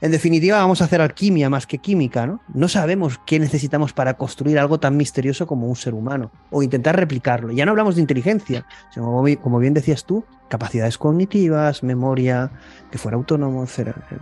En 0.00 0.12
definitiva, 0.12 0.58
vamos 0.58 0.80
a 0.80 0.84
hacer 0.84 1.00
alquimia 1.00 1.50
más 1.50 1.66
que 1.66 1.78
química, 1.78 2.28
¿no? 2.28 2.42
No 2.54 2.68
sabemos 2.68 3.20
qué 3.26 3.40
necesitamos 3.40 3.92
para 3.92 4.14
construir 4.14 4.56
algo 4.60 4.78
tan 4.78 4.96
misterioso 4.96 5.48
como 5.48 5.66
un 5.66 5.74
ser 5.74 5.94
humano 5.94 6.30
o 6.52 6.62
intentar 6.62 6.94
replicarlo. 6.94 7.50
Ya 7.50 7.64
no 7.64 7.72
hablamos 7.72 7.96
de 7.96 8.02
inteligencia, 8.02 8.64
sino 8.94 9.24
como 9.40 9.58
bien 9.58 9.74
decías 9.74 10.04
tú, 10.04 10.24
capacidades 10.48 10.96
cognitivas, 10.96 11.82
memoria, 11.82 12.52
que 12.92 12.98
fuera 12.98 13.16
autónomo, 13.16 13.66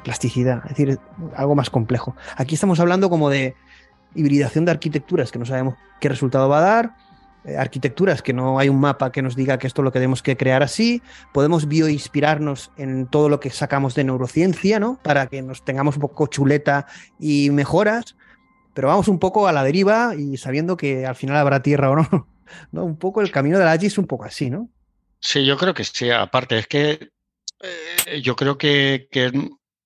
plasticidad, 0.05 0.62
es 0.64 0.70
decir, 0.70 0.99
algo 1.36 1.55
más 1.55 1.68
complejo. 1.68 2.16
Aquí 2.36 2.55
estamos 2.55 2.80
hablando 2.80 3.11
como 3.11 3.28
de 3.28 3.57
hibridación 4.15 4.65
de 4.65 4.73
arquitecturas 4.73 5.31
que 5.31 5.39
no 5.39 5.47
sabemos 5.47 5.75
qué 6.01 6.09
resultado 6.09 6.49
va 6.49 6.59
a 6.59 6.63
dar, 6.63 6.97
eh, 7.45 7.57
arquitecturas 7.57 8.21
que 8.21 8.35
no 8.35 8.59
hay 8.59 8.69
un 8.69 8.79
mapa 8.79 9.13
que 9.13 9.23
nos 9.23 9.35
diga 9.35 9.59
que 9.59 9.67
esto 9.67 9.83
lo 9.83 9.91
tenemos 9.91 10.23
que 10.23 10.37
crear 10.37 10.63
así, 10.63 11.03
podemos 11.33 11.69
bioinspirarnos 11.69 12.71
en 12.77 13.07
todo 13.07 13.31
lo 13.31 13.41
que 13.41 13.49
sacamos 13.51 13.95
de 13.95 14.05
neurociencia, 14.05 14.79
¿no? 14.79 15.01
Para 15.03 15.27
que 15.27 15.41
nos 15.41 15.65
tengamos 15.65 15.97
un 15.97 16.03
poco 16.03 16.27
chuleta 16.27 16.87
y 17.19 17.49
mejoras, 17.51 18.17
pero 18.75 18.89
vamos 18.89 19.09
un 19.09 19.19
poco 19.19 19.49
a 19.49 19.53
la 19.53 19.65
deriva 19.65 20.15
y 20.17 20.37
sabiendo 20.37 20.77
que 20.77 21.07
al 21.07 21.17
final 21.17 21.37
habrá 21.37 21.63
tierra 21.63 21.91
o 21.91 21.97
no, 21.97 22.29
¿no? 22.73 22.85
Un 22.85 22.99
poco 22.99 23.23
el 23.23 23.31
camino 23.31 23.59
de 23.59 23.65
la 23.65 23.73
AGI 23.73 23.87
es 23.87 23.99
un 23.99 24.07
poco 24.07 24.25
así, 24.25 24.51
¿no? 24.51 24.69
Sí, 25.19 25.45
yo 25.47 25.57
creo 25.57 25.73
que 25.73 25.85
sí, 25.85 26.11
aparte 26.11 26.59
es 26.59 26.67
que 26.67 27.11
eh, 27.63 28.21
yo 28.23 28.37
creo 28.37 28.59
que, 28.59 29.09
que 29.11 29.33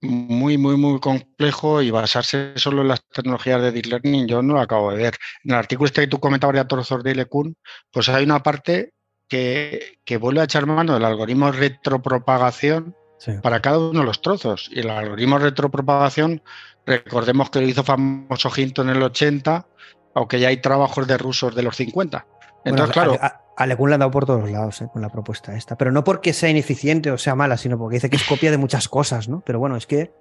muy, 0.04 0.58
muy, 0.58 0.76
muy 0.76 1.00
complejo 1.00 1.82
y 1.82 1.90
basarse 1.90 2.52
solo 2.56 2.82
en 2.82 2.88
las 2.88 3.02
tecnologías 3.08 3.60
de 3.62 3.72
deep 3.72 3.86
learning, 3.86 4.26
yo 4.26 4.42
no 4.42 4.54
lo 4.54 4.60
acabo 4.60 4.90
de 4.90 4.98
ver. 4.98 5.14
En 5.44 5.52
el 5.52 5.56
artículo 5.56 5.86
este 5.86 6.02
que 6.02 6.06
tú 6.08 6.20
comentabas 6.20 6.56
de 6.56 6.64
trozos 6.64 7.02
de 7.02 7.14
Lecun, 7.14 7.56
pues 7.90 8.08
hay 8.08 8.24
una 8.24 8.42
parte 8.42 8.92
que, 9.28 9.98
que, 10.04 10.16
vuelve 10.16 10.40
a 10.40 10.44
echar 10.44 10.66
mano 10.66 10.94
del 10.94 11.04
algoritmo 11.04 11.50
retropropagación 11.50 12.94
para 13.42 13.60
cada 13.60 13.78
uno 13.78 14.00
de 14.00 14.06
los 14.06 14.20
trozos. 14.20 14.68
Y 14.70 14.80
el 14.80 14.90
algoritmo 14.90 15.38
retropropagación, 15.38 16.42
recordemos 16.86 17.50
que 17.50 17.60
lo 17.60 17.68
hizo 17.68 17.84
famoso 17.84 18.50
Hinton 18.54 18.90
en 18.90 18.96
el 18.96 19.02
80, 19.02 19.66
aunque 20.14 20.40
ya 20.40 20.48
hay 20.48 20.58
trabajos 20.58 21.06
de 21.06 21.18
rusos 21.18 21.54
de 21.54 21.62
los 21.62 21.76
50. 21.76 22.26
Entonces, 22.64 22.92
claro. 22.92 23.18
A, 23.20 23.43
le 23.58 23.94
han 23.94 24.00
dado 24.00 24.10
por 24.10 24.26
todos 24.26 24.50
lados 24.50 24.80
eh, 24.82 24.88
con 24.92 25.02
la 25.02 25.08
propuesta 25.08 25.56
esta. 25.56 25.76
Pero 25.76 25.92
no 25.92 26.04
porque 26.04 26.32
sea 26.32 26.48
ineficiente 26.48 27.10
o 27.10 27.18
sea 27.18 27.34
mala, 27.34 27.56
sino 27.56 27.78
porque 27.78 27.96
dice 27.96 28.10
que 28.10 28.16
es 28.16 28.24
copia 28.24 28.50
de 28.50 28.58
muchas 28.58 28.88
cosas, 28.88 29.28
¿no? 29.28 29.42
Pero 29.44 29.58
bueno, 29.58 29.76
es 29.76 29.86
que 29.86 30.12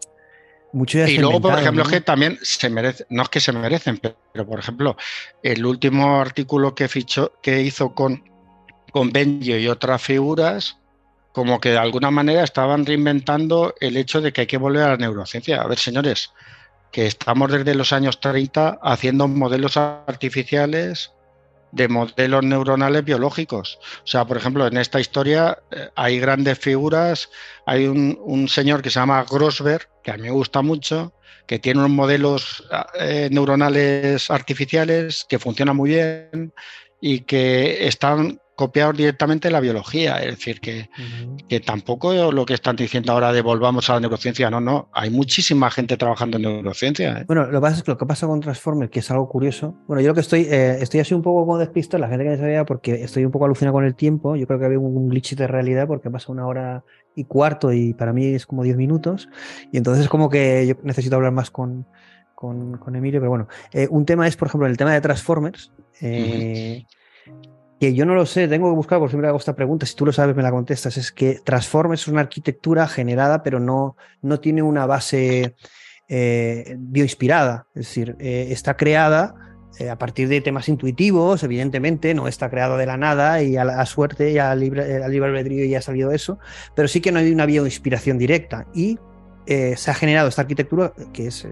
mucho 0.73 0.97
ya 0.97 1.07
Y 1.07 1.17
luego, 1.17 1.39
por 1.39 1.57
ejemplo, 1.57 1.83
que 1.85 2.01
también 2.01 2.37
se 2.41 2.69
merece, 2.69 3.05
no 3.09 3.23
es 3.23 3.29
que 3.29 3.39
se 3.39 3.51
merecen, 3.51 3.99
pero, 3.99 4.47
por 4.47 4.59
ejemplo, 4.59 4.97
el 5.43 5.65
último 5.65 6.19
artículo 6.19 6.73
que 6.73 6.87
fichó, 6.87 7.33
que 7.41 7.61
hizo 7.61 7.93
con, 7.93 8.23
con 8.91 9.11
Benji 9.11 9.53
y 9.53 9.67
otras 9.67 10.01
figuras, 10.01 10.77
como 11.31 11.59
que 11.59 11.69
de 11.69 11.77
alguna 11.77 12.11
manera 12.11 12.43
estaban 12.43 12.85
reinventando 12.85 13.75
el 13.79 13.97
hecho 13.97 14.21
de 14.21 14.33
que 14.33 14.41
hay 14.41 14.47
que 14.47 14.57
volver 14.57 14.83
a 14.83 14.89
la 14.89 14.97
neurociencia. 14.97 15.61
A 15.61 15.67
ver, 15.67 15.77
señores, 15.77 16.31
que 16.91 17.05
estamos 17.07 17.51
desde 17.51 17.75
los 17.75 17.93
años 17.93 18.19
30 18.19 18.79
haciendo 18.81 19.27
modelos 19.27 19.77
artificiales 19.77 21.11
de 21.73 21.87
modelos 21.87 22.43
neuronales 22.43 23.03
biológicos. 23.03 23.79
O 24.03 24.07
sea, 24.07 24.25
por 24.25 24.37
ejemplo, 24.37 24.67
en 24.67 24.77
esta 24.77 24.99
historia 24.99 25.57
eh, 25.71 25.89
hay 25.95 26.19
grandes 26.19 26.59
figuras. 26.59 27.29
Hay 27.65 27.87
un, 27.87 28.47
señor 28.47 28.81
que 28.81 28.91
se 28.91 28.99
llama 28.99 29.25
Grosberg, 29.29 29.89
que 30.03 30.11
a 30.11 30.17
mí 30.17 30.23
me 30.23 30.31
gusta 30.31 30.61
mucho, 30.61 31.13
que 31.47 31.57
tiene 31.57 31.79
unos 31.79 31.91
modelos 31.91 32.63
eh, 32.99 33.27
neuronales 33.31 34.29
artificiales 34.29 35.25
que 35.27 35.39
funcionan 35.39 35.75
muy 35.75 35.89
bien 35.89 36.53
y 37.01 37.21
que 37.21 37.87
están 37.87 38.39
copiados 38.55 38.95
directamente 38.95 39.49
la 39.49 39.59
biología. 39.59 40.17
Es 40.17 40.37
decir, 40.37 40.59
que, 40.59 40.89
que 41.47 41.59
tampoco 41.59 42.31
lo 42.31 42.45
que 42.45 42.53
están 42.53 42.75
diciendo 42.75 43.11
ahora 43.13 43.31
de 43.31 43.41
volvamos 43.41 43.89
a 43.89 43.93
la 43.93 43.99
neurociencia, 44.01 44.49
no, 44.49 44.61
no. 44.61 44.89
Hay 44.93 45.09
muchísima 45.09 45.69
gente 45.71 45.97
trabajando 45.97 46.37
en 46.37 46.43
neurociencia. 46.43 47.19
¿eh? 47.19 47.23
Bueno, 47.27 47.45
lo 47.45 47.59
que 47.59 47.61
pasa 47.61 47.77
es 47.77 47.83
que 47.83 47.91
lo 47.91 47.97
que 47.97 48.05
pasa 48.05 48.27
con 48.27 48.39
Transformers, 48.39 48.91
que 48.91 48.99
es 48.99 49.11
algo 49.11 49.27
curioso. 49.27 49.75
Bueno, 49.87 50.01
yo 50.01 50.09
lo 50.09 50.13
que 50.13 50.21
estoy, 50.21 50.41
eh, 50.41 50.77
estoy 50.81 50.99
así 50.99 51.13
un 51.13 51.21
poco 51.21 51.41
como 51.41 51.57
despistado, 51.57 52.01
la 52.01 52.09
gente 52.09 52.23
que 52.23 52.31
me 52.31 52.37
sabía, 52.37 52.65
porque 52.65 53.03
estoy 53.03 53.25
un 53.25 53.31
poco 53.31 53.45
alucinado 53.45 53.73
con 53.73 53.85
el 53.85 53.95
tiempo. 53.95 54.35
Yo 54.35 54.47
creo 54.47 54.59
que 54.59 54.65
había 54.65 54.79
un 54.79 55.09
glitch 55.09 55.35
de 55.35 55.47
realidad 55.47 55.87
porque 55.87 56.09
pasa 56.09 56.31
una 56.31 56.45
hora 56.45 56.83
y 57.15 57.25
cuarto 57.25 57.71
y 57.71 57.93
para 57.93 58.13
mí 58.13 58.25
es 58.25 58.45
como 58.45 58.63
10 58.63 58.77
minutos. 58.77 59.29
Y 59.71 59.77
entonces 59.77 60.07
como 60.07 60.29
que 60.29 60.67
yo 60.67 60.75
necesito 60.83 61.15
hablar 61.15 61.31
más 61.31 61.51
con, 61.51 61.87
con, 62.35 62.77
con 62.77 62.95
Emilio, 62.95 63.19
pero 63.19 63.29
bueno. 63.29 63.47
Eh, 63.71 63.87
un 63.89 64.05
tema 64.05 64.27
es, 64.27 64.35
por 64.35 64.47
ejemplo, 64.47 64.67
el 64.67 64.77
tema 64.77 64.93
de 64.93 65.01
Transformers. 65.01 65.71
Que 67.83 67.93
yo 67.93 68.05
no 68.05 68.15
lo 68.15 68.25
sé, 68.25 68.47
tengo 68.47 68.69
que 68.69 68.75
buscar, 68.77 68.97
por 68.97 69.09
siempre 69.09 69.27
hago 69.27 69.37
esta 69.37 69.57
pregunta, 69.57 69.85
si 69.85 69.93
tú 69.93 70.05
lo 70.05 70.13
sabes 70.13 70.37
me 70.37 70.41
la 70.41 70.51
contestas, 70.51 70.95
es 70.95 71.11
que 71.11 71.41
Transformers 71.43 72.03
es 72.03 72.07
una 72.07 72.21
arquitectura 72.21 72.87
generada, 72.87 73.43
pero 73.43 73.59
no, 73.59 73.97
no 74.21 74.39
tiene 74.39 74.61
una 74.61 74.85
base 74.85 75.55
eh, 76.07 76.77
bioinspirada, 76.79 77.67
es 77.75 77.87
decir, 77.87 78.15
eh, 78.21 78.47
está 78.51 78.77
creada 78.77 79.35
eh, 79.79 79.89
a 79.89 79.97
partir 79.97 80.29
de 80.29 80.39
temas 80.39 80.69
intuitivos, 80.69 81.43
evidentemente, 81.43 82.13
no 82.13 82.29
está 82.29 82.49
creado 82.49 82.77
de 82.77 82.85
la 82.85 82.95
nada 82.95 83.43
y 83.43 83.57
a 83.57 83.85
suerte 83.85 84.31
y 84.31 84.37
al 84.37 84.61
libre 84.61 85.03
albedrío 85.03 85.65
ya 85.65 85.79
ha 85.79 85.81
salido 85.81 86.11
eso, 86.13 86.39
pero 86.77 86.87
sí 86.87 87.01
que 87.01 87.11
no 87.11 87.19
hay 87.19 87.33
una 87.33 87.45
bioinspiración 87.45 88.17
directa. 88.17 88.65
Y 88.73 88.97
se 89.45 89.91
ha 89.91 89.93
generado 89.93 90.29
esta 90.29 90.43
arquitectura 90.43 90.93
que 91.11 91.27
es 91.27 91.45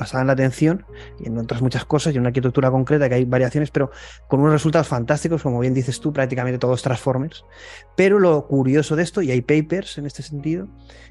basada 0.00 0.22
en 0.22 0.26
la 0.28 0.32
atención 0.32 0.84
y 1.20 1.28
en 1.28 1.38
otras 1.38 1.60
muchas 1.60 1.84
cosas 1.84 2.12
y 2.12 2.16
en 2.16 2.22
una 2.22 2.28
arquitectura 2.28 2.70
concreta 2.70 3.08
que 3.08 3.16
hay 3.16 3.24
variaciones, 3.26 3.70
pero 3.70 3.90
con 4.28 4.40
unos 4.40 4.54
resultados 4.54 4.88
fantásticos, 4.88 5.42
como 5.42 5.60
bien 5.60 5.74
dices 5.74 6.00
tú, 6.00 6.12
prácticamente 6.12 6.58
todos 6.58 6.82
Transformers. 6.82 7.44
Pero 7.96 8.18
lo 8.18 8.46
curioso 8.46 8.96
de 8.96 9.02
esto, 9.02 9.20
y 9.20 9.30
hay 9.30 9.42
papers 9.42 9.98
en 9.98 10.06
este 10.06 10.22
sentido, 10.22 10.68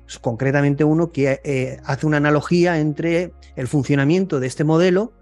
es 0.07 0.17
concretamente 0.17 0.83
uno 0.83 1.11
que 1.11 1.39
eh, 1.43 1.77
hace 1.85 2.07
una 2.07 2.17
analogía 2.17 2.79
entre 2.79 3.31
el 3.55 3.67
funcionamiento 3.67 4.39
de 4.39 4.47
este 4.47 4.63
modelo 4.63 5.13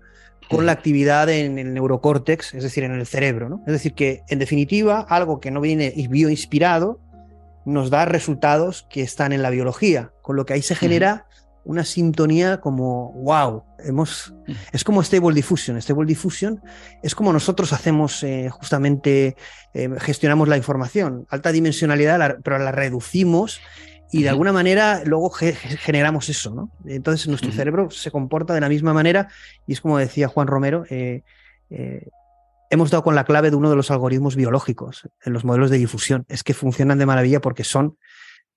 con 0.49 0.65
la 0.65 0.71
actividad 0.71 1.27
en 1.29 1.59
el 1.59 1.73
neurocórtex, 1.73 2.53
es 2.53 2.63
decir, 2.63 2.85
en 2.85 2.93
el 2.93 3.05
cerebro. 3.05 3.49
¿no? 3.49 3.61
Es 3.67 3.73
decir, 3.73 3.93
que 3.93 4.21
en 4.29 4.39
definitiva, 4.39 5.01
algo 5.01 5.41
que 5.41 5.51
no 5.51 5.59
viene 5.59 5.93
bioinspirado 6.09 7.01
nos 7.65 7.89
da 7.89 8.05
resultados 8.05 8.87
que 8.89 9.01
están 9.01 9.33
en 9.33 9.41
la 9.41 9.49
biología, 9.49 10.13
con 10.21 10.37
lo 10.37 10.45
que 10.45 10.53
ahí 10.53 10.61
se 10.61 10.73
genera 10.73 11.26
una 11.67 11.83
sintonía 11.83 12.61
como, 12.61 13.11
wow, 13.11 13.61
hemos, 13.79 14.33
es 14.71 14.85
como 14.85 15.03
Stable 15.03 15.35
Diffusion. 15.35 15.75
Stable 15.81 16.05
Diffusion 16.05 16.61
es 17.03 17.13
como 17.13 17.33
nosotros 17.33 17.73
hacemos 17.73 18.23
eh, 18.23 18.49
justamente, 18.49 19.35
eh, 19.73 19.89
gestionamos 19.99 20.47
la 20.47 20.55
información, 20.55 21.27
alta 21.29 21.51
dimensionalidad, 21.51 22.37
pero 22.41 22.57
la 22.57 22.71
reducimos 22.71 23.59
y 24.13 24.23
de 24.23 24.29
alguna 24.29 24.53
manera 24.53 25.01
luego 25.03 25.29
generamos 25.29 26.29
eso, 26.29 26.55
¿no? 26.55 26.71
Entonces 26.85 27.27
nuestro 27.27 27.51
cerebro 27.51 27.91
se 27.91 28.11
comporta 28.11 28.53
de 28.53 28.61
la 28.61 28.69
misma 28.69 28.93
manera 28.93 29.27
y 29.67 29.73
es 29.73 29.81
como 29.81 29.97
decía 29.97 30.29
Juan 30.29 30.47
Romero, 30.47 30.85
eh, 30.89 31.23
hemos 32.69 32.91
dado 32.91 33.03
con 33.03 33.13
la 33.13 33.25
clave 33.25 33.49
de 33.49 33.57
uno 33.57 33.69
de 33.69 33.75
los 33.75 33.91
algoritmos 33.91 34.37
biológicos 34.37 35.09
en 35.21 35.33
los 35.33 35.43
modelos 35.43 35.69
de 35.69 35.79
difusión. 35.79 36.25
Es 36.29 36.45
que 36.45 36.53
funcionan 36.53 36.97
de 36.97 37.05
maravilla 37.05 37.41
porque 37.41 37.65
son 37.65 37.97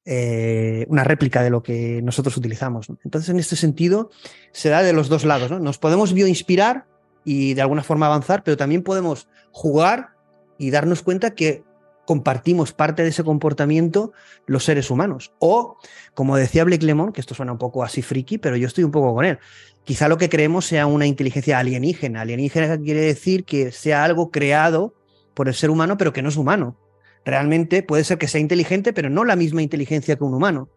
eh, 0.05 0.87
una 0.89 1.05
réplica 1.05 1.43
de 1.43 1.51
lo 1.51 1.63
que 1.63 2.01
nosotros 2.03 2.37
utilizamos. 2.37 2.89
Entonces, 3.05 3.29
en 3.29 3.39
este 3.39 3.57
sentido, 3.57 4.11
se 4.53 4.69
da 4.69 4.83
de 4.83 4.93
los 4.93 5.09
dos 5.09 5.25
lados. 5.25 5.51
Nos 5.61 5.79
podemos 5.79 6.13
bioinspirar 6.13 6.87
y 7.25 7.55
de 7.55 7.63
alguna 7.63 7.83
forma 7.83 8.07
avanzar, 8.07 8.43
pero 8.43 8.57
también 8.57 8.83
podemos 8.83 9.29
jugar 9.53 10.11
y 10.59 10.71
darnos 10.71 11.03
cuenta 11.03 11.35
que 11.35 11.65
compartimos 12.07 12.73
parte 12.73 13.03
de 13.03 13.11
ese 13.11 13.23
comportamiento 13.25 14.13
los 14.47 14.65
seres 14.65 14.91
humanos. 14.91 15.33
O, 15.39 15.77
como 16.15 16.37
decía 16.37 16.65
Blake 16.65 16.85
Lemon, 16.85 17.13
que 17.13 17.21
esto 17.21 17.35
suena 17.35 17.53
un 17.53 17.59
poco 17.59 17.85
así 17.85 18.03
friki, 18.03 18.39
pero 18.39 18.57
yo 18.57 18.67
estoy 18.67 18.85
un 18.85 18.91
poco 18.91 19.15
con 19.15 19.25
él, 19.25 19.39
quizá 19.85 20.09
lo 20.09 20.19
que 20.19 20.29
creemos 20.29 20.67
sea 20.67 20.87
una 20.87 21.07
inteligencia 21.07 21.59
alienígena. 21.59 22.23
Alienígena 22.23 22.79
quiere 22.79 23.03
decir 23.03 23.45
que 23.45 23.71
sea 23.71 24.03
algo 24.03 24.31
creado 24.31 24.95
por 25.35 25.47
el 25.47 25.55
ser 25.55 25.71
humano, 25.71 25.97
pero 25.97 26.13
que 26.13 26.23
no 26.23 26.31
es 26.31 26.37
humano 26.37 26.77
realmente 27.25 27.83
puede 27.83 28.05
ser 28.05 28.19
que 28.19 28.29
sea 28.29 28.41
inteligente, 28.41 28.93
pero 28.93 29.11
no 29.11 29.25
la 29.25 29.37
misma 29.37 29.63
inteligencia 29.63 30.17
que 30.17 30.25
un 30.25 30.35
humano. 30.35 30.69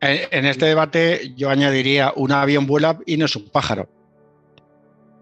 En 0.00 0.46
este 0.46 0.66
debate 0.66 1.32
yo 1.36 1.50
añadiría 1.50 2.12
un 2.14 2.32
avión 2.32 2.66
vuela 2.66 2.98
y 3.06 3.16
no 3.16 3.24
es 3.24 3.36
un 3.36 3.48
pájaro. 3.48 3.88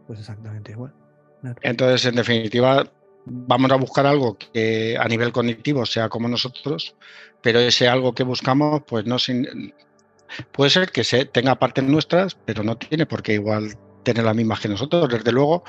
Pues 0.07 0.21
exactamente 0.21 0.73
igual. 0.73 0.93
Entonces, 1.63 2.07
en 2.07 2.17
definitiva, 2.17 2.91
vamos 3.25 3.71
a 3.71 3.77
buscar 3.77 4.07
algo 4.07 4.37
que 4.37 4.97
a 4.99 5.07
nivel 5.09 5.33
cognitivo 5.33 5.87
sea 5.87 6.09
como 6.09 6.29
nosotros, 6.29 6.97
pero 7.43 7.61
ese 7.61 7.89
algo 7.89 8.15
que 8.15 8.23
buscamos, 8.23 8.83
pues 8.87 9.07
no 9.07 9.19
sin, 9.19 9.73
puede 10.53 10.71
ser 10.71 10.91
que 10.91 11.05
se 11.05 11.25
tenga 11.27 11.59
partes 11.59 11.85
nuestras, 11.85 12.35
pero 12.35 12.63
no 12.63 12.77
tiene 12.77 13.07
por 13.07 13.23
qué 13.23 13.35
igual 13.35 13.77
tener 14.03 14.25
las 14.25 14.37
mismas 14.37 14.61
que 14.61 14.69
nosotros. 14.69 15.09
Desde 15.09 15.33
luego, 15.33 15.65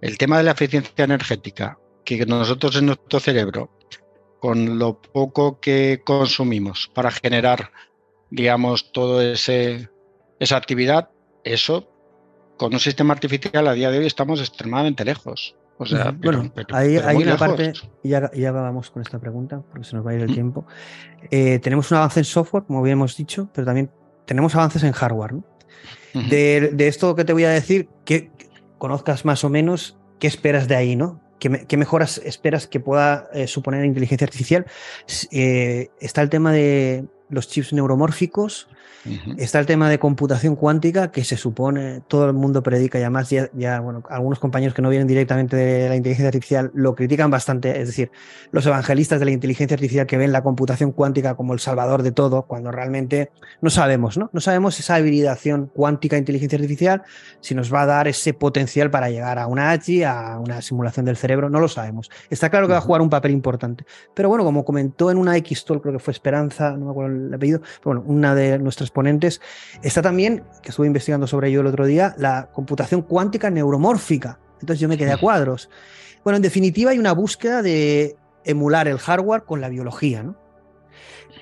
el 0.00 0.18
tema 0.18 0.38
de 0.38 0.44
la 0.44 0.52
eficiencia 0.52 1.04
energética 1.04 1.78
que 2.16 2.26
nosotros 2.26 2.76
en 2.76 2.86
nuestro 2.86 3.20
cerebro, 3.20 3.70
con 4.40 4.78
lo 4.78 5.00
poco 5.00 5.60
que 5.60 6.00
consumimos 6.04 6.90
para 6.94 7.10
generar, 7.10 7.70
digamos, 8.30 8.92
toda 8.92 9.24
esa 9.24 10.56
actividad, 10.56 11.10
eso, 11.44 11.88
con 12.56 12.72
un 12.72 12.80
sistema 12.80 13.12
artificial 13.12 13.66
a 13.68 13.72
día 13.72 13.90
de 13.90 13.98
hoy 13.98 14.06
estamos 14.06 14.40
extremadamente 14.40 15.04
lejos. 15.04 15.56
O 15.80 15.86
sea, 15.86 16.10
bueno, 16.10 16.50
hay, 16.72 16.96
una 16.96 17.36
parte, 17.36 17.72
y 18.02 18.08
ya, 18.08 18.28
ya, 18.34 18.50
acabamos 18.50 18.90
con 18.90 19.00
esta 19.00 19.20
pregunta, 19.20 19.62
porque 19.70 19.84
se 19.84 19.94
nos 19.94 20.04
va 20.04 20.10
a 20.10 20.14
ir 20.14 20.22
el 20.22 20.34
tiempo. 20.34 20.66
Eh, 21.30 21.60
tenemos 21.60 21.90
un 21.92 21.98
avance 21.98 22.18
en 22.18 22.24
software, 22.24 22.64
como 22.64 22.82
bien 22.82 22.94
hemos 22.94 23.16
dicho, 23.16 23.48
pero 23.54 23.64
también 23.64 23.88
tenemos 24.24 24.56
avances 24.56 24.82
en 24.82 24.92
hardware. 24.92 25.34
de, 26.14 26.70
de, 26.72 26.88
esto 26.88 27.14
que 27.14 27.24
te 27.24 27.32
voy 27.32 27.44
a 27.44 27.50
decir, 27.50 27.88
que 28.04 28.32
conozcas 28.78 29.24
más 29.24 29.44
o 29.44 29.50
menos 29.50 29.96
qué 30.18 30.26
esperas 30.26 30.66
de 30.66 30.74
ahí, 30.74 30.96
¿no? 30.96 31.20
¿Qué, 31.38 31.76
mejoras 31.76 32.18
esperas 32.24 32.66
que 32.66 32.80
pueda 32.80 33.28
eh, 33.32 33.46
suponer 33.46 33.84
inteligencia 33.84 34.24
artificial? 34.24 34.66
Eh, 35.30 35.90
está 36.00 36.22
el 36.22 36.30
tema 36.30 36.52
de 36.52 37.04
los 37.28 37.48
chips 37.48 37.72
neuromórficos, 37.72 38.68
Está 39.36 39.60
el 39.60 39.66
tema 39.66 39.88
de 39.88 39.98
computación 39.98 40.56
cuántica, 40.56 41.10
que 41.10 41.24
se 41.24 41.36
supone, 41.36 42.02
todo 42.08 42.26
el 42.26 42.32
mundo 42.32 42.62
predica, 42.62 42.98
y 42.98 43.02
además 43.02 43.30
ya, 43.30 43.80
bueno, 43.80 44.02
algunos 44.08 44.38
compañeros 44.38 44.74
que 44.74 44.82
no 44.82 44.90
vienen 44.90 45.06
directamente 45.06 45.56
de 45.56 45.88
la 45.88 45.96
inteligencia 45.96 46.28
artificial 46.28 46.70
lo 46.74 46.94
critican 46.94 47.30
bastante, 47.30 47.80
es 47.80 47.88
decir, 47.88 48.10
los 48.50 48.66
evangelistas 48.66 49.18
de 49.18 49.26
la 49.26 49.30
inteligencia 49.30 49.74
artificial 49.74 50.06
que 50.06 50.16
ven 50.16 50.32
la 50.32 50.42
computación 50.42 50.92
cuántica 50.92 51.34
como 51.34 51.54
el 51.54 51.60
salvador 51.60 52.02
de 52.02 52.12
todo, 52.12 52.42
cuando 52.42 52.70
realmente 52.70 53.30
no 53.60 53.70
sabemos, 53.70 54.18
¿no? 54.18 54.30
No 54.32 54.40
sabemos 54.40 54.78
esa 54.78 54.98
hibridación 54.98 55.70
cuántica 55.72 56.16
e 56.16 56.18
inteligencia 56.18 56.56
artificial, 56.56 57.02
si 57.40 57.54
nos 57.54 57.72
va 57.72 57.82
a 57.82 57.86
dar 57.86 58.08
ese 58.08 58.34
potencial 58.34 58.90
para 58.90 59.10
llegar 59.10 59.38
a 59.38 59.46
una 59.46 59.70
AGI, 59.70 60.04
a 60.04 60.38
una 60.38 60.60
simulación 60.62 61.06
del 61.06 61.16
cerebro, 61.16 61.48
no 61.48 61.60
lo 61.60 61.68
sabemos. 61.68 62.10
Está 62.30 62.50
claro 62.50 62.66
que 62.66 62.72
va 62.72 62.78
a 62.78 62.82
jugar 62.82 63.00
un 63.00 63.10
papel 63.10 63.32
importante. 63.32 63.84
Pero 64.14 64.28
bueno, 64.28 64.44
como 64.44 64.64
comentó 64.64 65.10
en 65.10 65.18
una 65.18 65.36
X-Talk, 65.36 65.82
creo 65.82 65.94
que 65.94 65.98
fue 65.98 66.12
Esperanza, 66.12 66.72
no 66.72 66.86
me 66.86 66.90
acuerdo 66.90 67.16
el 67.16 67.34
apellido, 67.34 67.60
bueno, 67.84 68.02
una 68.06 68.34
de 68.34 68.58
nuestras 68.58 68.87
ponentes, 68.90 69.40
está 69.82 70.02
también, 70.02 70.44
que 70.62 70.70
estuve 70.70 70.86
investigando 70.86 71.26
sobre 71.26 71.48
ello 71.48 71.60
el 71.60 71.66
otro 71.66 71.86
día, 71.86 72.14
la 72.18 72.50
computación 72.52 73.02
cuántica 73.02 73.50
neuromórfica. 73.50 74.38
Entonces 74.60 74.80
yo 74.80 74.88
me 74.88 74.98
quedé 74.98 75.12
a 75.12 75.18
cuadros. 75.18 75.70
Bueno, 76.24 76.36
en 76.36 76.42
definitiva 76.42 76.90
hay 76.90 76.98
una 76.98 77.12
búsqueda 77.12 77.62
de 77.62 78.16
emular 78.44 78.88
el 78.88 78.98
hardware 78.98 79.44
con 79.44 79.60
la 79.60 79.68
biología, 79.68 80.22
¿no? 80.22 80.36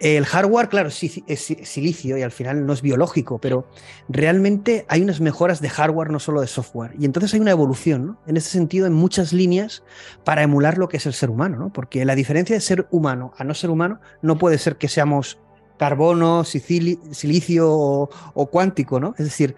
El 0.01 0.27
hardware, 0.27 0.68
claro, 0.68 0.90
sí 0.90 1.24
es 1.27 1.55
silicio 1.62 2.18
y 2.18 2.23
al 2.23 2.32
final 2.32 2.66
no 2.66 2.73
es 2.73 2.82
biológico, 2.82 3.39
pero 3.39 3.66
realmente 4.09 4.85
hay 4.89 5.01
unas 5.01 5.20
mejoras 5.20 5.60
de 5.60 5.70
hardware, 5.70 6.10
no 6.10 6.18
solo 6.18 6.43
de 6.43 6.47
software. 6.47 6.93
Y 6.98 7.06
entonces 7.06 7.32
hay 7.32 7.40
una 7.40 7.52
evolución, 7.52 8.06
¿no? 8.06 8.20
En 8.27 8.36
ese 8.36 8.51
sentido, 8.51 8.86
en 8.86 8.93
muchas 8.93 9.32
líneas 9.32 9.82
para 10.24 10.43
emular 10.43 10.77
lo 10.77 10.89
que 10.89 10.98
es 10.98 11.06
el 11.06 11.14
ser 11.14 11.31
humano, 11.31 11.56
¿no? 11.56 11.73
Porque 11.73 12.05
la 12.05 12.14
diferencia 12.14 12.55
de 12.55 12.60
ser 12.60 12.86
humano 12.90 13.32
a 13.39 13.44
no 13.44 13.55
ser 13.55 13.70
humano 13.70 14.01
no 14.20 14.36
puede 14.36 14.59
ser 14.59 14.77
que 14.77 14.89
seamos 14.89 15.39
carbono, 15.78 16.44
silicio 16.44 17.70
o, 17.70 18.46
cuántico, 18.50 19.00
¿no? 19.00 19.14
Es 19.18 19.24
decir, 19.24 19.56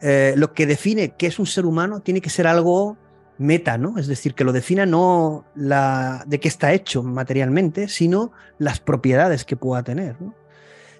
eh, 0.00 0.34
lo 0.36 0.52
que 0.52 0.66
define 0.66 1.14
qué 1.16 1.26
es 1.26 1.38
un 1.38 1.46
ser 1.46 1.66
humano 1.66 2.00
tiene 2.00 2.20
que 2.20 2.30
ser 2.30 2.46
algo 2.46 2.96
meta, 3.38 3.78
¿no? 3.78 3.98
Es 3.98 4.06
decir, 4.06 4.34
que 4.34 4.44
lo 4.44 4.52
defina 4.52 4.84
no 4.84 5.44
la, 5.54 6.24
de 6.26 6.40
qué 6.40 6.48
está 6.48 6.72
hecho 6.72 7.02
materialmente, 7.02 7.88
sino 7.88 8.32
las 8.58 8.80
propiedades 8.80 9.44
que 9.44 9.56
pueda 9.56 9.82
tener. 9.82 10.16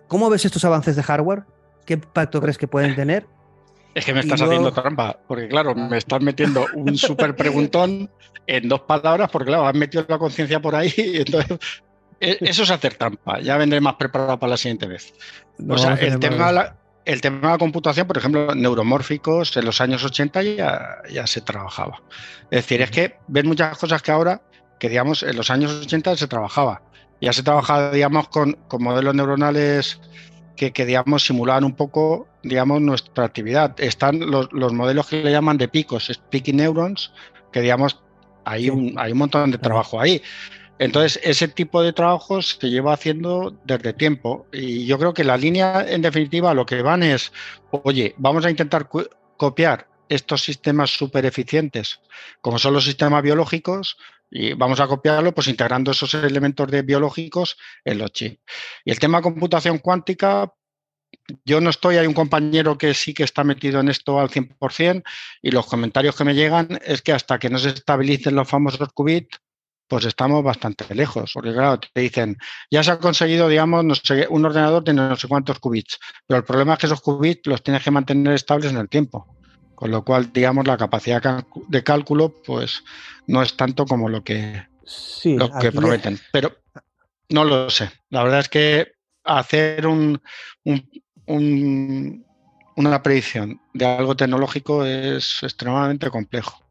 ¿Cómo 0.06 0.30
ves 0.30 0.44
estos 0.44 0.64
avances 0.64 0.96
de 0.96 1.02
hardware? 1.02 1.42
¿Qué 1.84 1.94
impacto 1.94 2.40
crees 2.40 2.58
que 2.58 2.68
pueden 2.68 2.94
tener? 2.94 3.26
Es 3.94 4.04
que 4.04 4.14
me 4.14 4.20
estás 4.20 4.40
haciendo 4.40 4.72
trampa, 4.72 5.18
porque 5.26 5.48
claro, 5.48 5.74
me 5.74 5.98
estás 5.98 6.22
metiendo 6.22 6.66
un 6.74 6.96
súper 6.96 7.34
preguntón 7.34 8.10
en 8.46 8.68
dos 8.68 8.82
palabras, 8.82 9.28
porque 9.30 9.48
claro, 9.48 9.66
has 9.66 9.74
metido 9.74 10.04
la 10.08 10.18
conciencia 10.18 10.60
por 10.60 10.74
ahí, 10.76 10.92
y 10.96 11.16
entonces 11.16 11.58
eso 12.20 12.62
es 12.62 12.70
hacer 12.70 12.94
trampa. 12.94 13.40
Ya 13.40 13.56
vendré 13.56 13.80
más 13.80 13.94
preparado 13.94 14.38
para 14.38 14.50
la 14.50 14.56
siguiente 14.56 14.86
vez. 14.86 15.14
o 15.68 15.78
sea, 15.78 15.94
el 15.94 16.18
tema, 16.18 16.52
la, 16.52 16.76
el 17.04 17.20
tema 17.20 17.48
de 17.48 17.54
la 17.54 17.58
computación, 17.58 18.06
por 18.06 18.18
ejemplo, 18.18 18.54
neuromórficos, 18.54 19.56
en 19.56 19.64
los 19.64 19.80
años 19.80 20.04
80 20.04 20.42
ya, 20.42 20.98
ya 21.10 21.26
se 21.26 21.40
trabajaba. 21.40 22.02
Es 22.50 22.62
decir, 22.62 22.82
es 22.82 22.90
que 22.90 23.16
ves 23.28 23.44
muchas 23.44 23.76
cosas 23.78 24.02
que 24.02 24.10
ahora 24.10 24.42
que 24.78 24.88
digamos 24.88 25.22
en 25.22 25.36
los 25.36 25.50
años 25.50 25.72
80 25.72 26.16
se 26.16 26.28
trabajaba. 26.28 26.82
Ya 27.20 27.32
se 27.32 27.42
trabajaba, 27.42 27.90
digamos, 27.90 28.28
con, 28.28 28.52
con 28.68 28.82
modelos 28.82 29.14
neuronales 29.14 30.00
que, 30.56 30.72
que, 30.72 30.86
digamos, 30.86 31.24
simulaban 31.24 31.64
un 31.64 31.74
poco, 31.74 32.28
digamos, 32.42 32.80
nuestra 32.80 33.24
actividad. 33.24 33.74
Están 33.78 34.30
los, 34.30 34.52
los 34.52 34.72
modelos 34.72 35.08
que 35.08 35.22
le 35.22 35.32
llaman 35.32 35.58
de 35.58 35.68
picos, 35.68 36.10
speaking 36.12 36.56
neurons, 36.56 37.12
que, 37.52 37.60
digamos, 37.60 38.00
hay 38.44 38.70
un, 38.70 38.94
hay 38.98 39.12
un 39.12 39.18
montón 39.18 39.50
de 39.50 39.58
trabajo 39.58 40.00
ahí. 40.00 40.22
Entonces, 40.78 41.20
ese 41.24 41.48
tipo 41.48 41.82
de 41.82 41.92
trabajos 41.92 42.58
se 42.60 42.70
lleva 42.70 42.92
haciendo 42.92 43.58
desde 43.64 43.92
tiempo. 43.92 44.46
Y 44.52 44.86
yo 44.86 44.98
creo 44.98 45.12
que 45.12 45.24
la 45.24 45.36
línea, 45.36 45.84
en 45.88 46.02
definitiva, 46.02 46.54
lo 46.54 46.66
que 46.66 46.82
van 46.82 47.02
es, 47.02 47.32
oye, 47.70 48.14
vamos 48.16 48.44
a 48.44 48.50
intentar 48.50 48.88
copiar 49.36 49.88
estos 50.08 50.42
sistemas 50.42 50.90
súper 50.90 51.26
eficientes, 51.26 52.00
como 52.40 52.58
son 52.58 52.74
los 52.74 52.84
sistemas 52.84 53.22
biológicos, 53.22 53.96
y 54.30 54.52
vamos 54.54 54.80
a 54.80 54.86
copiarlo 54.86 55.32
pues 55.32 55.48
integrando 55.48 55.90
esos 55.90 56.12
elementos 56.14 56.70
de 56.70 56.82
biológicos 56.82 57.56
en 57.84 57.98
los 57.98 58.12
chips. 58.12 58.40
Y 58.84 58.90
el 58.90 58.98
tema 58.98 59.22
computación 59.22 59.78
cuántica, 59.78 60.52
yo 61.44 61.60
no 61.60 61.70
estoy, 61.70 61.96
hay 61.96 62.06
un 62.06 62.14
compañero 62.14 62.76
que 62.76 62.94
sí 62.94 63.14
que 63.14 63.24
está 63.24 63.44
metido 63.44 63.80
en 63.80 63.88
esto 63.88 64.20
al 64.20 64.28
100% 64.28 65.02
y 65.42 65.50
los 65.50 65.66
comentarios 65.66 66.14
que 66.16 66.24
me 66.24 66.34
llegan 66.34 66.78
es 66.84 67.02
que 67.02 67.12
hasta 67.12 67.38
que 67.38 67.48
no 67.48 67.58
se 67.58 67.70
estabilicen 67.70 68.34
los 68.34 68.48
famosos 68.48 68.92
qubits, 68.92 69.40
pues 69.88 70.04
estamos 70.04 70.44
bastante 70.44 70.94
lejos, 70.94 71.32
porque 71.32 71.52
claro, 71.52 71.80
te 71.80 72.00
dicen, 72.00 72.36
ya 72.70 72.82
se 72.82 72.90
ha 72.90 72.98
conseguido, 72.98 73.48
digamos, 73.48 73.84
no 73.84 73.94
sé, 73.94 74.26
un 74.28 74.44
ordenador 74.44 74.84
de 74.84 74.92
no 74.92 75.16
sé 75.16 75.26
cuántos 75.26 75.58
qubits, 75.58 75.98
pero 76.26 76.38
el 76.38 76.44
problema 76.44 76.74
es 76.74 76.78
que 76.78 76.86
esos 76.86 77.00
qubits 77.00 77.46
los 77.46 77.62
tienes 77.62 77.82
que 77.82 77.90
mantener 77.90 78.34
estables 78.34 78.70
en 78.70 78.78
el 78.78 78.88
tiempo. 78.88 79.26
Con 79.74 79.92
lo 79.92 80.04
cual, 80.04 80.32
digamos, 80.32 80.66
la 80.66 80.76
capacidad 80.76 81.44
de 81.68 81.84
cálculo, 81.84 82.34
pues 82.44 82.82
no 83.28 83.42
es 83.42 83.56
tanto 83.56 83.86
como 83.86 84.08
lo 84.08 84.24
que, 84.24 84.66
lo 85.24 85.50
que 85.52 85.70
prometen. 85.70 86.18
Pero 86.32 86.52
no 87.28 87.44
lo 87.44 87.70
sé. 87.70 87.88
La 88.10 88.24
verdad 88.24 88.40
es 88.40 88.48
que 88.48 88.92
hacer 89.22 89.86
un, 89.86 90.20
un, 90.64 92.26
una 92.74 93.02
predicción 93.04 93.60
de 93.72 93.86
algo 93.86 94.16
tecnológico 94.16 94.84
es 94.84 95.44
extremadamente 95.44 96.10
complejo. 96.10 96.67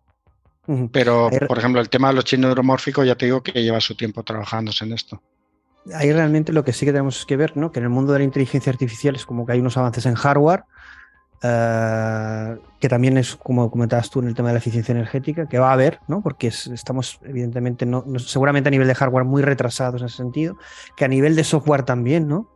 Pero, 0.91 1.30
por 1.48 1.57
ejemplo, 1.57 1.80
el 1.80 1.89
tema 1.89 2.10
de 2.10 2.15
los 2.15 2.26
chips 2.26 2.41
neuromórficos, 2.41 3.06
ya 3.06 3.15
te 3.15 3.26
digo 3.26 3.41
que 3.41 3.64
lleva 3.64 3.80
su 3.80 3.95
tiempo 3.95 4.23
trabajándose 4.23 4.84
en 4.84 4.94
esto. 4.94 5.22
Ahí 5.94 6.11
realmente 6.11 6.52
lo 6.52 6.65
que 6.65 6.73
sí 6.73 6.85
que 6.85 6.91
tenemos 6.91 7.26
que 7.26 7.38
ver, 7.38 7.56
¿no? 7.56 7.72
Que 7.72 7.80
en 7.80 7.85
el 7.85 7.89
mundo 7.89 8.11
de 8.11 8.19
la 8.19 8.26
inteligencia 8.26 8.72
artificial 8.72 9.15
es 9.15 9.26
como 9.26 9.45
que 9.45 9.53
hay 9.53 9.60
unos 9.60 9.77
avances 9.77 10.06
en 10.06 10.15
hardware, 10.15 10.65
Uh, 11.44 12.57
que 12.80 12.89
también 12.89 13.15
es 13.15 13.35
como 13.35 13.69
comentabas 13.69 14.10
tú 14.10 14.22
en 14.22 14.27
el 14.27 14.34
tema 14.34 14.48
de 14.49 14.56
la 14.56 14.57
eficiencia 14.57 14.91
energética, 14.91 15.48
que 15.48 15.60
va 15.60 15.69
a 15.69 15.73
haber, 15.73 15.99
¿no? 16.07 16.22
porque 16.22 16.48
es, 16.48 16.65
estamos 16.65 17.19
evidentemente, 17.23 17.85
no, 17.85 18.03
no, 18.07 18.18
seguramente 18.18 18.69
a 18.69 18.72
nivel 18.72 18.88
de 18.88 18.95
hardware 18.95 19.23
muy 19.23 19.44
retrasados 19.44 20.02
en 20.02 20.07
ese 20.07 20.18
sentido, 20.18 20.57
que 20.95 21.06
a 21.06 21.07
nivel 21.07 21.35
de 21.35 21.44
software 21.44 21.84
también, 21.84 22.27
¿no? 22.27 22.49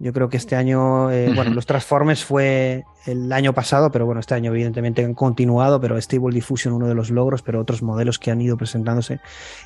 Yo 0.00 0.12
creo 0.12 0.28
que 0.28 0.36
este 0.36 0.54
año, 0.54 1.10
eh, 1.10 1.32
bueno, 1.34 1.50
los 1.52 1.66
Transformers 1.66 2.24
fue 2.24 2.84
el 3.06 3.32
año 3.32 3.52
pasado, 3.52 3.90
pero 3.90 4.06
bueno, 4.06 4.20
este 4.20 4.34
año 4.34 4.52
evidentemente 4.52 5.04
han 5.04 5.14
continuado, 5.14 5.80
pero 5.80 6.00
Stable 6.00 6.32
Diffusion 6.32 6.72
uno 6.72 6.86
de 6.86 6.94
los 6.94 7.10
logros, 7.10 7.42
pero 7.42 7.60
otros 7.60 7.82
modelos 7.82 8.18
que 8.18 8.30
han 8.30 8.40
ido 8.40 8.56
presentándose 8.56 9.20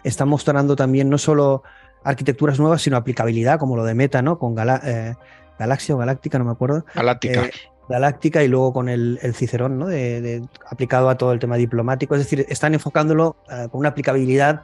están 0.04 0.28
mostrando 0.28 0.74
también 0.74 1.10
no 1.10 1.18
solo 1.18 1.62
arquitecturas 2.02 2.58
nuevas, 2.58 2.80
sino 2.80 2.96
aplicabilidad, 2.96 3.58
como 3.58 3.76
lo 3.76 3.84
de 3.84 3.94
Meta, 3.94 4.22
¿no? 4.22 4.38
Con 4.38 4.54
Gala 4.54 4.80
eh, 4.84 5.14
Galaxia 5.58 5.94
o 5.94 5.98
Galáctica, 5.98 6.38
no 6.38 6.46
me 6.46 6.52
acuerdo. 6.52 6.84
Galáctica. 6.94 7.44
Eh, 7.44 7.50
Galáctica 7.88 8.42
y 8.42 8.48
luego 8.48 8.72
con 8.72 8.88
el, 8.88 9.18
el 9.22 9.34
Cicerón, 9.34 9.78
¿no? 9.78 9.86
De, 9.86 10.20
de, 10.22 10.42
aplicado 10.70 11.10
a 11.10 11.18
todo 11.18 11.32
el 11.32 11.38
tema 11.40 11.56
diplomático. 11.56 12.14
Es 12.14 12.22
decir, 12.22 12.46
están 12.48 12.72
enfocándolo 12.74 13.36
uh, 13.48 13.68
con 13.68 13.80
una 13.80 13.90
aplicabilidad 13.90 14.62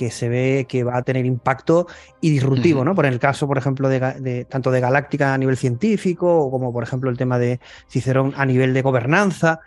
que 0.00 0.10
se 0.10 0.30
ve 0.30 0.64
que 0.66 0.82
va 0.82 0.96
a 0.96 1.02
tener 1.02 1.26
impacto 1.26 1.86
y 2.22 2.30
disruptivo, 2.30 2.86
¿no? 2.86 2.94
Por 2.94 3.04
el 3.04 3.18
caso, 3.18 3.46
por 3.46 3.58
ejemplo, 3.58 3.86
de, 3.90 4.00
de, 4.00 4.46
tanto 4.46 4.70
de 4.70 4.80
Galáctica 4.80 5.34
a 5.34 5.36
nivel 5.36 5.58
científico, 5.58 6.50
como 6.50 6.72
por 6.72 6.82
ejemplo 6.82 7.10
el 7.10 7.18
tema 7.18 7.38
de 7.38 7.60
Cicerón 7.86 8.32
a 8.34 8.46
nivel 8.46 8.72
de 8.72 8.80
gobernanza. 8.80 9.60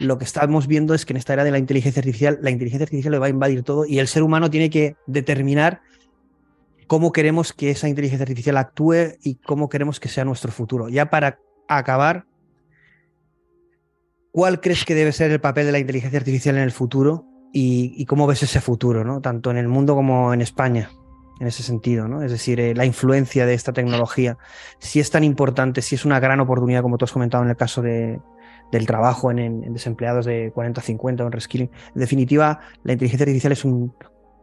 Lo 0.00 0.18
que 0.18 0.24
estamos 0.24 0.66
viendo 0.66 0.94
es 0.94 1.06
que 1.06 1.12
en 1.12 1.18
esta 1.18 1.34
era 1.34 1.44
de 1.44 1.52
la 1.52 1.58
inteligencia 1.58 2.00
artificial, 2.00 2.40
la 2.42 2.50
inteligencia 2.50 2.86
artificial 2.86 3.12
le 3.12 3.20
va 3.20 3.26
a 3.26 3.28
invadir 3.28 3.62
todo 3.62 3.86
y 3.86 4.00
el 4.00 4.08
ser 4.08 4.24
humano 4.24 4.50
tiene 4.50 4.68
que 4.68 4.96
determinar 5.06 5.80
cómo 6.88 7.12
queremos 7.12 7.52
que 7.52 7.70
esa 7.70 7.88
inteligencia 7.88 8.24
artificial 8.24 8.56
actúe 8.56 9.14
y 9.22 9.36
cómo 9.36 9.68
queremos 9.68 10.00
que 10.00 10.08
sea 10.08 10.24
nuestro 10.24 10.50
futuro. 10.50 10.88
Ya 10.88 11.08
para 11.08 11.38
acabar, 11.68 12.26
¿cuál 14.32 14.60
crees 14.60 14.84
que 14.84 14.96
debe 14.96 15.12
ser 15.12 15.30
el 15.30 15.40
papel 15.40 15.66
de 15.66 15.72
la 15.72 15.78
inteligencia 15.78 16.18
artificial 16.18 16.56
en 16.56 16.64
el 16.64 16.72
futuro? 16.72 17.28
Y, 17.52 18.04
cómo 18.06 18.26
ves 18.26 18.42
ese 18.42 18.60
futuro, 18.60 19.04
¿no? 19.04 19.20
Tanto 19.20 19.50
en 19.50 19.56
el 19.56 19.68
mundo 19.68 19.94
como 19.94 20.34
en 20.34 20.42
España, 20.42 20.90
en 21.40 21.46
ese 21.46 21.62
sentido, 21.62 22.06
¿no? 22.06 22.22
Es 22.22 22.30
decir, 22.30 22.60
eh, 22.60 22.74
la 22.74 22.84
influencia 22.84 23.46
de 23.46 23.54
esta 23.54 23.72
tecnología, 23.72 24.36
si 24.78 25.00
es 25.00 25.10
tan 25.10 25.24
importante, 25.24 25.82
si 25.82 25.94
es 25.94 26.04
una 26.04 26.20
gran 26.20 26.40
oportunidad, 26.40 26.82
como 26.82 26.98
tú 26.98 27.04
has 27.04 27.12
comentado 27.12 27.42
en 27.42 27.50
el 27.50 27.56
caso 27.56 27.82
de, 27.82 28.20
del 28.70 28.86
trabajo 28.86 29.30
en, 29.30 29.72
desempleados 29.72 30.26
de 30.26 30.52
40-50 30.52 31.20
o 31.20 31.26
en 31.26 31.32
reskilling. 31.32 31.70
En 31.94 32.00
definitiva, 32.00 32.60
la 32.82 32.92
inteligencia 32.92 33.24
artificial 33.24 33.52
es 33.52 33.64
un, 33.64 33.94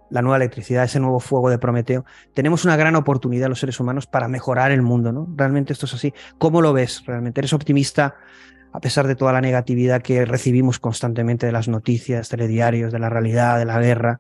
la 0.10 0.22
nueva 0.22 0.38
electricidad, 0.38 0.84
ese 0.84 1.00
nuevo 1.00 1.20
fuego 1.20 1.50
de 1.50 1.58
Prometeo. 1.58 2.06
Tenemos 2.34 2.66
una 2.66 2.76
gran 2.76 2.96
oportunidad 2.96 3.50
los 3.50 3.60
seres 3.60 3.80
humanos 3.80 4.08
para 4.08 4.28
mejorar 4.28 4.72
el 4.72 4.82
mundo, 4.82 5.12
¿no? 5.12 5.28
Realmente 5.36 5.74
esto 5.74 5.86
es 5.86 5.94
así. 5.94 6.14
¿Cómo 6.38 6.62
lo 6.62 6.74
ves? 6.74 7.04
¿Realmente 7.06 7.42
eres 7.42 7.54
optimista? 7.54 8.16
A 8.72 8.80
pesar 8.80 9.08
de 9.08 9.16
toda 9.16 9.34
la 9.34 9.42
negatividad 9.42 10.02
que 10.02 10.26
recibimos 10.26 10.80
constantemente 10.80 11.46
de 11.46 11.52
las 11.52 11.68
noticias, 11.68 12.30
telediarios, 12.30 12.92
de 12.92 13.00
la 13.00 13.10
realidad, 13.10 13.58
de 13.58 13.66
la 13.66 13.80
guerra, 13.80 14.20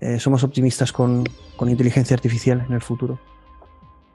eh, 0.00 0.18
somos 0.18 0.42
optimistas 0.42 0.92
con, 0.92 1.24
con, 1.56 1.70
inteligencia 1.70 2.14
artificial 2.14 2.64
en 2.68 2.74
el 2.74 2.82
futuro. 2.82 3.18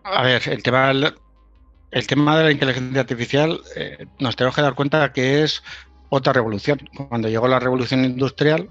A 0.04 0.24
ver, 0.24 0.42
el 0.48 0.62
tema, 0.62 0.92
el 0.92 2.08
tema 2.08 2.38
de 2.38 2.44
la 2.44 2.52
inteligencia 2.52 3.02
artificial 3.02 3.60
eh, 3.76 4.06
nos 4.20 4.36
tenemos 4.36 4.56
que 4.56 4.62
dar 4.62 4.76
cuenta 4.76 5.12
que 5.14 5.44
es 5.44 5.64
otra 6.10 6.34
revolución. 6.34 6.80
Cuando 7.08 7.30
llegó 7.30 7.48
la 7.48 7.60
revolución 7.60 8.04
industrial, 8.04 8.70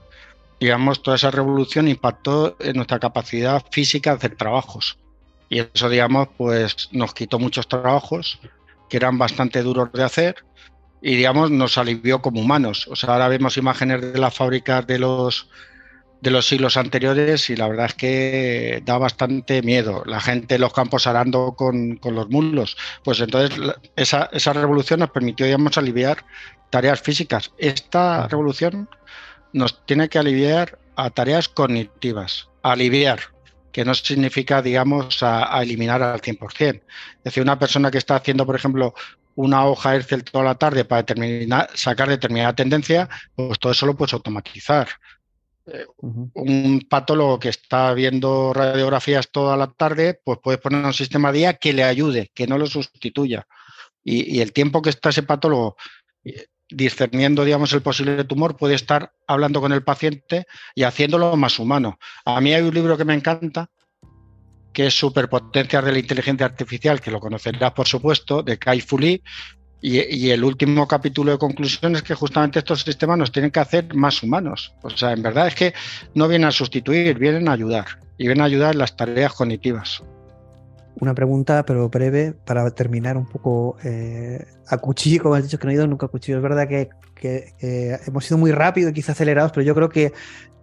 digamos, 0.60 1.02
toda 1.02 1.16
esa 1.16 1.30
revolución 1.30 1.88
impactó 1.88 2.56
en 2.60 2.76
nuestra 2.76 2.98
capacidad 2.98 3.64
física 3.70 4.10
de 4.10 4.16
hacer 4.16 4.36
trabajos. 4.36 4.98
Y 5.48 5.60
eso, 5.60 5.88
digamos, 5.88 6.28
pues 6.36 6.88
nos 6.92 7.14
quitó 7.14 7.38
muchos 7.38 7.68
trabajos 7.68 8.38
que 8.88 8.96
eran 8.96 9.18
bastante 9.18 9.62
duros 9.62 9.92
de 9.92 10.04
hacer 10.04 10.36
y 11.00 11.16
digamos 11.16 11.50
nos 11.50 11.78
alivió 11.78 12.20
como 12.20 12.40
humanos. 12.40 12.88
O 12.88 12.96
sea, 12.96 13.14
ahora 13.14 13.28
vemos 13.28 13.56
imágenes 13.56 14.12
de 14.12 14.18
las 14.18 14.34
fábricas 14.34 14.86
de 14.86 14.98
los 14.98 15.48
de 16.20 16.30
los 16.30 16.46
siglos 16.46 16.76
anteriores 16.76 17.48
y 17.48 17.56
la 17.56 17.68
verdad 17.68 17.86
es 17.86 17.94
que 17.94 18.82
da 18.84 18.98
bastante 18.98 19.62
miedo. 19.62 20.02
La 20.06 20.20
gente 20.20 20.56
en 20.56 20.62
los 20.62 20.72
campos 20.72 21.06
arando 21.06 21.54
con, 21.56 21.96
con 21.96 22.14
los 22.14 22.28
mulos. 22.28 22.76
Pues 23.04 23.20
entonces 23.20 23.56
esa, 23.94 24.28
esa, 24.32 24.52
revolución 24.52 25.00
nos 25.00 25.10
permitió, 25.10 25.46
digamos, 25.46 25.78
aliviar 25.78 26.24
tareas 26.70 27.00
físicas. 27.00 27.52
Esta 27.58 28.26
revolución 28.26 28.88
nos 29.52 29.86
tiene 29.86 30.08
que 30.08 30.18
aliviar 30.18 30.78
a 30.96 31.10
tareas 31.10 31.48
cognitivas. 31.48 32.48
Aliviar, 32.62 33.20
que 33.72 33.84
no 33.84 33.94
significa, 33.94 34.62
digamos, 34.62 35.22
a, 35.22 35.56
a, 35.56 35.62
eliminar 35.62 36.02
al 36.02 36.20
100%. 36.20 36.82
Es 37.18 37.24
decir, 37.24 37.42
una 37.42 37.58
persona 37.58 37.90
que 37.90 37.98
está 37.98 38.16
haciendo, 38.16 38.46
por 38.46 38.56
ejemplo, 38.56 38.94
una 39.34 39.64
hoja 39.66 39.94
Excel 39.94 40.24
toda 40.24 40.44
la 40.44 40.56
tarde 40.56 40.84
para 40.84 41.02
determinar, 41.02 41.70
sacar 41.74 42.08
determinada 42.08 42.56
tendencia, 42.56 43.08
pues 43.36 43.58
todo 43.60 43.70
eso 43.70 43.86
lo 43.86 43.96
puedes 43.96 44.12
automatizar. 44.12 44.88
Uh 45.64 45.72
-huh. 46.02 46.30
Un 46.34 46.86
patólogo 46.88 47.38
que 47.38 47.50
está 47.50 47.92
viendo 47.94 48.52
radiografías 48.52 49.30
toda 49.30 49.56
la 49.56 49.68
tarde, 49.68 50.20
pues 50.24 50.38
puedes 50.42 50.60
poner 50.60 50.84
un 50.84 50.94
sistema 50.94 51.30
de 51.30 51.40
IA 51.40 51.54
que 51.54 51.72
le 51.72 51.84
ayude, 51.84 52.30
que 52.34 52.46
no 52.46 52.58
lo 52.58 52.66
sustituya. 52.66 53.46
Y, 54.02 54.36
y 54.36 54.40
el 54.40 54.52
tiempo 54.52 54.82
que 54.82 54.90
está 54.90 55.10
ese 55.10 55.22
patólogo 55.22 55.76
eh, 56.24 56.46
discerniendo, 56.70 57.44
digamos, 57.44 57.72
el 57.72 57.82
posible 57.82 58.24
tumor, 58.24 58.56
puede 58.56 58.74
estar 58.74 59.12
hablando 59.26 59.60
con 59.60 59.72
el 59.72 59.82
paciente 59.82 60.46
y 60.74 60.82
haciéndolo 60.82 61.36
más 61.36 61.58
humano. 61.58 61.98
A 62.24 62.40
mí 62.40 62.52
hay 62.52 62.62
un 62.62 62.74
libro 62.74 62.96
que 62.96 63.04
me 63.04 63.14
encanta, 63.14 63.70
que 64.72 64.86
es 64.86 64.94
Superpotencias 64.94 65.84
de 65.84 65.92
la 65.92 65.98
Inteligencia 65.98 66.46
Artificial, 66.46 67.00
que 67.00 67.10
lo 67.10 67.20
conocerás 67.20 67.72
por 67.72 67.86
supuesto, 67.86 68.42
de 68.42 68.58
Kai 68.58 68.80
Fu 68.80 68.98
y, 69.00 69.20
y, 69.80 70.30
el 70.30 70.42
último 70.42 70.88
capítulo 70.88 71.32
de 71.32 71.38
conclusión 71.38 71.94
es 71.94 72.02
que 72.02 72.14
justamente 72.14 72.58
estos 72.58 72.82
sistemas 72.82 73.16
nos 73.16 73.30
tienen 73.30 73.52
que 73.52 73.60
hacer 73.60 73.94
más 73.94 74.22
humanos. 74.24 74.74
O 74.82 74.90
sea, 74.90 75.12
en 75.12 75.22
verdad 75.22 75.46
es 75.46 75.54
que 75.54 75.72
no 76.14 76.26
vienen 76.26 76.48
a 76.48 76.52
sustituir, 76.52 77.16
vienen 77.16 77.48
a 77.48 77.52
ayudar, 77.52 77.86
y 78.18 78.26
vienen 78.26 78.42
a 78.42 78.46
ayudar 78.46 78.72
en 78.72 78.78
las 78.78 78.96
tareas 78.96 79.32
cognitivas. 79.32 80.02
Una 81.00 81.14
pregunta, 81.14 81.64
pero 81.64 81.88
breve, 81.88 82.34
para 82.44 82.68
terminar 82.70 83.16
un 83.16 83.26
poco 83.26 83.76
eh, 83.84 84.44
a 84.66 84.78
cuchillo, 84.78 85.22
como 85.22 85.34
has 85.34 85.44
dicho 85.44 85.58
que 85.58 85.66
no 85.66 85.70
he 85.70 85.74
ido 85.74 85.86
nunca 85.86 86.06
a 86.06 86.08
cuchillo. 86.08 86.38
Es 86.38 86.42
verdad 86.42 86.68
que, 86.68 86.90
hemos 88.06 88.24
sido 88.24 88.38
muy 88.38 88.52
rápido 88.52 88.90
y 88.90 88.92
quizá 88.92 89.12
acelerados, 89.12 89.52
pero 89.52 89.64
yo 89.64 89.74
creo 89.74 89.88
que 89.88 90.12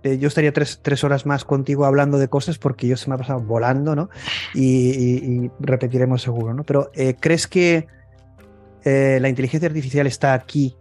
eh, 0.04 0.18
yo 0.18 0.28
estaría 0.28 0.54
tres, 0.54 0.80
tres, 0.82 1.04
horas 1.04 1.26
más 1.26 1.46
contigo 1.46 1.86
hablando 1.86 2.18
de 2.18 2.28
cosas 2.28 2.58
porque 2.58 2.88
yo 2.88 2.96
se 2.96 3.10
me 3.10 3.16
ha 3.16 3.18
pasado 3.18 3.40
volando, 3.40 3.96
¿no? 3.96 4.10
Y, 4.54 4.92
y, 4.92 5.46
y 5.46 5.52
repetiremos 5.60 6.22
seguro, 6.22 6.54
¿no? 6.54 6.64
Pero 6.64 6.92
eh, 6.94 7.16
¿crees 7.20 7.48
que 7.48 7.88
eh, 8.86 9.18
la 9.20 9.30
inteligencia 9.30 9.68
artificial 9.68 10.06
está 10.06 10.36
aquí 10.36 10.78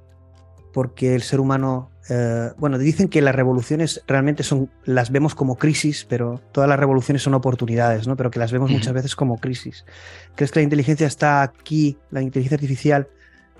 porque 0.74 1.14
el 1.14 1.22
ser 1.22 1.40
humano 1.40 1.90
eh, 2.10 2.51
bueno, 2.59 2.76
dicen 2.78 3.09
que 3.09 3.22
las 3.22 3.35
revoluciones 3.35 4.02
realmente 4.06 4.43
son, 4.43 4.70
las 4.85 5.10
vemos 5.10 5.35
como 5.35 5.56
crisis, 5.56 6.06
pero 6.09 6.40
todas 6.52 6.68
las 6.68 6.78
revoluciones 6.78 7.22
son 7.22 7.35
oportunidades, 7.35 8.06
¿no? 8.06 8.16
Pero 8.16 8.31
que 8.31 8.39
las 8.39 8.52
vemos 8.52 8.70
muchas 8.70 8.93
veces 8.93 9.16
como 9.16 9.39
crisis. 9.39 9.85
¿Crees 10.35 10.51
que 10.51 10.60
la 10.60 10.64
inteligencia 10.64 11.06
está 11.06 11.43
aquí, 11.43 11.97
la 12.10 12.20
inteligencia 12.20 12.56
artificial, 12.56 13.09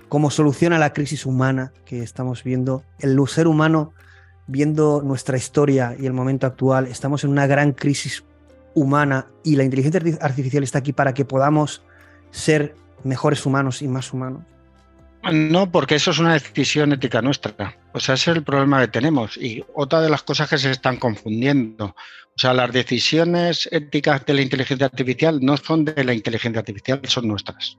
como 0.09 0.29
solución 0.29 0.73
a 0.73 0.79
la 0.79 0.93
crisis 0.93 1.25
humana 1.25 1.73
que 1.85 2.03
estamos 2.03 2.43
viendo? 2.43 2.83
El 2.99 3.19
ser 3.27 3.47
humano, 3.47 3.93
viendo 4.45 5.01
nuestra 5.01 5.37
historia 5.37 5.95
y 5.97 6.05
el 6.05 6.13
momento 6.13 6.45
actual, 6.45 6.85
estamos 6.85 7.23
en 7.23 7.31
una 7.31 7.47
gran 7.47 7.71
crisis 7.71 8.23
humana 8.75 9.27
y 9.43 9.55
la 9.55 9.63
inteligencia 9.63 10.17
artificial 10.21 10.63
está 10.63 10.79
aquí 10.79 10.93
para 10.93 11.13
que 11.13 11.25
podamos 11.25 11.83
ser 12.29 12.75
mejores 13.03 13.43
humanos 13.45 13.81
y 13.81 13.87
más 13.87 14.13
humanos. 14.13 14.43
No, 15.31 15.71
porque 15.71 15.95
eso 15.95 16.11
es 16.11 16.19
una 16.19 16.33
decisión 16.33 16.91
ética 16.93 17.21
nuestra. 17.21 17.77
O 17.93 17.99
sea, 17.99 18.15
ese 18.15 18.31
es 18.31 18.37
el 18.37 18.43
problema 18.43 18.81
que 18.81 18.87
tenemos. 18.87 19.37
Y 19.37 19.63
otra 19.73 20.01
de 20.01 20.09
las 20.09 20.23
cosas 20.23 20.49
que 20.49 20.57
se 20.57 20.71
están 20.71 20.97
confundiendo. 20.97 21.85
O 21.85 22.37
sea, 22.37 22.53
las 22.53 22.71
decisiones 22.71 23.67
éticas 23.71 24.25
de 24.25 24.33
la 24.33 24.41
inteligencia 24.41 24.85
artificial 24.87 25.39
no 25.41 25.55
son 25.57 25.85
de 25.85 26.03
la 26.03 26.13
inteligencia 26.13 26.59
artificial, 26.59 26.99
son 27.05 27.27
nuestras. 27.27 27.77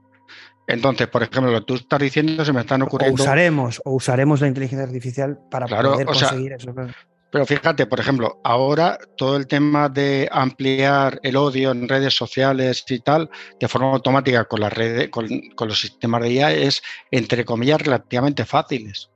Entonces, 0.66 1.06
por 1.08 1.22
ejemplo, 1.22 1.52
lo 1.52 1.60
que 1.60 1.66
tú 1.66 1.74
estás 1.74 2.00
diciendo 2.00 2.44
se 2.44 2.52
me 2.52 2.60
están 2.60 2.82
ocurriendo. 2.82 3.22
O 3.22 3.24
usaremos, 3.24 3.80
o 3.84 3.92
usaremos 3.92 4.40
la 4.40 4.48
inteligencia 4.48 4.84
artificial 4.84 5.38
para 5.50 5.66
poder 5.66 6.06
conseguir 6.06 6.54
eso. 6.54 6.74
Pero 7.36 7.44
fíjate, 7.44 7.84
por 7.84 8.00
ejemplo, 8.00 8.40
ahora 8.44 8.98
todo 9.14 9.36
el 9.36 9.46
tema 9.46 9.90
de 9.90 10.26
ampliar 10.32 11.20
el 11.22 11.36
odio 11.36 11.70
en 11.72 11.86
redes 11.86 12.16
sociales 12.16 12.82
y 12.88 13.00
tal, 13.00 13.28
de 13.60 13.68
forma 13.68 13.92
automática 13.92 14.46
con 14.46 14.60
las 14.60 14.72
redes, 14.72 15.10
con, 15.10 15.28
los 15.28 15.78
sistemas 15.78 16.22
de 16.22 16.32
IA, 16.32 16.52
es 16.52 16.82
entre 17.10 17.44
comillas 17.44 17.82
relativamente 17.82 18.46
fáciles. 18.46 19.10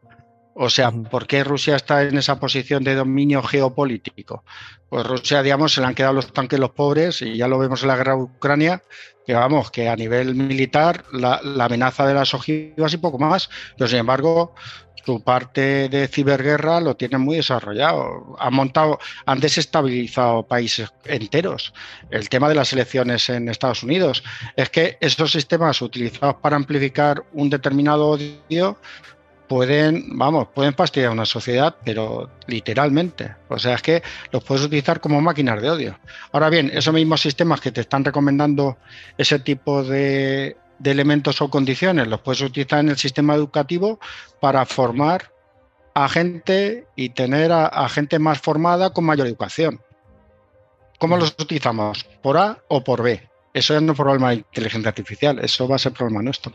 O 0.55 0.69
sea, 0.69 0.91
¿por 0.91 1.27
qué 1.27 1.45
Rusia 1.45 1.77
está 1.77 2.03
en 2.03 2.19
esa 2.19 2.39
posición 2.39 2.85
de 2.85 2.95
dominio 2.95 3.43
geopolítico? 3.43 4.45
Pues 4.91 5.07
Rusia, 5.07 5.43
digamos, 5.43 5.73
se 5.73 5.81
le 5.81 5.87
han 5.87 5.95
quedado 5.95 6.13
los 6.13 6.31
tanques 6.31 6.61
los 6.61 6.73
pobres 6.73 7.23
y 7.23 7.39
ya 7.39 7.49
lo 7.49 7.59
vemos 7.59 7.81
en 7.81 7.89
la 7.89 7.97
guerra 7.97 8.17
de 8.17 8.23
Ucrania, 8.25 8.83
que 9.27 9.33
vamos, 9.33 9.71
que 9.71 9.89
a 9.89 9.97
nivel 9.97 10.35
militar 10.35 11.05
la, 11.11 11.41
la 11.43 11.65
amenaza 11.65 12.07
de 12.07 12.13
las 12.13 12.35
ojivas 12.35 12.93
y 12.93 12.99
poco 12.99 13.19
más, 13.19 13.49
pero 13.79 13.89
sin 13.89 14.01
embargo 14.01 14.55
su 15.05 15.23
parte 15.23 15.89
de 15.89 16.09
ciberguerra 16.09 16.81
lo 16.81 16.97
tienen 16.97 17.21
muy 17.21 17.37
desarrollado. 17.37 18.37
Han 18.39 18.55
montado, 18.55 18.99
han 19.27 19.41
desestabilizado 19.41 20.43
países 20.45 20.93
enteros. 21.05 21.73
El 22.11 22.29
tema 22.29 22.49
de 22.49 22.55
las 22.55 22.73
elecciones 22.73 23.29
en 23.31 23.49
Estados 23.49 23.83
Unidos 23.83 24.23
es 24.57 24.71
que 24.71 24.99
esos 25.01 25.33
sistemas 25.33 25.81
utilizados 25.83 26.37
para 26.37 26.57
amplificar 26.57 27.25
un 27.33 27.51
determinado 27.51 28.09
odio 28.09 28.79
pueden, 29.51 30.17
vamos, 30.17 30.47
pueden 30.55 30.75
fastidiar 30.75 31.11
una 31.11 31.27
sociedad, 31.27 31.75
pero 31.85 32.31
literalmente. 32.47 33.35
O 33.49 33.59
sea, 33.59 33.75
es 33.75 33.83
que 33.83 34.01
los 34.31 34.45
puedes 34.45 34.65
utilizar 34.65 35.01
como 35.01 35.21
máquinas 35.21 35.61
de 35.61 35.69
odio. 35.69 35.99
Ahora 36.31 36.51
bien, 36.51 36.71
esos 36.73 36.95
mismos 36.95 37.21
sistemas 37.21 37.61
que 37.61 37.73
te 37.73 37.81
están 37.81 38.05
recomendando 38.05 38.79
ese 39.19 39.41
tipo 39.41 39.83
de 39.83 40.57
de 40.81 40.91
elementos 40.91 41.41
o 41.43 41.51
condiciones 41.51 42.09
los 42.09 42.21
puedes 42.21 42.41
utilizar 42.41 42.81
en 42.81 42.89
el 42.89 42.97
sistema 42.97 43.35
educativo 43.35 44.01
para 44.41 44.65
formar 44.67 45.31
a 45.95 46.09
gente 46.09 46.87
y 46.97 47.11
tener 47.11 47.53
a, 47.53 47.89
gente 47.89 48.19
más 48.19 48.41
formada 48.41 48.91
con 48.91 49.05
mayor 49.05 49.27
educación. 49.27 49.81
¿Cómo 50.99 51.17
los 51.17 51.35
utilizamos? 51.39 52.05
¿Por 52.23 52.39
A 52.39 52.59
o 52.69 52.83
por 52.83 53.03
B? 53.03 53.29
Eso 53.53 53.75
ya 53.75 53.81
no 53.81 53.93
es 53.93 53.99
problema 53.99 54.31
de 54.31 54.37
inteligencia 54.37 54.89
artificial, 54.89 55.39
eso 55.41 55.69
va 55.69 55.77
a 55.77 55.79
ser 55.79 55.93
problema 55.93 56.23
nuestro. 56.23 56.53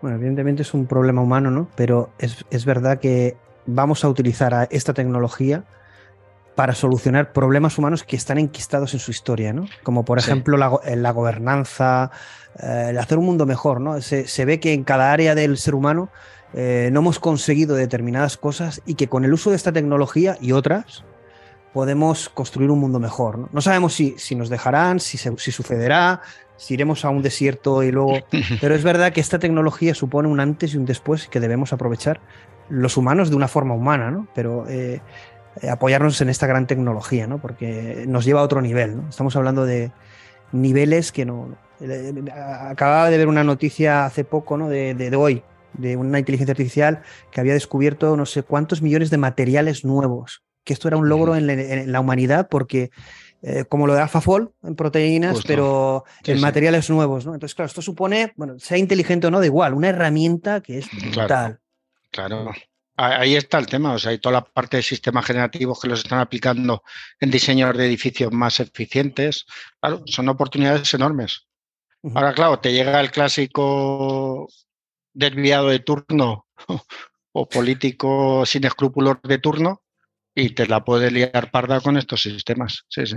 Bueno, 0.00 0.16
evidentemente 0.16 0.62
es 0.62 0.74
un 0.74 0.86
problema 0.86 1.22
humano, 1.22 1.50
¿no? 1.50 1.68
Pero 1.76 2.10
es, 2.18 2.44
es 2.50 2.64
verdad 2.64 2.98
que 2.98 3.36
vamos 3.66 4.04
a 4.04 4.08
utilizar 4.08 4.68
esta 4.70 4.92
tecnología 4.92 5.64
para 6.54 6.74
solucionar 6.74 7.32
problemas 7.32 7.78
humanos 7.78 8.04
que 8.04 8.16
están 8.16 8.38
enquistados 8.38 8.92
en 8.94 9.00
su 9.00 9.10
historia, 9.10 9.52
¿no? 9.52 9.66
Como 9.82 10.04
por 10.04 10.18
ejemplo 10.18 10.56
la, 10.56 10.78
la, 10.96 11.10
gobernanza, 11.10 12.10
eh, 12.62 12.88
el 12.90 12.98
hacer 12.98 13.18
un 13.18 13.26
mundo 13.26 13.46
mejor, 13.46 13.80
¿no? 13.80 14.00
Se, 14.00 14.44
ve 14.44 14.60
que 14.60 14.72
en 14.72 14.84
cada 14.84 15.12
área 15.12 15.34
del 15.34 15.56
ser 15.56 15.74
humano 15.74 16.10
eh, 16.52 16.90
no 16.92 17.00
hemos 17.00 17.18
conseguido 17.18 17.74
determinadas 17.74 18.36
cosas 18.36 18.82
y 18.84 18.94
que 18.94 19.08
con 19.08 19.24
el 19.24 19.32
uso 19.32 19.50
de 19.50 19.56
esta 19.56 19.72
tecnología 19.72 20.36
y 20.40 20.52
otras 20.52 21.04
podemos 21.72 22.28
construir 22.28 22.70
un 22.70 22.80
mundo 22.80 22.98
mejor. 23.00 23.38
No, 23.38 23.48
no 23.50 23.60
sabemos 23.62 23.94
si, 23.94 24.14
si, 24.18 24.34
nos 24.34 24.50
dejarán, 24.50 25.00
si, 25.00 25.16
si 25.16 25.52
sucederá, 25.52 26.20
si 26.56 26.74
iremos 26.74 27.04
a 27.06 27.10
un 27.10 27.22
desierto 27.22 27.82
y 27.82 27.90
luego... 27.90 28.18
Pero 28.60 28.74
es 28.74 28.84
verdad 28.84 29.12
que 29.12 29.20
esta 29.20 29.38
tecnología 29.38 29.94
supone 29.94 30.28
un 30.28 30.38
antes 30.38 30.74
y 30.74 30.76
un 30.76 30.84
después 30.84 31.28
que 31.28 31.40
debemos 31.40 31.72
aprovechar 31.72 32.20
los 32.68 32.96
humanos 32.96 33.30
de 33.30 33.36
una 33.36 33.48
forma 33.48 33.74
humana, 33.74 34.10
¿no? 34.10 34.28
Pero 34.34 34.66
eh, 34.68 35.00
apoyarnos 35.70 36.20
en 36.20 36.28
esta 36.28 36.46
gran 36.46 36.66
tecnología, 36.66 37.26
¿no? 37.26 37.40
Porque 37.40 38.04
nos 38.08 38.24
lleva 38.24 38.40
a 38.40 38.44
otro 38.44 38.62
nivel, 38.62 38.96
¿no? 38.96 39.08
Estamos 39.08 39.36
hablando 39.36 39.64
de 39.64 39.92
niveles 40.52 41.12
que 41.12 41.24
no... 41.24 41.56
Acababa 42.68 43.10
de 43.10 43.18
ver 43.18 43.26
una 43.26 43.42
noticia 43.42 44.06
hace 44.06 44.24
poco, 44.24 44.56
¿no? 44.56 44.68
De, 44.68 44.94
de, 44.94 45.16
hoy, 45.16 45.42
de 45.72 45.96
una 45.96 46.18
inteligencia 46.18 46.52
artificial 46.52 47.02
que 47.32 47.40
había 47.40 47.54
descubierto 47.54 48.16
no 48.16 48.24
sé 48.24 48.44
cuántos 48.44 48.82
millones 48.82 49.10
de 49.10 49.18
materiales 49.18 49.84
nuevos, 49.84 50.44
que 50.64 50.74
esto 50.74 50.86
era 50.88 50.96
un 50.96 51.08
logro 51.08 51.36
en, 51.36 51.92
la 51.92 52.00
humanidad 52.00 52.48
porque... 52.48 52.90
Eh, 53.44 53.64
como 53.64 53.88
lo 53.88 53.94
de 53.94 54.00
AlphaFold 54.00 54.50
en 54.62 54.76
proteínas, 54.76 55.40
pero 55.44 56.04
en 56.22 56.40
materiales 56.40 56.88
nuevos, 56.90 57.26
¿no? 57.26 57.34
Entonces, 57.34 57.56
claro, 57.56 57.66
esto 57.66 57.82
supone, 57.82 58.32
bueno, 58.36 58.56
sea 58.60 58.78
inteligente 58.78 59.26
o 59.26 59.32
no, 59.32 59.40
da 59.40 59.46
igual, 59.46 59.74
una 59.74 59.88
herramienta 59.88 60.60
que 60.60 60.78
es 60.78 60.86
brutal. 61.12 61.58
claro. 62.12 62.52
Ahí 62.96 63.36
está 63.36 63.58
el 63.58 63.66
tema, 63.66 63.94
o 63.94 63.98
sea, 63.98 64.10
hay 64.10 64.18
toda 64.18 64.34
la 64.34 64.44
parte 64.44 64.76
de 64.76 64.82
sistemas 64.82 65.24
generativos 65.24 65.80
que 65.80 65.88
los 65.88 66.00
están 66.00 66.18
aplicando 66.18 66.82
en 67.20 67.30
diseños 67.30 67.76
de 67.76 67.86
edificios 67.86 68.30
más 68.32 68.60
eficientes. 68.60 69.46
Claro, 69.80 70.02
son 70.06 70.28
oportunidades 70.28 70.92
enormes. 70.92 71.46
Ahora, 72.14 72.34
claro, 72.34 72.58
te 72.58 72.72
llega 72.72 73.00
el 73.00 73.10
clásico 73.10 74.48
desviado 75.14 75.68
de 75.68 75.78
turno 75.78 76.46
o 77.32 77.48
político 77.48 78.44
sin 78.44 78.64
escrúpulos 78.64 79.16
de 79.22 79.38
turno 79.38 79.82
y 80.34 80.50
te 80.50 80.66
la 80.66 80.84
puede 80.84 81.10
liar 81.10 81.50
parda 81.50 81.80
con 81.80 81.96
estos 81.96 82.22
sistemas. 82.22 82.84
Sí, 82.88 83.06
sí. 83.06 83.16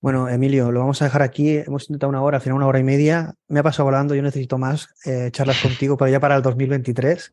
Bueno, 0.00 0.28
Emilio, 0.28 0.70
lo 0.72 0.80
vamos 0.80 1.00
a 1.02 1.06
dejar 1.06 1.22
aquí. 1.22 1.56
Hemos 1.56 1.84
intentado 1.84 2.10
una 2.10 2.22
hora, 2.22 2.36
al 2.36 2.42
final 2.42 2.58
una 2.58 2.66
hora 2.66 2.80
y 2.80 2.84
media. 2.84 3.34
Me 3.48 3.60
ha 3.60 3.62
pasado 3.62 3.84
volando, 3.84 4.14
yo 4.14 4.22
necesito 4.22 4.58
más 4.58 4.88
eh, 5.04 5.30
charlas 5.32 5.60
contigo, 5.62 5.96
pero 5.96 6.10
ya 6.10 6.20
para 6.20 6.36
el 6.36 6.42
2023. 6.42 7.32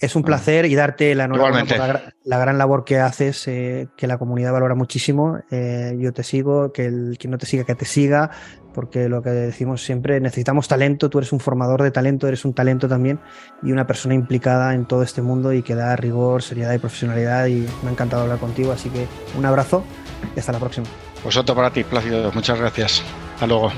Es 0.00 0.14
un 0.14 0.22
placer 0.22 0.64
y 0.66 0.74
darte 0.76 1.14
la 1.14 1.24
enhorabuena 1.24 1.64
por 1.64 2.12
la, 2.24 2.38
gran 2.38 2.56
labor 2.56 2.84
que 2.84 2.98
haces, 2.98 3.48
eh, 3.48 3.88
que 3.96 4.06
la 4.06 4.16
comunidad 4.16 4.52
valora 4.52 4.76
muchísimo. 4.76 5.38
Eh, 5.50 5.96
yo 5.98 6.12
te 6.12 6.22
sigo, 6.22 6.72
que 6.72 6.86
el 6.86 7.16
quien 7.18 7.32
no 7.32 7.38
te 7.38 7.46
siga, 7.46 7.64
que 7.64 7.74
te 7.74 7.84
siga, 7.84 8.30
porque 8.74 9.08
lo 9.08 9.22
que 9.22 9.30
decimos 9.30 9.82
siempre, 9.82 10.20
necesitamos 10.20 10.68
talento, 10.68 11.10
tú 11.10 11.18
eres 11.18 11.32
un 11.32 11.40
formador 11.40 11.82
de 11.82 11.90
talento, 11.90 12.28
eres 12.28 12.44
un 12.44 12.54
talento 12.54 12.86
también 12.86 13.18
y 13.60 13.72
una 13.72 13.88
persona 13.88 14.14
implicada 14.14 14.72
en 14.74 14.86
todo 14.86 15.02
este 15.02 15.20
mundo 15.20 15.52
y 15.52 15.62
que 15.62 15.74
da 15.74 15.96
rigor, 15.96 16.44
seriedad 16.44 16.72
y 16.74 16.78
profesionalidad 16.78 17.46
y 17.46 17.66
me 17.82 17.88
ha 17.88 17.92
encantado 17.92 18.22
hablar 18.22 18.38
contigo, 18.38 18.70
así 18.70 18.90
que 18.90 19.06
un 19.36 19.44
abrazo 19.44 19.82
y 20.36 20.38
hasta 20.38 20.52
la 20.52 20.60
próxima. 20.60 20.86
Vosotros 21.24 21.56
para 21.56 21.72
ti, 21.72 21.82
Plácido, 21.82 22.30
muchas 22.32 22.60
gracias. 22.60 23.02
Hasta 23.34 23.46
luego. 23.48 23.72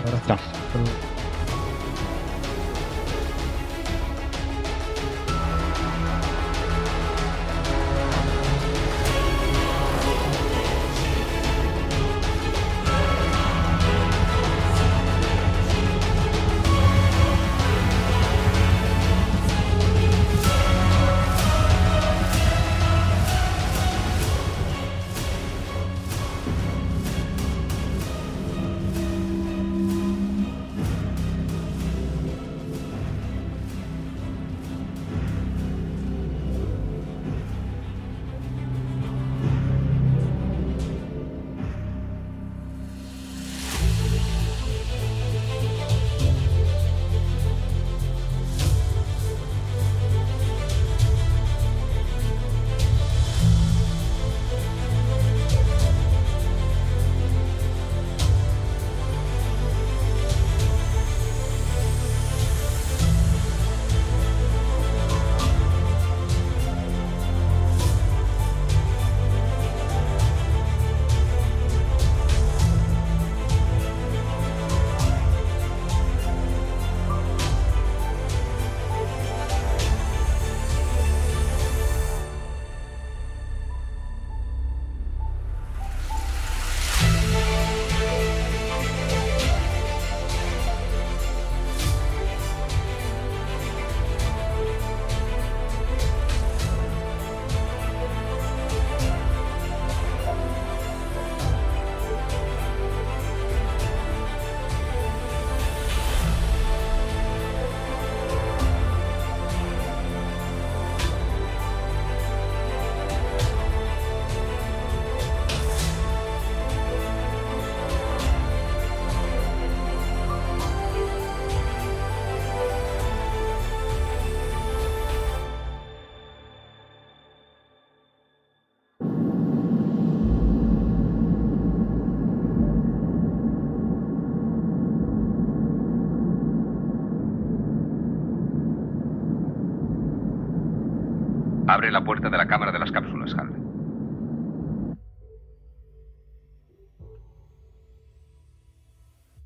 Abre 141.80 141.92
la 141.92 142.04
puerta 142.04 142.28
de 142.28 142.36
la 142.36 142.46
cámara 142.46 142.72
de 142.72 142.78
las 142.78 142.92
cápsulas, 142.92 143.34
Hal. 143.38 143.48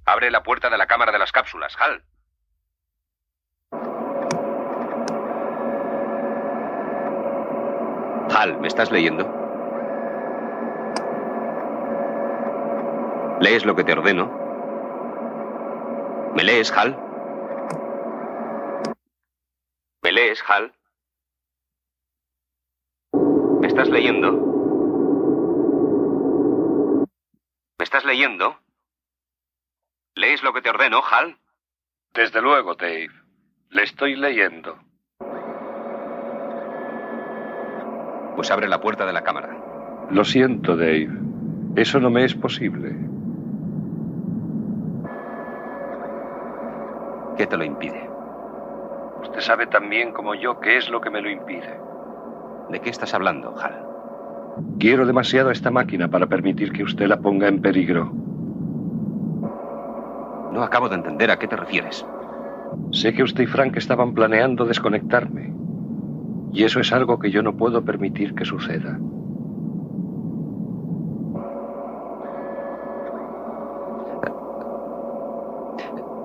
Abre 0.05 0.33
la 0.33 0.43
puerta 0.43 0.69
de 0.69 0.77
la 0.77 0.89
cámara 0.89 1.13
de 1.13 1.21
las 1.21 1.31
cápsulas, 1.31 1.77
Hal. 1.79 2.03
Hal, 8.35 8.59
¿me 8.59 8.67
estás 8.67 8.91
leyendo? 8.91 9.23
¿Lees 13.43 13.65
lo 13.65 13.77
que 13.77 13.85
te 13.85 13.93
ordeno? 13.93 14.27
¿Me 16.35 16.43
lees, 16.43 16.77
Hal? 16.77 16.99
¿Me 20.03 20.11
lees, 20.11 20.43
Hal? 20.49 20.75
¿Me 23.75 23.81
estás 23.83 23.91
leyendo? 23.93 24.33
¿Me 27.77 27.83
estás 27.83 28.05
leyendo? 28.05 28.57
¿Lees 30.15 30.45
lo 30.45 30.53
que 30.53 30.63
te 30.63 30.71
ordeno, 30.71 31.03
Hal? 31.11 31.37
Desde 32.15 32.41
luego, 32.41 32.77
Dave. 32.77 33.11
Le 33.71 33.83
estoy 33.83 34.15
leyendo. 34.15 34.79
Pues 38.37 38.49
abre 38.53 38.69
la 38.69 38.81
puerta 38.81 39.07
de 39.07 39.13
la 39.13 39.25
cámara. 39.25 40.07
Lo 40.09 40.25
siento, 40.25 40.77
Dave. 40.77 41.11
Eso 41.75 41.99
no 41.99 42.11
me 42.11 42.25
es 42.25 42.37
posible. 42.37 42.91
¿Qué 47.37 47.49
te 47.49 47.57
lo 47.57 47.65
impide? 47.65 48.09
Usted 49.21 49.41
sabe 49.41 49.67
tan 49.67 49.91
bien 49.91 50.13
como 50.13 50.37
yo 50.37 50.61
qué 50.61 50.77
es 50.77 50.89
lo 50.89 51.01
que 51.01 51.11
me 51.11 51.21
lo 51.21 51.29
impide. 51.29 51.77
¿De 52.71 52.81
qué 52.81 52.91
estás 52.91 53.15
hablando, 53.15 53.55
Hal? 53.59 53.75
Quiero 54.79 55.07
demasiado 55.07 55.51
esta 55.51 55.71
máquina 55.71 56.09
para 56.09 56.27
permitir 56.27 56.73
que 56.73 56.83
usted 56.83 57.07
la 57.07 57.19
ponga 57.19 57.49
en 57.49 57.61
peligro. 57.61 58.13
No 60.53 60.63
acabo 60.63 60.89
de 60.89 60.97
entender 60.97 61.31
a 61.31 61.39
qué 61.39 61.49
te 61.49 61.57
refieres. 61.57 62.07
Sé 62.93 63.13
que 63.13 63.23
usted 63.23 63.45
y 63.45 63.47
Frank 63.47 63.77
estaban 63.77 64.15
planeando 64.15 64.65
desconectarme. 64.65 65.53
Y 66.53 66.63
eso 66.63 66.79
es 66.81 66.93
algo 66.93 67.19
que 67.19 67.31
yo 67.31 67.43
no 67.43 67.57
puedo 67.57 67.85
permitir 67.85 68.35
que 68.35 68.45
suceda. 68.45 68.99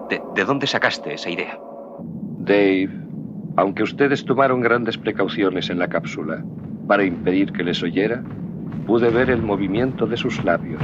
¿De, 0.10 0.22
de 0.36 0.46
dónde 0.46 0.68
sacaste 0.68 1.14
esa 1.14 1.30
idea? 1.30 1.60
Dave, 2.40 2.90
aunque 3.56 3.84
ustedes 3.84 4.26
tomaron 4.26 4.62
grandes 4.62 4.98
precauciones 4.98 5.70
en 5.70 5.80
la 5.80 5.88
cápsula 5.88 6.44
para 6.88 7.04
impedir 7.04 7.52
que 7.52 7.64
les 7.64 7.82
oyera, 7.84 8.24
pude 8.86 9.10
ver 9.10 9.30
el 9.30 9.42
movimiento 9.44 10.08
de 10.08 10.18
sus 10.18 10.44
labios. 10.44 10.82